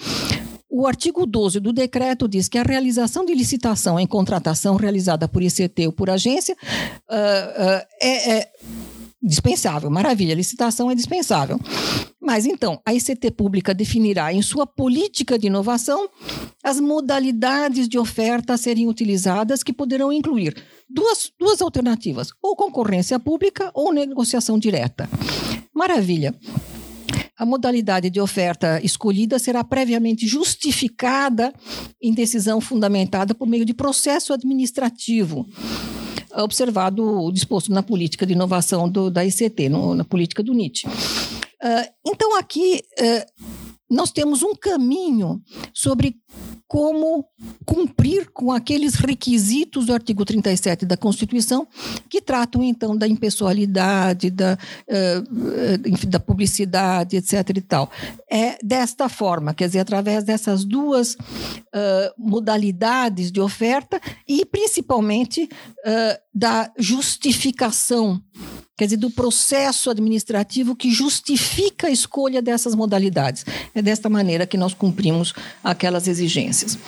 O 0.70 0.86
artigo 0.86 1.26
12 1.26 1.60
do 1.60 1.70
decreto 1.70 2.26
diz 2.26 2.48
que 2.48 2.56
a 2.56 2.62
realização 2.62 3.26
de 3.26 3.34
licitação 3.34 4.00
em 4.00 4.06
contratação 4.06 4.76
realizada 4.76 5.28
por 5.28 5.42
ICT 5.42 5.88
ou 5.88 5.92
por 5.92 6.08
agência 6.08 6.54
uh, 6.54 7.14
uh, 7.14 7.86
é, 8.00 8.38
é 8.38 8.52
dispensável. 9.26 9.90
Maravilha, 9.90 10.34
licitação 10.34 10.90
é 10.90 10.94
dispensável. 10.94 11.58
Mas 12.20 12.46
então, 12.46 12.80
a 12.84 12.94
ICT 12.94 13.32
pública 13.32 13.74
definirá 13.74 14.32
em 14.32 14.40
sua 14.40 14.66
política 14.66 15.38
de 15.38 15.48
inovação 15.48 16.08
as 16.62 16.80
modalidades 16.80 17.88
de 17.88 17.98
oferta 17.98 18.54
a 18.54 18.56
serem 18.56 18.88
utilizadas, 18.88 19.62
que 19.62 19.72
poderão 19.72 20.12
incluir 20.12 20.54
duas, 20.88 21.30
duas 21.38 21.60
alternativas: 21.60 22.28
ou 22.42 22.56
concorrência 22.56 23.18
pública 23.18 23.70
ou 23.74 23.92
negociação 23.92 24.58
direta. 24.58 25.08
Maravilha. 25.74 26.34
A 27.38 27.44
modalidade 27.44 28.08
de 28.08 28.18
oferta 28.18 28.80
escolhida 28.82 29.38
será 29.38 29.62
previamente 29.62 30.26
justificada 30.26 31.52
em 32.00 32.14
decisão 32.14 32.62
fundamentada 32.62 33.34
por 33.34 33.46
meio 33.46 33.64
de 33.64 33.74
processo 33.74 34.32
administrativo 34.32 35.46
observado 36.34 37.02
o 37.02 37.32
disposto 37.32 37.72
na 37.72 37.82
política 37.82 38.26
de 38.26 38.32
inovação 38.32 38.88
do, 38.88 39.10
da 39.10 39.24
ICT, 39.24 39.68
no, 39.68 39.94
na 39.94 40.04
política 40.04 40.42
do 40.42 40.52
NIT. 40.54 40.86
Uh, 40.86 40.90
então, 42.06 42.38
aqui 42.38 42.82
uh, 43.00 43.65
nós 43.88 44.10
temos 44.10 44.42
um 44.42 44.54
caminho 44.54 45.40
sobre 45.72 46.16
como 46.68 47.24
cumprir 47.64 48.28
com 48.32 48.50
aqueles 48.50 48.96
requisitos 48.96 49.86
do 49.86 49.92
artigo 49.92 50.24
37 50.24 50.84
da 50.84 50.96
Constituição, 50.96 51.66
que 52.10 52.20
tratam, 52.20 52.62
então, 52.62 52.96
da 52.96 53.06
impessoalidade, 53.06 54.30
da, 54.30 54.58
uh, 54.88 56.08
da 56.08 56.18
publicidade, 56.18 57.16
etc. 57.16 57.56
e 57.56 57.60
tal. 57.60 57.90
É 58.28 58.58
desta 58.62 59.08
forma, 59.08 59.54
quer 59.54 59.68
dizer, 59.68 59.80
através 59.80 60.24
dessas 60.24 60.64
duas 60.64 61.14
uh, 61.14 62.12
modalidades 62.18 63.30
de 63.30 63.40
oferta 63.40 64.00
e, 64.26 64.44
principalmente, 64.44 65.44
uh, 65.44 66.26
da 66.34 66.72
justificação 66.76 68.20
quer 68.76 68.84
dizer, 68.84 68.98
do 68.98 69.10
processo 69.10 69.90
administrativo 69.90 70.76
que 70.76 70.90
justifica 70.90 71.86
a 71.86 71.90
escolha 71.90 72.42
dessas 72.42 72.74
modalidades. 72.74 73.44
É 73.74 73.80
desta 73.80 74.08
maneira 74.08 74.46
que 74.46 74.56
nós 74.56 74.74
cumprimos 74.74 75.32
aquelas 75.64 76.06
exigências. 76.06 76.78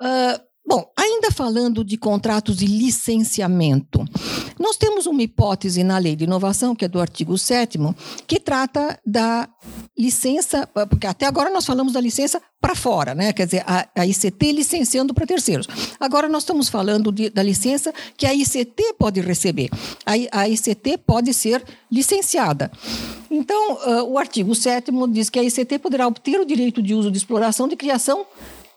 Uh, 0.00 0.50
Bom, 0.70 0.88
ainda 0.96 1.32
falando 1.32 1.82
de 1.82 1.96
contratos 1.96 2.58
de 2.58 2.66
licenciamento, 2.66 4.04
nós 4.56 4.76
temos 4.76 5.04
uma 5.04 5.20
hipótese 5.20 5.82
na 5.82 5.98
lei 5.98 6.14
de 6.14 6.22
inovação, 6.22 6.76
que 6.76 6.84
é 6.84 6.88
do 6.88 7.00
artigo 7.00 7.36
7, 7.36 7.76
que 8.24 8.38
trata 8.38 8.96
da 9.04 9.48
licença, 10.00 10.66
porque 10.88 11.06
até 11.06 11.26
agora 11.26 11.50
nós 11.50 11.66
falamos 11.66 11.92
da 11.92 12.00
licença 12.00 12.40
para 12.60 12.74
fora, 12.74 13.14
né? 13.14 13.32
quer 13.32 13.44
dizer, 13.44 13.64
a, 13.66 13.86
a 13.94 14.06
ICT 14.06 14.52
licenciando 14.52 15.12
para 15.12 15.26
terceiros. 15.26 15.68
Agora 15.98 16.28
nós 16.28 16.42
estamos 16.42 16.68
falando 16.68 17.12
de, 17.12 17.28
da 17.30 17.42
licença 17.42 17.92
que 18.16 18.26
a 18.26 18.34
ICT 18.34 18.94
pode 18.98 19.20
receber. 19.20 19.70
A, 20.04 20.40
a 20.40 20.48
ICT 20.48 20.98
pode 21.06 21.34
ser 21.34 21.62
licenciada. 21.90 22.70
Então, 23.30 23.74
uh, 23.74 24.04
o 24.04 24.18
artigo 24.18 24.54
7 24.54 24.90
diz 25.10 25.30
que 25.30 25.38
a 25.38 25.44
ICT 25.44 25.78
poderá 25.78 26.06
obter 26.06 26.40
o 26.40 26.44
direito 26.44 26.82
de 26.82 26.94
uso 26.94 27.10
de 27.10 27.18
exploração 27.18 27.68
de 27.68 27.76
criação 27.76 28.26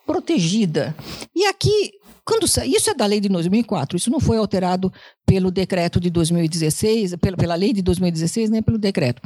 protegida. 0.06 0.96
E 1.36 1.46
aqui, 1.46 1.94
quando 2.26 2.46
isso 2.46 2.90
é 2.90 2.94
da 2.94 3.06
lei 3.06 3.20
de 3.20 3.28
2004, 3.28 3.98
isso 3.98 4.10
não 4.10 4.20
foi 4.20 4.38
alterado 4.38 4.92
pelo 5.26 5.52
decreto 5.52 6.00
de 6.00 6.10
2016, 6.10 7.16
pela, 7.18 7.36
pela 7.36 7.56
lei 7.56 7.74
de 7.74 7.82
2016, 7.82 8.50
nem 8.50 8.62
pelo 8.62 8.78
decreto. 8.78 9.22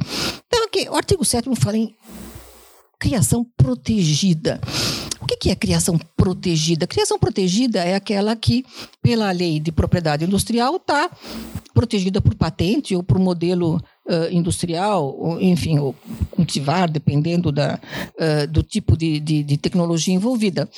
Então, 0.46 0.64
aqui, 0.64 0.88
o 0.88 0.94
artigo 0.94 1.24
7 1.24 1.48
fala 1.56 1.76
em 1.76 1.94
criação 2.98 3.46
protegida. 3.56 4.60
O 5.20 5.26
que 5.26 5.50
é 5.50 5.54
criação 5.54 5.98
protegida? 6.16 6.86
Criação 6.86 7.18
protegida 7.18 7.84
é 7.84 7.94
aquela 7.94 8.34
que, 8.34 8.64
pela 9.02 9.30
lei 9.30 9.60
de 9.60 9.70
propriedade 9.70 10.24
industrial, 10.24 10.76
está 10.76 11.10
protegida 11.74 12.20
por 12.20 12.34
patente 12.34 12.96
ou 12.96 13.02
por 13.02 13.18
modelo 13.18 13.76
uh, 13.76 14.32
industrial, 14.32 15.16
ou, 15.16 15.40
enfim, 15.40 15.78
ou 15.78 15.94
cultivar, 16.30 16.90
dependendo 16.90 17.52
da, 17.52 17.78
uh, 18.18 18.46
do 18.48 18.62
tipo 18.62 18.96
de, 18.96 19.20
de, 19.20 19.42
de 19.44 19.56
tecnologia 19.56 20.14
envolvida. 20.14 20.68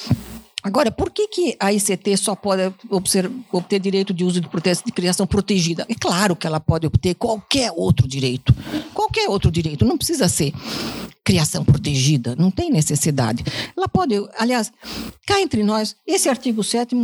Agora, 0.62 0.90
por 0.90 1.10
que, 1.10 1.26
que 1.28 1.56
a 1.58 1.72
ICT 1.72 2.16
só 2.16 2.34
pode 2.34 2.72
obter, 2.90 3.30
obter 3.50 3.80
direito 3.80 4.12
de 4.12 4.24
uso 4.24 4.40
de, 4.40 4.48
de 4.48 4.92
criação 4.92 5.26
protegida? 5.26 5.86
É 5.88 5.94
claro 5.94 6.36
que 6.36 6.46
ela 6.46 6.60
pode 6.60 6.86
obter 6.86 7.14
qualquer 7.14 7.72
outro 7.74 8.06
direito. 8.06 8.54
Qualquer 8.92 9.28
outro 9.28 9.50
direito. 9.50 9.84
Não 9.84 9.96
precisa 9.96 10.28
ser 10.28 10.52
criação 11.24 11.64
protegida. 11.64 12.36
Não 12.36 12.50
tem 12.50 12.70
necessidade. 12.70 13.42
Ela 13.76 13.88
pode, 13.88 14.14
aliás, 14.38 14.72
cá 15.26 15.40
entre 15.40 15.62
nós, 15.62 15.96
esse 16.06 16.28
artigo 16.28 16.62
7 16.62 16.94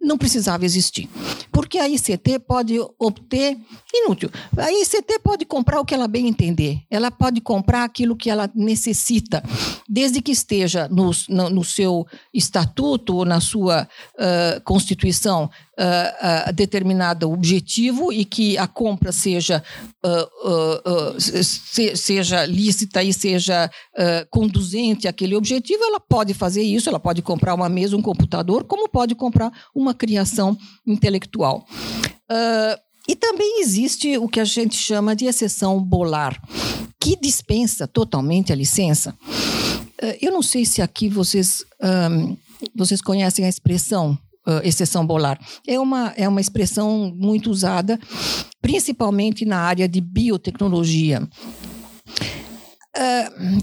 não 0.00 0.16
precisava 0.16 0.64
existir. 0.64 1.08
Porque 1.52 1.78
a 1.78 1.88
ICT 1.88 2.38
pode 2.46 2.78
obter 2.98 3.58
inútil. 3.92 4.30
A 4.56 4.72
ICT 4.72 5.18
pode 5.22 5.44
comprar 5.44 5.80
o 5.80 5.84
que 5.84 5.94
ela 5.94 6.08
bem 6.08 6.26
entender. 6.26 6.80
Ela 6.90 7.10
pode 7.10 7.40
comprar 7.40 7.84
aquilo 7.84 8.16
que 8.16 8.30
ela 8.30 8.50
necessita, 8.54 9.42
desde 9.88 10.22
que 10.22 10.32
esteja 10.32 10.88
no, 10.88 11.10
no, 11.28 11.50
no 11.50 11.64
seu 11.64 12.06
estatuto 12.32 13.16
ou 13.16 13.24
na 13.24 13.40
sua 13.40 13.86
uh, 14.14 14.60
constituição 14.62 15.50
uh, 15.80 16.50
uh, 16.50 16.52
determinado 16.52 17.30
objetivo 17.30 18.12
e 18.12 18.24
que 18.24 18.58
a 18.58 18.66
compra 18.66 19.10
seja, 19.10 19.62
uh, 20.04 21.20
se, 21.20 21.96
seja 21.96 22.44
lícita 22.44 23.02
e 23.02 23.12
seja 23.12 23.70
conduzente 24.30 25.08
àquele 25.08 25.34
objetivo, 25.34 25.82
ela 25.84 26.00
pode 26.00 26.34
fazer 26.34 26.62
isso, 26.62 26.88
ela 26.88 27.00
pode 27.00 27.22
comprar 27.22 27.54
uma 27.54 27.68
mesa, 27.68 27.96
um 27.96 28.02
computador, 28.02 28.64
como 28.64 28.88
pode 28.88 29.14
comprar 29.14 29.50
uma 29.74 29.94
criação 29.94 30.56
intelectual. 30.86 31.64
e 33.08 33.16
também 33.16 33.60
existe 33.60 34.18
o 34.18 34.28
que 34.28 34.40
a 34.40 34.44
gente 34.44 34.76
chama 34.76 35.16
de 35.16 35.26
exceção 35.26 35.82
bolar, 35.82 36.40
que 37.00 37.16
dispensa 37.16 37.86
totalmente 37.86 38.52
a 38.52 38.56
licença. 38.56 39.14
eu 40.20 40.32
não 40.32 40.42
sei 40.42 40.64
se 40.64 40.82
aqui 40.82 41.08
vocês, 41.08 41.64
um, 41.82 42.36
vocês 42.74 43.00
conhecem 43.00 43.44
a 43.44 43.48
expressão 43.48 44.18
uh, 44.58 44.60
exceção 44.64 45.06
bolar. 45.06 45.38
É 45.66 45.78
uma, 45.78 46.12
é 46.16 46.28
uma 46.28 46.40
expressão 46.40 47.14
muito 47.16 47.50
usada, 47.50 47.98
principalmente 48.60 49.44
na 49.44 49.58
área 49.58 49.88
de 49.88 50.00
biotecnologia. 50.00 51.28
Uh, 52.96 53.62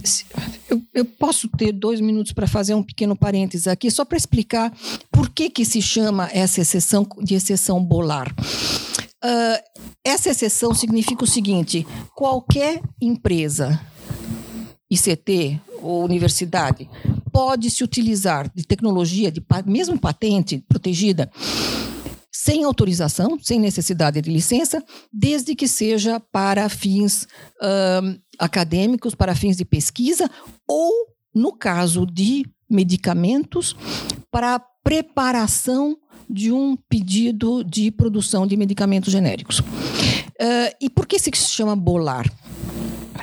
eu, 0.70 0.82
eu, 0.94 1.06
posso 1.06 1.50
ter 1.50 1.74
dois 1.74 2.00
minutos 2.00 2.32
para 2.32 2.48
fazer 2.48 2.74
um 2.74 2.82
pequeno 2.82 3.16
parênteses 3.16 3.68
aqui, 3.68 3.92
só 3.92 4.06
para 4.06 4.18
explicar 4.18 4.74
por 5.12 5.30
que, 5.30 5.50
que 5.50 5.66
se 5.66 5.82
chama 5.82 6.30
essa 6.32 6.62
exceção 6.62 7.06
de 7.22 7.36
exceção 7.36 7.84
bolar. 7.84 8.34
Uh, 9.24 9.84
essa 10.06 10.30
exceção 10.30 10.74
significa 10.74 11.24
o 11.24 11.28
seguinte: 11.28 11.86
qualquer 12.16 12.82
empresa, 13.02 13.80
ICT 14.90 15.60
ou 15.82 16.04
universidade, 16.04 16.90
pode 17.32 17.70
se 17.70 17.84
utilizar 17.84 18.50
de 18.54 18.66
tecnologia, 18.66 19.32
de 19.32 19.44
mesmo 19.66 20.00
patente 20.00 20.64
protegida, 20.68 21.30
sem 22.32 22.64
autorização, 22.64 23.38
sem 23.42 23.60
necessidade 23.60 24.22
de 24.22 24.32
licença, 24.32 24.84
desde 25.12 25.54
que 25.56 25.68
seja 25.68 26.20
para 26.20 26.70
fins 26.70 27.28
acadêmicos, 28.40 29.14
para 29.14 29.36
fins 29.36 29.58
de 29.58 29.66
pesquisa, 29.66 30.30
ou, 30.68 30.92
no 31.36 31.52
caso 31.52 32.06
de 32.06 32.46
medicamentos, 32.70 33.76
para 34.32 34.60
preparação 34.84 35.98
de 36.30 36.52
um 36.52 36.78
pedido 36.90 37.64
de 37.64 37.92
produção 37.92 38.46
de 38.46 38.56
medicamentos 38.56 39.12
genéricos. 39.12 39.60
Uh, 39.60 40.76
e 40.80 40.90
por 40.90 41.06
que 41.06 41.20
se 41.20 41.32
chama 41.32 41.76
bolar? 41.76 42.26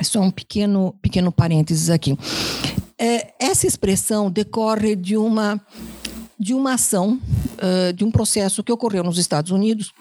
Só 0.03 0.21
um 0.21 0.31
pequeno, 0.31 0.95
pequeno 1.01 1.31
parênteses 1.31 1.89
aqui. 1.89 2.17
É, 2.97 3.33
essa 3.39 3.67
expressão 3.67 4.31
decorre 4.31 4.95
de 4.95 5.17
uma, 5.17 5.61
de 6.39 6.53
uma 6.53 6.73
ação, 6.73 7.19
uh, 7.57 7.93
de 7.93 8.03
um 8.03 8.11
processo 8.11 8.63
que 8.63 8.71
ocorreu 8.71 9.03
nos 9.03 9.17
Estados 9.17 9.51
Unidos 9.51 9.91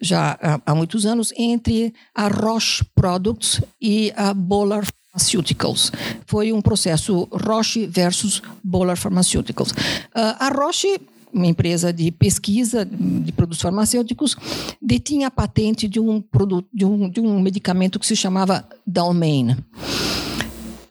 já 0.00 0.38
há, 0.40 0.60
há, 0.64 0.74
muitos 0.74 1.04
anos 1.04 1.32
entre 1.36 1.92
a 2.14 2.28
Roche 2.28 2.84
Products 2.94 3.60
e 3.80 4.12
a 4.16 4.32
Bolar 4.32 4.84
Pharmaceuticals. 5.12 5.92
Foi 6.26 6.52
um 6.52 6.62
processo 6.62 7.28
Roche 7.30 7.86
versus 7.86 8.42
Bolar 8.64 8.96
Pharmaceuticals. 8.96 9.70
Uh, 9.72 10.36
a 10.38 10.48
Roche 10.48 11.00
uma 11.32 11.46
empresa 11.46 11.92
de 11.92 12.10
pesquisa 12.10 12.84
de 12.84 13.32
produtos 13.32 13.60
farmacêuticos, 13.60 14.36
detinha 14.80 15.28
a 15.28 15.30
patente 15.30 15.88
de 15.88 16.00
um, 16.00 16.20
produto, 16.20 16.68
de 16.72 16.84
um, 16.84 17.08
de 17.08 17.20
um 17.20 17.40
medicamento 17.40 17.98
que 17.98 18.06
se 18.06 18.16
chamava 18.16 18.66
Dalmain. 18.86 19.56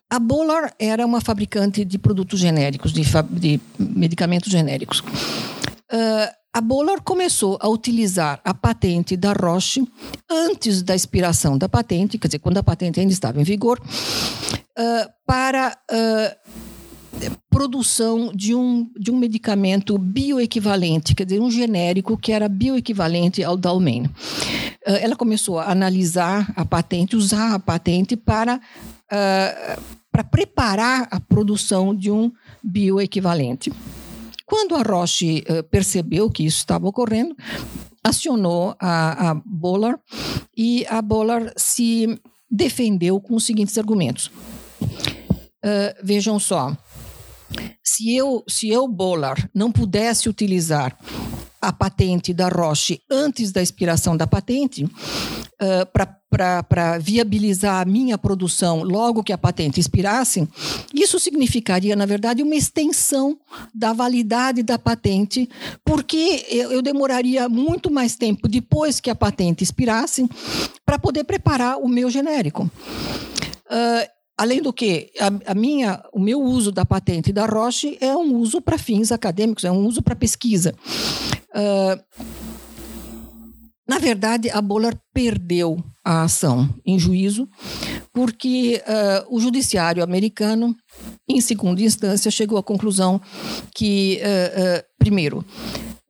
a 0.09 0.19
Bolar 0.19 0.73
era 0.79 1.05
uma 1.05 1.21
fabricante 1.21 1.85
de 1.85 1.97
produtos 1.97 2.39
genéricos, 2.39 2.91
de, 2.91 3.03
de 3.31 3.59
medicamentos 3.77 4.51
genéricos. 4.51 4.99
Uh, 5.91 6.39
a 6.51 6.61
Bolar 6.61 7.01
começou 7.03 7.59
a 7.61 7.69
utilizar 7.69 8.41
a 8.43 8.53
patente 8.53 9.15
da 9.15 9.33
Roche 9.33 9.87
antes 10.29 10.81
da 10.81 10.95
expiração 10.95 11.57
da 11.57 11.69
patente, 11.69 12.17
quer 12.17 12.27
dizer, 12.27 12.39
quando 12.39 12.57
a 12.57 12.63
patente 12.63 12.99
ainda 12.99 13.13
estava 13.13 13.39
em 13.39 13.43
vigor, 13.43 13.79
uh, 13.79 15.09
para 15.27 15.77
uh, 15.91 16.68
produção 17.49 18.31
de 18.33 18.53
um, 18.55 18.89
de 18.97 19.11
um 19.11 19.17
medicamento 19.17 19.97
bioequivalente, 19.97 21.13
quer 21.15 21.25
dizer, 21.25 21.39
um 21.39 21.51
genérico 21.51 22.17
que 22.17 22.31
era 22.31 22.47
bioequivalente 22.47 23.43
ao 23.43 23.57
Dalmain. 23.57 24.05
Uh, 24.05 24.97
ela 25.01 25.15
começou 25.15 25.59
a 25.59 25.71
analisar 25.71 26.51
a 26.55 26.63
patente, 26.63 27.15
usar 27.15 27.53
a 27.55 27.59
patente 27.59 28.15
para 28.15 28.59
para 30.11 30.23
preparar 30.23 31.07
a 31.09 31.19
produção 31.19 31.95
de 31.95 32.11
um 32.11 32.31
bioequivalente. 32.63 33.71
Quando 34.45 34.75
a 34.75 34.81
Roche 34.81 35.43
uh, 35.47 35.63
percebeu 35.63 36.29
que 36.29 36.43
isso 36.43 36.57
estava 36.57 36.87
ocorrendo, 36.87 37.35
acionou 38.03 38.75
a, 38.79 39.31
a 39.31 39.41
e 40.57 40.85
a 40.89 41.01
Bolar 41.01 41.53
se 41.55 42.19
defendeu 42.49 43.21
com 43.21 43.35
os 43.35 43.45
seguintes 43.45 43.77
argumentos. 43.77 44.31
Uh, 45.63 45.93
vejam 46.03 46.39
só, 46.39 46.75
se 47.83 48.15
eu, 48.15 48.43
se 48.47 48.69
eu, 48.69 48.87
Bolar, 48.87 49.49
não 49.53 49.71
pudesse 49.71 50.29
utilizar 50.29 50.97
a 51.61 51.73
patente 51.73 52.33
da 52.33 52.47
Roche 52.47 53.01
antes 53.09 53.51
da 53.51 53.61
expiração 53.61 54.15
da 54.15 54.25
patente, 54.25 54.85
uh, 54.85 56.09
para 56.29 56.97
viabilizar 56.99 57.81
a 57.81 57.85
minha 57.85 58.17
produção 58.17 58.83
logo 58.83 59.23
que 59.23 59.33
a 59.33 59.37
patente 59.37 59.79
expirasse, 59.79 60.47
isso 60.93 61.19
significaria, 61.19 61.95
na 61.95 62.05
verdade, 62.05 62.43
uma 62.43 62.55
extensão 62.55 63.37
da 63.73 63.91
validade 63.91 64.63
da 64.63 64.77
patente, 64.77 65.49
porque 65.83 66.45
eu, 66.49 66.71
eu 66.71 66.81
demoraria 66.81 67.49
muito 67.49 67.91
mais 67.91 68.15
tempo 68.15 68.47
depois 68.47 68.99
que 68.99 69.09
a 69.09 69.15
patente 69.15 69.63
expirasse 69.63 70.29
para 70.85 70.99
poder 70.99 71.23
preparar 71.23 71.77
o 71.77 71.87
meu 71.87 72.09
genérico. 72.09 72.69
Uh, 73.65 74.18
Além 74.39 74.61
do 74.61 74.71
que, 74.71 75.11
a, 75.19 75.51
a, 75.51 75.53
minha, 75.53 76.01
o 76.13 76.19
meu 76.19 76.41
uso 76.41 76.71
da 76.71 76.85
patente 76.85 77.33
da 77.33 77.45
Roche 77.45 77.97
é 77.99 78.15
um 78.15 78.37
uso 78.37 78.61
para 78.61 78.77
fins 78.77 79.11
acadêmicos, 79.11 79.65
é 79.65 79.71
um 79.71 79.85
uso 79.85 80.01
para 80.01 80.15
pesquisa. 80.15 80.73
Uh, 81.49 82.01
na 83.85 83.99
verdade, 83.99 84.49
a 84.49 84.61
Boller 84.61 84.97
perdeu 85.13 85.83
a 86.05 86.23
ação 86.23 86.69
em 86.85 86.97
juízo, 86.97 87.49
porque 88.13 88.81
uh, 88.87 89.35
o 89.35 89.41
judiciário 89.41 90.01
americano, 90.01 90.73
em 91.27 91.41
segunda 91.41 91.81
instância, 91.81 92.31
chegou 92.31 92.57
à 92.57 92.63
conclusão 92.63 93.19
que, 93.75 94.21
uh, 94.21 94.85
primeiro, 94.97 95.43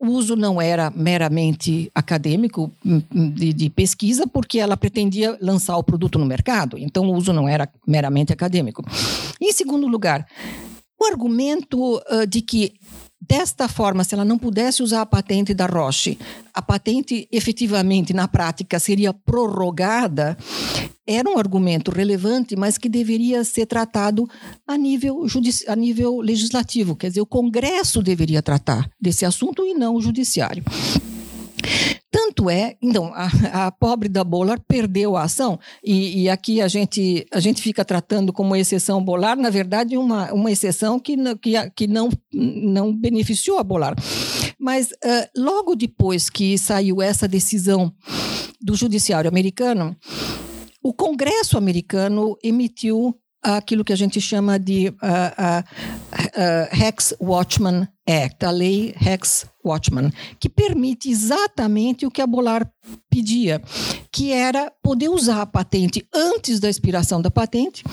o 0.00 0.08
uso 0.08 0.34
não 0.34 0.60
era 0.60 0.90
meramente 0.90 1.90
acadêmico 1.94 2.72
hum, 2.84 3.02
hum, 3.14 3.30
de, 3.30 3.52
de, 3.52 3.68
pesquisa, 3.68 4.26
porque 4.26 4.58
ela 4.58 4.76
pretendia 4.76 5.36
lançar 5.40 5.76
o 5.76 5.84
produto 5.84 6.18
no 6.18 6.24
mercado, 6.24 6.78
então 6.78 7.04
o 7.04 7.14
uso 7.14 7.32
não 7.32 7.46
era 7.46 7.68
meramente 7.86 8.32
acadêmico. 8.32 8.82
Em 9.38 9.52
segundo 9.52 9.86
lugar, 9.86 10.26
o 10.98 11.04
argumento 11.04 12.00
de 12.28 12.42
que 12.42 12.74
Desta 13.20 13.68
forma, 13.68 14.02
se 14.02 14.14
ela 14.14 14.24
não 14.24 14.38
pudesse 14.38 14.82
usar 14.82 15.02
a 15.02 15.06
patente 15.06 15.52
da 15.52 15.66
Roche, 15.66 16.18
a 16.54 16.62
patente 16.62 17.28
efetivamente, 17.30 18.14
na 18.14 18.26
prática, 18.26 18.78
seria 18.78 19.12
prorrogada, 19.12 20.38
era 21.06 21.28
um 21.28 21.38
argumento 21.38 21.90
relevante, 21.90 22.56
mas 22.56 22.78
que 22.78 22.88
deveria 22.88 23.44
ser 23.44 23.66
tratado 23.66 24.26
a 24.66 24.76
nível, 24.76 25.26
a 25.68 25.76
nível 25.76 26.20
legislativo. 26.20 26.96
Quer 26.96 27.08
dizer, 27.08 27.20
o 27.20 27.26
Congresso 27.26 28.02
deveria 28.02 28.40
tratar 28.40 28.90
desse 28.98 29.26
assunto 29.26 29.66
e 29.66 29.74
não 29.74 29.96
o 29.96 30.00
Judiciário. 30.00 30.64
Tanto 32.10 32.50
é, 32.50 32.76
então, 32.82 33.12
a, 33.14 33.66
a, 33.66 33.70
pobre 33.70 34.08
da 34.08 34.24
Bolar 34.24 34.60
perdeu 34.66 35.16
a 35.16 35.22
ação, 35.22 35.60
e, 35.82 36.22
e, 36.22 36.28
aqui 36.28 36.60
a 36.60 36.66
gente, 36.66 37.24
a 37.32 37.38
gente 37.38 37.62
fica 37.62 37.84
tratando 37.84 38.32
como 38.32 38.56
exceção 38.56 39.02
Bolar, 39.02 39.36
na 39.36 39.48
verdade, 39.48 39.96
uma, 39.96 40.32
uma 40.32 40.50
exceção 40.50 40.98
que, 40.98 41.16
que, 41.36 41.70
que 41.70 41.86
não, 41.86 42.08
não 42.32 42.92
beneficiou 42.92 43.58
a 43.58 43.62
Bolar. 43.62 43.94
Mas 44.58 44.88
uh, 44.88 45.28
logo 45.36 45.76
depois 45.76 46.28
que 46.28 46.58
saiu 46.58 47.00
essa 47.00 47.28
decisão 47.28 47.92
do 48.60 48.74
judiciário 48.74 49.28
americano, 49.28 49.96
o 50.82 50.92
Congresso 50.92 51.56
americano 51.56 52.36
emitiu 52.42 53.14
aquilo 53.42 53.84
que 53.84 53.92
a 53.92 53.96
gente 53.96 54.20
chama 54.20 54.58
de 54.58 54.88
uh, 54.88 54.92
uh, 54.92 56.84
Hex 56.84 57.14
Watchman 57.20 57.88
Act, 58.10 58.44
a 58.44 58.50
lei 58.50 58.94
Hex 59.00 59.46
Watchman, 59.64 60.10
que 60.38 60.48
permite 60.48 61.10
exatamente 61.10 62.06
o 62.06 62.10
que 62.10 62.20
a 62.20 62.26
Bolar 62.26 62.70
pedia, 63.08 63.62
que 64.10 64.32
era 64.32 64.72
poder 64.82 65.08
usar 65.08 65.42
a 65.42 65.46
patente 65.46 66.06
antes 66.12 66.58
da 66.58 66.68
expiração 66.68 67.22
da 67.22 67.30
patente, 67.30 67.84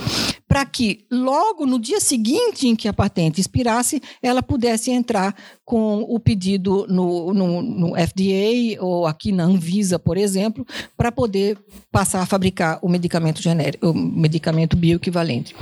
para 0.48 0.66
que 0.66 1.06
logo 1.12 1.66
no 1.66 1.78
dia 1.78 2.00
seguinte 2.00 2.68
em 2.68 2.76
que 2.76 2.88
a 2.88 2.94
patente 2.94 3.42
expirasse, 3.42 4.02
ela 4.22 4.42
pudesse 4.42 4.92
entrar 4.92 5.36
com 5.66 6.06
o 6.08 6.20
pedido 6.20 6.86
no, 6.88 7.34
no, 7.34 7.62
no 7.62 7.90
FDA 7.96 8.82
ou 8.82 9.06
aqui 9.06 9.32
na 9.32 9.44
Anvisa, 9.44 10.00
por 10.00 10.18
exemplo, 10.18 10.66
para 10.96 11.12
poder 11.12 11.58
passar 11.92 12.22
a 12.22 12.26
fabricar 12.26 12.80
o 12.82 12.88
medicamento 12.88 13.42
genérico, 13.42 13.90
o 13.90 13.94
medicamento 13.94 14.78
bioequivalente. 14.78 15.54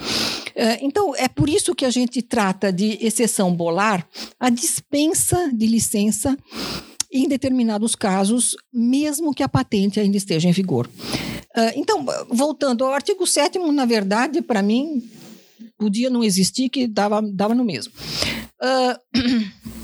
É, 0.56 0.84
então, 0.86 1.16
é 1.16 1.28
por 1.28 1.50
isso 1.50 1.74
que 1.74 1.86
a 1.86 1.90
gente 1.90 2.22
trata 2.22 2.72
de 2.72 2.98
exceção 3.02 3.54
bolar 3.54 4.08
a 4.40 4.50
dispensa 4.50 5.52
de 5.52 5.66
licença 5.66 6.38
em 7.12 7.28
determinados 7.28 7.96
casos, 7.96 8.56
mesmo 8.74 9.34
que 9.34 9.44
a 9.44 9.50
patente 9.50 10.00
ainda 10.00 10.18
esteja 10.18 10.48
em 10.48 10.52
vigor. 10.52 10.90
É, 11.56 11.78
então, 11.80 12.06
voltando 12.30 12.84
ao 12.84 12.94
artigo 12.94 13.26
7 13.26 13.58
na 13.60 13.86
verdade, 13.86 14.42
para 14.42 14.62
mim, 14.62 15.02
podia 15.78 16.10
não 16.10 16.24
existir, 16.24 16.70
que 16.70 16.88
dava, 16.88 17.22
dava 17.22 17.56
no 17.56 17.64
mesmo. 17.64 17.94
Uh, 18.62 19.56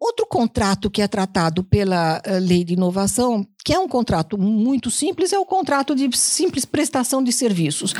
Outro 0.00 0.26
contrato 0.26 0.90
que 0.90 1.02
é 1.02 1.06
tratado 1.06 1.62
pela 1.62 2.22
uh, 2.26 2.38
lei 2.40 2.64
de 2.64 2.72
inovação, 2.72 3.46
que 3.62 3.74
é 3.74 3.78
um 3.78 3.86
contrato 3.86 4.38
muito 4.38 4.90
simples, 4.90 5.30
é 5.30 5.38
o 5.38 5.44
contrato 5.44 5.94
de 5.94 6.08
simples 6.16 6.64
prestação 6.64 7.22
de 7.22 7.30
serviços. 7.30 7.92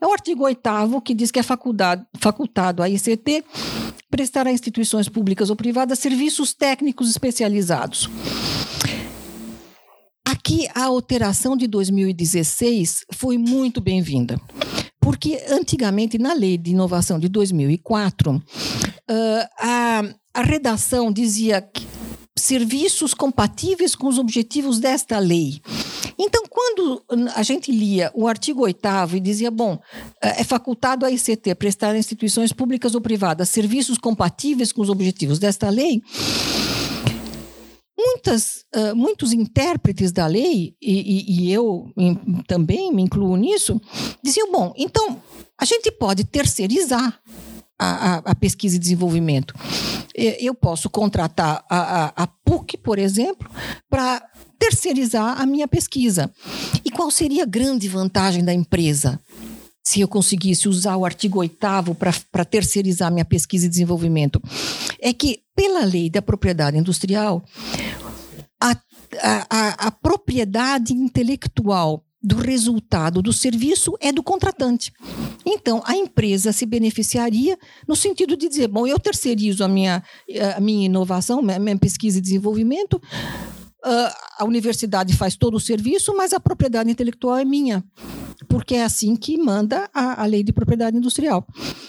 É 0.00 0.06
o 0.06 0.12
artigo 0.12 0.44
8 0.44 0.60
que 1.04 1.14
diz 1.14 1.32
que 1.32 1.40
é 1.40 1.42
facultado 1.42 2.80
à 2.80 2.88
ICT 2.88 3.44
prestar 4.10 4.46
a 4.46 4.52
instituições 4.52 5.08
públicas 5.08 5.50
ou 5.50 5.56
privadas 5.56 5.98
serviços 5.98 6.54
técnicos 6.54 7.10
especializados. 7.10 8.08
Aqui 10.26 10.68
a 10.74 10.84
alteração 10.84 11.56
de 11.56 11.66
2016 11.66 13.04
foi 13.14 13.38
muito 13.38 13.80
bem-vinda. 13.80 14.40
Porque 15.00 15.42
antigamente, 15.48 16.18
na 16.18 16.34
lei 16.34 16.58
de 16.58 16.70
inovação 16.70 17.18
de 17.18 17.28
2004, 17.28 18.32
uh, 18.34 18.42
a, 19.58 20.02
a 20.34 20.42
redação 20.42 21.10
dizia 21.10 21.62
que 21.62 21.86
serviços 22.36 23.14
compatíveis 23.14 23.94
com 23.94 24.06
os 24.06 24.18
objetivos 24.18 24.78
desta 24.78 25.18
lei. 25.18 25.60
Então, 26.18 26.42
quando 26.50 27.02
a 27.34 27.42
gente 27.44 27.70
lia 27.70 28.10
o 28.12 28.26
artigo 28.26 28.62
8 28.62 28.80
e 29.14 29.20
dizia, 29.20 29.50
bom, 29.50 29.78
é 30.20 30.42
facultado 30.42 31.06
à 31.06 31.10
ICT 31.10 31.54
prestar 31.54 31.90
a 31.90 31.98
instituições 31.98 32.52
públicas 32.52 32.94
ou 32.94 33.00
privadas 33.00 33.48
serviços 33.48 33.98
compatíveis 33.98 34.72
com 34.72 34.82
os 34.82 34.90
objetivos 34.90 35.38
desta 35.38 35.70
lei, 35.70 36.02
muitas, 37.96 38.64
uh, 38.74 38.96
muitos 38.96 39.32
intérpretes 39.32 40.10
da 40.10 40.26
lei, 40.26 40.74
e, 40.82 40.92
e, 40.92 41.42
e 41.46 41.52
eu 41.52 41.86
também 42.46 42.92
me 42.92 43.02
incluo 43.02 43.36
nisso, 43.36 43.80
diziam, 44.22 44.50
bom, 44.50 44.72
então 44.76 45.22
a 45.56 45.64
gente 45.64 45.90
pode 45.92 46.24
terceirizar 46.24 47.20
a, 47.78 47.86
a, 47.86 48.16
a 48.18 48.34
pesquisa 48.34 48.76
e 48.76 48.78
desenvolvimento. 48.78 49.54
Eu 50.14 50.54
posso 50.54 50.90
contratar 50.90 51.64
a, 51.70 51.78
a, 51.78 52.12
a 52.24 52.26
PUC, 52.26 52.76
por 52.76 52.98
exemplo, 52.98 53.48
para 53.88 54.20
terceirizar 54.58 55.40
a 55.40 55.46
minha 55.46 55.68
pesquisa. 55.68 56.30
E 56.84 56.90
qual 56.90 57.10
seria 57.10 57.44
a 57.44 57.46
grande 57.46 57.88
vantagem 57.88 58.44
da 58.44 58.52
empresa? 58.52 59.20
se 59.88 60.02
eu 60.02 60.08
conseguisse 60.08 60.68
usar 60.68 60.98
o 60.98 61.04
artigo 61.06 61.38
8 61.38 61.56
para 62.30 62.44
terceirizar 62.44 63.10
minha 63.10 63.24
pesquisa 63.24 63.64
e 63.64 63.70
desenvolvimento, 63.70 64.38
é 65.00 65.14
que, 65.14 65.40
pela 65.56 65.82
lei 65.82 66.10
da 66.10 66.20
propriedade 66.20 66.76
industrial, 66.76 67.42
a, 68.60 68.76
a, 69.48 69.86
a 69.86 69.90
propriedade 69.90 70.92
intelectual 70.92 72.04
do 72.22 72.36
resultado 72.36 73.22
do 73.22 73.32
serviço 73.32 73.96
é 73.98 74.12
do 74.12 74.22
contratante. 74.22 74.92
Então, 75.46 75.80
a 75.86 75.96
empresa 75.96 76.52
se 76.52 76.66
beneficiaria 76.66 77.56
no 77.86 77.96
sentido 77.96 78.36
de 78.36 78.46
dizer: 78.46 78.68
bom, 78.68 78.86
eu 78.86 78.98
terceirizo 78.98 79.64
a 79.64 79.68
minha, 79.68 80.02
a 80.54 80.60
minha 80.60 80.84
inovação, 80.84 81.40
minha 81.40 81.78
pesquisa 81.78 82.18
e 82.18 82.20
desenvolvimento, 82.20 83.00
a 83.82 84.44
universidade 84.44 85.16
faz 85.16 85.36
todo 85.36 85.56
o 85.56 85.60
serviço, 85.60 86.14
mas 86.16 86.32
a 86.32 86.40
propriedade 86.40 86.90
intelectual 86.90 87.36
é 87.36 87.44
minha. 87.44 87.84
porque 88.48 88.76
é 88.76 88.84
assim 88.84 89.16
que 89.16 89.36
manda 89.36 89.90
a, 89.92 90.22
a 90.22 90.26
lei 90.26 90.42
de 90.42 90.52
propriedade 90.52 90.96
industrial. 90.96 91.46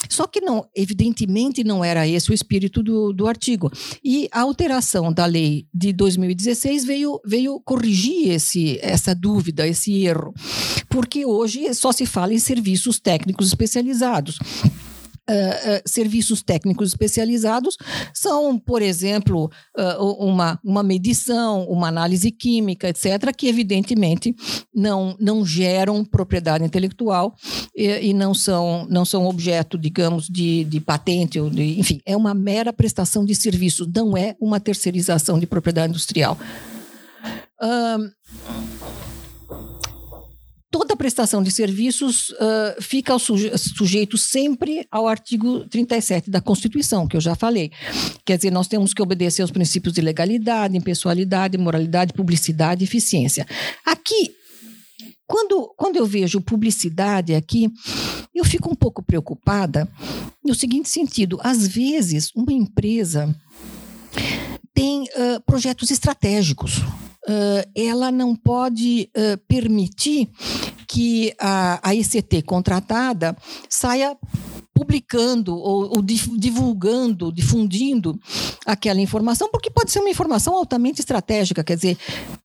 Só 0.10 0.26
que 0.28 0.42
não, 0.42 0.68
evidentemente 0.76 1.64
não 1.64 1.84
era 1.84 2.08
esse 2.08 2.32
o 2.32 2.34
espírito 2.34 2.82
do, 2.82 3.14
do 3.14 3.28
artigo. 3.28 3.72
E 4.04 4.28
a 4.32 4.42
alteração 4.42 5.14
da 5.14 5.26
lei 5.26 5.68
de 5.74 5.94
2016 5.94 6.84
veio, 6.86 7.22
veio 7.26 7.60
corrigir 7.62 8.32
esse, 8.32 8.80
essa 8.82 9.14
dúvida, 9.14 9.68
esse 9.68 10.04
erro, 10.06 10.34
porque 10.90 11.26
hoje 11.26 11.74
só 11.74 11.92
se 11.92 12.06
fala 12.06 12.34
em 12.34 12.40
serviços 12.40 13.00
técnicos 13.00 13.48
especializados. 13.48 14.40
Uh, 15.30 15.82
serviços 15.86 16.42
técnicos 16.42 16.90
especializados 16.90 17.78
são, 18.12 18.58
por 18.58 18.82
exemplo, 18.82 19.52
uh, 19.78 20.04
uma, 20.18 20.60
uma 20.64 20.82
medição, 20.82 21.66
uma 21.66 21.88
análise 21.88 22.32
química, 22.32 22.90
etc., 22.90 23.32
que 23.38 23.48
evidentemente 23.48 24.36
não, 24.74 25.16
não 25.20 25.46
geram 25.46 26.04
propriedade 26.04 26.66
intelectual 26.66 27.36
e, 27.76 28.10
e 28.10 28.14
não, 28.14 28.34
são, 28.34 28.88
não 28.90 29.06
são 29.06 29.28
objeto, 29.28 29.78
digamos, 29.78 30.28
de, 30.28 30.64
de 30.64 30.80
patente, 30.80 31.40
ou 31.40 31.48
de, 31.48 31.80
enfim, 31.80 32.02
é 32.06 32.18
uma 32.18 32.34
mera 32.34 32.74
prestação 32.74 33.24
de 33.24 33.36
serviços, 33.36 33.88
não 33.94 34.18
é 34.18 34.36
uma 34.40 34.60
terceirização 34.60 35.38
de 35.38 35.46
propriedade 35.46 35.92
industrial. 35.92 36.38
Uh, 37.62 38.10
toda 40.72 40.96
prestação 40.96 41.42
de 41.42 41.52
serviços 41.52 42.30
uh, 42.30 42.82
fica 42.82 43.18
suje 43.18 43.52
sujeito 43.58 44.18
sempre 44.18 44.86
ao 44.92 45.08
artigo 45.08 45.68
37 45.68 46.30
da 46.30 46.42
Constituição, 46.42 47.08
que 47.08 47.18
eu 47.18 47.22
já 47.22 47.36
falei. 47.36 47.72
Quer 48.24 48.38
dizer, 48.38 48.52
nós 48.52 48.68
temos 48.68 48.94
que 48.94 49.02
obedecer 49.02 49.42
aos 49.42 49.52
princípios 49.52 49.94
de 49.94 50.02
legalidade, 50.02 50.78
impessoalidade, 50.78 51.58
moralidade, 51.58 52.14
publicidade 52.14 52.84
e 52.84 52.86
eficiência. 52.86 53.48
Aqui, 53.86 54.32
quando, 55.26 55.74
quando 55.76 55.96
eu 55.98 56.06
vejo 56.06 56.42
publicidade 56.42 57.34
aqui, 57.34 57.70
eu 58.34 58.46
fico 58.46 58.72
um 58.72 58.76
pouco 58.76 59.04
preocupada 59.04 59.88
no 60.44 60.54
seguinte 60.54 60.90
sentido: 60.90 61.40
às 61.42 61.68
vezes, 61.68 62.32
uma 62.36 62.54
empresa 62.54 63.36
tem 64.74 65.04
uh, 65.04 65.42
projetos 65.46 65.92
estratégicos 65.92 66.82
ela 67.76 68.12
não 68.12 68.36
pode 68.36 69.10
permitir 69.48 70.30
que 70.88 71.34
a, 71.40 71.80
a 71.88 71.94
ICT 71.94 72.42
contratada 72.42 73.38
saia 73.70 74.18
publicando 74.74 75.56
ou, 75.58 75.98
ou, 75.98 76.02
divulgando, 76.02 77.34
difundindo 77.34 78.18
aquela 78.66 79.02
informação, 79.02 79.50
porque 79.52 79.70
pode 79.70 79.92
ser 79.92 80.00
uma 80.00 80.10
informação 80.10 80.56
altamente 80.56 81.02
estratégica, 81.02 81.64
quer 81.66 81.76
dizer, 81.76 81.98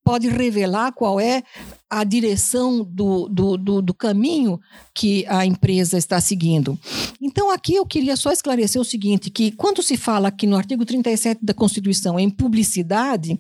pode 0.03 0.29
revelar 0.29 0.93
qual 0.93 1.21
é 1.21 1.45
a 1.89 2.03
direção 2.03 2.83
do, 2.85 3.29
do, 3.29 3.57
do, 3.57 3.81
do, 3.81 3.95
caminho 3.95 4.61
que 4.93 5.25
a 5.29 5.47
empresa 5.47 5.97
está 5.97 6.21
seguindo. 6.21 6.77
Então, 7.21 7.53
aqui 7.53 7.77
eu 7.77 7.87
queria 7.87 8.17
só 8.17 8.33
esclarecer 8.33 8.81
o 8.81 8.85
seguinte: 8.85 9.31
que 9.31 9.53
quando 9.53 9.81
se 9.81 9.97
fala 9.97 10.27
aqui 10.27 10.45
no 10.45 10.57
artigo 10.57 10.85
37 10.85 11.39
da 11.41 11.55
Constituição 11.55 12.19
em 12.19 12.29
publicidade, 12.29 13.39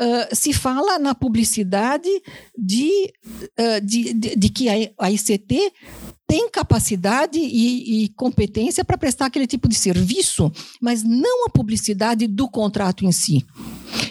uh, 0.00 0.34
se 0.34 0.52
fala 0.52 0.98
na 0.98 1.14
publicidade 1.14 2.08
de, 2.56 3.12
uh, 3.58 3.84
de, 3.84 4.14
de, 4.14 4.36
de, 4.36 4.48
que 4.48 4.68
a, 4.68 4.74
a 4.98 5.10
ICT 5.10 5.72
tem 6.26 6.48
capacidade 6.48 7.38
e, 7.38 8.04
e 8.04 8.08
competência 8.10 8.84
para 8.84 8.96
prestar 8.96 9.26
aquele 9.26 9.48
tipo 9.48 9.68
de 9.68 9.74
serviço, 9.74 10.50
mas 10.80 11.02
não 11.02 11.46
a 11.46 11.50
publicidade 11.50 12.26
do 12.26 12.48
contrato 12.48 13.04
em 13.04 13.10
si. 13.10 13.44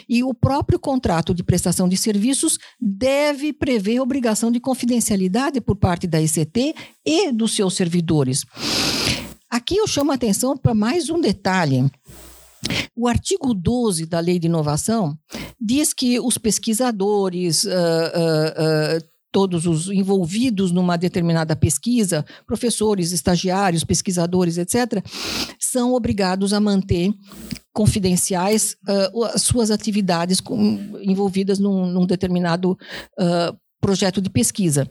E 0.06 0.22
o 0.22 0.34
próprio 0.34 0.78
contrato 0.78 1.32
de 1.32 1.42
prestação 1.42 1.88
de 1.88 1.96
serviços 1.96 2.58
deve 2.78 3.52
prever 3.52 4.00
obrigação 4.00 4.50
de 4.52 4.60
confidencialidade 4.60 5.60
por 5.60 5.76
parte 5.76 6.06
da 6.06 6.20
ICT 6.20 6.74
e 7.06 7.32
dos 7.32 7.54
seus 7.54 7.74
servidores. 7.74 8.44
Aqui 9.48 9.76
eu 9.76 9.86
chamo 9.86 10.12
a 10.12 10.14
atenção 10.14 10.56
para 10.56 10.74
mais 10.74 11.10
um 11.10 11.20
detalhe. 11.20 11.90
O 12.96 13.08
artigo 13.08 13.54
12 13.54 14.06
da 14.06 14.20
Lei 14.20 14.38
de 14.38 14.46
Inovação 14.46 15.16
diz 15.60 15.92
que 15.92 16.18
os 16.20 16.38
pesquisadores, 16.38 17.64
uh, 17.64 17.68
uh, 17.68 18.98
uh, 18.98 19.10
todos 19.32 19.66
os 19.66 19.88
envolvidos 19.88 20.72
numa 20.72 20.96
determinada 20.96 21.54
pesquisa, 21.54 22.24
professores, 22.46 23.12
estagiários, 23.12 23.84
pesquisadores, 23.84 24.58
etc., 24.58 25.04
são 25.58 25.94
obrigados 25.94 26.52
a 26.52 26.60
manter 26.60 27.12
confidenciais 27.72 28.76
as 29.32 29.42
suas 29.42 29.70
atividades 29.70 30.40
com, 30.40 30.98
envolvidas 31.00 31.60
num, 31.60 31.86
num 31.86 32.04
determinado 32.04 32.76
projeto 33.80 34.20
de 34.20 34.28
pesquisa, 34.28 34.90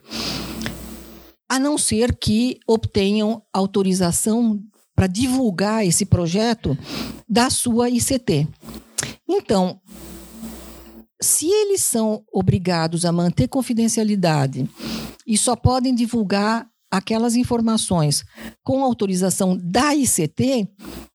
a 1.49 1.59
não 1.59 1.77
ser 1.77 2.17
que 2.17 2.57
obtenham 2.65 3.43
autorização 3.53 4.57
para 4.99 5.07
divulgar 5.07 5.85
esse 5.85 6.05
projeto 6.05 6.77
da 7.25 7.49
sua 7.49 7.89
ICT. 7.89 8.45
Então, 9.25 9.79
se 11.21 11.47
eles 11.47 11.81
são 11.83 12.21
obrigados 12.33 13.05
a 13.05 13.11
manter 13.13 13.47
confidencialidade 13.47 14.69
e 15.25 15.37
só 15.37 15.55
podem 15.55 15.95
divulgar 15.95 16.67
aquelas 16.91 17.37
informações 17.37 18.25
com 18.61 18.83
autorização 18.83 19.57
da 19.57 19.95
ICT, 19.95 20.67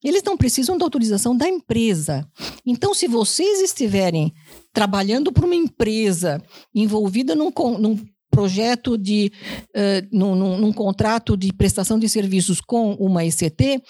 eles 0.02 0.22
não 0.22 0.38
precisam 0.38 0.78
da 0.78 0.86
autorização 0.86 1.36
da 1.36 1.46
empresa. 1.46 2.26
Então, 2.64 2.94
se 2.94 3.06
vocês 3.06 3.60
estiverem 3.60 4.32
trabalhando 4.72 5.30
para 5.30 5.44
uma 5.44 5.54
empresa 5.54 6.42
envolvida 6.74 7.34
num, 7.34 7.52
num 7.78 8.02
projeto 8.34 8.98
de 8.98 9.32
uh, 9.70 10.08
num, 10.10 10.34
num, 10.34 10.58
num 10.58 10.72
contrato 10.72 11.36
de 11.36 11.52
prestação 11.52 11.98
de 11.98 12.08
serviços 12.08 12.60
com 12.60 12.94
uma 12.94 13.24
ICT, 13.24 13.82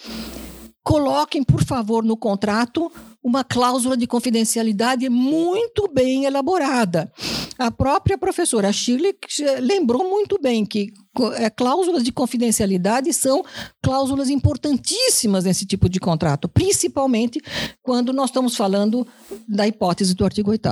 coloquem, 0.83 1.43
por 1.43 1.65
favor, 1.65 2.05
no 2.05 2.17
contrato 2.17 2.93
uma 3.23 3.43
cláusula 3.43 3.97
de 3.97 4.07
confidencialidade 4.07 5.09
muito 5.09 5.89
bem 5.91 6.27
elaborada. 6.27 7.11
A 7.59 7.71
própria 7.71 8.19
professora 8.19 8.71
Shirley 8.71 9.15
lembrou 9.63 10.05
muito 10.05 10.39
bem 10.39 10.67
que 10.67 10.93
é, 11.37 11.49
cláusulas 11.49 12.03
de 12.05 12.13
confidencialidade 12.13 13.11
são 13.15 13.43
cláusulas 13.83 14.29
importantíssimas 14.29 15.45
nesse 15.45 15.65
tipo 15.65 15.89
de 15.89 15.99
contrato, 15.99 16.49
principalmente 16.49 17.41
quando 17.83 18.13
nós 18.13 18.29
estamos 18.29 18.55
falando 18.55 19.07
da 19.49 19.67
hipótese 19.67 20.15
do 20.15 20.25
artigo 20.25 20.51
8 20.51 20.63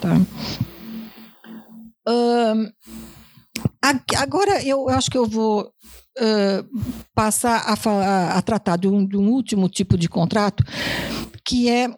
tá? 0.00 0.20
Agora 4.16 4.62
eu 4.64 4.88
acho 4.88 5.10
que 5.10 5.18
eu 5.18 5.26
vou 5.26 5.62
uh, 6.18 6.80
passar 7.14 7.62
a, 7.66 7.76
falar, 7.76 8.32
a 8.32 8.42
tratar 8.42 8.76
de 8.76 8.88
um, 8.88 9.06
de 9.06 9.16
um 9.16 9.30
último 9.30 9.68
tipo 9.68 9.96
de 9.96 10.08
contrato, 10.08 10.64
que 11.44 11.68
é 11.68 11.88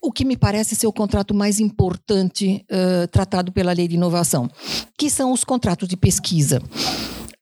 o 0.00 0.10
que 0.10 0.24
me 0.24 0.36
parece 0.36 0.74
ser 0.74 0.86
o 0.86 0.92
contrato 0.92 1.32
mais 1.32 1.60
importante 1.60 2.64
uh, 2.70 3.06
tratado 3.08 3.52
pela 3.52 3.72
lei 3.72 3.86
de 3.86 3.94
inovação, 3.94 4.50
que 4.98 5.08
são 5.08 5.32
os 5.32 5.44
contratos 5.44 5.88
de 5.88 5.96
pesquisa. 5.96 6.60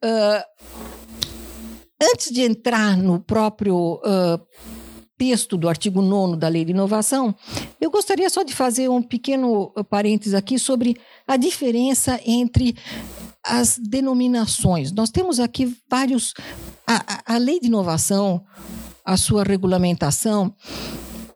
Uh, 0.04 0.42
antes 2.02 2.30
de 2.30 2.42
entrar 2.42 2.96
no 2.96 3.18
próprio 3.18 3.94
uh, 4.04 4.40
texto 5.20 5.58
do 5.58 5.68
artigo 5.68 6.00
9 6.00 6.38
da 6.38 6.48
lei 6.48 6.64
de 6.64 6.70
inovação, 6.70 7.34
eu 7.78 7.90
gostaria 7.90 8.30
só 8.30 8.42
de 8.42 8.54
fazer 8.54 8.88
um 8.88 9.02
pequeno 9.02 9.70
parênteses 9.90 10.32
aqui 10.32 10.58
sobre 10.58 10.96
a 11.28 11.36
diferença 11.36 12.18
entre 12.24 12.74
as 13.44 13.78
denominações. 13.78 14.90
Nós 14.92 15.10
temos 15.10 15.38
aqui 15.38 15.76
vários. 15.90 16.32
A, 16.86 17.34
a, 17.34 17.36
lei 17.36 17.60
de 17.60 17.66
inovação, 17.66 18.42
a 19.04 19.18
sua 19.18 19.44
regulamentação, 19.44 20.54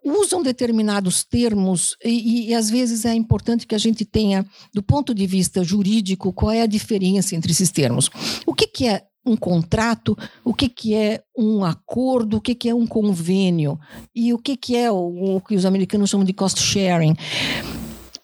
usam 0.03 0.43
determinados 0.43 1.22
termos 1.22 1.95
e, 2.03 2.49
e, 2.49 2.55
às 2.55 2.70
vezes 2.70 3.05
é 3.05 3.14
importante 3.14 3.66
que 3.66 3.74
a 3.74 3.78
gente 3.78 4.07
tenha, 4.07 4.47
do 4.72 4.82
ponto 4.82 5.14
de 5.14 5.26
vista 5.26 5.62
jurídico, 5.62 6.32
qual 6.32 6.53
é 6.53 6.62
a 6.62 6.66
diferença 6.66 7.37
entre 7.37 7.53
esses 7.53 7.70
termos. 7.70 8.11
O 8.47 8.55
que, 8.55 8.66
que 8.66 8.87
é 8.89 9.03
um 9.25 9.37
contrato, 9.37 10.16
o 10.45 10.53
que, 10.53 10.68
que 10.68 10.95
é 10.95 11.22
um 11.37 11.64
acordo, 11.64 12.37
o 12.37 12.41
que, 12.41 12.55
que 12.55 12.68
é 12.68 12.75
um 12.75 12.87
convênio 12.87 13.79
e 14.14 14.33
o 14.33 14.39
que, 14.39 14.57
que 14.57 14.77
é 14.77 14.91
o, 14.91 15.37
o 15.37 15.41
que 15.41 15.57
os 15.57 15.64
americanos 15.64 16.11
chamam 16.11 16.25
de 16.25 16.33
cost 16.33 16.61
sharing. 16.61 17.16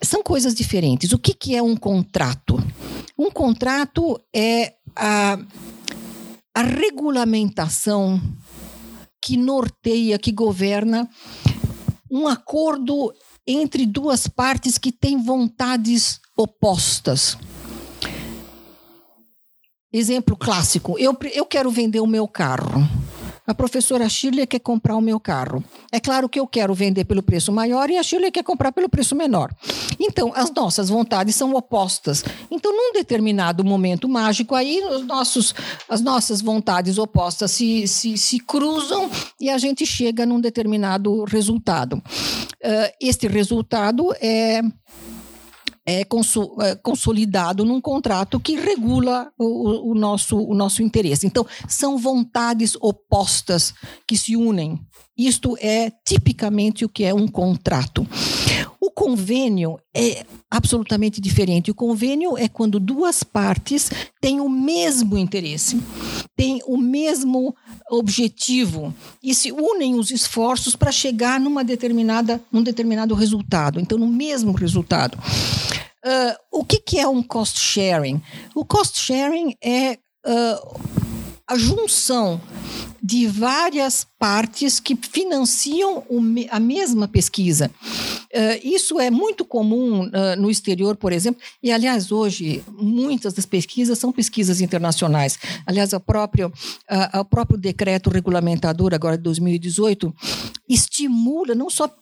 São 0.03 0.23
coisas 0.23 0.55
diferentes. 0.55 1.13
O 1.13 1.19
que, 1.19 1.35
que 1.35 1.55
é 1.55 1.63
um 1.63 1.77
contrato? 1.77 2.63
Um 3.19 3.31
contrato 3.31 4.21
é 4.35 4.75
a, 4.97 5.39
a 6.55 6.63
regulamentação 6.63 8.21
que 9.23 9.37
norteia, 9.37 10.19
que 10.19 10.33
governa 10.33 11.09
um 12.11 12.27
acordo 12.27 13.13
entre 13.47 13.87
duas 13.87 14.27
partes 14.27 14.79
que 14.79 14.91
têm 14.91 15.23
vontades 15.23 16.21
opostas. 16.37 17.37
Exemplo 19.93 20.37
clássico: 20.37 20.99
eu, 20.99 21.17
eu 21.33 21.45
quero 21.45 21.71
vender 21.71 22.01
o 22.01 22.07
meu 22.07 22.29
carro. 22.29 22.89
A 23.47 23.55
professora 23.55 24.09
Shirley 24.09 24.47
quer 24.47 24.61
comprar 24.61 24.95
o 24.95 25.01
meu 25.01 25.19
carro. 25.19 25.65
É 25.91 25.99
claro 25.99 26.29
que 26.29 26.39
eu 26.39 26.47
quero 26.47 26.73
vender 26.73 27.05
pelo 27.05 27.21
preço 27.21 27.51
maior 27.51 27.91
e 27.91 27.97
a 27.97 28.03
Shirley 28.03 28.31
quer 28.31 28.45
comprar 28.45 28.71
pelo 28.71 28.89
preço 28.89 29.17
menor. 29.17 29.53
Então, 29.99 30.33
as 30.37 30.53
nossas 30.53 30.89
vontades 30.89 31.35
são 31.35 31.53
opostas. 31.55 32.25
Então, 32.49 32.71
num 32.71 32.93
determinado 32.93 33.65
momento 33.65 34.09
mágico, 34.09 34.55
aí 34.55 34.81
os 34.85 35.05
nossos, 35.05 35.53
as 35.89 36.01
nossas 36.01 36.41
vontades 36.41 36.97
opostas 36.97 37.51
se, 37.51 37.89
se, 37.89 38.17
se 38.17 38.39
cruzam 38.39 39.11
e 39.41 39.51
a 39.51 39.59
gente 39.59 39.85
chega 39.85 40.25
num 40.25 40.41
determinado 40.41 41.25
resultado. 41.25 41.95
Uh, 41.95 42.93
este 43.01 43.27
resultado 43.27 44.15
é 44.21 44.63
é, 45.91 46.01
é, 46.03 46.75
consolidado 46.77 47.65
num 47.65 47.81
contrato 47.81 48.39
que 48.39 48.55
regula 48.55 49.31
o, 49.39 49.91
o, 49.91 49.95
nosso, 49.95 50.39
o 50.39 50.55
nosso 50.55 50.83
interesse. 50.83 51.27
Então, 51.27 51.47
são 51.69 51.99
vontades 51.99 52.77
opostas 52.81 53.75
que 54.07 54.17
se 54.17 54.37
unem. 54.37 54.79
Isto 55.17 55.57
é 55.61 55.91
tipicamente 56.07 56.85
o 56.85 56.89
que 56.89 57.05
é 57.05 57.13
um 57.13 57.29
contrato. 57.29 58.07
O 58.81 58.91
convênio 58.91 59.79
é 59.95 60.25
absolutamente 60.51 61.21
diferente. 61.21 61.71
O 61.71 61.75
convênio 61.75 62.39
é 62.39 62.49
quando 62.49 62.81
duas 62.81 63.23
partes 63.23 63.91
têm 64.21 64.41
o 64.41 64.49
mesmo 64.49 65.19
interesse, 65.19 65.79
têm 66.35 66.63
o 66.67 66.79
mesmo 66.79 67.55
objetivo 67.91 68.95
e 69.23 69.35
se 69.35 69.51
unem 69.51 69.97
os 69.97 70.11
esforços 70.11 70.77
para 70.77 70.93
chegar 70.93 71.41
numa 71.41 71.65
determinada, 71.65 72.41
num 72.51 72.63
determinado 72.63 73.15
resultado. 73.15 73.81
Então, 73.81 73.99
no 73.99 74.07
mesmo 74.07 74.53
resultado. 74.53 75.19
Uh, 76.05 76.61
o 76.61 76.65
que, 76.65 76.79
que, 76.79 76.99
é 76.99 77.07
um 77.07 77.23
cost 77.23 77.59
sharing? 77.59 78.23
O 78.55 78.65
cost 78.65 78.99
sharing 78.99 79.55
é 79.63 79.99
uh, 80.27 80.81
a 81.51 81.59
junção 81.59 82.41
de 83.03 83.27
várias 83.27 84.07
partes 84.19 84.79
que 84.79 84.95
financiam 84.95 86.05
a 86.49 86.61
mesma 86.61 87.09
pesquisa. 87.09 87.71
Uh, 88.33 88.61
isso 88.63 89.01
é 89.01 89.11
muito 89.11 89.45
comum 89.45 90.03
uh, 90.05 90.37
no 90.39 90.49
exterior, 90.49 90.95
por 90.97 91.13
exemplo, 91.13 91.43
e 91.61 91.73
aliás, 91.73 92.13
hoje, 92.13 92.63
muitas 92.71 93.33
das 93.33 93.47
pesquisas 93.47 93.99
são 93.99 94.13
pesquisas 94.13 94.61
internacionais. 94.61 95.37
Aliás, 95.67 95.93
o 95.93 95.99
próprio, 95.99 96.53
o 97.19 97.25
próprio 97.25 97.59
decreto 97.59 98.11
regulamentador, 98.11 98.95
agora 98.95 99.17
de 99.17 99.25
2018, 99.25 100.15
estimula, 100.69 101.55
não 101.55 101.69
só 101.69 101.93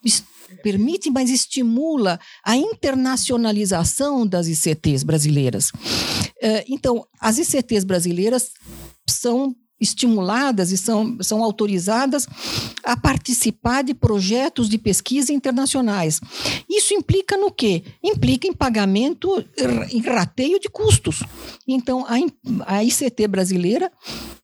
permite, 0.62 1.10
mas 1.10 1.30
estimula 1.30 2.18
a 2.44 2.56
internacionalização 2.56 4.26
das 4.26 4.48
ICTs 4.48 5.02
brasileiras. 5.02 5.70
então, 6.68 7.04
as 7.20 7.38
ICTs 7.38 7.84
brasileiras 7.84 8.50
são 9.08 9.54
estimuladas 9.80 10.72
e 10.72 10.76
são, 10.76 11.16
são 11.20 11.42
autorizadas 11.42 12.26
a 12.82 12.96
participar 12.96 13.82
de 13.82 13.94
projetos 13.94 14.68
de 14.68 14.76
pesquisa 14.76 15.32
internacionais. 15.32 16.20
Isso 16.68 16.94
implica 16.94 17.36
no 17.36 17.50
quê? 17.50 17.84
Implica 18.02 18.46
em 18.46 18.52
pagamento, 18.52 19.44
em 19.90 20.00
rateio 20.00 20.58
de 20.58 20.68
custos. 20.68 21.22
Então, 21.66 22.04
a, 22.06 22.74
a 22.74 22.84
ICT 22.84 23.28
brasileira 23.28 23.90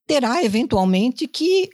terá, 0.07 0.43
eventualmente, 0.45 1.27
que 1.27 1.71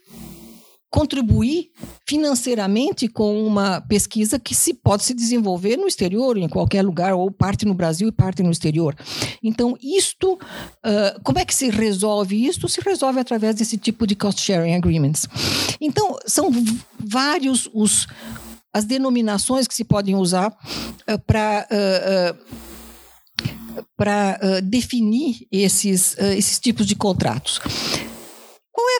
contribuir 0.90 1.70
financeiramente 2.06 3.06
com 3.06 3.46
uma 3.46 3.80
pesquisa 3.80 4.40
que 4.40 4.56
se 4.56 4.74
pode 4.74 5.04
se 5.04 5.14
desenvolver 5.14 5.76
no 5.76 5.86
exterior, 5.86 6.36
em 6.36 6.48
qualquer 6.48 6.82
lugar, 6.84 7.14
ou 7.14 7.30
parte 7.30 7.64
no 7.64 7.74
Brasil 7.74 8.08
e 8.08 8.12
parte 8.12 8.42
no 8.42 8.50
exterior. 8.50 8.96
Então, 9.40 9.76
isto, 9.80 10.32
uh, 10.32 11.22
como 11.22 11.38
é 11.38 11.44
que 11.44 11.54
se 11.54 11.70
resolve 11.70 12.44
isto? 12.44 12.68
Se 12.68 12.80
resolve 12.80 13.20
através 13.20 13.54
desse 13.54 13.78
tipo 13.78 14.04
de 14.04 14.16
cost-sharing 14.16 14.74
agreements. 14.74 15.28
Então, 15.80 16.16
são 16.26 16.50
vários 16.98 17.70
os, 17.72 18.08
as 18.74 18.84
denominações 18.84 19.68
que 19.68 19.74
se 19.74 19.84
podem 19.84 20.16
usar 20.16 20.50
uh, 20.50 21.18
para... 21.24 21.68
Uh, 21.70 22.70
para 23.96 24.60
definir 24.62 25.46
esses, 25.50 26.16
esses 26.18 26.58
tipos 26.58 26.86
de 26.86 26.96
contratos. 26.96 27.60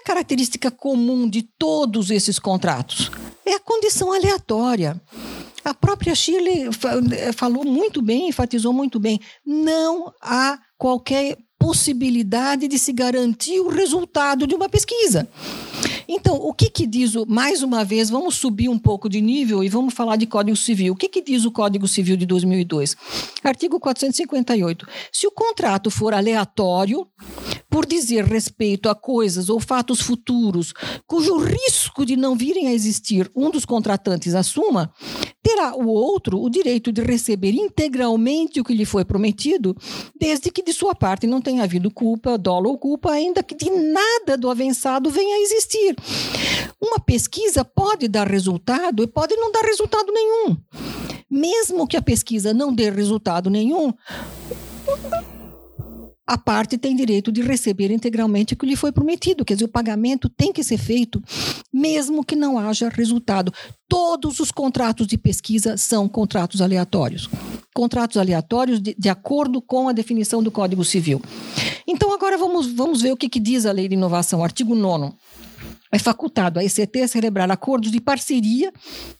A 0.00 0.02
característica 0.02 0.70
comum 0.70 1.28
de 1.28 1.42
todos 1.42 2.10
esses 2.10 2.38
contratos? 2.38 3.10
É 3.44 3.54
a 3.54 3.60
condição 3.60 4.12
aleatória. 4.12 5.00
A 5.62 5.74
própria 5.74 6.14
Chile 6.14 6.70
falou 7.34 7.64
muito 7.64 8.00
bem, 8.00 8.28
enfatizou 8.28 8.72
muito 8.72 8.98
bem: 8.98 9.20
não 9.44 10.12
há 10.22 10.58
qualquer 10.78 11.36
possibilidade 11.58 12.66
de 12.66 12.78
se 12.78 12.92
garantir 12.92 13.60
o 13.60 13.68
resultado 13.68 14.46
de 14.46 14.54
uma 14.54 14.70
pesquisa. 14.70 15.28
Então, 16.08 16.34
o 16.34 16.52
que, 16.52 16.70
que 16.70 16.86
diz, 16.86 17.14
o, 17.14 17.26
mais 17.26 17.62
uma 17.62 17.84
vez, 17.84 18.10
vamos 18.10 18.36
subir 18.36 18.68
um 18.68 18.78
pouco 18.78 19.08
de 19.08 19.20
nível 19.20 19.62
e 19.62 19.68
vamos 19.68 19.94
falar 19.94 20.16
de 20.16 20.26
Código 20.26 20.56
Civil. 20.56 20.92
O 20.92 20.96
que, 20.96 21.08
que 21.08 21.22
diz 21.22 21.44
o 21.44 21.50
Código 21.50 21.86
Civil 21.86 22.16
de 22.16 22.26
2002? 22.26 22.96
Artigo 23.42 23.78
458. 23.78 24.86
Se 25.12 25.26
o 25.26 25.30
contrato 25.30 25.90
for 25.90 26.14
aleatório, 26.14 27.06
por 27.70 27.86
dizer 27.86 28.24
respeito 28.24 28.88
a 28.88 28.94
coisas 28.94 29.48
ou 29.48 29.60
fatos 29.60 30.00
futuros 30.00 30.72
cujo 31.06 31.38
risco 31.38 32.04
de 32.04 32.16
não 32.16 32.34
virem 32.34 32.66
a 32.66 32.72
existir 32.72 33.30
um 33.34 33.48
dos 33.48 33.64
contratantes 33.64 34.34
assuma, 34.34 34.92
terá 35.50 35.74
o 35.74 35.88
outro 35.88 36.40
o 36.40 36.48
direito 36.48 36.92
de 36.92 37.02
receber 37.02 37.52
integralmente 37.52 38.60
o 38.60 38.64
que 38.64 38.72
lhe 38.72 38.84
foi 38.84 39.04
prometido, 39.04 39.76
desde 40.18 40.50
que 40.50 40.62
de 40.62 40.72
sua 40.72 40.94
parte 40.94 41.26
não 41.26 41.40
tenha 41.40 41.64
havido 41.64 41.90
culpa, 41.90 42.38
dolo 42.38 42.70
ou 42.70 42.78
culpa, 42.78 43.10
ainda 43.10 43.42
que 43.42 43.54
de 43.54 43.68
nada 43.68 44.36
do 44.36 44.48
avançado 44.48 45.10
venha 45.10 45.36
a 45.36 45.40
existir. 45.40 45.96
Uma 46.80 47.00
pesquisa 47.00 47.64
pode 47.64 48.06
dar 48.06 48.28
resultado 48.28 49.02
e 49.02 49.08
pode 49.08 49.34
não 49.34 49.50
dar 49.50 49.62
resultado 49.62 50.12
nenhum. 50.12 50.56
Mesmo 51.28 51.86
que 51.86 51.96
a 51.96 52.02
pesquisa 52.02 52.54
não 52.54 52.72
dê 52.72 52.90
resultado 52.90 53.50
nenhum, 53.50 53.92
a 56.30 56.38
parte 56.38 56.78
tem 56.78 56.94
direito 56.94 57.32
de 57.32 57.42
receber 57.42 57.90
integralmente 57.90 58.54
o 58.54 58.56
que 58.56 58.64
lhe 58.64 58.76
foi 58.76 58.92
prometido. 58.92 59.44
Quer 59.44 59.54
dizer, 59.54 59.64
o 59.64 59.68
pagamento 59.68 60.28
tem 60.28 60.52
que 60.52 60.62
ser 60.62 60.78
feito, 60.78 61.20
mesmo 61.72 62.24
que 62.24 62.36
não 62.36 62.56
haja 62.56 62.88
resultado. 62.88 63.52
Todos 63.88 64.38
os 64.38 64.52
contratos 64.52 65.08
de 65.08 65.18
pesquisa 65.18 65.76
são 65.76 66.08
contratos 66.08 66.60
aleatórios. 66.60 67.28
Contratos 67.74 68.16
aleatórios 68.16 68.80
de, 68.80 68.94
de 68.96 69.08
acordo 69.08 69.60
com 69.60 69.88
a 69.88 69.92
definição 69.92 70.40
do 70.40 70.52
Código 70.52 70.84
Civil. 70.84 71.20
Então, 71.84 72.14
agora 72.14 72.38
vamos, 72.38 72.72
vamos 72.72 73.02
ver 73.02 73.10
o 73.10 73.16
que, 73.16 73.28
que 73.28 73.40
diz 73.40 73.66
a 73.66 73.72
Lei 73.72 73.88
de 73.88 73.96
Inovação, 73.96 74.44
artigo 74.44 74.76
9 74.76 75.12
é 75.92 75.98
facultado 75.98 76.58
à 76.58 76.64
ECT 76.64 77.08
celebrar 77.08 77.50
acordos 77.50 77.90
de 77.90 78.00
parceria 78.00 78.72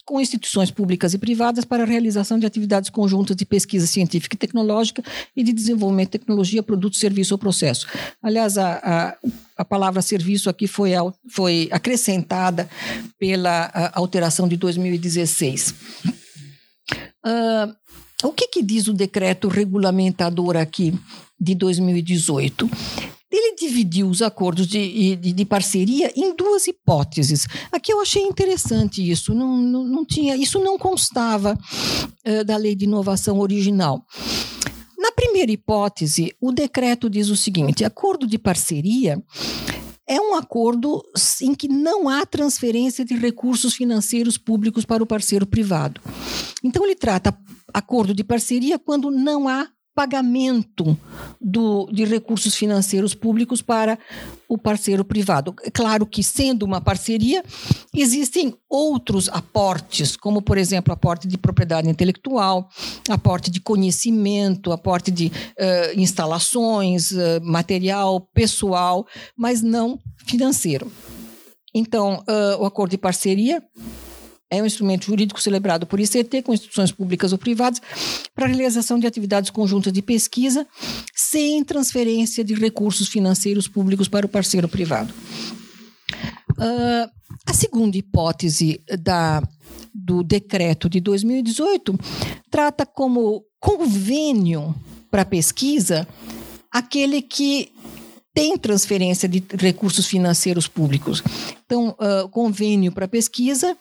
com 0.04 0.20
instituições 0.20 0.70
públicas 0.70 1.12
e 1.14 1.18
privadas 1.18 1.64
para 1.64 1.82
a 1.82 1.86
realização 1.86 2.38
de 2.38 2.46
atividades 2.46 2.90
conjuntas 2.90 3.36
de 3.36 3.44
pesquisa 3.44 3.86
científica 3.86 4.36
e 4.36 4.38
tecnológica 4.38 5.02
e 5.36 5.42
de 5.42 5.52
desenvolvimento 5.52 6.12
de 6.12 6.18
tecnologia, 6.18 6.62
produto, 6.62 6.96
serviço 6.96 7.34
ou 7.34 7.38
processo. 7.38 7.86
Aliás, 8.22 8.56
a, 8.56 8.74
a, 8.82 9.16
a 9.58 9.64
palavra 9.64 10.00
serviço 10.00 10.48
aqui 10.48 10.66
foi, 10.66 10.92
foi 11.28 11.68
acrescentada 11.72 12.68
pela 13.18 13.90
alteração 13.94 14.46
de 14.46 14.56
2016. 14.56 15.70
Uh, 15.70 15.76
ah, 17.24 17.76
o 18.22 18.32
que, 18.32 18.48
que 18.48 18.62
diz 18.62 18.86
o 18.86 18.92
decreto 18.92 19.48
regulamentador 19.48 20.56
aqui 20.56 20.94
de 21.40 21.54
2018? 21.54 22.68
Ele 23.30 23.54
dividiu 23.54 24.08
os 24.08 24.22
acordos 24.22 24.66
de, 24.66 25.16
de, 25.16 25.32
de, 25.32 25.44
parceria 25.44 26.12
em 26.16 26.34
duas 26.34 26.66
hipóteses. 26.66 27.46
Aqui 27.70 27.92
eu 27.92 28.00
achei 28.00 28.22
interessante 28.22 29.08
isso, 29.08 29.32
não, 29.32 29.56
não, 29.56 29.84
não 29.84 30.04
tinha, 30.04 30.36
isso 30.36 30.58
não 30.58 30.76
constava 30.76 31.56
uh, 32.26 32.44
da 32.44 32.56
lei 32.56 32.74
de 32.74 32.86
inovação 32.86 33.38
original. 33.38 34.04
Na 34.98 35.12
primeira 35.12 35.52
hipótese, 35.52 36.34
o 36.40 36.50
decreto 36.50 37.08
diz 37.08 37.28
o 37.28 37.36
seguinte: 37.36 37.84
acordo 37.84 38.26
de 38.26 38.38
parceria 38.38 39.22
é 40.10 40.20
um 40.20 40.34
acordo 40.34 41.00
em 41.40 41.54
que 41.54 41.68
não 41.68 42.08
há 42.08 42.26
transferência 42.26 43.04
de 43.04 43.14
recursos 43.14 43.74
financeiros 43.74 44.36
públicos 44.36 44.84
para 44.84 45.04
o 45.04 45.06
parceiro 45.06 45.46
privado. 45.46 46.00
Então, 46.64 46.84
ele 46.84 46.96
trata 46.96 47.32
acordo 47.72 48.12
de 48.12 48.24
parceria 48.24 48.76
quando 48.76 49.08
não 49.08 49.46
há 49.46 49.68
pagamento 49.94 50.96
do, 51.40 51.88
de 51.92 52.04
recursos 52.04 52.54
financeiros 52.54 53.14
públicos 53.14 53.60
para 53.60 53.98
o 54.48 54.56
parceiro 54.56 55.04
privado. 55.04 55.54
É 55.62 55.70
claro 55.70 56.06
que, 56.06 56.22
sendo 56.22 56.64
uma 56.64 56.80
parceria, 56.80 57.44
existem 57.94 58.54
outros 58.68 59.28
aportes, 59.28 60.16
como, 60.16 60.40
por 60.42 60.58
exemplo, 60.58 60.92
aporte 60.92 61.28
de 61.28 61.36
propriedade 61.36 61.88
intelectual, 61.88 62.68
aporte 63.08 63.50
de 63.50 63.60
conhecimento, 63.60 64.72
aporte 64.72 65.10
de 65.10 65.26
uh, 65.26 66.00
instalações, 66.00 67.10
uh, 67.10 67.40
material 67.42 68.20
pessoal, 68.32 69.06
mas 69.36 69.62
não 69.62 69.98
financeiro. 70.26 70.90
Então, 71.74 72.22
uh, 72.28 72.62
o 72.62 72.66
acordo 72.66 72.90
de 72.90 72.98
parceria 72.98 73.62
é 74.50 74.60
um 74.60 74.66
instrumento 74.66 75.06
jurídico 75.06 75.40
celebrado 75.40 75.86
por 75.86 76.00
ICT 76.00 76.42
com 76.42 76.52
instituições 76.52 76.90
públicas 76.90 77.32
ou 77.32 77.38
privadas 77.38 77.80
para 78.34 78.46
realização 78.46 78.98
de 78.98 79.06
atividades 79.06 79.50
conjuntas 79.50 79.92
de 79.92 80.02
pesquisa 80.02 80.66
sem 81.14 81.62
transferência 81.62 82.42
de 82.42 82.54
recursos 82.54 83.08
financeiros 83.08 83.68
públicos 83.68 84.08
para 84.08 84.26
o 84.26 84.28
parceiro 84.28 84.68
privado. 84.68 85.14
Uh, 86.58 87.08
a 87.46 87.54
segunda 87.54 87.96
hipótese 87.96 88.82
da, 88.98 89.42
do 89.94 90.22
decreto 90.22 90.88
de 90.88 91.00
2018 91.00 91.98
trata 92.50 92.84
como 92.84 93.44
convênio 93.60 94.74
para 95.10 95.24
pesquisa 95.24 96.06
aquele 96.70 97.22
que 97.22 97.72
tem 98.32 98.56
transferência 98.56 99.28
de 99.28 99.42
recursos 99.58 100.06
financeiros 100.06 100.68
públicos. 100.68 101.22
Então, 101.66 101.96
uh, 101.98 102.28
convênio 102.28 102.92
para 102.92 103.08
pesquisa 103.08 103.76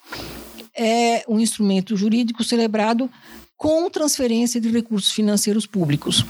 é 0.82 1.22
um 1.28 1.38
instrumento 1.38 1.94
jurídico 1.94 2.42
celebrado 2.42 3.10
com 3.54 3.90
transferência 3.90 4.58
de 4.58 4.70
recursos 4.70 5.12
financeiros 5.12 5.66
públicos. 5.66 6.24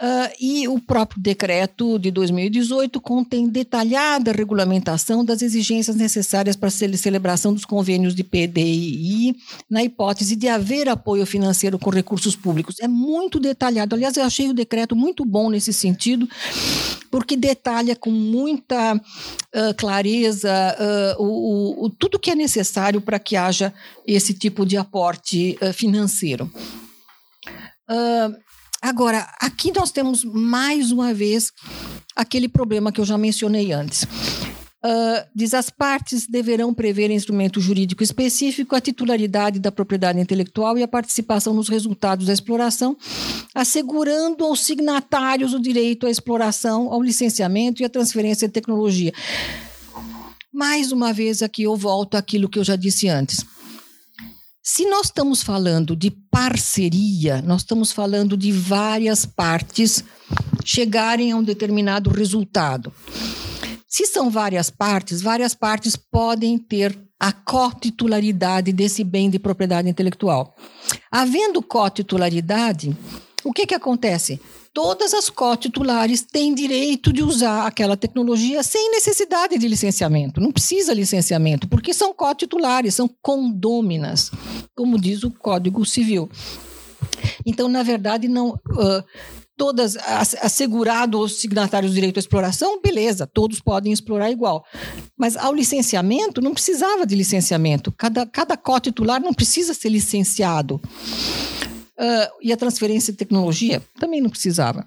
Uh, 0.00 0.32
e 0.40 0.66
o 0.66 0.80
próprio 0.80 1.20
decreto 1.20 1.98
de 1.98 2.10
2018 2.10 2.98
contém 3.02 3.46
detalhada 3.46 4.32
regulamentação 4.32 5.22
das 5.22 5.42
exigências 5.42 5.94
necessárias 5.94 6.56
para 6.56 6.68
a 6.68 6.70
celebração 6.70 7.52
dos 7.52 7.66
convênios 7.66 8.14
de 8.14 8.24
PDI 8.24 9.36
na 9.68 9.84
hipótese 9.84 10.36
de 10.36 10.48
haver 10.48 10.88
apoio 10.88 11.26
financeiro 11.26 11.78
com 11.78 11.90
recursos 11.90 12.34
públicos. 12.34 12.76
É 12.80 12.88
muito 12.88 13.38
detalhado. 13.38 13.94
Aliás, 13.94 14.16
eu 14.16 14.24
achei 14.24 14.48
o 14.48 14.54
decreto 14.54 14.96
muito 14.96 15.22
bom 15.22 15.50
nesse 15.50 15.70
sentido, 15.70 16.26
porque 17.10 17.36
detalha 17.36 17.94
com 17.94 18.10
muita 18.10 18.94
uh, 18.94 19.74
clareza 19.76 20.50
uh, 21.18 21.22
o, 21.22 21.84
o, 21.84 21.90
tudo 21.90 22.18
que 22.18 22.30
é 22.30 22.34
necessário 22.34 23.02
para 23.02 23.18
que 23.18 23.36
haja 23.36 23.70
esse 24.06 24.32
tipo 24.32 24.64
de 24.64 24.78
aporte 24.78 25.58
financeiro. 25.74 26.50
Uh, 27.86 28.49
Agora, 28.82 29.28
aqui 29.38 29.72
nós 29.76 29.90
temos 29.90 30.24
mais 30.24 30.90
uma 30.90 31.12
vez 31.12 31.52
aquele 32.16 32.48
problema 32.48 32.90
que 32.90 33.00
eu 33.00 33.04
já 33.04 33.18
mencionei 33.18 33.72
antes. 33.72 34.04
Uh, 34.82 35.20
diz 35.34 35.52
as 35.52 35.68
partes 35.68 36.26
deverão 36.26 36.72
prever 36.72 37.10
instrumento 37.10 37.60
jurídico 37.60 38.02
específico 38.02 38.74
a 38.74 38.80
titularidade 38.80 39.58
da 39.58 39.70
propriedade 39.70 40.18
intelectual 40.18 40.78
e 40.78 40.82
a 40.82 40.88
participação 40.88 41.52
nos 41.52 41.68
resultados 41.68 42.26
da 42.26 42.32
exploração, 42.32 42.96
assegurando 43.54 44.42
aos 44.42 44.60
signatários 44.60 45.52
o 45.52 45.60
direito 45.60 46.06
à 46.06 46.10
exploração, 46.10 46.90
ao 46.90 47.02
licenciamento 47.02 47.82
e 47.82 47.84
à 47.84 47.90
transferência 47.90 48.48
de 48.48 48.54
tecnologia. 48.54 49.12
Mais 50.50 50.92
uma 50.92 51.12
vez 51.12 51.42
aqui 51.42 51.64
eu 51.64 51.76
volto 51.76 52.14
àquilo 52.14 52.48
que 52.48 52.58
eu 52.58 52.64
já 52.64 52.76
disse 52.76 53.06
antes. 53.06 53.44
Se 54.62 54.84
nós 54.84 55.06
estamos 55.06 55.42
falando 55.42 55.96
de 55.96 56.10
parceria, 56.10 57.40
nós 57.40 57.62
estamos 57.62 57.92
falando 57.92 58.36
de 58.36 58.52
várias 58.52 59.24
partes 59.24 60.04
chegarem 60.62 61.32
a 61.32 61.36
um 61.36 61.42
determinado 61.42 62.10
resultado. 62.10 62.92
Se 63.88 64.04
são 64.04 64.28
várias 64.28 64.68
partes, 64.68 65.22
várias 65.22 65.54
partes 65.54 65.96
podem 65.96 66.58
ter 66.58 66.96
a 67.18 67.32
cotitularidade 67.32 68.70
desse 68.70 69.02
bem 69.02 69.30
de 69.30 69.38
propriedade 69.38 69.88
intelectual. 69.88 70.54
Havendo 71.10 71.62
cotitularidade, 71.62 72.94
o 73.42 73.52
que, 73.54 73.66
que 73.66 73.74
acontece? 73.74 74.38
Todas 74.72 75.14
as 75.14 75.28
cotitulares 75.28 76.22
têm 76.22 76.54
direito 76.54 77.12
de 77.12 77.22
usar 77.22 77.66
aquela 77.66 77.96
tecnologia 77.96 78.62
sem 78.62 78.90
necessidade 78.90 79.58
de 79.58 79.68
licenciamento. 79.68 80.40
Não 80.40 80.52
precisa 80.52 80.94
licenciamento, 80.94 81.68
porque 81.68 81.92
são 81.92 82.14
cotitulares, 82.14 82.94
são 82.94 83.08
condôminas, 83.20 84.30
como 84.76 85.00
diz 85.00 85.22
o 85.24 85.30
Código 85.30 85.84
Civil. 85.84 86.30
Então, 87.44 87.68
na 87.68 87.82
verdade, 87.82 88.28
não. 88.28 88.50
Uh, 88.50 89.02
todas 89.56 89.94
assegurado 90.40 91.20
os 91.20 91.38
signatários 91.38 91.92
do 91.92 91.94
direito 91.94 92.16
à 92.16 92.20
exploração, 92.20 92.80
beleza, 92.80 93.26
todos 93.26 93.60
podem 93.60 93.92
explorar 93.92 94.30
igual. 94.30 94.64
Mas 95.18 95.36
ao 95.36 95.52
licenciamento 95.52 96.40
não 96.40 96.54
precisava 96.54 97.04
de 97.04 97.14
licenciamento. 97.14 97.92
Cada, 97.92 98.24
cada 98.24 98.56
cotitular 98.56 99.20
não 99.20 99.34
precisa 99.34 99.74
ser 99.74 99.90
licenciado. 99.90 100.80
Uh, 102.00 102.32
e 102.40 102.50
a 102.50 102.56
transferência 102.56 103.12
de 103.12 103.18
tecnologia 103.18 103.82
também 103.98 104.22
não 104.22 104.30
precisava. 104.30 104.86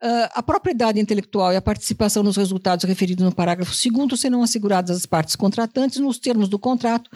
Uh, 0.00 0.30
a 0.32 0.40
propriedade 0.40 1.00
intelectual 1.00 1.52
e 1.52 1.56
a 1.56 1.60
participação 1.60 2.22
nos 2.22 2.36
resultados 2.36 2.84
referidos 2.84 3.24
no 3.24 3.34
parágrafo 3.34 3.72
2 3.72 4.20
serão 4.20 4.44
asseguradas 4.44 4.96
às 4.96 5.04
partes 5.04 5.34
contratantes 5.34 5.98
nos 5.98 6.20
termos 6.20 6.48
do 6.48 6.56
contrato, 6.56 7.10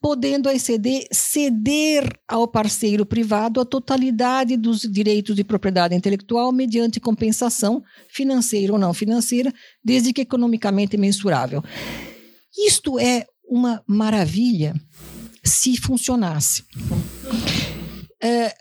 podendo 0.00 0.48
a 0.48 0.54
ECD 0.54 1.08
ceder 1.10 2.08
ao 2.28 2.46
parceiro 2.46 3.04
privado 3.04 3.60
a 3.60 3.64
totalidade 3.64 4.56
dos 4.56 4.82
direitos 4.82 5.34
de 5.34 5.42
propriedade 5.42 5.96
intelectual 5.96 6.52
mediante 6.52 7.00
compensação 7.00 7.82
financeira 8.08 8.72
ou 8.72 8.78
não 8.78 8.94
financeira, 8.94 9.52
desde 9.84 10.12
que 10.12 10.20
economicamente 10.20 10.96
mensurável. 10.96 11.64
Isto 12.56 13.00
é 13.00 13.26
uma 13.50 13.82
maravilha 13.84 14.80
se 15.42 15.76
funcionasse. 15.76 16.62
É, 18.20 18.54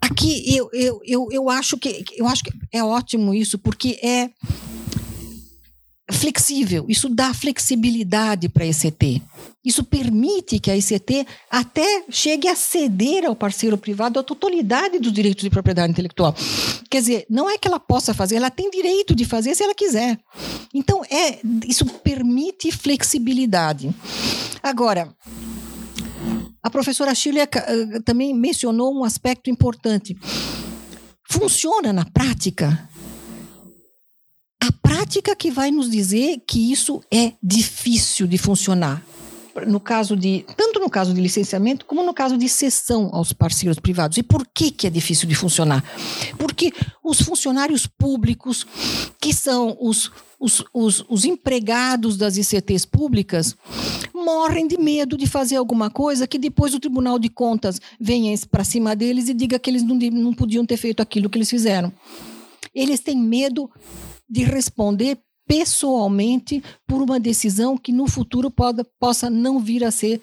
aqui 0.00 0.56
eu, 0.56 0.70
eu, 0.72 1.00
eu, 1.04 1.28
eu, 1.30 1.48
acho 1.50 1.76
que, 1.76 2.04
eu 2.16 2.26
acho 2.26 2.42
que 2.44 2.52
é 2.72 2.82
ótimo 2.82 3.34
isso, 3.34 3.58
porque 3.58 3.98
é 4.02 4.30
flexível, 6.10 6.86
isso 6.88 7.08
dá 7.08 7.34
flexibilidade 7.34 8.48
para 8.48 8.64
a 8.64 8.66
ECT. 8.66 9.22
Isso 9.64 9.84
permite 9.84 10.58
que 10.58 10.70
a 10.70 10.76
ECT 10.76 11.26
até 11.50 12.04
chegue 12.08 12.48
a 12.48 12.56
ceder 12.56 13.26
ao 13.26 13.36
parceiro 13.36 13.76
privado 13.76 14.18
a 14.18 14.22
totalidade 14.22 14.98
dos 14.98 15.12
direitos 15.12 15.42
de 15.42 15.50
propriedade 15.50 15.90
intelectual. 15.90 16.34
Quer 16.90 17.00
dizer, 17.00 17.26
não 17.28 17.50
é 17.50 17.58
que 17.58 17.68
ela 17.68 17.78
possa 17.78 18.14
fazer, 18.14 18.36
ela 18.36 18.50
tem 18.50 18.70
direito 18.70 19.14
de 19.14 19.26
fazer 19.26 19.54
se 19.54 19.62
ela 19.62 19.74
quiser. 19.74 20.18
Então, 20.72 21.04
é, 21.04 21.40
isso 21.66 21.84
permite 21.84 22.72
flexibilidade. 22.72 23.94
Agora, 24.62 25.14
a 26.68 26.70
professora 26.70 27.14
Shirley 27.14 27.42
uh, 27.44 28.02
também 28.02 28.34
mencionou 28.34 28.94
um 28.94 29.02
aspecto 29.02 29.50
importante. 29.50 30.14
Funciona 31.30 31.92
na 31.92 32.04
prática? 32.04 32.88
A 34.62 34.70
prática 34.70 35.34
que 35.34 35.50
vai 35.50 35.70
nos 35.70 35.90
dizer 35.90 36.42
que 36.46 36.70
isso 36.70 37.02
é 37.10 37.32
difícil 37.42 38.26
de 38.26 38.36
funcionar. 38.36 39.02
No 39.66 39.80
caso 39.80 40.16
de, 40.16 40.44
tanto 40.56 40.80
no 40.80 40.90
caso 40.90 41.12
de 41.14 41.20
licenciamento 41.20 41.84
como 41.86 42.02
no 42.02 42.14
caso 42.14 42.36
de 42.36 42.48
cessão 42.48 43.10
aos 43.12 43.32
parceiros 43.32 43.78
privados. 43.78 44.18
E 44.18 44.22
por 44.22 44.46
que, 44.46 44.70
que 44.70 44.86
é 44.86 44.90
difícil 44.90 45.28
de 45.28 45.34
funcionar? 45.34 45.84
Porque 46.38 46.72
os 47.02 47.20
funcionários 47.20 47.86
públicos, 47.86 48.66
que 49.20 49.32
são 49.32 49.76
os, 49.80 50.10
os, 50.38 50.64
os, 50.72 51.04
os 51.08 51.24
empregados 51.24 52.16
das 52.16 52.36
ICTs 52.36 52.84
públicas, 52.84 53.56
morrem 54.14 54.66
de 54.66 54.78
medo 54.78 55.16
de 55.16 55.26
fazer 55.26 55.56
alguma 55.56 55.90
coisa 55.90 56.26
que 56.26 56.38
depois 56.38 56.74
o 56.74 56.80
Tribunal 56.80 57.18
de 57.18 57.28
Contas 57.28 57.80
venha 58.00 58.34
para 58.50 58.64
cima 58.64 58.94
deles 58.94 59.28
e 59.28 59.34
diga 59.34 59.58
que 59.58 59.70
eles 59.70 59.82
não, 59.82 59.96
não 59.96 60.34
podiam 60.34 60.66
ter 60.66 60.76
feito 60.76 61.00
aquilo 61.00 61.30
que 61.30 61.38
eles 61.38 61.50
fizeram. 61.50 61.92
Eles 62.74 63.00
têm 63.00 63.16
medo 63.16 63.70
de 64.28 64.44
responder 64.44 65.18
pessoalmente 65.48 66.62
por 66.86 67.02
uma 67.02 67.18
decisão 67.18 67.76
que 67.76 67.90
no 67.90 68.06
futuro 68.06 68.50
pode, 68.50 68.84
possa 69.00 69.30
não 69.30 69.58
vir 69.58 69.82
a 69.82 69.90
ser 69.90 70.20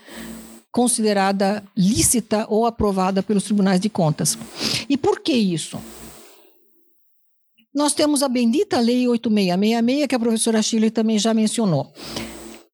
considerada 0.72 1.64
lícita 1.76 2.46
ou 2.48 2.66
aprovada 2.66 3.24
pelos 3.24 3.46
tribunais 3.46 3.80
de 3.80 3.90
contas. 3.90 4.38
E 4.88 4.96
por 4.96 5.22
que 5.22 5.34
isso? 5.34 5.80
Nós 7.74 7.94
temos 7.94 8.24
a 8.24 8.30
bendita 8.30 8.80
Lei 8.80 9.08
8666, 9.08 10.08
que 10.08 10.16
a 10.16 10.20
professora 10.20 10.62
Chile 10.62 10.92
também 10.92 11.18
já 11.18 11.34
mencionou. 11.34 11.92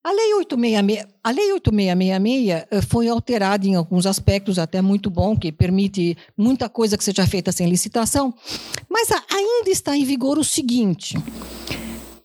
A 0.04 0.12
Lei 0.12 0.34
8666, 0.34 1.08
a 1.24 1.32
Lei 1.32 1.54
8666 1.54 2.68
eh, 2.72 2.82
foi 2.82 3.08
alterada 3.08 3.68
em 3.68 3.76
alguns 3.76 4.08
aspectos, 4.08 4.58
até 4.58 4.82
muito 4.82 5.12
bom, 5.12 5.38
que 5.38 5.52
permite 5.52 6.18
muita 6.36 6.68
coisa 6.68 6.97
que 6.97 7.04
seja 7.04 7.26
feita 7.28 7.52
sem 7.52 7.70
licitação, 7.70 8.34
mas 8.89 9.10
ainda 9.12 9.70
está 9.70 9.95
em 9.95 10.04
vigor 10.04 10.39
o 10.39 10.43
seguinte: 10.43 11.15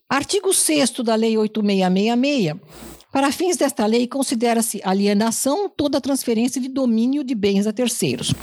artigo 0.08 0.52
6 0.52 0.90
da 1.04 1.14
Lei 1.14 1.36
8666. 1.36 2.56
Para 3.12 3.32
fins 3.32 3.56
desta 3.56 3.86
lei, 3.86 4.06
considera-se 4.06 4.78
alienação 4.84 5.70
toda 5.74 6.02
transferência 6.02 6.60
de 6.60 6.68
domínio 6.68 7.24
de 7.24 7.34
bens 7.34 7.66
a 7.66 7.72
terceiros. 7.72 8.34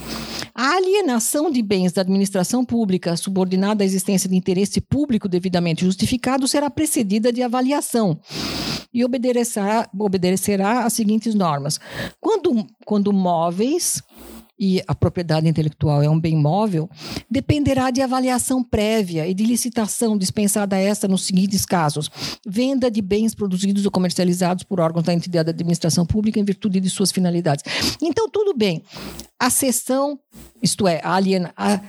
A 0.56 0.76
alienação 0.78 1.52
de 1.52 1.62
bens 1.62 1.92
da 1.94 2.02
administração 2.02 2.66
pública 2.66 3.16
subordinada 3.16 3.84
à 3.84 3.86
existência 3.86 4.28
de 4.28 4.36
interesse 4.36 4.82
público 4.82 5.30
devidamente 5.30 5.86
justificado 5.86 6.48
será 6.48 6.72
precedida 6.72 7.32
de 7.32 7.44
avaliação 7.44 8.20
e 8.94 9.04
obedecerá, 9.04 9.90
obedecerá 9.98 10.86
às 10.86 10.94
seguintes 10.94 11.36
normas. 11.36 11.80
Quando, 12.20 12.66
quando 12.86 13.12
móveis 13.12 14.02
e 14.58 14.82
a 14.88 14.94
propriedade 14.94 15.48
intelectual 15.48 16.04
é 16.04 16.10
um 16.10 16.20
bem 16.20 16.36
móvel, 16.36 16.90
dependerá 17.30 17.90
de 17.90 18.02
avaliação 18.02 18.64
prévia 18.64 19.28
e 19.28 19.34
de 19.34 19.44
licitação 19.44 20.18
dispensada 20.18 20.78
esta 20.78 21.08
nos 21.08 21.24
seguintes 21.24 21.66
casos: 21.66 22.10
venda 22.46 22.90
de 22.90 23.02
bens 23.02 23.34
produzidos 23.34 23.86
ou 23.86 23.92
comercializados 23.92 24.64
por 24.64 24.80
órgãos 24.80 25.06
da 25.06 25.14
entidade 25.14 25.46
da 25.46 25.52
administração 25.52 26.06
pública 26.06 26.40
em 26.40 26.46
virtude 26.46 26.80
de 26.80 26.90
suas 26.90 27.12
finalidades. 27.12 27.64
Então, 28.02 28.30
tudo 28.30 28.56
bem. 28.56 28.84
A 29.40 29.50
cessão, 29.50 30.20
isto 30.62 30.88
é, 30.88 31.02
a, 31.04 31.16
aliena, 31.16 31.54
a 31.58 31.82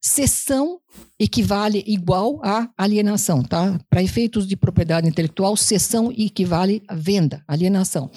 cessão 0.00 0.80
equivale 1.18 1.84
igual 1.86 2.40
a 2.42 2.68
alienação, 2.76 3.42
tá? 3.42 3.78
Para 3.88 4.02
efeitos 4.02 4.46
de 4.46 4.56
propriedade 4.56 5.08
intelectual, 5.08 5.56
cessão 5.56 6.12
equivale 6.16 6.82
a 6.88 6.94
venda, 6.94 7.42
alienação. 7.46 8.10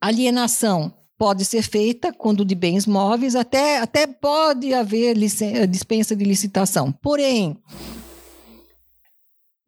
Alienação 0.00 0.94
pode 1.18 1.44
ser 1.44 1.62
feita 1.62 2.12
quando 2.12 2.44
de 2.44 2.54
bens 2.54 2.86
móveis, 2.86 3.34
até, 3.34 3.80
até 3.80 4.06
pode 4.06 4.72
haver 4.72 5.16
dispensa 5.68 6.14
de 6.14 6.24
licitação. 6.24 6.92
Porém, 6.92 7.58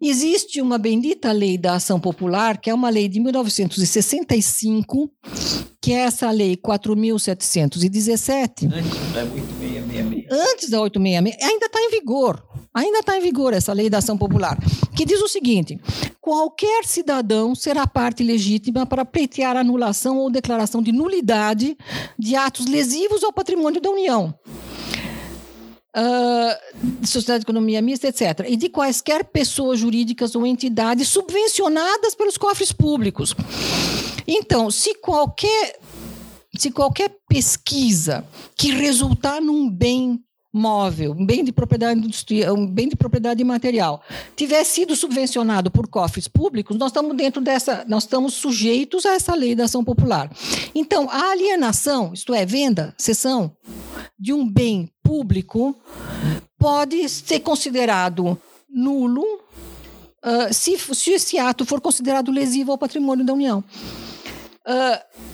existe 0.01 0.63
uma 0.63 0.79
bendita 0.79 1.33
lei 1.33 1.59
da 1.59 1.75
ação 1.75 1.99
popular, 1.99 2.59
que 2.59 2.71
é 2.71 2.75
uma 2.75 2.89
lei 2.89 3.09
de 3.09 3.19
1965, 3.19 5.11
que 5.81 5.93
é 5.93 6.03
essa 6.03 6.31
lei 6.31 6.57
4.717. 6.57 8.73
Antes 8.73 9.13
da 9.13 9.25
866. 9.25 10.27
Antes 10.31 10.71
da 10.71 10.81
866, 10.81 11.51
ainda 11.51 11.67
está 11.67 11.81
em 11.81 11.91
vigor. 11.91 12.41
Ainda 12.73 13.01
está 13.01 13.17
em 13.17 13.21
vigor 13.21 13.53
essa 13.53 13.73
lei 13.73 13.91
da 13.91 13.99
ação 13.99 14.17
popular, 14.17 14.57
que 14.95 15.05
diz 15.05 15.21
o 15.21 15.29
seguinte: 15.29 15.79
qualquer 16.21 16.85
cidadão 16.85 17.55
será 17.55 17.87
parte 17.87 18.23
legítima 18.23 18.87
para 18.87 19.05
pleitear 19.05 19.57
anulação 19.57 20.19
ou 20.19 20.31
declaração 20.31 20.81
de 20.81 20.93
nulidade 20.93 21.77
de 22.19 22.37
atos 22.37 22.67
lesivos 22.67 23.25
ao 23.25 23.33
patrimônio 23.33 23.81
da 23.81 23.91
União. 23.91 24.33
Uh, 25.97 27.05
sociedade 27.05 27.41
de 27.41 27.47
economia 27.47 27.83
mista, 27.83 28.07
etc. 28.07 28.47
E 28.49 28.57
de 28.57 28.69
quaisquer 28.69 29.25
pessoas 29.25 29.81
jurídicas 29.81 30.37
ou 30.37 30.47
entidades 30.47 31.09
subvencionadas 31.09 32.15
pelos 32.15 32.37
cofres 32.37 32.71
públicos. 32.71 33.35
Então, 34.29 34.71
se 34.71 34.95
qualquer 34.95 35.81
se 36.57 36.71
qualquer 36.71 37.17
pesquisa 37.29 38.25
que 38.57 38.71
resultar 38.71 39.41
num 39.41 39.69
bem 39.69 40.23
móvel, 40.53 41.13
um 41.13 41.25
bem 41.25 41.45
de 41.45 41.53
propriedade 41.53 42.01
industrial, 42.01 42.57
um 42.57 42.67
bem 42.67 42.89
de 42.89 42.97
propriedade 42.97 43.43
material, 43.45 44.03
tiver 44.35 44.65
sido 44.65 44.97
subvencionado 44.97 45.71
por 45.71 45.87
cofres 45.87 46.27
públicos, 46.27 46.77
nós 46.77 46.91
estamos 46.91 47.17
dentro 47.17 47.41
dessa, 47.41 47.85
nós 47.87 48.05
estamos 48.05 48.35
sujeitos 48.35 49.07
a 49.07 49.15
essa 49.15 49.35
lei 49.35 49.55
da 49.55 49.65
ação 49.65 49.85
popular. 49.85 50.31
Então, 50.75 51.09
a 51.11 51.31
alienação, 51.31 52.13
isto 52.13 52.35
é, 52.35 52.45
venda, 52.45 52.95
cessão 52.99 53.55
de 54.19 54.33
um 54.33 54.49
bem 54.49 54.91
público, 55.03 55.77
pode 56.59 57.09
ser 57.09 57.41
considerado 57.41 58.39
nulo 58.69 59.25
uh, 60.25 60.53
se, 60.53 60.77
se 60.79 61.13
esse 61.13 61.39
ato 61.39 61.65
for 61.65 61.81
considerado 61.81 62.31
lesivo 62.31 62.73
ao 62.73 62.79
patrimônio 62.79 63.25
da 63.25 63.33
União. 63.33 63.65
Uh, 64.67 65.30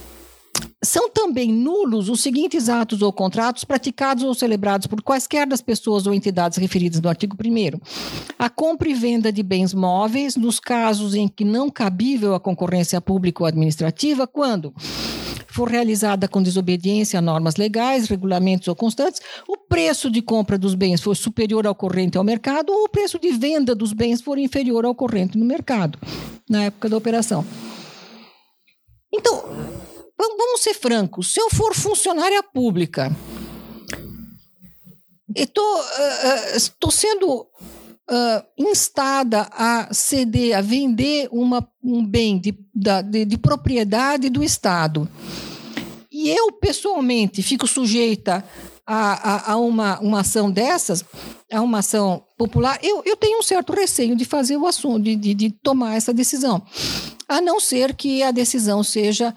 são 0.86 1.10
também 1.10 1.52
nulos 1.52 2.08
os 2.08 2.20
seguintes 2.20 2.68
atos 2.68 3.02
ou 3.02 3.12
contratos 3.12 3.64
praticados 3.64 4.24
ou 4.24 4.34
celebrados 4.34 4.86
por 4.86 5.02
quaisquer 5.02 5.46
das 5.46 5.60
pessoas 5.60 6.06
ou 6.06 6.14
entidades 6.14 6.58
referidas 6.58 7.00
no 7.00 7.08
artigo 7.08 7.36
1. 7.36 7.78
A 8.38 8.48
compra 8.48 8.88
e 8.88 8.94
venda 8.94 9.32
de 9.32 9.42
bens 9.42 9.74
móveis, 9.74 10.36
nos 10.36 10.60
casos 10.60 11.14
em 11.14 11.28
que 11.28 11.44
não 11.44 11.68
cabível 11.68 12.34
a 12.34 12.40
concorrência 12.40 13.00
pública 13.00 13.42
ou 13.42 13.46
administrativa, 13.46 14.26
quando 14.26 14.72
for 15.48 15.68
realizada 15.68 16.28
com 16.28 16.42
desobediência 16.42 17.18
a 17.18 17.22
normas 17.22 17.56
legais, 17.56 18.08
regulamentos 18.08 18.68
ou 18.68 18.76
constantes, 18.76 19.20
o 19.48 19.56
preço 19.56 20.10
de 20.10 20.20
compra 20.20 20.58
dos 20.58 20.74
bens 20.74 21.00
for 21.00 21.16
superior 21.16 21.66
ao 21.66 21.74
corrente 21.74 22.18
ao 22.18 22.24
mercado 22.24 22.70
ou 22.70 22.84
o 22.84 22.88
preço 22.88 23.18
de 23.18 23.32
venda 23.32 23.74
dos 23.74 23.92
bens 23.92 24.20
for 24.20 24.38
inferior 24.38 24.84
ao 24.84 24.94
corrente 24.94 25.38
no 25.38 25.44
mercado, 25.44 25.98
na 26.48 26.64
época 26.64 26.88
da 26.90 26.96
operação. 26.96 27.44
Então, 29.12 29.42
vamos 30.18 30.62
ser 30.62 30.74
francos, 30.74 31.32
se 31.32 31.40
eu 31.40 31.50
for 31.50 31.74
funcionária 31.74 32.42
pública, 32.42 33.14
estou 35.34 35.78
uh, 35.80 36.86
uh, 36.86 36.90
sendo 36.90 37.46
uh, 38.10 38.44
instada 38.56 39.48
a 39.52 39.92
ceder, 39.92 40.56
a 40.56 40.60
vender 40.60 41.28
uma, 41.30 41.66
um 41.82 42.04
bem 42.04 42.38
de, 42.38 42.56
da, 42.74 43.02
de, 43.02 43.24
de 43.24 43.38
propriedade 43.38 44.30
do 44.30 44.42
Estado. 44.42 45.08
E 46.10 46.30
eu, 46.30 46.52
pessoalmente, 46.52 47.42
fico 47.42 47.66
sujeita 47.66 48.42
a, 48.86 49.50
a, 49.50 49.52
a, 49.52 49.56
uma, 49.56 49.98
uma 50.00 50.20
ação 50.20 50.50
dessas, 50.50 51.04
a 51.52 51.60
uma 51.60 51.80
ação 51.80 52.24
popular, 52.38 52.78
eu, 52.82 53.02
eu 53.04 53.16
tenho 53.16 53.38
um 53.38 53.42
certo 53.42 53.72
receio 53.72 54.14
de 54.14 54.24
fazer 54.24 54.56
o 54.56 54.66
assunto, 54.66 55.02
de, 55.02 55.16
de, 55.16 55.34
de 55.34 55.50
tomar 55.50 55.96
essa 55.96 56.14
decisão. 56.14 56.62
A 57.28 57.40
não 57.40 57.58
ser 57.58 57.94
que 57.94 58.22
a 58.22 58.30
decisão 58.30 58.84
seja 58.84 59.34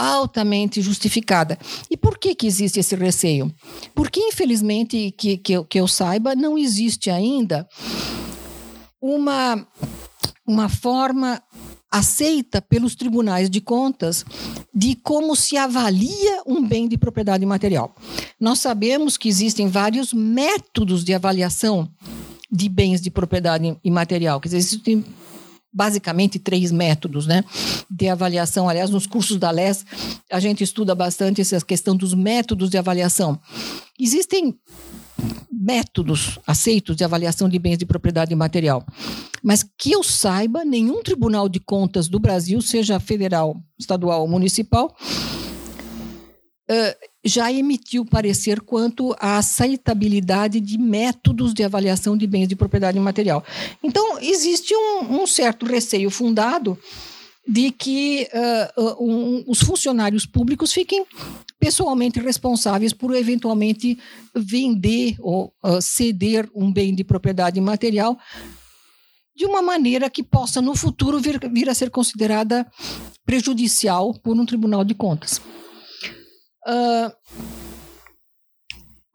altamente 0.00 0.80
justificada. 0.80 1.58
E 1.90 1.96
por 1.96 2.18
que, 2.18 2.34
que 2.34 2.46
existe 2.46 2.80
esse 2.80 2.96
receio? 2.96 3.52
Porque, 3.94 4.20
infelizmente, 4.20 5.14
que, 5.16 5.36
que, 5.36 5.52
eu, 5.52 5.64
que 5.64 5.78
eu 5.78 5.86
saiba, 5.86 6.34
não 6.34 6.56
existe 6.56 7.10
ainda 7.10 7.68
uma, 9.00 9.66
uma 10.46 10.68
forma 10.68 11.42
aceita 11.90 12.62
pelos 12.62 12.94
tribunais 12.94 13.50
de 13.50 13.60
contas 13.60 14.24
de 14.72 14.94
como 14.94 15.34
se 15.34 15.56
avalia 15.56 16.42
um 16.46 16.66
bem 16.66 16.86
de 16.88 16.96
propriedade 16.96 17.44
material. 17.44 17.94
Nós 18.38 18.60
sabemos 18.60 19.16
que 19.16 19.28
existem 19.28 19.68
vários 19.68 20.12
métodos 20.12 21.04
de 21.04 21.12
avaliação 21.12 21.90
de 22.50 22.68
bens 22.68 23.00
de 23.00 23.10
propriedade 23.10 23.76
imaterial, 23.84 24.40
quer 24.40 24.48
dizer, 24.48 24.58
existem 24.58 25.04
basicamente 25.72 26.38
três 26.38 26.72
métodos 26.72 27.26
né, 27.26 27.44
de 27.90 28.08
avaliação. 28.08 28.68
Aliás, 28.68 28.90
nos 28.90 29.06
cursos 29.06 29.36
da 29.36 29.50
LES, 29.50 29.84
a 30.30 30.40
gente 30.40 30.64
estuda 30.64 30.94
bastante 30.94 31.40
essa 31.40 31.60
questão 31.60 31.96
dos 31.96 32.14
métodos 32.14 32.70
de 32.70 32.78
avaliação. 32.78 33.38
Existem 33.98 34.58
métodos 35.50 36.38
aceitos 36.46 36.96
de 36.96 37.04
avaliação 37.04 37.48
de 37.48 37.58
bens 37.58 37.76
de 37.76 37.84
propriedade 37.84 38.34
material, 38.34 38.84
mas 39.42 39.62
que 39.62 39.92
eu 39.92 40.02
saiba, 40.02 40.64
nenhum 40.64 41.02
tribunal 41.02 41.48
de 41.48 41.60
contas 41.60 42.08
do 42.08 42.18
Brasil, 42.18 42.60
seja 42.62 42.98
federal, 42.98 43.56
estadual 43.78 44.22
ou 44.22 44.28
municipal, 44.28 44.96
já 47.24 47.52
emitiu 47.52 48.04
parecer 48.04 48.60
quanto 48.60 49.14
à 49.20 49.38
aceitabilidade 49.38 50.60
de 50.60 50.78
métodos 50.78 51.52
de 51.52 51.62
avaliação 51.62 52.16
de 52.16 52.26
bens 52.26 52.48
de 52.48 52.56
propriedade 52.56 52.96
imaterial. 52.96 53.44
Então, 53.82 54.18
existe 54.20 54.74
um, 54.74 55.22
um 55.22 55.26
certo 55.26 55.66
receio 55.66 56.10
fundado 56.10 56.78
de 57.46 57.70
que 57.70 58.28
uh, 58.76 59.04
um, 59.04 59.44
os 59.46 59.60
funcionários 59.60 60.24
públicos 60.24 60.72
fiquem 60.72 61.04
pessoalmente 61.58 62.20
responsáveis 62.20 62.92
por 62.92 63.14
eventualmente 63.14 63.98
vender 64.34 65.16
ou 65.18 65.52
uh, 65.62 65.80
ceder 65.80 66.48
um 66.54 66.72
bem 66.72 66.94
de 66.94 67.02
propriedade 67.02 67.58
imaterial 67.58 68.16
de 69.34 69.46
uma 69.46 69.62
maneira 69.62 70.10
que 70.10 70.22
possa 70.22 70.60
no 70.60 70.76
futuro 70.76 71.18
vir, 71.18 71.40
vir 71.50 71.68
a 71.68 71.74
ser 71.74 71.90
considerada 71.90 72.66
prejudicial 73.24 74.12
por 74.14 74.36
um 74.36 74.44
tribunal 74.44 74.84
de 74.84 74.94
contas. 74.94 75.40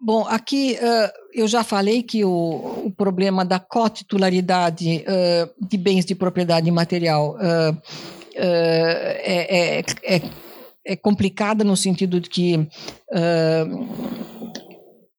Bom, 0.06 0.24
aqui 0.28 0.78
uh, 0.80 1.12
eu 1.34 1.48
já 1.48 1.64
falei 1.64 2.04
que 2.04 2.24
o, 2.24 2.84
o 2.86 2.92
problema 2.92 3.44
da 3.44 3.60
cotitularidade 3.60 5.04
uh, 5.04 5.68
de 5.68 5.78
bens 5.78 6.06
de 6.06 6.14
propriedade 6.14 6.68
imaterial 6.70 7.36
é, 8.36 9.80
é, 9.80 10.16
é, 10.18 10.22
é, 10.86 10.96
complicada 10.96 11.64
no 11.64 11.76
sentido 11.76 12.20
de 12.20 12.30
que 12.30 12.68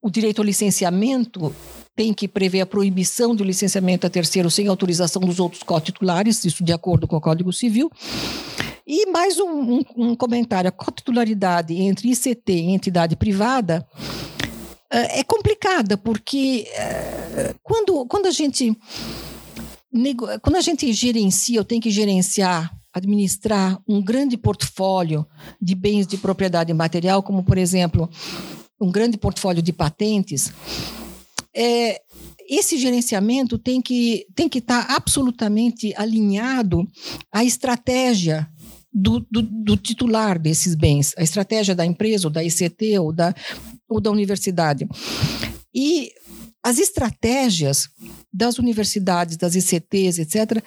o 0.03 0.11
direito 0.11 0.41
ao 0.41 0.45
licenciamento 0.45 1.53
tem 1.97 2.13
que 2.13 2.29
prever 2.29 2.61
a 2.61 2.67
proibição 2.67 3.35
do 3.35 3.43
licenciamento 3.43 4.07
a 4.07 4.11
terceiro 4.11 4.51
sem 4.51 4.69
autorização 4.69 5.23
dos 5.23 5.41
outros 5.41 5.63
cotitulares, 5.63 6.45
isso 6.45 6.63
de 6.63 6.73
acordo 6.73 7.09
com 7.09 7.17
o 7.17 7.21
Código 7.21 7.53
Civil. 7.53 7.91
E 8.87 9.11
mais 9.11 9.41
um, 9.41 9.79
um, 9.79 9.85
um 9.97 10.15
comentário: 10.15 10.69
a 10.69 10.73
cotitularidade 10.73 11.75
entre 11.75 12.11
ICT 12.13 12.53
e 12.53 12.71
entidade 12.71 13.17
privada 13.17 13.85
uh, 13.95 15.09
é 15.11 15.25
complicada, 15.25 15.97
porque 15.97 16.69
uh, 16.71 17.59
quando, 17.63 18.07
quando 18.07 18.27
a 18.27 18.31
gente. 18.31 18.77
Quando 20.43 20.57
a 20.57 20.61
gente 20.61 20.93
gerencia, 20.93 21.59
ou 21.59 21.65
tem 21.65 21.81
que 21.81 21.91
gerenciar, 21.91 22.71
administrar 22.93 23.81
um 23.89 24.03
grande 24.03 24.37
portfólio 24.37 25.27
de 25.61 25.75
bens 25.75 26.07
de 26.07 26.19
propriedade 26.19 26.75
material, 26.75 27.23
como, 27.23 27.43
por 27.43 27.57
exemplo, 27.57 28.07
um 28.79 28.91
grande 28.93 29.17
portfólio 29.17 29.63
de 29.63 29.73
patentes, 29.73 30.53
é, 31.55 31.99
esse 32.47 32.77
gerenciamento 32.77 33.59
tem 33.59 33.81
que, 33.81 34.27
tem 34.35 34.49
que 34.49 34.59
estar 34.59 34.87
absolutamente 34.91 35.95
alinhado 35.97 36.87
à 37.33 37.43
estratégia 37.43 38.47
do, 38.99 39.21
do, 39.31 39.43
do, 39.43 39.77
titular 39.77 40.39
desses 40.39 40.75
bens, 40.75 41.13
a 41.19 41.23
estratégia 41.23 41.75
da 41.75 41.85
empresa, 41.85 42.29
ou 42.29 42.33
da 42.33 42.43
ICT, 42.43 42.99
ou 42.99 43.13
da, 43.13 43.35
ou 43.87 44.01
da 44.01 44.11
universidade. 44.11 44.89
E 45.75 46.11
as 46.65 46.79
estratégias 46.79 47.91
das 48.33 48.59
universidades, 48.59 49.37
das 49.37 49.55
ICTs, 49.55 50.19
etc., 50.19 50.63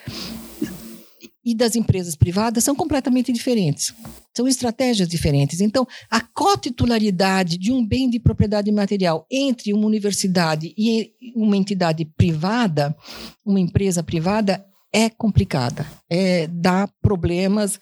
e 1.43 1.55
das 1.55 1.75
empresas 1.75 2.15
privadas 2.15 2.63
são 2.63 2.75
completamente 2.75 3.31
diferentes. 3.33 3.91
São 4.35 4.47
estratégias 4.47 5.07
diferentes. 5.07 5.61
Então, 5.61 5.87
a 6.11 6.21
cotitularidade 6.21 7.57
de 7.57 7.71
um 7.71 7.83
bem 7.83 8.07
de 8.07 8.19
propriedade 8.19 8.71
material 8.71 9.25
entre 9.31 9.73
uma 9.73 9.87
universidade 9.87 10.71
e 10.77 11.11
uma 11.35 11.57
entidade 11.57 12.05
privada, 12.05 12.95
uma 13.43 13.59
empresa 13.59 14.03
privada, 14.03 14.63
é 14.93 15.09
complicada. 15.09 15.85
É, 16.09 16.47
dá 16.47 16.87
problemas. 17.01 17.79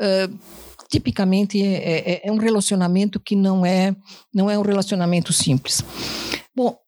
Uh, 0.00 0.38
tipicamente 0.88 1.60
é, 1.60 2.22
é, 2.22 2.28
é, 2.28 2.32
um 2.32 2.36
relacionamento 2.36 3.18
que 3.18 3.34
não 3.34 3.66
é 3.66 3.96
não 4.32 4.48
é 4.48 4.56
um 4.56 4.62
relacionamento 4.62 5.32
simples. 5.32 5.82
Bom, 6.54 6.78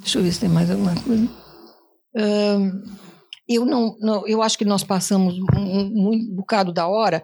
deixa 0.00 0.18
eu 0.18 0.22
ver 0.22 0.32
se 0.32 0.40
tem 0.40 0.48
mais 0.50 0.70
alguma 0.70 0.94
coisa. 1.00 1.24
Uh, 2.14 3.08
eu 3.48 3.64
não, 3.64 3.96
não, 3.98 4.28
eu 4.28 4.42
acho 4.42 4.58
que 4.58 4.64
nós 4.64 4.84
passamos 4.84 5.38
um, 5.38 5.58
um, 5.58 6.10
um 6.12 6.36
bocado 6.36 6.70
da 6.72 6.86
hora. 6.86 7.22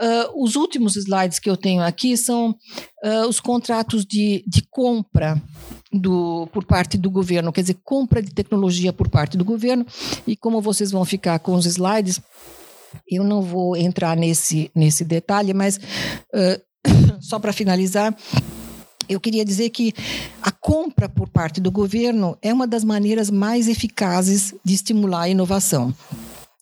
Uh, 0.00 0.42
os 0.42 0.56
últimos 0.56 0.96
slides 0.96 1.38
que 1.38 1.50
eu 1.50 1.56
tenho 1.56 1.82
aqui 1.82 2.16
são 2.16 2.50
uh, 3.04 3.28
os 3.28 3.38
contratos 3.38 4.06
de, 4.06 4.42
de 4.46 4.62
compra 4.70 5.42
do, 5.92 6.48
por 6.52 6.64
parte 6.64 6.98
do 6.98 7.10
governo, 7.10 7.52
quer 7.52 7.62
dizer, 7.62 7.78
compra 7.84 8.22
de 8.22 8.32
tecnologia 8.32 8.92
por 8.92 9.08
parte 9.08 9.36
do 9.36 9.44
governo. 9.44 9.86
E 10.26 10.36
como 10.36 10.60
vocês 10.60 10.90
vão 10.90 11.04
ficar 11.04 11.38
com 11.38 11.54
os 11.54 11.66
slides, 11.66 12.20
eu 13.08 13.24
não 13.24 13.42
vou 13.42 13.76
entrar 13.76 14.16
nesse, 14.16 14.70
nesse 14.74 15.04
detalhe, 15.04 15.54
mas 15.54 15.76
uh, 15.76 16.60
só 17.20 17.38
para 17.38 17.52
finalizar, 17.52 18.16
eu 19.08 19.18
queria 19.18 19.44
dizer 19.44 19.70
que 19.70 19.94
a 20.42 20.50
compra 20.50 21.08
por 21.08 21.28
parte 21.28 21.60
do 21.60 21.70
governo 21.70 22.36
é 22.42 22.52
uma 22.52 22.66
das 22.66 22.84
maneiras 22.84 23.30
mais 23.30 23.68
eficazes 23.68 24.54
de 24.64 24.74
estimular 24.74 25.22
a 25.22 25.28
inovação. 25.28 25.94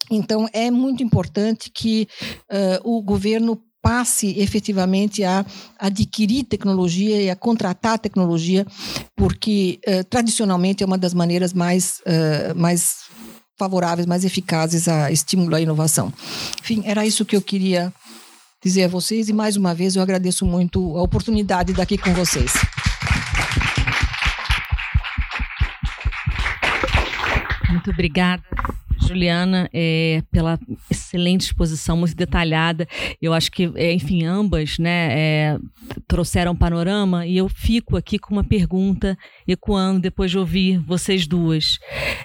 Então, 0.08 0.48
é 0.52 0.70
muito 0.70 1.02
importante 1.02 1.68
que 1.68 2.06
uh, 2.44 2.88
o 2.88 3.02
governo 3.02 3.60
passe 3.86 4.34
efetivamente 4.40 5.22
a 5.22 5.46
adquirir 5.78 6.42
tecnologia 6.42 7.22
e 7.22 7.30
a 7.30 7.36
contratar 7.36 8.00
tecnologia, 8.00 8.66
porque 9.14 9.78
uh, 9.86 10.02
tradicionalmente 10.10 10.82
é 10.82 10.86
uma 10.86 10.98
das 10.98 11.14
maneiras 11.14 11.52
mais, 11.52 12.00
uh, 12.00 12.58
mais 12.58 13.04
favoráveis, 13.56 14.04
mais 14.04 14.24
eficazes 14.24 14.88
a 14.88 15.12
estimular 15.12 15.58
a 15.58 15.60
inovação. 15.60 16.12
Enfim, 16.60 16.82
era 16.84 17.06
isso 17.06 17.24
que 17.24 17.36
eu 17.36 17.40
queria 17.40 17.92
dizer 18.60 18.82
a 18.82 18.88
vocês 18.88 19.28
e 19.28 19.32
mais 19.32 19.56
uma 19.56 19.72
vez 19.72 19.94
eu 19.94 20.02
agradeço 20.02 20.44
muito 20.44 20.96
a 20.96 21.02
oportunidade 21.02 21.66
de 21.66 21.72
estar 21.74 21.84
aqui 21.84 21.96
com 21.96 22.12
vocês. 22.12 22.54
Muito 27.70 27.88
obrigada. 27.92 28.42
Juliana, 29.06 29.68
é, 29.72 30.22
pela 30.30 30.58
excelente 30.90 31.42
exposição, 31.42 31.96
muito 31.96 32.14
detalhada. 32.14 32.86
Eu 33.20 33.32
acho 33.32 33.50
que, 33.50 33.70
é, 33.74 33.92
enfim, 33.92 34.24
ambas 34.24 34.78
né, 34.78 35.08
é, 35.10 35.58
trouxeram 36.06 36.52
um 36.52 36.56
panorama 36.56 37.26
e 37.26 37.36
eu 37.36 37.48
fico 37.48 37.96
aqui 37.96 38.18
com 38.18 38.34
uma 38.34 38.44
pergunta 38.44 39.16
ecoando 39.52 40.00
depois 40.00 40.30
de 40.30 40.38
ouvir 40.38 40.78
vocês 40.78 41.26
duas. 41.26 41.78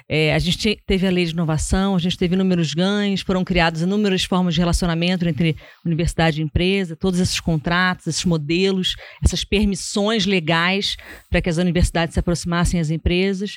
É, 0.08 0.34
a 0.34 0.38
gente 0.38 0.78
teve 0.86 1.06
a 1.06 1.10
lei 1.10 1.24
de 1.24 1.32
inovação, 1.32 1.94
a 1.94 1.98
gente 1.98 2.18
teve 2.18 2.34
inúmeros 2.34 2.74
ganhos, 2.74 3.20
foram 3.20 3.44
criadas 3.44 3.82
inúmeras 3.82 4.24
formas 4.24 4.54
de 4.54 4.60
relacionamento 4.60 5.28
entre 5.28 5.56
universidade 5.84 6.40
e 6.40 6.44
empresa, 6.44 6.96
todos 6.96 7.20
esses 7.20 7.38
contratos, 7.38 8.06
esses 8.06 8.24
modelos, 8.24 8.96
essas 9.24 9.44
permissões 9.44 10.26
legais 10.26 10.96
para 11.30 11.40
que 11.40 11.48
as 11.48 11.58
universidades 11.58 12.14
se 12.14 12.20
aproximassem 12.20 12.80
às 12.80 12.90
empresas. 12.90 13.56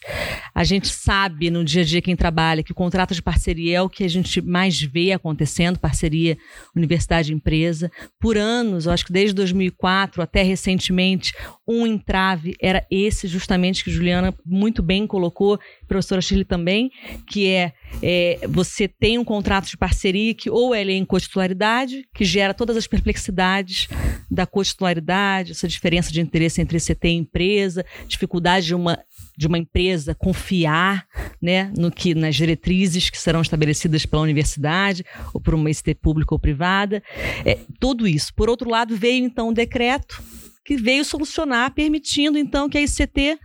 A 0.54 0.64
gente 0.64 0.88
sabe 0.88 1.50
no 1.50 1.64
dia 1.64 1.82
a 1.82 1.86
dia 1.86 2.02
quem 2.02 2.16
trabalha 2.16 2.64
que 2.64 2.72
o 2.72 2.76
contrato 2.76 3.14
de 3.14 3.22
parceria 3.22 3.78
é 3.78 3.82
o 3.82 3.90
que 3.90 4.04
a 4.04 4.10
gente 4.10 4.42
mais 4.42 4.80
vê 4.82 5.12
acontecendo, 5.12 5.80
parceria 5.80 6.38
universidade-empresa. 6.76 7.92
Por 8.20 8.38
anos, 8.38 8.86
eu 8.86 8.92
acho 8.92 9.06
que 9.06 9.14
desde 9.14 9.34
2004 9.34 10.22
até 10.22 10.44
recentemente, 10.44 11.34
um 11.68 11.88
entrave 11.88 12.56
era 12.62 12.86
esse 12.92 13.28
justamente 13.28 13.55
que 13.84 13.92
Juliana 13.92 14.34
muito 14.46 14.84
bem 14.84 15.08
colocou, 15.08 15.60
professora 15.88 16.22
Shirley 16.22 16.46
também, 16.46 16.92
que 17.30 17.48
é, 17.48 17.74
é, 18.02 18.40
você 18.48 18.88
tem 18.88 19.18
um 19.18 19.24
contrato 19.24 19.68
de 19.68 19.78
parceria 19.78 20.34
que 20.34 20.50
ou 20.50 20.76
ele 20.76 20.94
é 20.94 20.96
em 20.96 21.06
cotitularidade, 21.06 22.08
que 22.14 22.24
gera 22.24 22.54
todas 22.54 22.78
as 22.78 22.88
perplexidades 22.88 23.88
da 24.30 24.46
cotitularidade, 24.46 25.52
essa 25.52 25.68
diferença 25.68 26.12
de 26.12 26.22
interesse 26.22 26.62
entre 26.62 26.80
CT 26.80 27.08
e 27.08 27.12
empresa, 27.12 27.86
dificuldade 28.08 28.68
de 28.68 28.76
uma 28.76 29.00
de 29.38 29.48
uma 29.48 29.58
empresa 29.58 30.16
confiar 30.16 31.06
né, 31.42 31.72
no 31.78 31.92
que 31.92 32.16
nas 32.16 32.36
diretrizes 32.36 33.10
que 33.10 33.18
serão 33.18 33.42
estabelecidas 33.42 34.06
pela 34.06 34.22
universidade 34.22 35.04
ou 35.34 35.42
por 35.42 35.54
uma 35.54 35.72
ST 35.74 35.94
pública 35.96 36.34
ou 36.34 36.40
privada. 36.40 37.04
É, 37.46 37.60
tudo 37.80 38.08
isso. 38.08 38.34
Por 38.34 38.50
outro 38.50 38.70
lado, 38.70 38.96
veio 38.96 39.26
então 39.26 39.50
o 39.50 39.54
decreto 39.54 40.24
que 40.66 40.76
veio 40.76 41.06
solucionar, 41.06 41.72
permitindo 41.74 42.38
então 42.38 42.68
que 42.68 42.78
a 42.78 42.82
ICT 42.82 43.40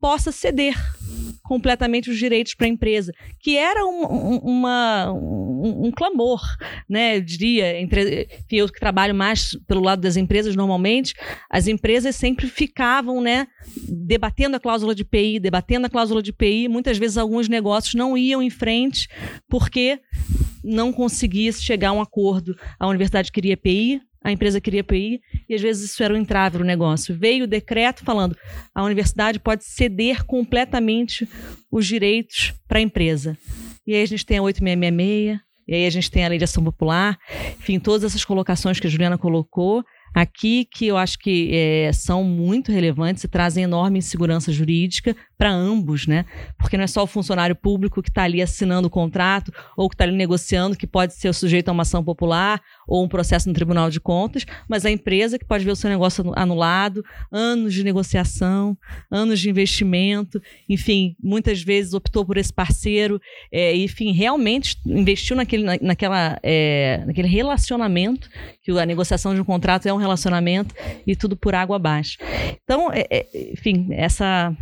possa 0.00 0.32
ceder 0.32 0.74
completamente 1.46 2.10
os 2.10 2.18
direitos 2.18 2.54
para 2.54 2.66
a 2.66 2.70
empresa, 2.70 3.12
que 3.40 3.56
era 3.56 3.86
um, 3.86 4.04
um, 4.04 4.36
uma, 4.38 5.12
um, 5.12 5.86
um, 5.86 5.90
clamor, 5.92 6.40
né? 6.88 7.16
Eu 7.16 7.20
diria, 7.20 7.80
entre 7.80 8.28
eu 8.50 8.68
que 8.68 8.80
trabalho 8.80 9.14
mais 9.14 9.56
pelo 9.66 9.80
lado 9.80 10.00
das 10.00 10.16
empresas 10.16 10.56
normalmente, 10.56 11.14
as 11.48 11.68
empresas 11.68 12.16
sempre 12.16 12.48
ficavam, 12.48 13.20
né, 13.20 13.46
debatendo 13.88 14.56
a 14.56 14.60
cláusula 14.60 14.94
de 14.94 15.04
PI, 15.04 15.38
debatendo 15.38 15.86
a 15.86 15.90
cláusula 15.90 16.20
de 16.20 16.32
PI, 16.32 16.68
muitas 16.68 16.98
vezes 16.98 17.16
alguns 17.16 17.48
negócios 17.48 17.94
não 17.94 18.18
iam 18.18 18.42
em 18.42 18.50
frente 18.50 19.08
porque 19.48 20.00
não 20.66 20.92
conseguia 20.92 21.52
chegar 21.52 21.90
a 21.90 21.92
um 21.92 22.00
acordo. 22.00 22.56
A 22.78 22.88
universidade 22.88 23.30
queria 23.30 23.56
PI, 23.56 24.00
a 24.22 24.32
empresa 24.32 24.60
queria 24.60 24.82
PI 24.82 25.20
e 25.48 25.54
às 25.54 25.60
vezes 25.62 25.90
isso 25.90 26.02
era 26.02 26.12
um 26.12 26.16
entrave 26.16 26.58
no 26.58 26.64
negócio. 26.64 27.16
Veio 27.16 27.44
o 27.44 27.46
decreto 27.46 28.04
falando 28.04 28.36
a 28.74 28.82
universidade 28.82 29.38
pode 29.38 29.64
ceder 29.64 30.24
completamente 30.24 31.28
os 31.70 31.86
direitos 31.86 32.52
para 32.66 32.78
a 32.78 32.82
empresa. 32.82 33.38
E 33.86 33.94
aí 33.94 34.02
a 34.02 34.06
gente 34.06 34.26
tem 34.26 34.38
a 34.38 34.42
8666, 34.42 35.40
e 35.68 35.74
aí 35.74 35.86
a 35.86 35.90
gente 35.90 36.10
tem 36.10 36.24
a 36.24 36.28
lei 36.28 36.38
de 36.38 36.44
ação 36.44 36.62
popular, 36.62 37.18
enfim, 37.58 37.78
todas 37.78 38.04
essas 38.04 38.24
colocações 38.24 38.80
que 38.80 38.86
a 38.86 38.90
Juliana 38.90 39.16
colocou 39.16 39.84
aqui 40.16 40.64
que 40.64 40.86
eu 40.86 40.96
acho 40.96 41.18
que 41.18 41.50
é, 41.52 41.92
são 41.92 42.24
muito 42.24 42.72
relevantes 42.72 43.22
e 43.22 43.28
trazem 43.28 43.64
enorme 43.64 43.98
insegurança 43.98 44.50
jurídica 44.50 45.14
para 45.38 45.50
ambos, 45.50 46.06
né? 46.06 46.24
Porque 46.58 46.76
não 46.76 46.84
é 46.84 46.86
só 46.86 47.02
o 47.02 47.06
funcionário 47.06 47.54
público 47.54 48.02
que 48.02 48.08
está 48.08 48.22
ali 48.22 48.40
assinando 48.40 48.88
o 48.88 48.90
contrato 48.90 49.52
ou 49.76 49.88
que 49.88 49.94
está 49.94 50.04
ali 50.04 50.16
negociando, 50.16 50.76
que 50.76 50.86
pode 50.86 51.14
ser 51.14 51.32
sujeito 51.34 51.68
a 51.68 51.72
uma 51.72 51.82
ação 51.82 52.02
popular 52.02 52.60
ou 52.86 53.04
um 53.04 53.08
processo 53.08 53.48
no 53.48 53.54
Tribunal 53.54 53.90
de 53.90 54.00
Contas, 54.00 54.46
mas 54.68 54.86
a 54.86 54.90
empresa 54.90 55.38
que 55.38 55.44
pode 55.44 55.64
ver 55.64 55.72
o 55.72 55.76
seu 55.76 55.90
negócio 55.90 56.32
anulado, 56.36 57.04
anos 57.30 57.74
de 57.74 57.84
negociação, 57.84 58.76
anos 59.10 59.40
de 59.40 59.50
investimento, 59.50 60.40
enfim, 60.68 61.16
muitas 61.22 61.62
vezes 61.62 61.92
optou 61.92 62.24
por 62.24 62.36
esse 62.36 62.52
parceiro, 62.52 63.20
é, 63.52 63.76
enfim, 63.76 64.12
realmente 64.12 64.78
investiu 64.86 65.36
naquele, 65.36 65.64
naquela, 65.80 66.38
é, 66.42 67.02
naquele 67.06 67.28
relacionamento, 67.28 68.28
que 68.62 68.70
a 68.72 68.86
negociação 68.86 69.34
de 69.34 69.40
um 69.40 69.44
contrato 69.44 69.86
é 69.86 69.92
um 69.92 69.98
relacionamento 69.98 70.74
e 71.06 71.14
tudo 71.14 71.36
por 71.36 71.54
água 71.54 71.76
abaixo. 71.76 72.18
Então, 72.64 72.90
é, 72.92 73.06
é 73.10 73.26
enfim, 73.52 73.88
essa 73.92 74.54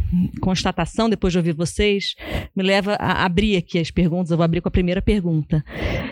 constatação, 0.65 1.11
depois 1.11 1.33
de 1.33 1.39
ouvir 1.39 1.53
vocês, 1.53 2.15
me 2.57 2.63
leva 2.63 2.95
a 2.95 3.25
abrir 3.25 3.57
aqui 3.57 3.79
as 3.79 3.91
perguntas. 3.91 4.31
Eu 4.31 4.37
vou 4.39 4.45
abrir 4.45 4.63
com 4.63 4.69
a 4.69 4.71
primeira 4.71 5.03
pergunta. 5.03 5.63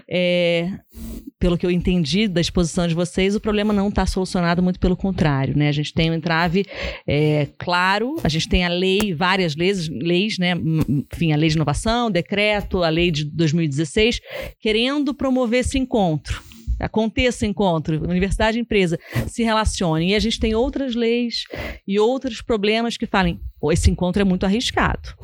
É, 0.08 0.70
pelo 1.38 1.56
que 1.56 1.64
eu 1.64 1.70
entendi 1.70 2.28
da 2.28 2.40
exposição 2.40 2.86
de 2.86 2.94
vocês, 2.94 3.34
o 3.34 3.40
problema 3.40 3.72
não 3.72 3.88
está 3.88 4.04
solucionado, 4.04 4.62
muito 4.62 4.78
pelo 4.78 4.96
contrário. 4.96 5.56
Né? 5.56 5.68
A 5.68 5.72
gente 5.72 5.94
tem 5.94 6.10
um 6.10 6.14
entrave 6.14 6.66
é, 7.06 7.48
claro, 7.58 8.16
a 8.22 8.28
gente 8.28 8.48
tem 8.48 8.64
a 8.64 8.68
lei, 8.68 9.14
várias 9.14 9.56
leis, 9.56 9.88
leis, 9.88 10.38
né? 10.38 10.52
enfim, 11.12 11.32
a 11.32 11.36
lei 11.36 11.48
de 11.48 11.56
inovação, 11.56 12.10
decreto, 12.10 12.82
a 12.82 12.88
lei 12.90 13.10
de 13.10 13.24
2016, 13.24 14.20
querendo 14.60 15.14
promover 15.14 15.60
esse 15.60 15.78
encontro 15.78 16.51
aconteça 16.82 17.46
encontro, 17.46 18.02
universidade 18.02 18.58
empresa 18.58 18.98
se 19.26 19.42
relacionem. 19.42 20.10
E 20.10 20.14
a 20.14 20.18
gente 20.18 20.38
tem 20.38 20.54
outras 20.54 20.94
leis 20.94 21.44
e 21.86 21.98
outros 21.98 22.42
problemas 22.42 22.96
que 22.96 23.06
falem: 23.06 23.40
esse 23.70 23.90
encontro 23.90 24.20
é 24.20 24.24
muito 24.24 24.44
arriscado. 24.44 25.14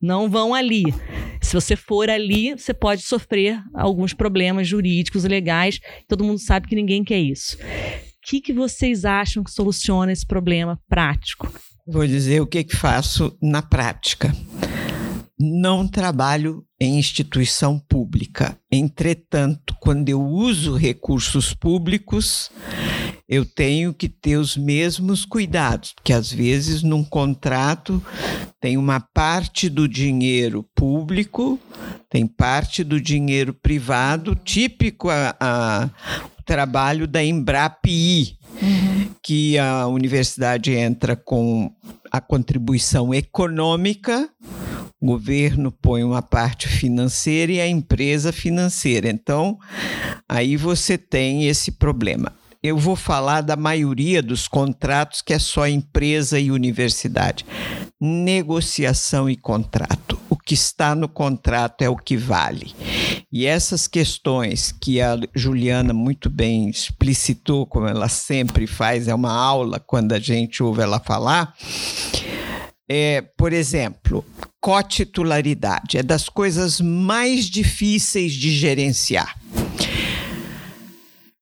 Não 0.00 0.30
vão 0.30 0.54
ali. 0.54 0.84
Se 1.42 1.54
você 1.54 1.74
for 1.74 2.08
ali, 2.08 2.52
você 2.52 2.72
pode 2.72 3.02
sofrer 3.02 3.60
alguns 3.74 4.14
problemas 4.14 4.66
jurídicos 4.68 5.24
e 5.24 5.28
legais. 5.28 5.80
Todo 6.06 6.24
mundo 6.24 6.38
sabe 6.38 6.68
que 6.68 6.76
ninguém 6.76 7.02
quer 7.02 7.18
isso. 7.18 7.56
O 7.56 8.30
que, 8.30 8.40
que 8.40 8.52
vocês 8.52 9.04
acham 9.04 9.42
que 9.42 9.50
soluciona 9.50 10.12
esse 10.12 10.26
problema 10.26 10.78
prático? 10.88 11.52
Vou 11.86 12.06
dizer 12.06 12.40
o 12.40 12.46
que, 12.46 12.62
que 12.62 12.76
faço 12.76 13.36
na 13.42 13.62
prática. 13.62 14.32
Não 15.40 15.88
trabalho 15.88 16.64
em 16.80 16.98
instituição 16.98 17.78
pública. 17.78 18.56
Entretanto, 18.70 19.76
quando 19.80 20.08
eu 20.08 20.22
uso 20.22 20.76
recursos 20.76 21.52
públicos, 21.52 22.50
eu 23.28 23.44
tenho 23.44 23.92
que 23.92 24.08
ter 24.08 24.36
os 24.36 24.56
mesmos 24.56 25.24
cuidados, 25.24 25.92
porque 25.92 26.12
às 26.12 26.32
vezes 26.32 26.82
num 26.82 27.04
contrato 27.04 28.02
tem 28.60 28.76
uma 28.76 29.00
parte 29.00 29.68
do 29.68 29.88
dinheiro 29.88 30.64
público, 30.74 31.58
tem 32.08 32.26
parte 32.26 32.82
do 32.84 33.00
dinheiro 33.00 33.52
privado, 33.52 34.34
típico 34.34 35.10
a, 35.10 35.36
a 35.38 35.90
trabalho 36.46 37.06
da 37.06 37.22
Embrapi, 37.22 38.38
uhum. 38.62 39.10
que 39.22 39.58
a 39.58 39.86
universidade 39.86 40.72
entra 40.72 41.14
com 41.14 41.70
a 42.10 42.22
contribuição 42.22 43.12
econômica, 43.12 44.30
o 45.00 45.06
governo 45.06 45.70
põe 45.70 46.02
uma 46.02 46.22
parte 46.22 46.68
financeira 46.68 47.52
e 47.52 47.60
a 47.60 47.68
empresa 47.68 48.32
financeira. 48.32 49.08
Então, 49.08 49.58
aí 50.28 50.56
você 50.56 50.98
tem 50.98 51.46
esse 51.46 51.72
problema 51.72 52.32
eu 52.62 52.76
vou 52.76 52.96
falar 52.96 53.40
da 53.40 53.56
maioria 53.56 54.22
dos 54.22 54.48
contratos 54.48 55.22
que 55.22 55.32
é 55.32 55.38
só 55.38 55.66
empresa 55.66 56.40
e 56.40 56.50
universidade. 56.50 57.46
Negociação 58.00 59.30
e 59.30 59.36
contrato. 59.36 60.18
O 60.28 60.36
que 60.36 60.54
está 60.54 60.94
no 60.94 61.08
contrato 61.08 61.82
é 61.82 61.88
o 61.88 61.96
que 61.96 62.16
vale. 62.16 62.74
E 63.30 63.46
essas 63.46 63.86
questões 63.86 64.72
que 64.72 65.00
a 65.00 65.16
Juliana 65.34 65.92
muito 65.92 66.28
bem 66.28 66.68
explicitou, 66.68 67.66
como 67.66 67.86
ela 67.86 68.08
sempre 68.08 68.66
faz, 68.66 69.06
é 69.06 69.14
uma 69.14 69.32
aula 69.32 69.78
quando 69.78 70.12
a 70.12 70.18
gente 70.18 70.62
ouve 70.62 70.82
ela 70.82 70.98
falar. 70.98 71.54
É, 72.90 73.20
por 73.36 73.52
exemplo, 73.52 74.24
cotitularidade 74.60 75.98
é 75.98 76.02
das 76.02 76.28
coisas 76.28 76.80
mais 76.80 77.46
difíceis 77.46 78.32
de 78.32 78.50
gerenciar 78.50 79.36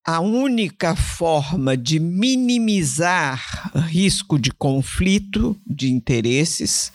a 0.06 0.20
única 0.20 0.94
forma 0.94 1.76
de 1.76 1.98
minimizar 1.98 3.72
risco 3.88 4.38
de 4.38 4.52
conflito 4.52 5.56
de 5.66 5.90
interesses 5.90 6.92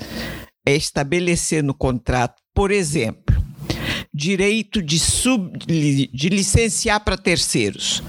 é 0.66 0.74
estabelecer 0.74 1.62
no 1.62 1.74
contrato, 1.74 2.42
por 2.54 2.72
exemplo, 2.72 3.36
direito 4.14 4.82
de, 4.82 4.98
sub, 4.98 5.58
de 5.68 6.30
licenciar 6.30 7.02
para 7.02 7.18
terceiros. 7.18 8.02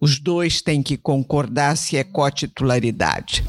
Os 0.00 0.20
dois 0.20 0.62
têm 0.62 0.84
que 0.84 0.96
concordar 0.96 1.76
se 1.76 1.96
é 1.96 2.04
cotitularidade. 2.04 3.42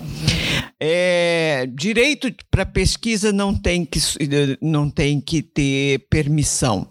É, 0.79 1.67
direito 1.73 2.33
para 2.51 2.65
pesquisa 2.65 3.31
não 3.31 3.53
tem, 3.55 3.85
que, 3.85 3.99
não 4.61 4.89
tem 4.89 5.21
que 5.21 5.41
ter 5.41 6.05
permissão. 6.09 6.89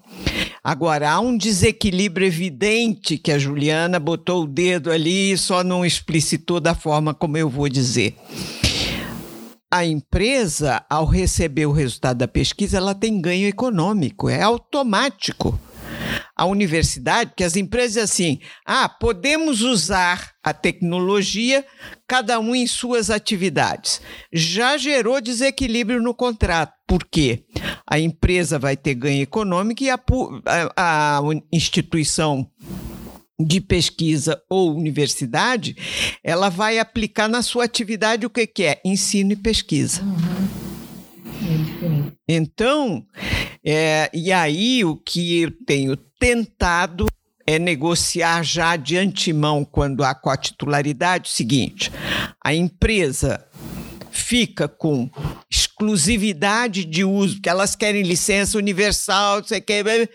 Agora, 0.63 1.11
há 1.11 1.19
um 1.19 1.37
desequilíbrio 1.37 2.25
evidente 2.25 3.17
que 3.17 3.31
a 3.31 3.37
Juliana 3.37 3.99
botou 3.99 4.43
o 4.43 4.47
dedo 4.47 4.91
ali 4.91 5.33
e 5.33 5.37
só 5.37 5.63
não 5.63 5.85
explicitou 5.85 6.59
da 6.59 6.73
forma 6.73 7.13
como 7.13 7.37
eu 7.37 7.47
vou 7.47 7.69
dizer. 7.69 8.15
A 9.71 9.85
empresa, 9.85 10.83
ao 10.89 11.05
receber 11.05 11.67
o 11.67 11.71
resultado 11.71 12.17
da 12.17 12.27
pesquisa, 12.27 12.77
ela 12.77 12.95
tem 12.95 13.21
ganho 13.21 13.47
econômico, 13.47 14.29
é 14.29 14.41
automático 14.41 15.59
a 16.35 16.45
universidade, 16.45 17.33
que 17.35 17.43
as 17.43 17.55
empresas 17.55 18.03
assim, 18.03 18.39
ah, 18.65 18.87
podemos 18.87 19.61
usar 19.61 20.31
a 20.43 20.53
tecnologia, 20.53 21.65
cada 22.07 22.39
um 22.39 22.55
em 22.55 22.67
suas 22.67 23.09
atividades. 23.09 24.01
Já 24.31 24.77
gerou 24.77 25.19
desequilíbrio 25.19 26.01
no 26.01 26.13
contrato. 26.13 26.73
Por 26.87 27.03
quê? 27.03 27.43
A 27.89 27.99
empresa 27.99 28.59
vai 28.59 28.77
ter 28.77 28.93
ganho 28.93 29.23
econômico 29.23 29.83
e 29.83 29.89
a, 29.89 29.99
a, 30.75 31.17
a 31.17 31.21
instituição 31.51 32.47
de 33.39 33.59
pesquisa 33.59 34.41
ou 34.49 34.75
universidade, 34.75 35.75
ela 36.23 36.49
vai 36.49 36.79
aplicar 36.79 37.27
na 37.27 37.41
sua 37.41 37.65
atividade 37.65 38.25
o 38.25 38.29
que, 38.29 38.47
que 38.47 38.63
é? 38.63 38.81
Ensino 38.85 39.33
e 39.33 39.35
pesquisa. 39.35 40.01
Uhum. 40.01 40.65
Então, 42.27 43.05
é, 43.65 44.09
e 44.13 44.31
aí 44.31 44.85
o 44.85 44.95
que 44.95 45.41
eu 45.41 45.51
tenho 45.65 45.97
tentado 46.19 47.07
é 47.47 47.59
negociar 47.59 48.43
já 48.43 48.75
de 48.75 48.97
antemão, 48.97 49.63
quando 49.63 50.03
há 50.03 50.13
cotitularidade, 50.13 51.29
o 51.29 51.33
seguinte: 51.33 51.91
a 52.43 52.53
empresa 52.53 53.45
fica 54.11 54.67
com 54.67 55.09
exclusividade 55.51 56.85
de 56.85 57.03
uso, 57.03 57.35
porque 57.35 57.49
elas 57.49 57.75
querem 57.75 58.01
licença 58.01 58.57
universal, 58.57 59.43
você 59.43 59.59
quer, 59.59 60.09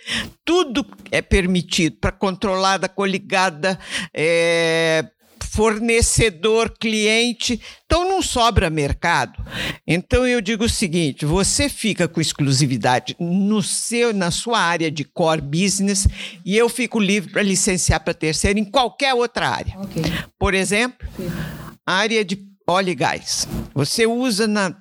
tudo 0.45 0.87
é 1.11 1.21
permitido 1.21 1.97
para 2.01 2.11
controlada, 2.11 2.89
coligada, 2.89 3.79
é, 4.15 5.05
fornecedor, 5.51 6.73
cliente, 6.79 7.61
então 7.85 8.09
não 8.09 8.23
sobra 8.23 8.71
mercado. 8.71 9.45
Então 9.87 10.27
eu 10.27 10.41
digo 10.41 10.65
o 10.65 10.69
seguinte: 10.69 11.25
você 11.25 11.69
fica 11.69 12.07
com 12.07 12.21
exclusividade 12.21 13.17
no 13.19 13.63
seu, 13.63 14.15
na 14.15 14.31
sua 14.31 14.61
área 14.61 14.91
de 14.91 15.05
core 15.05 15.41
business 15.41 16.07
e 16.45 16.57
eu 16.57 16.69
fico 16.69 17.01
livre 17.01 17.33
para 17.33 17.43
licenciar 17.43 18.01
para 18.01 18.15
terceiro 18.15 18.59
em 18.59 18.65
qualquer 18.65 19.13
outra 19.13 19.49
área. 19.49 19.77
Okay. 19.81 20.05
Por 20.39 20.55
exemplo, 20.55 21.07
área 21.85 22.25
de 22.25 22.39
óleo 22.67 22.91
e 22.91 22.95
gás. 22.95 23.49
Você 23.75 24.07
usa 24.07 24.47
na 24.47 24.75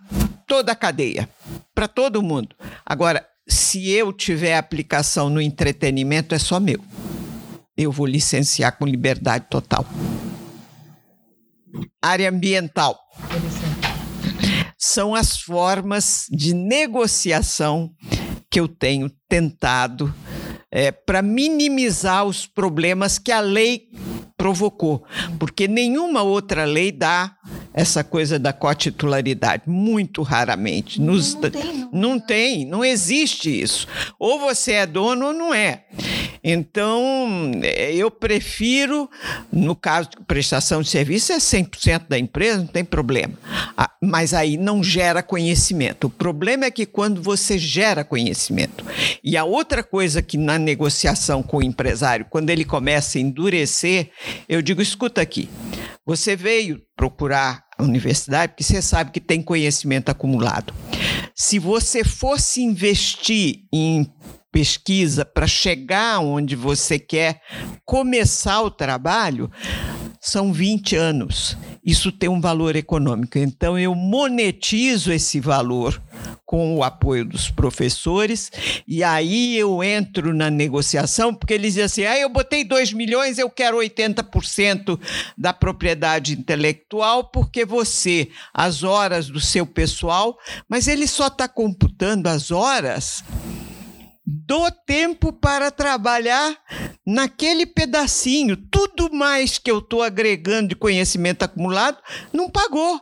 toda 0.46 0.72
a 0.72 0.76
cadeia, 0.76 1.30
para 1.74 1.88
todo 1.88 2.24
mundo. 2.24 2.56
Agora, 2.86 3.26
se 3.48 3.90
eu 3.90 4.14
tiver 4.14 4.56
aplicação 4.56 5.30
no 5.30 5.42
entretenimento, 5.42 6.34
é 6.36 6.40
só 6.40 6.60
meu. 6.60 6.84
Eu 7.78 7.92
vou 7.92 8.06
licenciar 8.06 8.78
com 8.78 8.86
liberdade 8.86 9.46
total 9.50 9.86
área 12.02 12.30
ambiental. 12.30 13.00
São 14.78 15.14
as 15.14 15.40
formas 15.40 16.26
de 16.32 16.54
negociação 16.54 17.92
que 18.50 18.60
eu 18.60 18.68
tenho 18.68 19.10
tentado 19.28 20.14
é, 20.72 20.92
para 20.92 21.22
minimizar 21.22 22.26
os 22.26 22.46
problemas 22.46 23.20
que 23.20 23.32
a 23.32 23.40
lei 23.40 23.90
provocou, 24.38 25.04
porque 25.38 25.68
nenhuma 25.68 26.24
outra 26.24 26.64
lei 26.64 26.94
dá 26.94 27.36
essa 27.74 28.04
coisa 28.06 28.40
da 28.40 28.54
cotitularidade, 28.54 29.64
muito 29.68 30.22
raramente. 30.22 31.02
Nos, 31.02 31.34
não, 31.34 31.42
tem, 31.42 31.64
não. 31.64 31.90
não 31.92 32.20
tem, 32.20 32.66
não 32.66 32.86
existe 32.86 33.62
isso. 33.62 33.86
Ou 34.18 34.40
você 34.40 34.74
é 34.74 34.86
dono 34.86 35.28
ou 35.28 35.34
não 35.34 35.54
é. 35.54 35.86
Então, 36.44 37.52
é, 37.64 37.94
eu 37.94 38.10
prefiro, 38.10 39.10
no 39.52 39.76
caso 39.76 40.10
de 40.12 40.18
prestação 40.26 40.82
de 40.82 40.90
serviço, 40.90 41.32
é 41.32 41.38
100% 41.38 42.08
da 42.08 42.18
empresa, 42.18 42.60
não 42.60 42.68
tem 42.68 42.84
problema. 42.84 43.34
Ah, 43.78 43.92
mas 44.02 44.34
aí 44.34 44.58
não 44.58 44.84
gera 44.84 45.22
conhecimento. 45.22 46.08
O 46.08 46.10
problema 46.10 46.66
é 46.66 46.72
que 46.72 46.86
quando 46.86 47.22
você 47.22 47.58
gera 47.58 48.04
conhecimento. 48.04 48.86
E 49.24 49.36
a 49.36 49.44
outra 49.44 49.84
coisa 49.84 50.22
que 50.22 50.38
na 50.38 50.58
negociação 50.58 51.44
com 51.44 51.58
o 51.58 51.64
empresário, 51.64 52.26
quando 52.30 52.50
ele 52.50 52.66
começa 52.66 53.18
a 53.18 53.22
endurecer, 53.22 54.12
eu 54.48 54.62
digo: 54.62 54.82
escuta 54.82 55.22
aqui, 55.22 55.50
você 56.06 56.36
veio 56.36 56.82
procurar 56.96 57.64
a 57.78 57.84
universidade 57.84 58.54
porque 58.54 58.64
você 58.64 58.82
sabe 58.82 59.12
que 59.12 59.20
tem 59.20 59.42
conhecimento 59.42 60.10
acumulado. 60.10 60.74
Se 61.36 61.58
você 61.60 62.04
fosse 62.04 62.62
investir 62.62 63.64
em 63.72 64.12
pesquisa 64.52 65.24
para 65.24 65.48
chegar 65.48 66.20
onde 66.20 66.56
você 66.56 66.98
quer 66.98 67.42
começar 67.86 68.62
o 68.62 68.72
trabalho, 68.72 69.52
são 70.20 70.52
20 70.52 70.96
anos. 70.96 71.58
Isso 71.84 72.12
tem 72.12 72.30
um 72.30 72.42
valor 72.42 72.76
econômico. 72.76 73.38
Então, 73.38 73.80
eu 73.80 73.96
monetizo 73.96 75.12
esse 75.12 75.40
valor 75.40 76.02
com 76.46 76.76
o 76.76 76.84
apoio 76.84 77.24
dos 77.24 77.50
professores, 77.50 78.52
e 78.88 79.04
aí 79.04 79.56
eu 79.56 79.84
entro 79.84 80.34
na 80.34 80.50
negociação, 80.50 81.34
porque 81.34 81.54
eles 81.54 81.74
dizem 81.74 81.84
assim: 81.84 82.04
ah, 82.06 82.20
eu 82.20 82.28
botei 82.28 82.64
2 82.64 82.92
milhões, 82.92 83.38
eu 83.38 83.50
quero 83.50 83.78
80% 83.78 85.00
da 85.38 85.54
propriedade 85.54 86.34
intelectual, 86.34 87.30
porque 87.30 87.64
você, 87.64 88.30
as 88.54 88.84
horas 88.84 89.30
do 89.30 89.40
seu 89.40 89.66
pessoal, 89.66 90.38
mas 90.68 90.88
ele 90.88 91.08
só 91.08 91.28
está 91.28 91.48
computando 91.48 92.28
as 92.28 92.52
horas 92.52 93.24
do 94.50 94.72
tempo 94.72 95.32
para 95.32 95.70
trabalhar 95.70 96.58
naquele 97.06 97.68
pedacinho. 97.68 98.58
Tudo 98.58 99.14
mais 99.14 99.60
que 99.60 99.70
eu 99.70 99.78
estou 99.78 100.02
agregando 100.02 100.70
de 100.70 100.76
conhecimento 100.76 101.44
acumulado 101.44 102.00
não 102.34 102.50
pagou. 102.50 103.00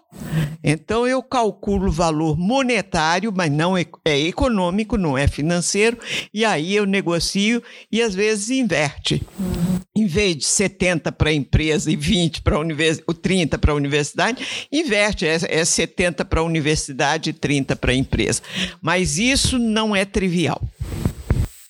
Então 0.61 1.07
eu 1.07 1.23
calculo 1.23 1.87
o 1.87 1.91
valor 1.91 2.37
monetário, 2.37 3.31
mas 3.33 3.49
não 3.49 3.77
é, 3.77 3.85
é 4.03 4.19
econômico, 4.19 4.97
não 4.97 5.17
é 5.17 5.25
financeiro, 5.25 5.97
e 6.33 6.43
aí 6.43 6.75
eu 6.75 6.85
negocio 6.85 7.63
e 7.89 8.01
às 8.01 8.13
vezes 8.13 8.49
inverte. 8.49 9.25
Uhum. 9.39 9.79
Em 9.95 10.05
vez 10.05 10.35
de 10.35 10.45
70 10.45 11.13
para 11.13 11.29
a 11.29 11.33
empresa 11.33 11.89
e 11.89 11.95
20 11.95 12.41
para 12.41 12.57
a 12.57 12.59
universidade, 12.59 13.19
30 13.21 13.57
para 13.57 13.71
a 13.71 13.75
universidade, 13.75 14.67
inverte, 14.69 15.25
é, 15.25 15.37
é 15.47 15.63
70 15.63 16.25
para 16.25 16.41
a 16.41 16.43
universidade 16.43 17.29
e 17.29 17.33
30 17.33 17.77
para 17.77 17.93
a 17.93 17.95
empresa. 17.95 18.41
Mas 18.81 19.17
isso 19.17 19.57
não 19.57 19.95
é 19.95 20.03
trivial. 20.03 20.61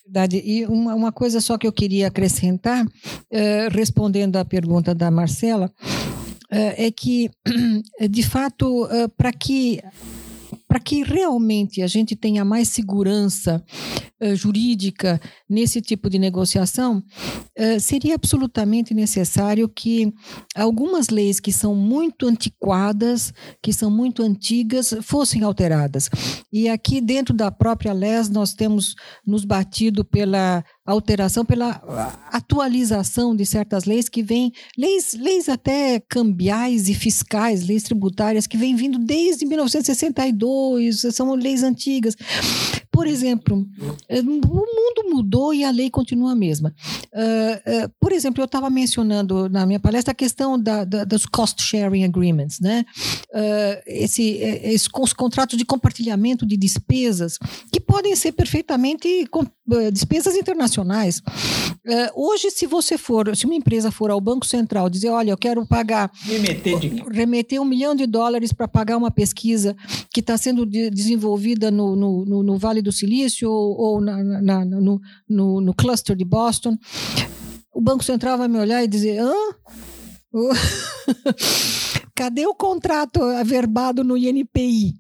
Verdade. 0.08 0.42
E 0.44 0.66
uma, 0.66 0.96
uma 0.96 1.12
coisa 1.12 1.42
só 1.42 1.58
que 1.58 1.68
eu 1.68 1.72
queria 1.72 2.08
acrescentar, 2.08 2.86
eh, 3.30 3.68
respondendo 3.70 4.38
à 4.38 4.46
pergunta 4.46 4.96
da 4.96 5.12
Marcela, 5.12 5.70
é 6.50 6.90
que, 6.90 7.30
de 8.10 8.24
fato, 8.24 8.88
para 9.18 9.34
que 9.34 9.82
para 10.68 10.80
que 10.80 11.04
realmente 11.04 11.82
a 11.82 11.88
gente 11.88 12.16
tenha 12.16 12.44
mais 12.44 12.70
segurança 12.70 13.64
uh, 14.22 14.36
jurídica 14.36 15.20
nesse 15.50 15.82
tipo 15.82 16.10
de 16.10 16.20
negociação, 16.20 16.98
uh, 17.58 17.80
seria 17.80 18.16
absolutamente 18.16 18.94
necessário 18.94 19.70
que 19.70 20.14
algumas 20.56 21.10
leis 21.10 21.40
que 21.40 21.54
são 21.54 21.74
muito 21.74 22.28
antiquadas, 22.28 23.34
que 23.64 23.72
são 23.72 23.90
muito 23.90 24.22
antigas, 24.22 24.94
fossem 25.02 25.44
alteradas. 25.44 26.10
E 26.52 26.68
aqui 26.68 27.00
dentro 27.00 27.34
da 27.34 27.50
própria 27.50 27.94
LES 27.94 28.30
nós 28.30 28.54
temos 28.54 28.96
nos 29.26 29.46
batido 29.46 30.04
pela 30.04 30.64
alteração, 30.88 31.44
pela 31.44 31.82
atualização 32.32 33.36
de 33.36 33.46
certas 33.46 33.84
leis 33.84 34.08
que 34.08 34.24
vêm, 34.24 34.54
leis, 34.78 35.14
leis 35.14 35.50
até 35.50 36.00
cambiais 36.00 36.88
e 36.88 36.94
fiscais, 36.94 37.68
leis 37.68 37.84
tributárias 37.84 38.48
que 38.48 38.58
vêm 38.58 38.76
vindo 38.76 38.98
desde 38.98 39.46
1962, 39.46 41.02
são 41.12 41.36
leis 41.36 41.62
antigas. 41.62 42.16
Por 42.90 43.06
exemplo, 43.06 43.56
o 44.10 44.24
mundo 44.24 45.10
mudou 45.14 45.54
e 45.54 45.64
a 45.64 45.70
lei 45.70 45.88
continua 45.90 46.32
a 46.32 46.36
mesma. 46.36 46.74
Uh, 47.14 47.86
uh, 47.86 47.92
por 48.00 48.12
exemplo, 48.12 48.42
eu 48.42 48.46
estava 48.46 48.72
mencionando 48.72 49.48
na 49.50 49.68
minha 49.68 49.80
palestra 49.80 50.14
a 50.14 50.16
questão 50.16 50.60
da, 50.60 50.84
da, 50.84 51.04
dos 51.04 51.28
cost 51.28 51.62
sharing 51.62 52.06
agreements, 52.06 52.60
né? 52.60 52.86
Uh, 53.30 53.84
esse, 53.86 54.40
esse, 54.64 54.90
os 54.98 55.14
contratos 55.14 55.60
de 55.60 55.66
compartilhamento 55.66 56.44
de 56.44 56.58
despesas 56.58 57.38
que 57.72 57.80
podem 57.80 58.16
ser 58.16 58.32
perfeitamente 58.32 59.28
despesas 59.92 60.36
internacionais. 60.36 61.22
hoje, 62.16 62.52
se 62.52 62.66
você 62.66 62.98
for, 62.98 63.36
se 63.36 63.46
uma 63.46 63.56
empresa 63.56 63.92
for 63.92 64.10
ao 64.10 64.22
Banco 64.22 64.46
Central 64.46 64.90
dizer, 64.90 65.10
olha, 65.10 65.32
eu 65.32 65.38
quero 65.38 65.66
pagar 65.66 66.12
remeter, 66.24 66.80
de... 66.80 67.04
remeter 67.12 67.62
um 67.62 67.66
milhão 67.66 67.94
de 67.94 68.06
dólares 68.06 68.54
para 68.54 68.68
pagar 68.68 68.98
uma 68.98 69.12
pesquisa 69.12 69.76
que 70.12 70.22
está 70.22 70.38
sendo 70.38 70.66
de, 70.66 70.90
desenvolvida 70.90 71.70
no, 71.70 71.96
no, 71.96 72.26
no, 72.26 72.44
no 72.44 72.58
Vale 72.58 72.82
do 72.82 72.92
Silício 72.92 73.50
ou, 73.50 73.78
ou 73.78 74.02
na, 74.02 74.24
na, 74.42 74.66
no, 74.66 75.00
no, 75.28 75.62
no 75.62 75.74
cluster 75.74 76.16
de 76.16 76.26
Boston, 76.26 76.78
o 77.74 77.82
Banco 77.82 78.04
Central 78.04 78.38
vai 78.38 78.48
me 78.48 78.58
olhar 78.58 78.84
e 78.84 78.88
dizer: 78.88 79.20
hã? 79.20 79.34
Cadê 82.16 82.48
o 82.48 82.56
contrato 82.56 83.22
averbado 83.22 84.04
no 84.04 84.18
INPI? 84.18 84.96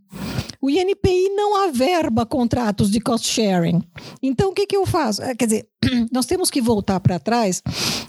O 0.61 0.69
INPI 0.69 1.29
não 1.29 1.67
averba 1.67 2.25
contratos 2.25 2.89
de 2.89 2.99
cost 2.99 3.27
sharing. 3.27 3.81
Então, 4.21 4.49
o 4.49 4.53
que, 4.53 4.65
que 4.65 4.75
eu 4.75 4.85
faço? 4.85 5.21
É, 5.21 5.35
quer 5.35 5.45
dizer, 5.45 5.69
nós 6.11 6.25
temos 6.25 6.49
que 6.49 6.61
voltar 6.61 6.99
para 6.99 7.19
trás 7.19 7.61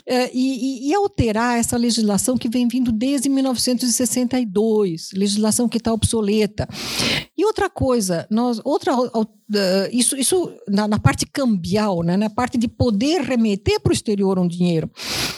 é, 0.06 0.30
e, 0.32 0.88
e, 0.88 0.94
alterar 0.94 1.58
essa 1.58 1.76
legislação 1.76 2.38
que 2.38 2.48
vem 2.48 2.66
vindo 2.66 2.90
desde 2.90 3.28
1962, 3.28 5.10
legislação 5.12 5.68
que 5.68 5.76
está 5.76 5.92
obsoleta. 5.92 6.66
E 7.36 7.44
outra 7.44 7.68
coisa, 7.68 8.26
nós, 8.30 8.60
outra, 8.64 8.98
uh, 8.98 9.28
isso, 9.92 10.16
isso 10.16 10.50
na, 10.68 10.88
na, 10.88 10.98
parte 10.98 11.26
cambial, 11.26 12.02
né, 12.02 12.16
na 12.16 12.30
parte 12.30 12.56
de 12.56 12.66
poder 12.68 13.20
remeter 13.20 13.80
para 13.80 13.90
o 13.90 13.92
exterior 13.92 14.38
um 14.38 14.48
dinheiro. 14.48 14.90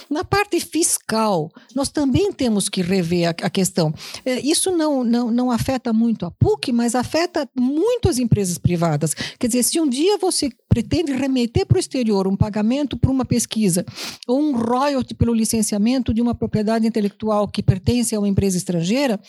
Na 0.09 0.25
parte 0.25 0.59
fiscal, 0.61 1.51
nós 1.75 1.89
também 1.89 2.33
temos 2.33 2.69
que 2.69 2.83
rever 2.83 3.29
a, 3.29 3.47
a 3.47 3.51
questão. 3.51 3.93
É, 4.25 4.41
isso 4.41 4.71
não, 4.71 5.05
não, 5.05 5.31
não 5.31 5.51
afeta 5.51 5.93
muito 5.93 6.27
a 6.27 6.31
PUC, 6.31 6.73
mas 6.73 6.95
afeta 6.95 7.49
muito 7.59 8.09
as 8.09 8.19
empresas 8.19 8.59
privadas. 8.59 9.15
Quer 9.39 9.47
dizer, 9.47 9.63
se 9.63 9.81
um 9.81 9.89
dia 9.89 10.19
você 10.19 10.49
pretende 10.69 11.13
remeter 11.13 11.67
para 11.67 11.77
o 11.77 11.81
exterior 11.81 12.20
um 12.27 12.37
pagamento 12.37 12.97
por 12.97 13.11
uma 13.11 13.25
pesquisa 13.25 13.85
ou 14.27 14.41
um 14.41 14.57
royalty 14.57 15.15
pelo 15.15 15.35
licenciamento 15.35 16.13
de 16.13 16.21
uma 16.21 16.35
propriedade 16.35 16.87
intelectual 16.87 17.49
que 17.49 17.63
pertence 17.63 18.15
a 18.15 18.19
uma 18.19 18.29
empresa 18.29 18.57
estrangeira, 18.57 19.21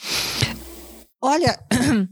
olha, 1.22 1.59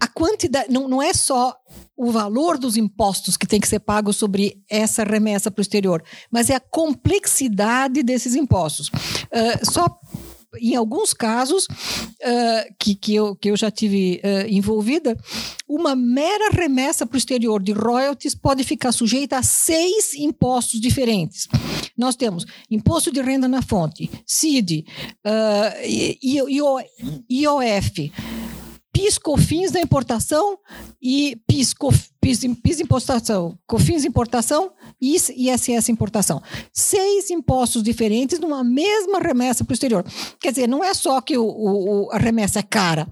a 0.00 0.08
quantidade 0.08 0.70
não, 0.70 0.88
não 0.88 1.02
é 1.02 1.12
só 1.12 1.56
o 1.96 2.10
valor 2.10 2.58
dos 2.58 2.76
impostos 2.76 3.36
que 3.36 3.46
tem 3.46 3.58
que 3.58 3.68
ser 3.68 3.80
pago 3.80 4.12
sobre 4.12 4.62
essa 4.68 5.02
remessa 5.02 5.50
para 5.50 5.60
o 5.60 5.62
exterior, 5.62 6.02
mas 6.30 6.50
é 6.50 6.56
a 6.56 6.60
complexidade 6.60 8.02
desses 8.02 8.34
impostos. 8.34 8.88
Uh, 8.88 9.64
só 9.70 9.86
em 10.60 10.74
alguns 10.74 11.12
casos 11.12 11.64
uh, 11.64 12.74
que, 12.78 12.94
que, 12.94 13.14
eu, 13.14 13.34
que 13.36 13.50
eu 13.50 13.56
já 13.56 13.70
tive 13.70 14.20
uh, 14.24 14.48
envolvida, 14.48 15.16
uma 15.68 15.94
mera 15.96 16.50
remessa 16.50 17.06
para 17.06 17.16
o 17.16 17.18
exterior 17.18 17.62
de 17.62 17.72
royalties 17.72 18.34
pode 18.34 18.64
ficar 18.64 18.92
sujeita 18.92 19.38
a 19.38 19.42
seis 19.42 20.14
impostos 20.14 20.80
diferentes. 20.80 21.48
Nós 21.96 22.14
temos 22.16 22.44
imposto 22.70 23.10
de 23.10 23.20
renda 23.20 23.48
na 23.48 23.62
fonte, 23.62 24.10
CID, 24.26 24.84
uh, 25.24 26.50
IOF, 27.30 28.12
PIS, 28.96 29.18
COFINS 29.18 29.72
da 29.72 29.80
importação 29.80 30.58
e 31.02 31.36
PIS, 31.46 31.74
COF, 31.74 32.08
PIS, 32.18 32.40
PIS 32.62 32.80
importação, 32.80 33.58
COFINS 33.66 34.06
importação 34.06 34.72
e 34.98 35.14
ISS 35.14 35.90
importação. 35.90 36.42
Seis 36.72 37.28
impostos 37.28 37.82
diferentes 37.82 38.38
numa 38.38 38.64
mesma 38.64 39.18
remessa 39.18 39.64
para 39.64 39.72
o 39.72 39.74
exterior. 39.74 40.02
Quer 40.40 40.50
dizer, 40.50 40.66
não 40.66 40.82
é 40.82 40.94
só 40.94 41.20
que 41.20 41.36
o, 41.36 41.44
o 41.44 42.10
a 42.10 42.16
remessa 42.16 42.60
é 42.60 42.62
cara, 42.62 43.06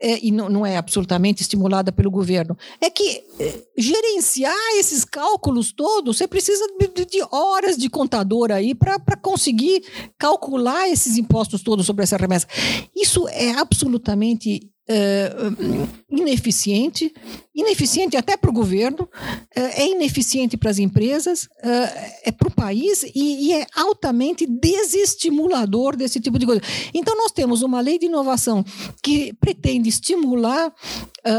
é, 0.00 0.18
e 0.20 0.32
não, 0.32 0.48
não, 0.48 0.66
é 0.66 0.76
absolutamente 0.76 1.42
estimulada 1.42 1.92
pelo 1.92 2.10
governo, 2.10 2.58
é 2.80 2.90
que 2.90 3.22
é, 3.38 3.62
gerenciar 3.78 4.56
esses 4.76 5.04
cálculos 5.04 5.70
todos, 5.70 6.16
você 6.16 6.26
precisa 6.26 6.66
de, 6.80 7.04
de 7.04 7.22
horas 7.30 7.76
de 7.76 7.88
contador 7.88 8.50
aí 8.50 8.74
para 8.74 9.16
conseguir 9.22 9.84
calcular 10.18 10.88
esses 10.88 11.16
impostos 11.16 11.62
todos 11.62 11.86
sobre 11.86 12.02
essa 12.02 12.16
remessa. 12.16 12.48
Isso 12.96 13.28
é 13.28 13.52
absolutamente 13.52 14.71
uh, 14.88 15.88
ineficiente, 16.10 17.12
ineficiente 17.54 18.16
até 18.16 18.36
para 18.36 18.50
o 18.50 18.52
governo, 18.52 19.02
uh, 19.02 19.08
é 19.54 19.86
ineficiente 19.88 20.56
para 20.56 20.70
as 20.70 20.78
empresas, 20.78 21.44
uh, 21.44 22.18
é 22.24 22.32
para 22.32 22.48
o 22.48 22.50
país 22.50 23.04
e, 23.14 23.52
é 23.52 23.66
altamente 23.74 24.46
desestimulador 24.46 25.94
desse 25.96 26.18
tipo 26.20 26.38
de 26.38 26.46
coisa. 26.46 26.62
Então, 26.94 27.16
nós 27.16 27.32
temos 27.32 27.62
uma 27.62 27.80
lei 27.80 27.98
de 27.98 28.06
inovação 28.06 28.64
que 29.02 29.32
pretende 29.34 29.88
estimular 29.88 30.72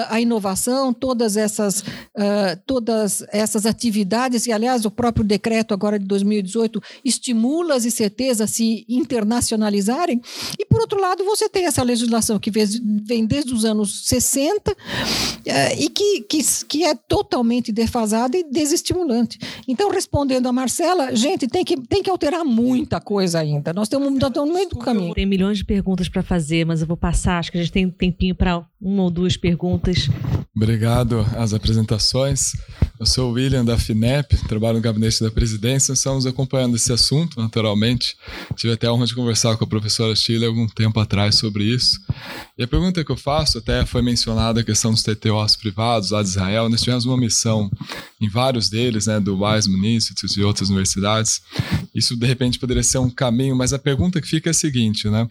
a 0.10 0.22
inovação, 0.22 0.94
todas 0.94 1.36
essas, 1.36 1.84
todas 2.66 3.22
essas 3.34 3.66
atividades, 3.66 4.46
e 4.46 4.52
aliás, 4.52 4.86
o 4.86 4.92
próprio 4.92 5.26
decreto 5.26 5.74
agora 5.74 6.00
de 6.00 6.06
2018 6.06 6.82
estimula 7.04 7.76
as 7.76 7.84
ICTs 7.84 8.40
a 8.40 8.48
se 8.48 8.86
internacionalizarem, 8.88 10.22
e 10.58 10.66
por 10.66 10.80
outro 10.82 11.02
lado, 11.02 11.24
você 11.26 11.50
tem 11.50 11.66
essa 11.66 11.84
legislação 11.84 12.40
que 12.40 12.52
vem 12.52 13.26
desde 13.26 13.54
os 13.54 13.66
anos 13.66 14.06
60 14.06 14.76
eh, 15.46 15.84
e 15.84 15.90
que, 15.90 16.03
que, 16.30 16.40
que 16.68 16.84
é 16.84 16.96
totalmente 16.96 17.72
defasada 17.72 18.38
e 18.38 18.44
desestimulante. 18.44 19.38
Então, 19.68 19.92
respondendo 19.92 20.48
a 20.48 20.52
Marcela, 20.52 21.16
gente, 21.16 21.48
tem 21.48 21.64
que, 21.64 21.80
tem 21.82 22.04
que 22.04 22.10
alterar 22.10 22.44
muita 22.44 23.00
coisa 23.00 23.40
ainda. 23.40 23.74
Nós 23.74 23.88
estamos, 23.88 24.12
nós 24.14 24.30
estamos 24.30 24.50
no 24.50 24.56
meio 24.56 24.70
do 24.70 24.78
caminho. 24.78 25.14
Tem 25.14 25.26
milhões 25.26 25.58
de 25.58 25.66
perguntas 25.66 26.10
para 26.10 26.24
fazer, 26.24 26.66
mas 26.66 26.82
eu 26.82 26.88
vou 26.88 26.98
passar. 26.98 27.40
Acho 27.40 27.52
que 27.52 27.58
a 27.58 27.62
gente 27.62 27.72
tem 27.72 27.86
um 27.86 27.92
tempinho 27.92 28.36
para 28.36 28.66
uma 28.84 29.04
ou 29.04 29.10
duas 29.10 29.38
perguntas. 29.38 30.10
Obrigado 30.56 31.26
às 31.36 31.54
apresentações. 31.54 32.54
Eu 33.00 33.08
sou 33.08 33.32
o 33.32 33.34
William 33.34 33.66
da 33.66 33.78
FINEP, 33.78 34.38
trabalho 34.48 34.76
no 34.76 34.82
gabinete 34.82 35.24
da 35.24 35.32
presidência. 35.32 35.94
Estamos 35.94 36.26
acompanhando 36.28 36.76
esse 36.76 36.94
assunto, 36.94 37.40
naturalmente. 37.40 38.16
Tive 38.56 38.74
até 38.74 38.88
a 38.88 38.94
honra 38.94 39.08
de 39.08 39.16
conversar 39.16 39.58
com 39.58 39.64
a 39.64 39.68
professora 39.68 40.16
Chile 40.16 40.46
algum 40.46 40.68
tempo 40.68 41.00
atrás 41.00 41.36
sobre 41.36 41.64
isso. 41.64 42.00
E 42.58 42.64
a 42.64 42.68
pergunta 42.68 43.04
que 43.04 43.12
eu 43.12 43.18
faço, 43.18 43.58
até 43.58 43.86
foi 43.86 44.02
mencionada 44.02 44.62
a 44.62 44.64
questão 44.64 44.92
dos 44.92 45.02
TTOs 45.02 45.56
privados 45.56 46.12
lá 46.12 46.22
de 46.22 46.30
Israel. 46.30 46.70
Nós 46.70 46.82
tivemos 46.82 47.06
uma 47.06 47.18
missão 47.18 47.70
em 48.22 48.30
vários 48.30 48.70
deles, 48.70 49.08
né, 49.08 49.20
do 49.20 49.40
Weizmann 49.40 49.96
Institute 49.96 50.40
e 50.40 50.44
outras 50.44 50.70
universidades. 50.70 51.42
Isso, 51.96 52.16
de 52.16 52.26
repente, 52.26 52.60
poderia 52.60 52.84
ser 52.84 53.00
um 53.00 53.10
caminho, 53.10 53.56
mas 53.56 53.74
a 53.74 53.80
pergunta 53.80 54.22
que 54.22 54.28
fica 54.28 54.50
é 54.50 54.52
a 54.52 54.54
seguinte, 54.54 55.10
né? 55.10 55.28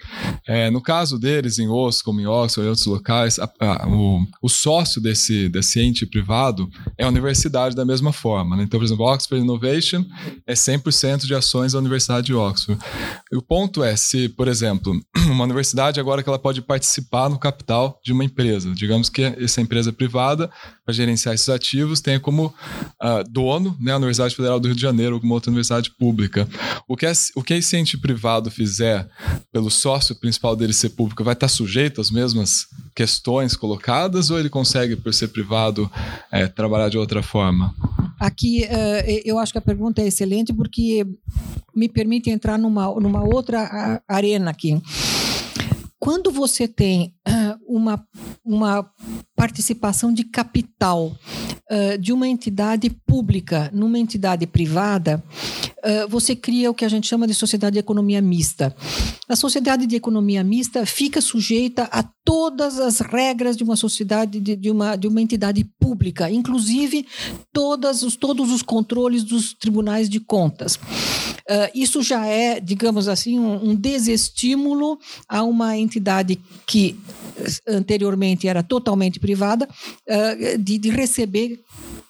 É, 0.47 0.71
no 0.71 0.81
caso 0.81 1.19
deles, 1.19 1.59
em 1.59 1.69
Oslo, 1.69 2.03
como 2.05 2.21
em 2.21 2.27
Oxford 2.27 2.67
e 2.67 2.69
outros 2.69 2.87
locais, 2.87 3.39
a, 3.43 3.85
a, 3.85 3.89
o, 3.89 4.27
o 4.41 4.49
sócio 4.49 5.01
desse, 5.01 5.49
desse 5.49 5.81
ente 5.81 6.07
privado 6.07 6.71
é 6.97 7.05
a 7.05 7.09
universidade 7.09 7.75
da 7.75 7.85
mesma 7.85 8.13
forma. 8.13 8.57
Né? 8.57 8.65
Então, 8.65 8.79
por 8.79 8.87
exemplo, 8.87 9.05
Oxford 9.07 9.43
Innovation 9.43 10.05
é 10.47 10.55
100% 10.55 11.27
de 11.27 11.35
ações 11.35 11.73
da 11.73 11.79
Universidade 11.79 12.27
de 12.27 12.35
Oxford. 12.35 12.81
E 13.31 13.37
o 13.37 13.43
ponto 13.43 13.83
é, 13.83 13.97
se, 13.97 14.29
por 14.29 14.49
exemplo, 14.49 14.99
uma 15.29 15.45
universidade 15.45 15.99
agora 15.99 16.23
que 16.23 16.29
ela 16.29 16.39
pode 16.39 16.63
participar 16.63 17.29
no 17.29 17.39
capital 17.39 18.01
de 18.05 18.13
uma 18.13 18.25
empresa, 18.25 18.73
digamos 18.75 19.09
que 19.09 19.23
essa 19.23 19.61
empresa 19.61 19.93
privada, 19.93 20.51
para 20.85 20.95
gerenciar 20.95 21.35
esses 21.35 21.49
ativos, 21.49 22.01
tenha 22.01 22.21
como 22.21 22.47
uh, 22.47 23.31
dono 23.31 23.77
né, 23.81 23.93
a 23.93 23.97
Universidade 23.97 24.35
Federal 24.35 24.61
do 24.61 24.69
Rio 24.69 24.77
de 24.77 24.83
Janeiro 24.83 25.13
ou 25.13 25.17
alguma 25.17 25.35
outra 25.35 25.51
universidade 25.51 25.91
pública. 25.91 26.49
O 26.89 26.97
que, 26.97 27.07
é, 27.07 27.13
o 27.37 27.43
que 27.43 27.55
esse 27.55 27.77
ente 27.77 27.97
privado 27.97 28.51
fizer 28.51 29.09
pelo 29.53 29.71
sócio 29.71 30.15
principal 30.15 30.57
dele 30.57 30.73
ser 30.73 30.91
público 30.91 31.25
vai 31.25 31.35
estar 31.35 31.49
sujeito 31.49 32.01
às 32.01 32.11
mesmas 32.11 32.67
questões 32.95 33.32
colocadas 33.57 34.31
ou 34.31 34.39
ele 34.39 34.49
consegue, 34.49 34.97
por 34.97 35.13
ser 35.13 35.29
privado, 35.29 35.91
é, 36.31 36.47
trabalhar 36.47 36.89
de 36.89 36.99
outra 36.99 37.23
forma? 37.23 37.75
aqui 38.23 38.65
uh, 38.65 39.23
eu 39.25 39.39
acho 39.39 39.53
que 39.53 39.59
a 39.59 39.63
pergunta 39.63 40.01
é 40.01 40.07
excelente 40.07 40.53
porque 40.53 41.05
me 41.75 41.89
permite 41.89 42.31
entrar 42.31 42.57
numa, 42.57 42.87
numa 43.01 43.25
outra 43.25 44.01
arena 44.07 44.51
aqui. 44.51 44.81
Quando 45.99 46.31
você 46.31 46.69
tem 46.69 47.15
uh, 47.29 47.59
uma, 47.67 48.05
uma 48.45 48.89
participação 49.35 50.13
de 50.13 50.25
capital 50.25 51.13
de 51.99 52.13
uma 52.13 52.29
entidade 52.29 52.91
pública 52.91 53.71
numa 53.73 53.99
entidade 53.99 54.47
privada, 54.47 55.25
você 56.09 56.37
cria 56.37 56.71
o 56.71 56.75
que 56.75 56.85
a 56.85 56.89
gente 56.89 57.09
chama 57.09 57.27
de 57.27 57.35
sociedade 57.35 57.75
de 57.75 57.79
economia 57.79 58.21
mista. 58.21 58.75
A 59.29 59.37
sociedade 59.37 59.87
de 59.87 59.97
economia 59.97 60.45
mista 60.45 60.85
fica 60.87 61.21
sujeita 61.21 61.89
a 61.91 62.03
todas 62.25 62.79
as 62.79 63.01
regras 63.01 63.57
de 63.57 63.65
uma 63.65 63.77
sociedade, 63.77 64.41
de, 64.41 64.55
de 64.57 64.71
uma, 64.71 64.97
de 64.97 65.09
uma 65.09 65.21
entidade 65.21 65.65
pública, 65.79 66.31
inclusive 66.31 67.07
todas 67.53 68.03
os, 68.03 68.17
todos 68.17 68.51
os 68.53 68.63
controles 68.63 69.25
dos 69.25 69.55
tribunais 69.55 70.09
de 70.09 70.21
contas. 70.21 70.77
Uh, 70.77 71.69
isso 71.75 72.03
já 72.03 72.25
é, 72.27 72.61
digamos 72.61 73.09
assim, 73.09 73.39
um, 73.39 73.71
um 73.71 73.75
desestímulo 73.75 74.99
a 75.29 75.43
uma 75.43 75.77
entidade 75.77 76.41
que 76.67 76.97
anteriormente 77.67 78.47
era 78.47 78.63
totalmente 78.63 79.19
privada 79.19 79.67
uh, 79.67 80.59
de, 80.59 80.79
de 80.79 80.91
receber 80.91 81.61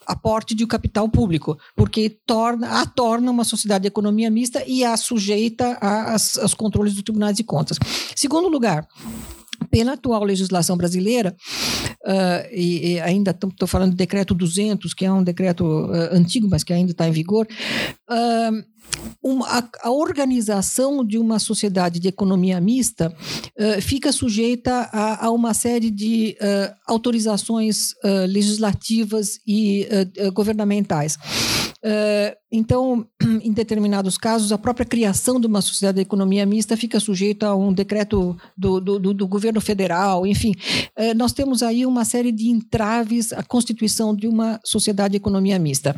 aporte 0.07 0.55
de 0.55 0.66
capital 0.66 1.09
público, 1.09 1.59
porque 1.77 2.09
torna, 2.27 2.81
a 2.81 2.87
torna 2.87 3.31
uma 3.31 3.45
sociedade 3.45 3.83
de 3.83 3.89
economia 3.89 4.31
mista 4.31 4.62
e 4.66 4.85
a 4.85 4.97
sujeita 4.97 5.79
aos 5.81 6.55
controles 6.55 6.95
dos 6.95 7.03
tribunais 7.03 7.37
de 7.37 7.45
contas. 7.45 7.79
Segundo 8.16 8.49
lugar, 8.49 8.87
pela 9.70 9.93
atual 9.93 10.24
legislação 10.24 10.77
brasileira, 10.77 11.35
uh, 12.05 12.49
e, 12.51 12.95
e, 12.95 13.01
ainda 13.01 13.31
estou 13.31 13.69
falando 13.69 13.93
do 13.93 13.97
decreto 13.97 14.35
200, 14.35 14.95
que 14.95 15.05
é 15.05 15.12
um 15.12 15.23
decreto 15.23 15.65
uh, 15.65 16.15
antigo, 16.15 16.49
mas 16.49 16.65
que 16.65 16.73
ainda 16.73 16.93
está 16.93 17.09
em 17.09 17.12
vigor, 17.12 17.47
uh, 18.11 18.73
uma, 19.23 19.47
a, 19.47 19.69
a, 19.85 19.91
organização 19.91 21.05
de 21.05 21.16
uma 21.16 21.39
sociedade 21.39 21.99
de 21.99 22.09
economia 22.09 22.61
mista 22.61 23.15
fica 23.81 24.12
sujeita 24.12 24.91
a, 24.93 25.27
a, 25.27 25.31
uma 25.31 25.55
série 25.55 25.91
de 25.91 26.37
autorizações 26.87 27.95
legislativas 28.29 29.39
e 29.47 29.89
governamentais. 30.35 31.16
Então, 32.50 33.06
em 33.42 33.52
determinados 33.52 34.16
casos, 34.16 34.52
a 34.52 34.59
própria 34.59 34.86
criação 34.86 35.40
de 35.40 35.46
uma 35.46 35.60
sociedade 35.60 35.96
de 35.96 36.02
economia 36.02 36.46
mista 36.46 36.76
fica 36.76 37.00
sujeita 37.00 37.48
a 37.48 37.56
um 37.56 37.72
decreto 37.72 38.36
do, 38.56 38.80
do, 38.80 38.98
do, 38.98 39.14
do 39.14 39.26
governo 39.26 39.60
federal, 39.60 40.26
enfim. 40.26 40.54
nós 41.16 41.32
temos 41.32 41.62
aí 41.62 41.84
uma 41.84 42.04
série 42.04 42.30
de 42.30 42.48
entraves 42.48 43.32
à 43.32 43.42
constituição 43.42 44.14
de 44.14 44.28
uma 44.28 44.60
sociedade 44.64 45.12
de 45.12 45.16
economia 45.16 45.59
mista. 45.59 45.96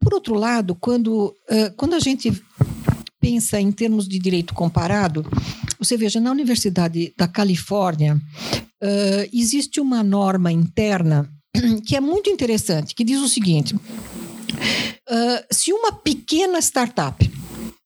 Por 0.00 0.14
outro 0.14 0.34
lado, 0.34 0.74
quando, 0.74 1.26
uh, 1.26 1.72
quando 1.76 1.94
a 1.94 2.00
gente 2.00 2.32
pensa 3.20 3.60
em 3.60 3.70
termos 3.70 4.08
de 4.08 4.18
direito 4.18 4.52
comparado, 4.52 5.24
você 5.78 5.96
veja, 5.96 6.20
na 6.20 6.32
Universidade 6.32 7.14
da 7.16 7.28
Califórnia, 7.28 8.20
existe 9.32 9.80
uma 9.80 10.02
norma 10.02 10.50
interna 10.50 11.30
que 11.86 11.94
é 11.94 12.00
muito 12.00 12.28
interessante, 12.28 12.94
que 12.94 13.04
diz 13.04 13.20
o 13.20 13.28
seguinte: 13.28 13.76
uh, 15.10 15.44
se 15.50 15.72
uma 15.72 15.92
pequena 15.92 16.58
startup, 16.60 17.30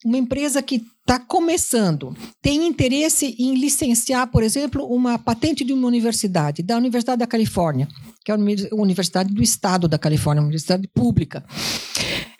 uma 0.04 0.18
empresa 0.18 0.62
que 0.62 0.82
está 1.00 1.20
começando, 1.20 2.16
tem 2.42 2.66
interesse 2.66 3.36
em 3.38 3.54
licenciar, 3.54 4.26
por 4.26 4.42
exemplo, 4.42 4.84
uma 4.86 5.18
patente 5.18 5.64
de 5.64 5.72
uma 5.72 5.86
universidade, 5.86 6.62
da 6.62 6.76
Universidade 6.76 7.20
da 7.20 7.26
Califórnia, 7.26 7.86
que 8.24 8.32
é 8.32 8.34
a 8.34 8.38
Universidade 8.74 9.32
do 9.32 9.40
Estado 9.40 9.86
da 9.86 9.98
Califórnia, 9.98 10.40
uma 10.40 10.48
universidade 10.48 10.88
pública. 10.88 11.44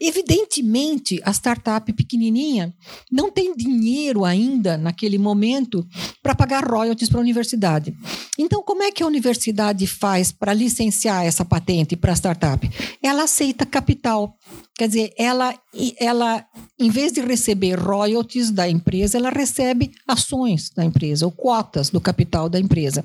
Evidentemente, 0.00 1.20
a 1.24 1.30
startup 1.32 1.92
pequenininha 1.92 2.74
não 3.10 3.30
tem 3.30 3.54
dinheiro 3.56 4.24
ainda, 4.24 4.76
naquele 4.76 5.18
momento, 5.18 5.86
para 6.22 6.34
pagar 6.34 6.64
royalties 6.68 7.08
para 7.08 7.18
a 7.18 7.22
universidade. 7.22 7.96
Então, 8.38 8.62
como 8.62 8.82
é 8.82 8.90
que 8.90 9.02
a 9.02 9.06
universidade 9.06 9.86
faz 9.86 10.30
para 10.30 10.52
licenciar 10.52 11.24
essa 11.24 11.44
patente 11.44 11.96
para 11.96 12.12
a 12.12 12.16
startup? 12.16 12.70
Ela 13.02 13.24
aceita 13.24 13.64
capital. 13.64 14.36
Quer 14.74 14.88
dizer, 14.88 15.12
ela, 15.16 15.54
ela, 15.98 16.44
em 16.78 16.90
vez 16.90 17.10
de 17.12 17.20
receber 17.22 17.78
royalties 17.78 18.50
da 18.50 18.68
empresa, 18.68 19.16
ela 19.16 19.30
recebe 19.30 19.92
ações 20.06 20.70
da 20.70 20.84
empresa, 20.84 21.24
ou 21.24 21.32
cotas 21.32 21.88
do 21.88 22.00
capital 22.00 22.48
da 22.48 22.60
empresa. 22.60 23.02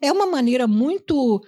É 0.00 0.10
uma 0.10 0.26
maneira 0.26 0.66
muito 0.66 1.40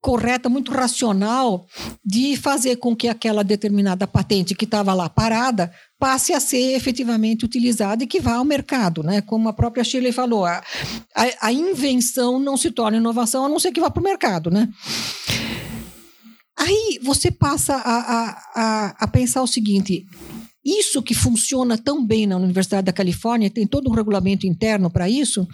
correta, 0.00 0.48
muito 0.48 0.72
racional 0.72 1.66
de 2.04 2.36
fazer 2.36 2.76
com 2.76 2.94
que 2.94 3.08
aquela 3.08 3.42
determinada 3.42 4.06
patente 4.06 4.54
que 4.54 4.64
estava 4.64 4.94
lá 4.94 5.08
parada 5.08 5.72
passe 5.98 6.32
a 6.32 6.38
ser 6.38 6.76
efetivamente 6.76 7.44
utilizada 7.44 8.04
e 8.04 8.06
que 8.06 8.20
vá 8.20 8.34
ao 8.34 8.44
mercado, 8.44 9.02
né? 9.02 9.20
Como 9.22 9.48
a 9.48 9.52
própria 9.52 9.82
Shirley 9.82 10.12
falou, 10.12 10.44
a, 10.44 10.62
a, 11.14 11.48
a 11.48 11.52
invenção 11.52 12.38
não 12.38 12.56
se 12.56 12.70
torna 12.70 12.98
inovação 12.98 13.44
a 13.46 13.48
não 13.48 13.58
ser 13.58 13.72
que 13.72 13.80
vá 13.80 13.90
para 13.90 14.00
o 14.00 14.04
mercado, 14.04 14.50
né? 14.50 14.68
Aí 16.58 16.98
você 17.02 17.30
passa 17.30 17.76
a, 17.76 18.42
a, 18.54 18.96
a, 18.98 19.08
pensar 19.08 19.42
o 19.42 19.46
seguinte: 19.46 20.04
isso 20.64 21.00
que 21.02 21.14
funciona 21.14 21.78
tão 21.78 22.04
bem 22.04 22.26
na 22.26 22.36
Universidade 22.36 22.86
da 22.86 22.92
Califórnia, 22.92 23.48
tem 23.48 23.66
todo 23.66 23.88
um 23.88 23.94
regulamento 23.94 24.46
interno 24.46 24.90
para 24.90 25.08
isso, 25.08 25.46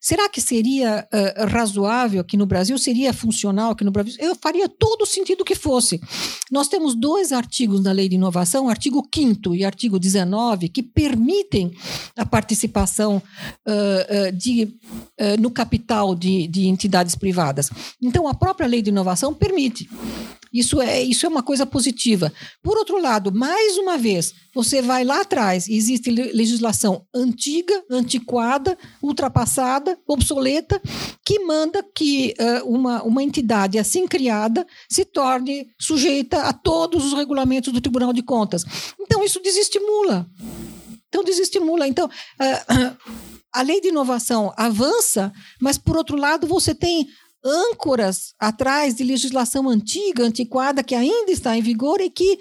Será 0.00 0.30
que 0.30 0.40
seria 0.40 1.06
uh, 1.12 1.46
razoável 1.46 2.22
aqui 2.22 2.34
no 2.34 2.46
Brasil? 2.46 2.78
Seria 2.78 3.12
funcional 3.12 3.72
aqui 3.72 3.84
no 3.84 3.90
Brasil? 3.90 4.14
Eu 4.18 4.34
faria 4.34 4.66
todo 4.66 5.02
o 5.02 5.06
sentido 5.06 5.44
que 5.44 5.54
fosse. 5.54 6.00
Nós 6.50 6.68
temos 6.68 6.94
dois 6.94 7.32
artigos 7.32 7.82
na 7.82 7.92
Lei 7.92 8.08
de 8.08 8.14
Inovação, 8.14 8.70
artigo 8.70 9.06
5 9.14 9.54
e 9.54 9.62
artigo 9.62 9.98
19, 9.98 10.70
que 10.70 10.82
permitem 10.82 11.70
a 12.16 12.24
participação 12.24 13.22
uh, 13.66 14.28
uh, 14.28 14.32
de, 14.32 14.74
no 15.38 15.50
capital 15.50 16.14
de, 16.14 16.46
de 16.46 16.66
entidades 16.66 17.14
privadas. 17.14 17.70
Então, 18.00 18.26
a 18.26 18.32
própria 18.32 18.66
Lei 18.66 18.80
de 18.80 18.88
Inovação 18.88 19.34
permite. 19.34 19.86
Isso 20.52 20.80
é, 20.80 21.00
isso 21.00 21.24
é 21.24 21.28
uma 21.28 21.42
coisa 21.42 21.64
positiva. 21.64 22.32
Por 22.62 22.76
outro 22.76 23.00
lado, 23.00 23.32
mais 23.32 23.78
uma 23.78 23.96
vez, 23.96 24.34
você 24.52 24.82
vai 24.82 25.04
lá 25.04 25.20
atrás, 25.20 25.68
existe 25.68 26.10
legislação 26.10 27.06
antiga, 27.14 27.84
antiquada, 27.88 28.76
ultrapassada, 29.00 29.96
obsoleta, 30.08 30.82
que 31.24 31.38
manda 31.44 31.84
que 31.94 32.34
uh, 32.38 32.68
uma, 32.68 33.02
uma 33.04 33.22
entidade 33.22 33.78
assim 33.78 34.08
criada 34.08 34.66
se 34.88 35.04
torne 35.04 35.68
sujeita 35.78 36.42
a 36.42 36.52
todos 36.52 37.04
os 37.04 37.12
regulamentos 37.12 37.72
do 37.72 37.80
Tribunal 37.80 38.12
de 38.12 38.22
Contas. 38.22 38.64
Então, 38.98 39.22
isso 39.22 39.40
desestimula. 39.40 40.26
Então, 41.08 41.22
desestimula. 41.22 41.86
Então, 41.86 42.06
uh, 42.06 42.96
a 43.54 43.62
lei 43.62 43.80
de 43.80 43.88
inovação 43.88 44.52
avança, 44.56 45.32
mas, 45.60 45.78
por 45.78 45.96
outro 45.96 46.16
lado, 46.16 46.46
você 46.46 46.74
tem 46.74 47.08
âncoras 47.44 48.34
atrás 48.38 48.94
de 48.94 49.04
legislação 49.04 49.68
antiga, 49.68 50.24
antiquada, 50.24 50.82
que 50.82 50.94
ainda 50.94 51.32
está 51.32 51.56
em 51.56 51.62
vigor 51.62 52.00
e 52.00 52.10
que 52.10 52.38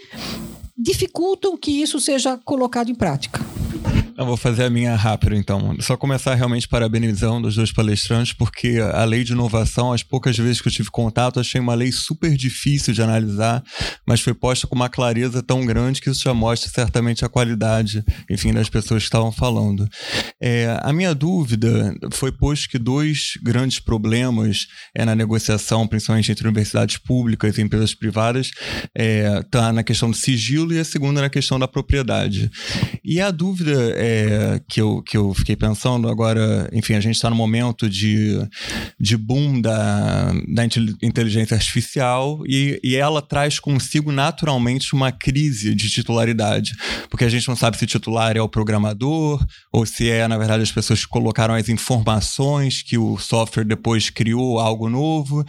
dificultam 0.77 1.57
que 1.57 1.81
isso 1.81 1.99
seja 1.99 2.37
colocado 2.37 2.89
em 2.89 2.95
prática. 2.95 3.39
Eu 4.19 4.25
vou 4.25 4.35
fazer 4.35 4.65
a 4.65 4.69
minha 4.69 4.97
rápido, 4.97 5.33
então. 5.33 5.77
Só 5.79 5.95
começar 5.95 6.35
realmente 6.35 6.67
parabenizando 6.67 7.47
os 7.47 7.55
dois 7.55 7.71
palestrantes, 7.71 8.33
porque 8.33 8.77
a 8.91 9.05
lei 9.05 9.23
de 9.23 9.31
inovação, 9.31 9.93
as 9.93 10.03
poucas 10.03 10.37
vezes 10.37 10.59
que 10.59 10.67
eu 10.67 10.71
tive 10.73 10.91
contato, 10.91 11.39
achei 11.39 11.61
uma 11.61 11.73
lei 11.73 11.89
super 11.89 12.35
difícil 12.35 12.93
de 12.93 13.01
analisar, 13.01 13.63
mas 14.05 14.19
foi 14.19 14.33
posta 14.33 14.67
com 14.67 14.75
uma 14.75 14.89
clareza 14.89 15.41
tão 15.41 15.65
grande 15.65 16.01
que 16.01 16.09
isso 16.09 16.21
já 16.21 16.33
mostra 16.33 16.69
certamente 16.69 17.23
a 17.23 17.29
qualidade, 17.29 18.03
enfim, 18.29 18.51
das 18.51 18.67
pessoas 18.67 19.03
que 19.03 19.07
estavam 19.07 19.31
falando. 19.31 19.87
É, 20.41 20.77
a 20.81 20.91
minha 20.91 21.15
dúvida 21.15 21.95
foi 22.11 22.33
posto 22.33 22.67
que 22.67 22.77
dois 22.77 23.37
grandes 23.41 23.79
problemas 23.79 24.67
é, 24.93 25.05
na 25.05 25.15
negociação, 25.15 25.87
principalmente 25.87 26.29
entre 26.29 26.45
universidades 26.45 26.97
públicas 26.97 27.57
e 27.57 27.61
empresas 27.61 27.95
privadas, 27.95 28.51
é, 28.93 29.41
tá 29.43 29.71
na 29.71 29.81
questão 29.81 30.11
do 30.11 30.17
sigilo 30.17 30.73
e 30.73 30.79
a 30.79 30.83
segunda 30.83 31.21
na 31.21 31.29
questão 31.29 31.57
da 31.57 31.69
propriedade. 31.69 32.51
E 33.01 33.21
a 33.21 33.31
dúvida 33.31 33.93
é 33.95 34.08
que, 34.67 34.81
eu, 34.81 35.01
que 35.01 35.17
eu 35.17 35.33
fiquei 35.33 35.55
pensando 35.55 36.07
agora, 36.07 36.69
enfim, 36.73 36.93
a 36.93 36.99
gente 36.99 37.15
está 37.15 37.29
no 37.29 37.35
momento 37.35 37.89
de, 37.89 38.37
de 38.99 39.17
boom 39.17 39.61
da, 39.61 40.31
da 40.47 40.63
inteligência 41.01 41.55
artificial 41.55 42.41
e, 42.45 42.79
e 42.83 42.95
ela 42.95 43.21
traz 43.21 43.59
consigo 43.59 44.11
naturalmente 44.11 44.93
uma 44.93 45.11
crise 45.11 45.75
de 45.75 45.89
titularidade, 45.89 46.73
porque 47.09 47.25
a 47.25 47.29
gente 47.29 47.47
não 47.47 47.55
sabe 47.55 47.77
se 47.77 47.85
titular 47.85 48.35
é 48.37 48.41
o 48.41 48.49
programador 48.49 49.45
ou 49.71 49.85
se 49.85 50.09
é, 50.09 50.27
na 50.27 50.37
verdade, 50.37 50.63
as 50.63 50.71
pessoas 50.71 51.05
colocaram 51.05 51.53
as 51.53 51.69
informações 51.69 52.81
que 52.81 52.97
o 52.97 53.17
software 53.17 53.65
depois 53.65 54.09
criou 54.09 54.59
algo 54.59 54.89
novo. 54.89 55.43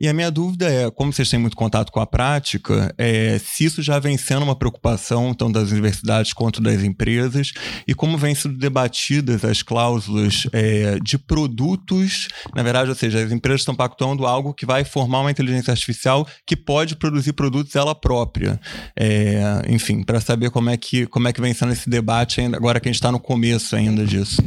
E 0.00 0.08
a 0.08 0.12
minha 0.12 0.30
dúvida 0.30 0.68
é, 0.68 0.90
como 0.90 1.12
vocês 1.12 1.28
têm 1.28 1.38
muito 1.38 1.56
contato 1.56 1.90
com 1.90 2.00
a 2.00 2.06
prática, 2.06 2.94
é, 2.98 3.38
se 3.38 3.64
isso 3.64 3.82
já 3.82 3.98
vem 3.98 4.16
sendo 4.16 4.42
uma 4.42 4.56
preocupação 4.56 5.34
tanto 5.34 5.52
das 5.52 5.70
universidades 5.70 6.32
quanto 6.32 6.60
das 6.60 6.82
empresas 6.82 7.52
e 7.86 7.94
como 7.96 8.16
vêm 8.16 8.34
sendo 8.34 8.56
debatidas 8.58 9.44
as 9.44 9.62
cláusulas 9.62 10.46
é, 10.52 10.98
de 11.00 11.18
produtos, 11.18 12.28
na 12.54 12.62
verdade, 12.62 12.90
ou 12.90 12.94
seja, 12.94 13.24
as 13.24 13.32
empresas 13.32 13.62
estão 13.62 13.74
pactuando 13.74 14.26
algo 14.26 14.54
que 14.54 14.66
vai 14.66 14.84
formar 14.84 15.20
uma 15.20 15.30
inteligência 15.30 15.70
artificial 15.70 16.26
que 16.46 16.54
pode 16.54 16.96
produzir 16.96 17.32
produtos 17.32 17.74
ela 17.74 17.94
própria. 17.94 18.60
É, 18.94 19.62
enfim, 19.68 20.02
para 20.02 20.20
saber 20.20 20.50
como 20.50 20.70
é, 20.70 20.76
que, 20.76 21.06
como 21.06 21.26
é 21.26 21.32
que 21.32 21.40
vem 21.40 21.54
sendo 21.54 21.72
esse 21.72 21.90
debate 21.90 22.40
ainda, 22.40 22.56
agora 22.56 22.78
que 22.78 22.88
a 22.88 22.92
gente 22.92 23.00
está 23.00 23.10
no 23.10 23.18
começo 23.18 23.74
ainda 23.74 24.04
disso. 24.04 24.42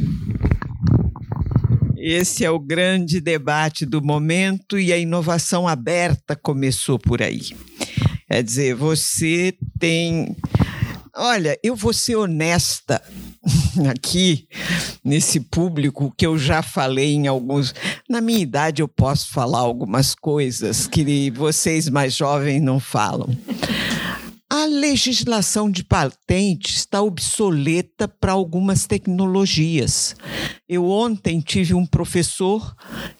Esse 1.96 2.46
é 2.46 2.50
o 2.50 2.58
grande 2.58 3.20
debate 3.20 3.84
do 3.84 4.02
momento 4.02 4.78
e 4.78 4.90
a 4.90 4.96
inovação 4.96 5.68
aberta 5.68 6.34
começou 6.34 6.98
por 6.98 7.20
aí. 7.20 7.40
Quer 8.26 8.42
dizer, 8.42 8.74
você 8.74 9.54
tem. 9.78 10.36
Olha, 11.22 11.58
eu 11.62 11.76
vou 11.76 11.92
ser 11.92 12.16
honesta 12.16 13.02
aqui 13.90 14.48
nesse 15.04 15.38
público 15.38 16.10
que 16.16 16.24
eu 16.24 16.38
já 16.38 16.62
falei 16.62 17.12
em 17.12 17.26
alguns. 17.26 17.74
Na 18.08 18.22
minha 18.22 18.38
idade 18.38 18.80
eu 18.80 18.88
posso 18.88 19.30
falar 19.30 19.58
algumas 19.58 20.14
coisas 20.14 20.86
que 20.86 21.30
vocês 21.32 21.90
mais 21.90 22.14
jovens 22.16 22.62
não 22.62 22.80
falam. 22.80 23.28
A 24.48 24.64
legislação 24.64 25.70
de 25.70 25.84
patente 25.84 26.74
está 26.74 27.02
obsoleta 27.02 28.08
para 28.08 28.32
algumas 28.32 28.86
tecnologias. 28.86 30.16
Eu 30.66 30.88
ontem 30.88 31.38
tive 31.40 31.74
um 31.74 31.84
professor 31.84 32.74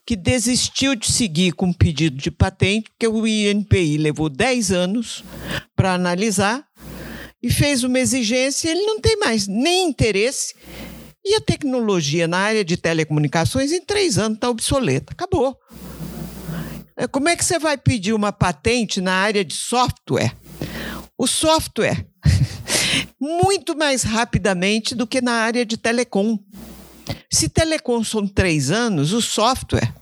que 0.06 0.16
desistiu 0.16 0.96
de 0.96 1.12
seguir 1.12 1.52
com 1.52 1.68
o 1.68 1.74
pedido 1.74 2.16
de 2.16 2.30
patente, 2.30 2.90
porque 2.90 3.06
o 3.06 3.26
INPI 3.26 3.98
levou 3.98 4.30
10 4.30 4.72
anos 4.72 5.22
para 5.76 5.94
analisar 5.94 6.64
e 7.42 7.50
fez 7.50 7.84
uma 7.84 7.98
exigência, 7.98 8.70
ele 8.70 8.84
não 8.86 9.00
tem 9.00 9.16
mais 9.16 9.46
nem 9.46 9.88
interesse. 9.88 10.54
E 11.24 11.34
a 11.34 11.40
tecnologia 11.40 12.26
na 12.26 12.38
área 12.38 12.64
de 12.64 12.76
telecomunicações 12.76 13.72
em 13.72 13.80
três 13.80 14.18
anos 14.18 14.36
está 14.36 14.48
obsoleta. 14.48 15.12
Acabou. 15.12 15.56
É, 16.96 17.06
como 17.06 17.28
é 17.28 17.36
que 17.36 17.44
você 17.44 17.58
vai 17.58 17.76
pedir 17.76 18.12
uma 18.12 18.32
patente 18.32 19.00
na 19.00 19.12
área 19.12 19.44
de 19.44 19.54
software? 19.54 20.34
o 21.20 21.26
software 21.26 22.06
muito 23.20 23.76
mais 23.76 24.02
rapidamente 24.02 24.94
do 24.94 25.06
que 25.06 25.20
na 25.20 25.32
área 25.32 25.66
de 25.66 25.76
telecom. 25.76 26.38
Se 27.30 27.46
telecom 27.46 28.02
são 28.02 28.26
três 28.26 28.70
anos, 28.70 29.12
o 29.12 29.20
software. 29.20 29.94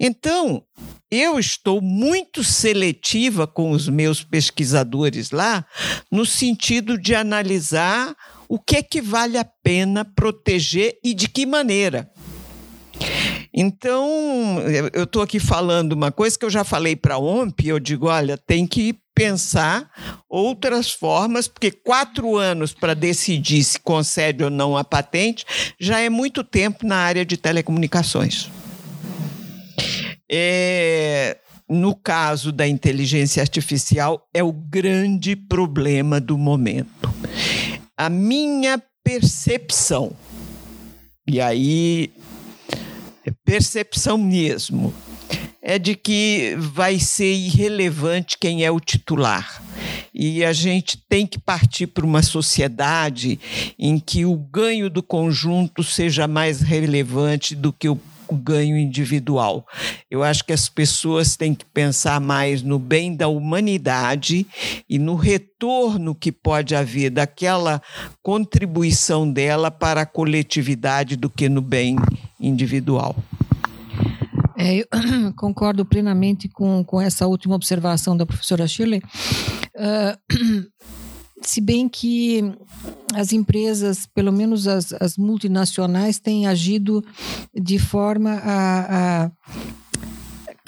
Então, 0.00 0.64
eu 1.10 1.38
estou 1.38 1.80
muito 1.80 2.44
seletiva 2.44 3.46
com 3.46 3.70
os 3.70 3.88
meus 3.88 4.22
pesquisadores 4.22 5.30
lá, 5.30 5.64
no 6.10 6.26
sentido 6.26 6.98
de 6.98 7.14
analisar 7.14 8.14
o 8.48 8.58
que 8.58 8.76
é 8.76 8.82
que 8.82 9.00
vale 9.00 9.38
a 9.38 9.44
pena 9.44 10.04
proteger 10.04 10.98
e 11.02 11.14
de 11.14 11.28
que 11.28 11.46
maneira. 11.46 12.10
Então, 13.52 14.58
eu 14.92 15.04
estou 15.04 15.22
aqui 15.22 15.40
falando 15.40 15.92
uma 15.92 16.12
coisa 16.12 16.38
que 16.38 16.44
eu 16.44 16.50
já 16.50 16.62
falei 16.62 16.94
para 16.94 17.14
a 17.14 17.18
OMP, 17.18 17.66
eu 17.66 17.80
digo, 17.80 18.06
olha, 18.06 18.36
tem 18.36 18.66
que 18.66 18.94
pensar 19.14 19.90
outras 20.28 20.92
formas, 20.92 21.48
porque 21.48 21.72
quatro 21.72 22.36
anos 22.36 22.72
para 22.72 22.94
decidir 22.94 23.64
se 23.64 23.80
concede 23.80 24.44
ou 24.44 24.50
não 24.50 24.76
a 24.76 24.84
patente 24.84 25.44
já 25.80 25.98
é 25.98 26.08
muito 26.08 26.44
tempo 26.44 26.86
na 26.86 26.96
área 26.96 27.24
de 27.24 27.36
telecomunicações. 27.36 28.48
É, 30.30 31.38
no 31.68 31.94
caso 31.94 32.50
da 32.50 32.66
inteligência 32.66 33.42
artificial, 33.42 34.26
é 34.32 34.42
o 34.42 34.52
grande 34.52 35.36
problema 35.36 36.20
do 36.20 36.38
momento. 36.38 37.12
A 37.96 38.08
minha 38.08 38.82
percepção, 39.02 40.12
e 41.26 41.40
aí 41.40 42.10
é 43.24 43.32
percepção 43.44 44.16
mesmo, 44.16 44.94
é 45.60 45.78
de 45.78 45.94
que 45.94 46.54
vai 46.58 46.98
ser 46.98 47.32
irrelevante 47.32 48.38
quem 48.38 48.64
é 48.64 48.70
o 48.70 48.80
titular. 48.80 49.62
E 50.14 50.44
a 50.44 50.52
gente 50.52 50.96
tem 51.08 51.26
que 51.26 51.38
partir 51.38 51.86
para 51.88 52.06
uma 52.06 52.22
sociedade 52.22 53.38
em 53.78 53.98
que 53.98 54.24
o 54.24 54.34
ganho 54.34 54.88
do 54.88 55.02
conjunto 55.02 55.84
seja 55.84 56.26
mais 56.26 56.60
relevante 56.60 57.54
do 57.54 57.72
que 57.72 57.88
o 57.88 58.00
o 58.34 58.38
ganho 58.38 58.76
individual. 58.76 59.66
Eu 60.10 60.22
acho 60.22 60.44
que 60.44 60.52
as 60.52 60.68
pessoas 60.68 61.36
têm 61.36 61.54
que 61.54 61.64
pensar 61.64 62.20
mais 62.20 62.62
no 62.62 62.78
bem 62.78 63.14
da 63.14 63.28
humanidade 63.28 64.46
e 64.88 64.98
no 64.98 65.14
retorno 65.14 66.14
que 66.14 66.32
pode 66.32 66.74
haver 66.74 67.10
daquela 67.10 67.80
contribuição 68.22 69.30
dela 69.30 69.70
para 69.70 70.02
a 70.02 70.06
coletividade 70.06 71.16
do 71.16 71.28
que 71.30 71.48
no 71.48 71.60
bem 71.60 71.96
individual. 72.40 73.16
É, 74.56 74.78
eu 74.78 74.86
concordo 75.36 75.84
plenamente 75.84 76.48
com, 76.48 76.82
com 76.82 77.00
essa 77.00 77.26
última 77.26 77.54
observação 77.54 78.16
da 78.16 78.26
professora 78.26 78.66
Shirley. 78.66 79.00
Uh, 79.76 80.68
se 81.42 81.60
bem 81.60 81.88
que 81.88 82.42
as 83.14 83.32
empresas, 83.32 84.06
pelo 84.06 84.32
menos 84.32 84.66
as, 84.66 84.92
as 84.92 85.16
multinacionais, 85.16 86.18
têm 86.18 86.46
agido 86.46 87.04
de 87.54 87.78
forma 87.78 88.32
a, 88.42 89.24
a 89.24 89.30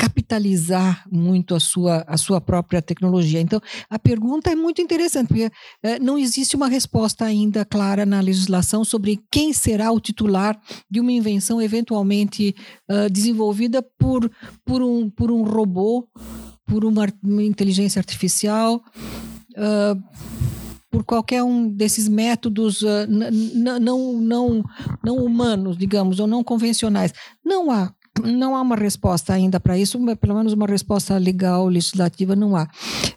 capitalizar 0.01 1.05
muito 1.13 1.55
a 1.55 1.61
sua, 1.61 2.03
a 2.07 2.17
sua 2.17 2.41
própria 2.41 2.81
tecnologia. 2.81 3.39
Então, 3.39 3.61
a 3.89 3.99
pergunta 3.99 4.51
é 4.51 4.55
muito 4.55 4.81
interessante, 4.81 5.29
porque 5.29 5.51
é, 5.83 5.99
não 5.99 6.17
existe 6.17 6.57
uma 6.57 6.69
resposta 6.69 7.27
ainda 7.27 7.67
clara 7.67 8.07
na 8.07 8.19
legislação 8.21 8.83
sobre 8.83 9.21
quem 9.31 9.53
será 9.53 9.93
o 9.93 10.01
titular 10.01 10.59
de 10.91 11.01
uma 11.01 11.13
invenção 11.13 11.61
eventualmente 11.61 12.55
uh, 12.91 13.11
desenvolvida 13.11 13.83
por, 13.99 14.31
por, 14.65 14.83
um, 14.83 15.11
por 15.11 15.31
um 15.31 15.43
robô, 15.43 16.09
por 16.67 16.83
uma, 16.83 17.07
uma 17.23 17.43
inteligência 17.43 18.01
artificial. 18.01 18.83
Uh, 19.51 20.03
por 20.91 21.05
qualquer 21.05 21.43
um 21.43 21.69
desses 21.69 22.09
métodos 22.09 22.83
uh, 22.83 23.07
não, 23.09 24.21
não, 24.21 24.65
não 25.05 25.17
humanos, 25.17 25.77
digamos, 25.77 26.19
ou 26.19 26.27
não 26.27 26.43
convencionais. 26.43 27.13
Não 27.45 27.71
há 27.71 27.93
não 28.25 28.57
há 28.57 28.61
uma 28.61 28.77
resposta 28.77 29.33
ainda 29.33 29.61
para 29.61 29.79
isso, 29.79 29.99
pelo 30.17 30.35
menos 30.35 30.53
uma 30.53 30.67
resposta 30.67 31.17
legal, 31.17 31.67
legislativa, 31.67 32.35
não 32.35 32.57
há. 32.57 32.65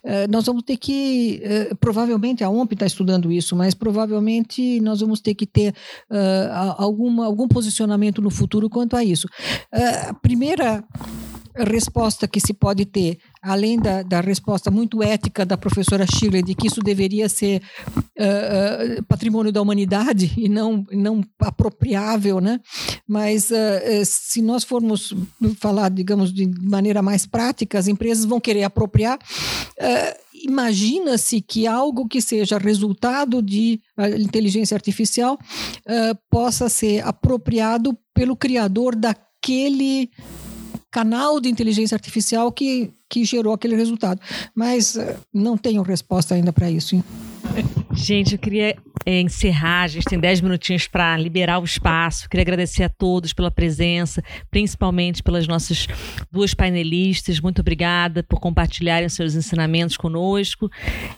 Uh, 0.04 0.30
nós 0.30 0.46
vamos 0.46 0.64
ter 0.64 0.78
que, 0.78 1.42
uh, 1.72 1.76
provavelmente, 1.78 2.44
a 2.44 2.50
OMP 2.50 2.74
está 2.74 2.86
estudando 2.86 3.32
isso, 3.32 3.56
mas 3.56 3.74
provavelmente 3.74 4.80
nós 4.82 5.02
vamos 5.02 5.20
ter 5.20 5.34
que 5.34 5.46
ter 5.46 5.74
uh, 6.12 6.76
alguma, 6.78 7.26
algum 7.26 7.48
posicionamento 7.48 8.22
no 8.22 8.30
futuro 8.30 8.70
quanto 8.70 8.96
a 8.96 9.04
isso. 9.04 9.28
a 9.72 10.14
primeira 10.14 10.84
resposta 11.56 12.28
que 12.28 12.40
se 12.40 12.54
pode 12.54 12.86
ter, 12.86 13.20
além 13.42 13.78
da, 13.78 14.02
da 14.02 14.22
resposta 14.22 14.72
muito 14.72 15.04
ética 15.04 15.46
da 15.46 15.58
professora 15.58 16.06
Shirley 16.06 16.42
de 16.42 16.56
que 16.56 16.68
isso 16.68 16.82
deveria 16.82 17.30
ser 17.30 17.62
uh, 17.88 19.00
uh, 19.00 19.04
patrimônio 19.04 19.52
da 19.52 19.62
humanidade 19.62 20.34
e 20.38 20.50
não, 20.50 20.86
não 20.92 21.24
apropriável, 21.40 22.40
né? 22.40 22.60
Mas 23.08 23.52
uh, 23.52 24.04
se 24.04 24.42
nós 24.42 24.64
formos 24.64 25.14
falar, 25.60 25.90
digamos, 25.90 26.34
de 26.34 26.48
maneira 26.62 27.02
mais 27.02 27.26
prática, 27.26 27.78
as 27.78 27.88
empresas 27.88 28.26
vão 28.26 28.40
querer 28.40 28.64
apropriar. 28.64 29.20
Imagina-se 30.34 31.40
que 31.40 31.66
algo 31.68 32.08
que 32.08 32.20
seja 32.20 32.58
resultado 32.58 33.42
de 33.42 33.80
inteligência 34.20 34.76
artificial 34.76 35.38
possa 36.30 36.68
ser 36.68 37.06
apropriado 37.06 37.98
pelo 38.14 38.36
criador 38.36 38.96
daquele 38.96 40.10
canal 40.94 41.42
de 41.42 41.50
inteligência 41.50 41.96
artificial 41.96 42.52
que, 42.52 42.94
que 43.10 43.26
gerou 43.26 43.52
aquele 43.52 43.76
resultado. 43.76 44.22
Mas 44.54 44.96
eh, 44.96 45.18
não 45.34 45.58
tenho 45.58 45.82
resposta 45.82 46.36
ainda 46.36 46.54
para 46.54 46.70
isso. 46.70 46.96
Hein? 46.96 47.04
Gente, 47.96 48.34
eu 48.34 48.40
queria 48.40 48.76
é, 49.04 49.20
encerrar, 49.20 49.84
a 49.84 49.88
gente 49.88 50.06
tem 50.06 50.20
10 50.20 50.42
minutinhos 50.42 50.88
para 50.88 51.18
liberar 51.18 51.58
o 51.60 51.64
espaço. 51.64 52.30
Queria 52.30 52.44
agradecer 52.44 52.84
a 52.84 52.90
todos 52.90 53.34
pela 53.34 53.50
presença, 53.50 54.24
principalmente 54.52 55.24
pelas 55.24 55.48
nossas 55.48 55.88
duas 56.32 56.54
painelistas. 56.54 57.40
Muito 57.40 57.62
obrigada 57.62 58.22
por 58.22 58.40
compartilharem 58.40 59.10
seus 59.10 59.34
ensinamentos 59.34 59.98
conosco. 59.98 60.70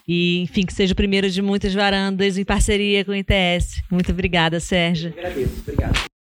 E, 0.08 0.42
enfim, 0.42 0.66
que 0.66 0.74
seja 0.74 0.94
o 0.94 0.96
primeiro 0.96 1.30
de 1.30 1.42
muitas 1.42 1.74
varandas 1.74 2.38
em 2.38 2.46
parceria 2.46 3.04
com 3.04 3.12
o 3.12 3.16
ITS. 3.16 3.84
Muito 3.92 4.10
obrigada, 4.14 4.58
Sérgio. 4.62 5.14
Eu 5.14 5.20
agradeço, 5.20 5.54
obrigado. 5.60 6.15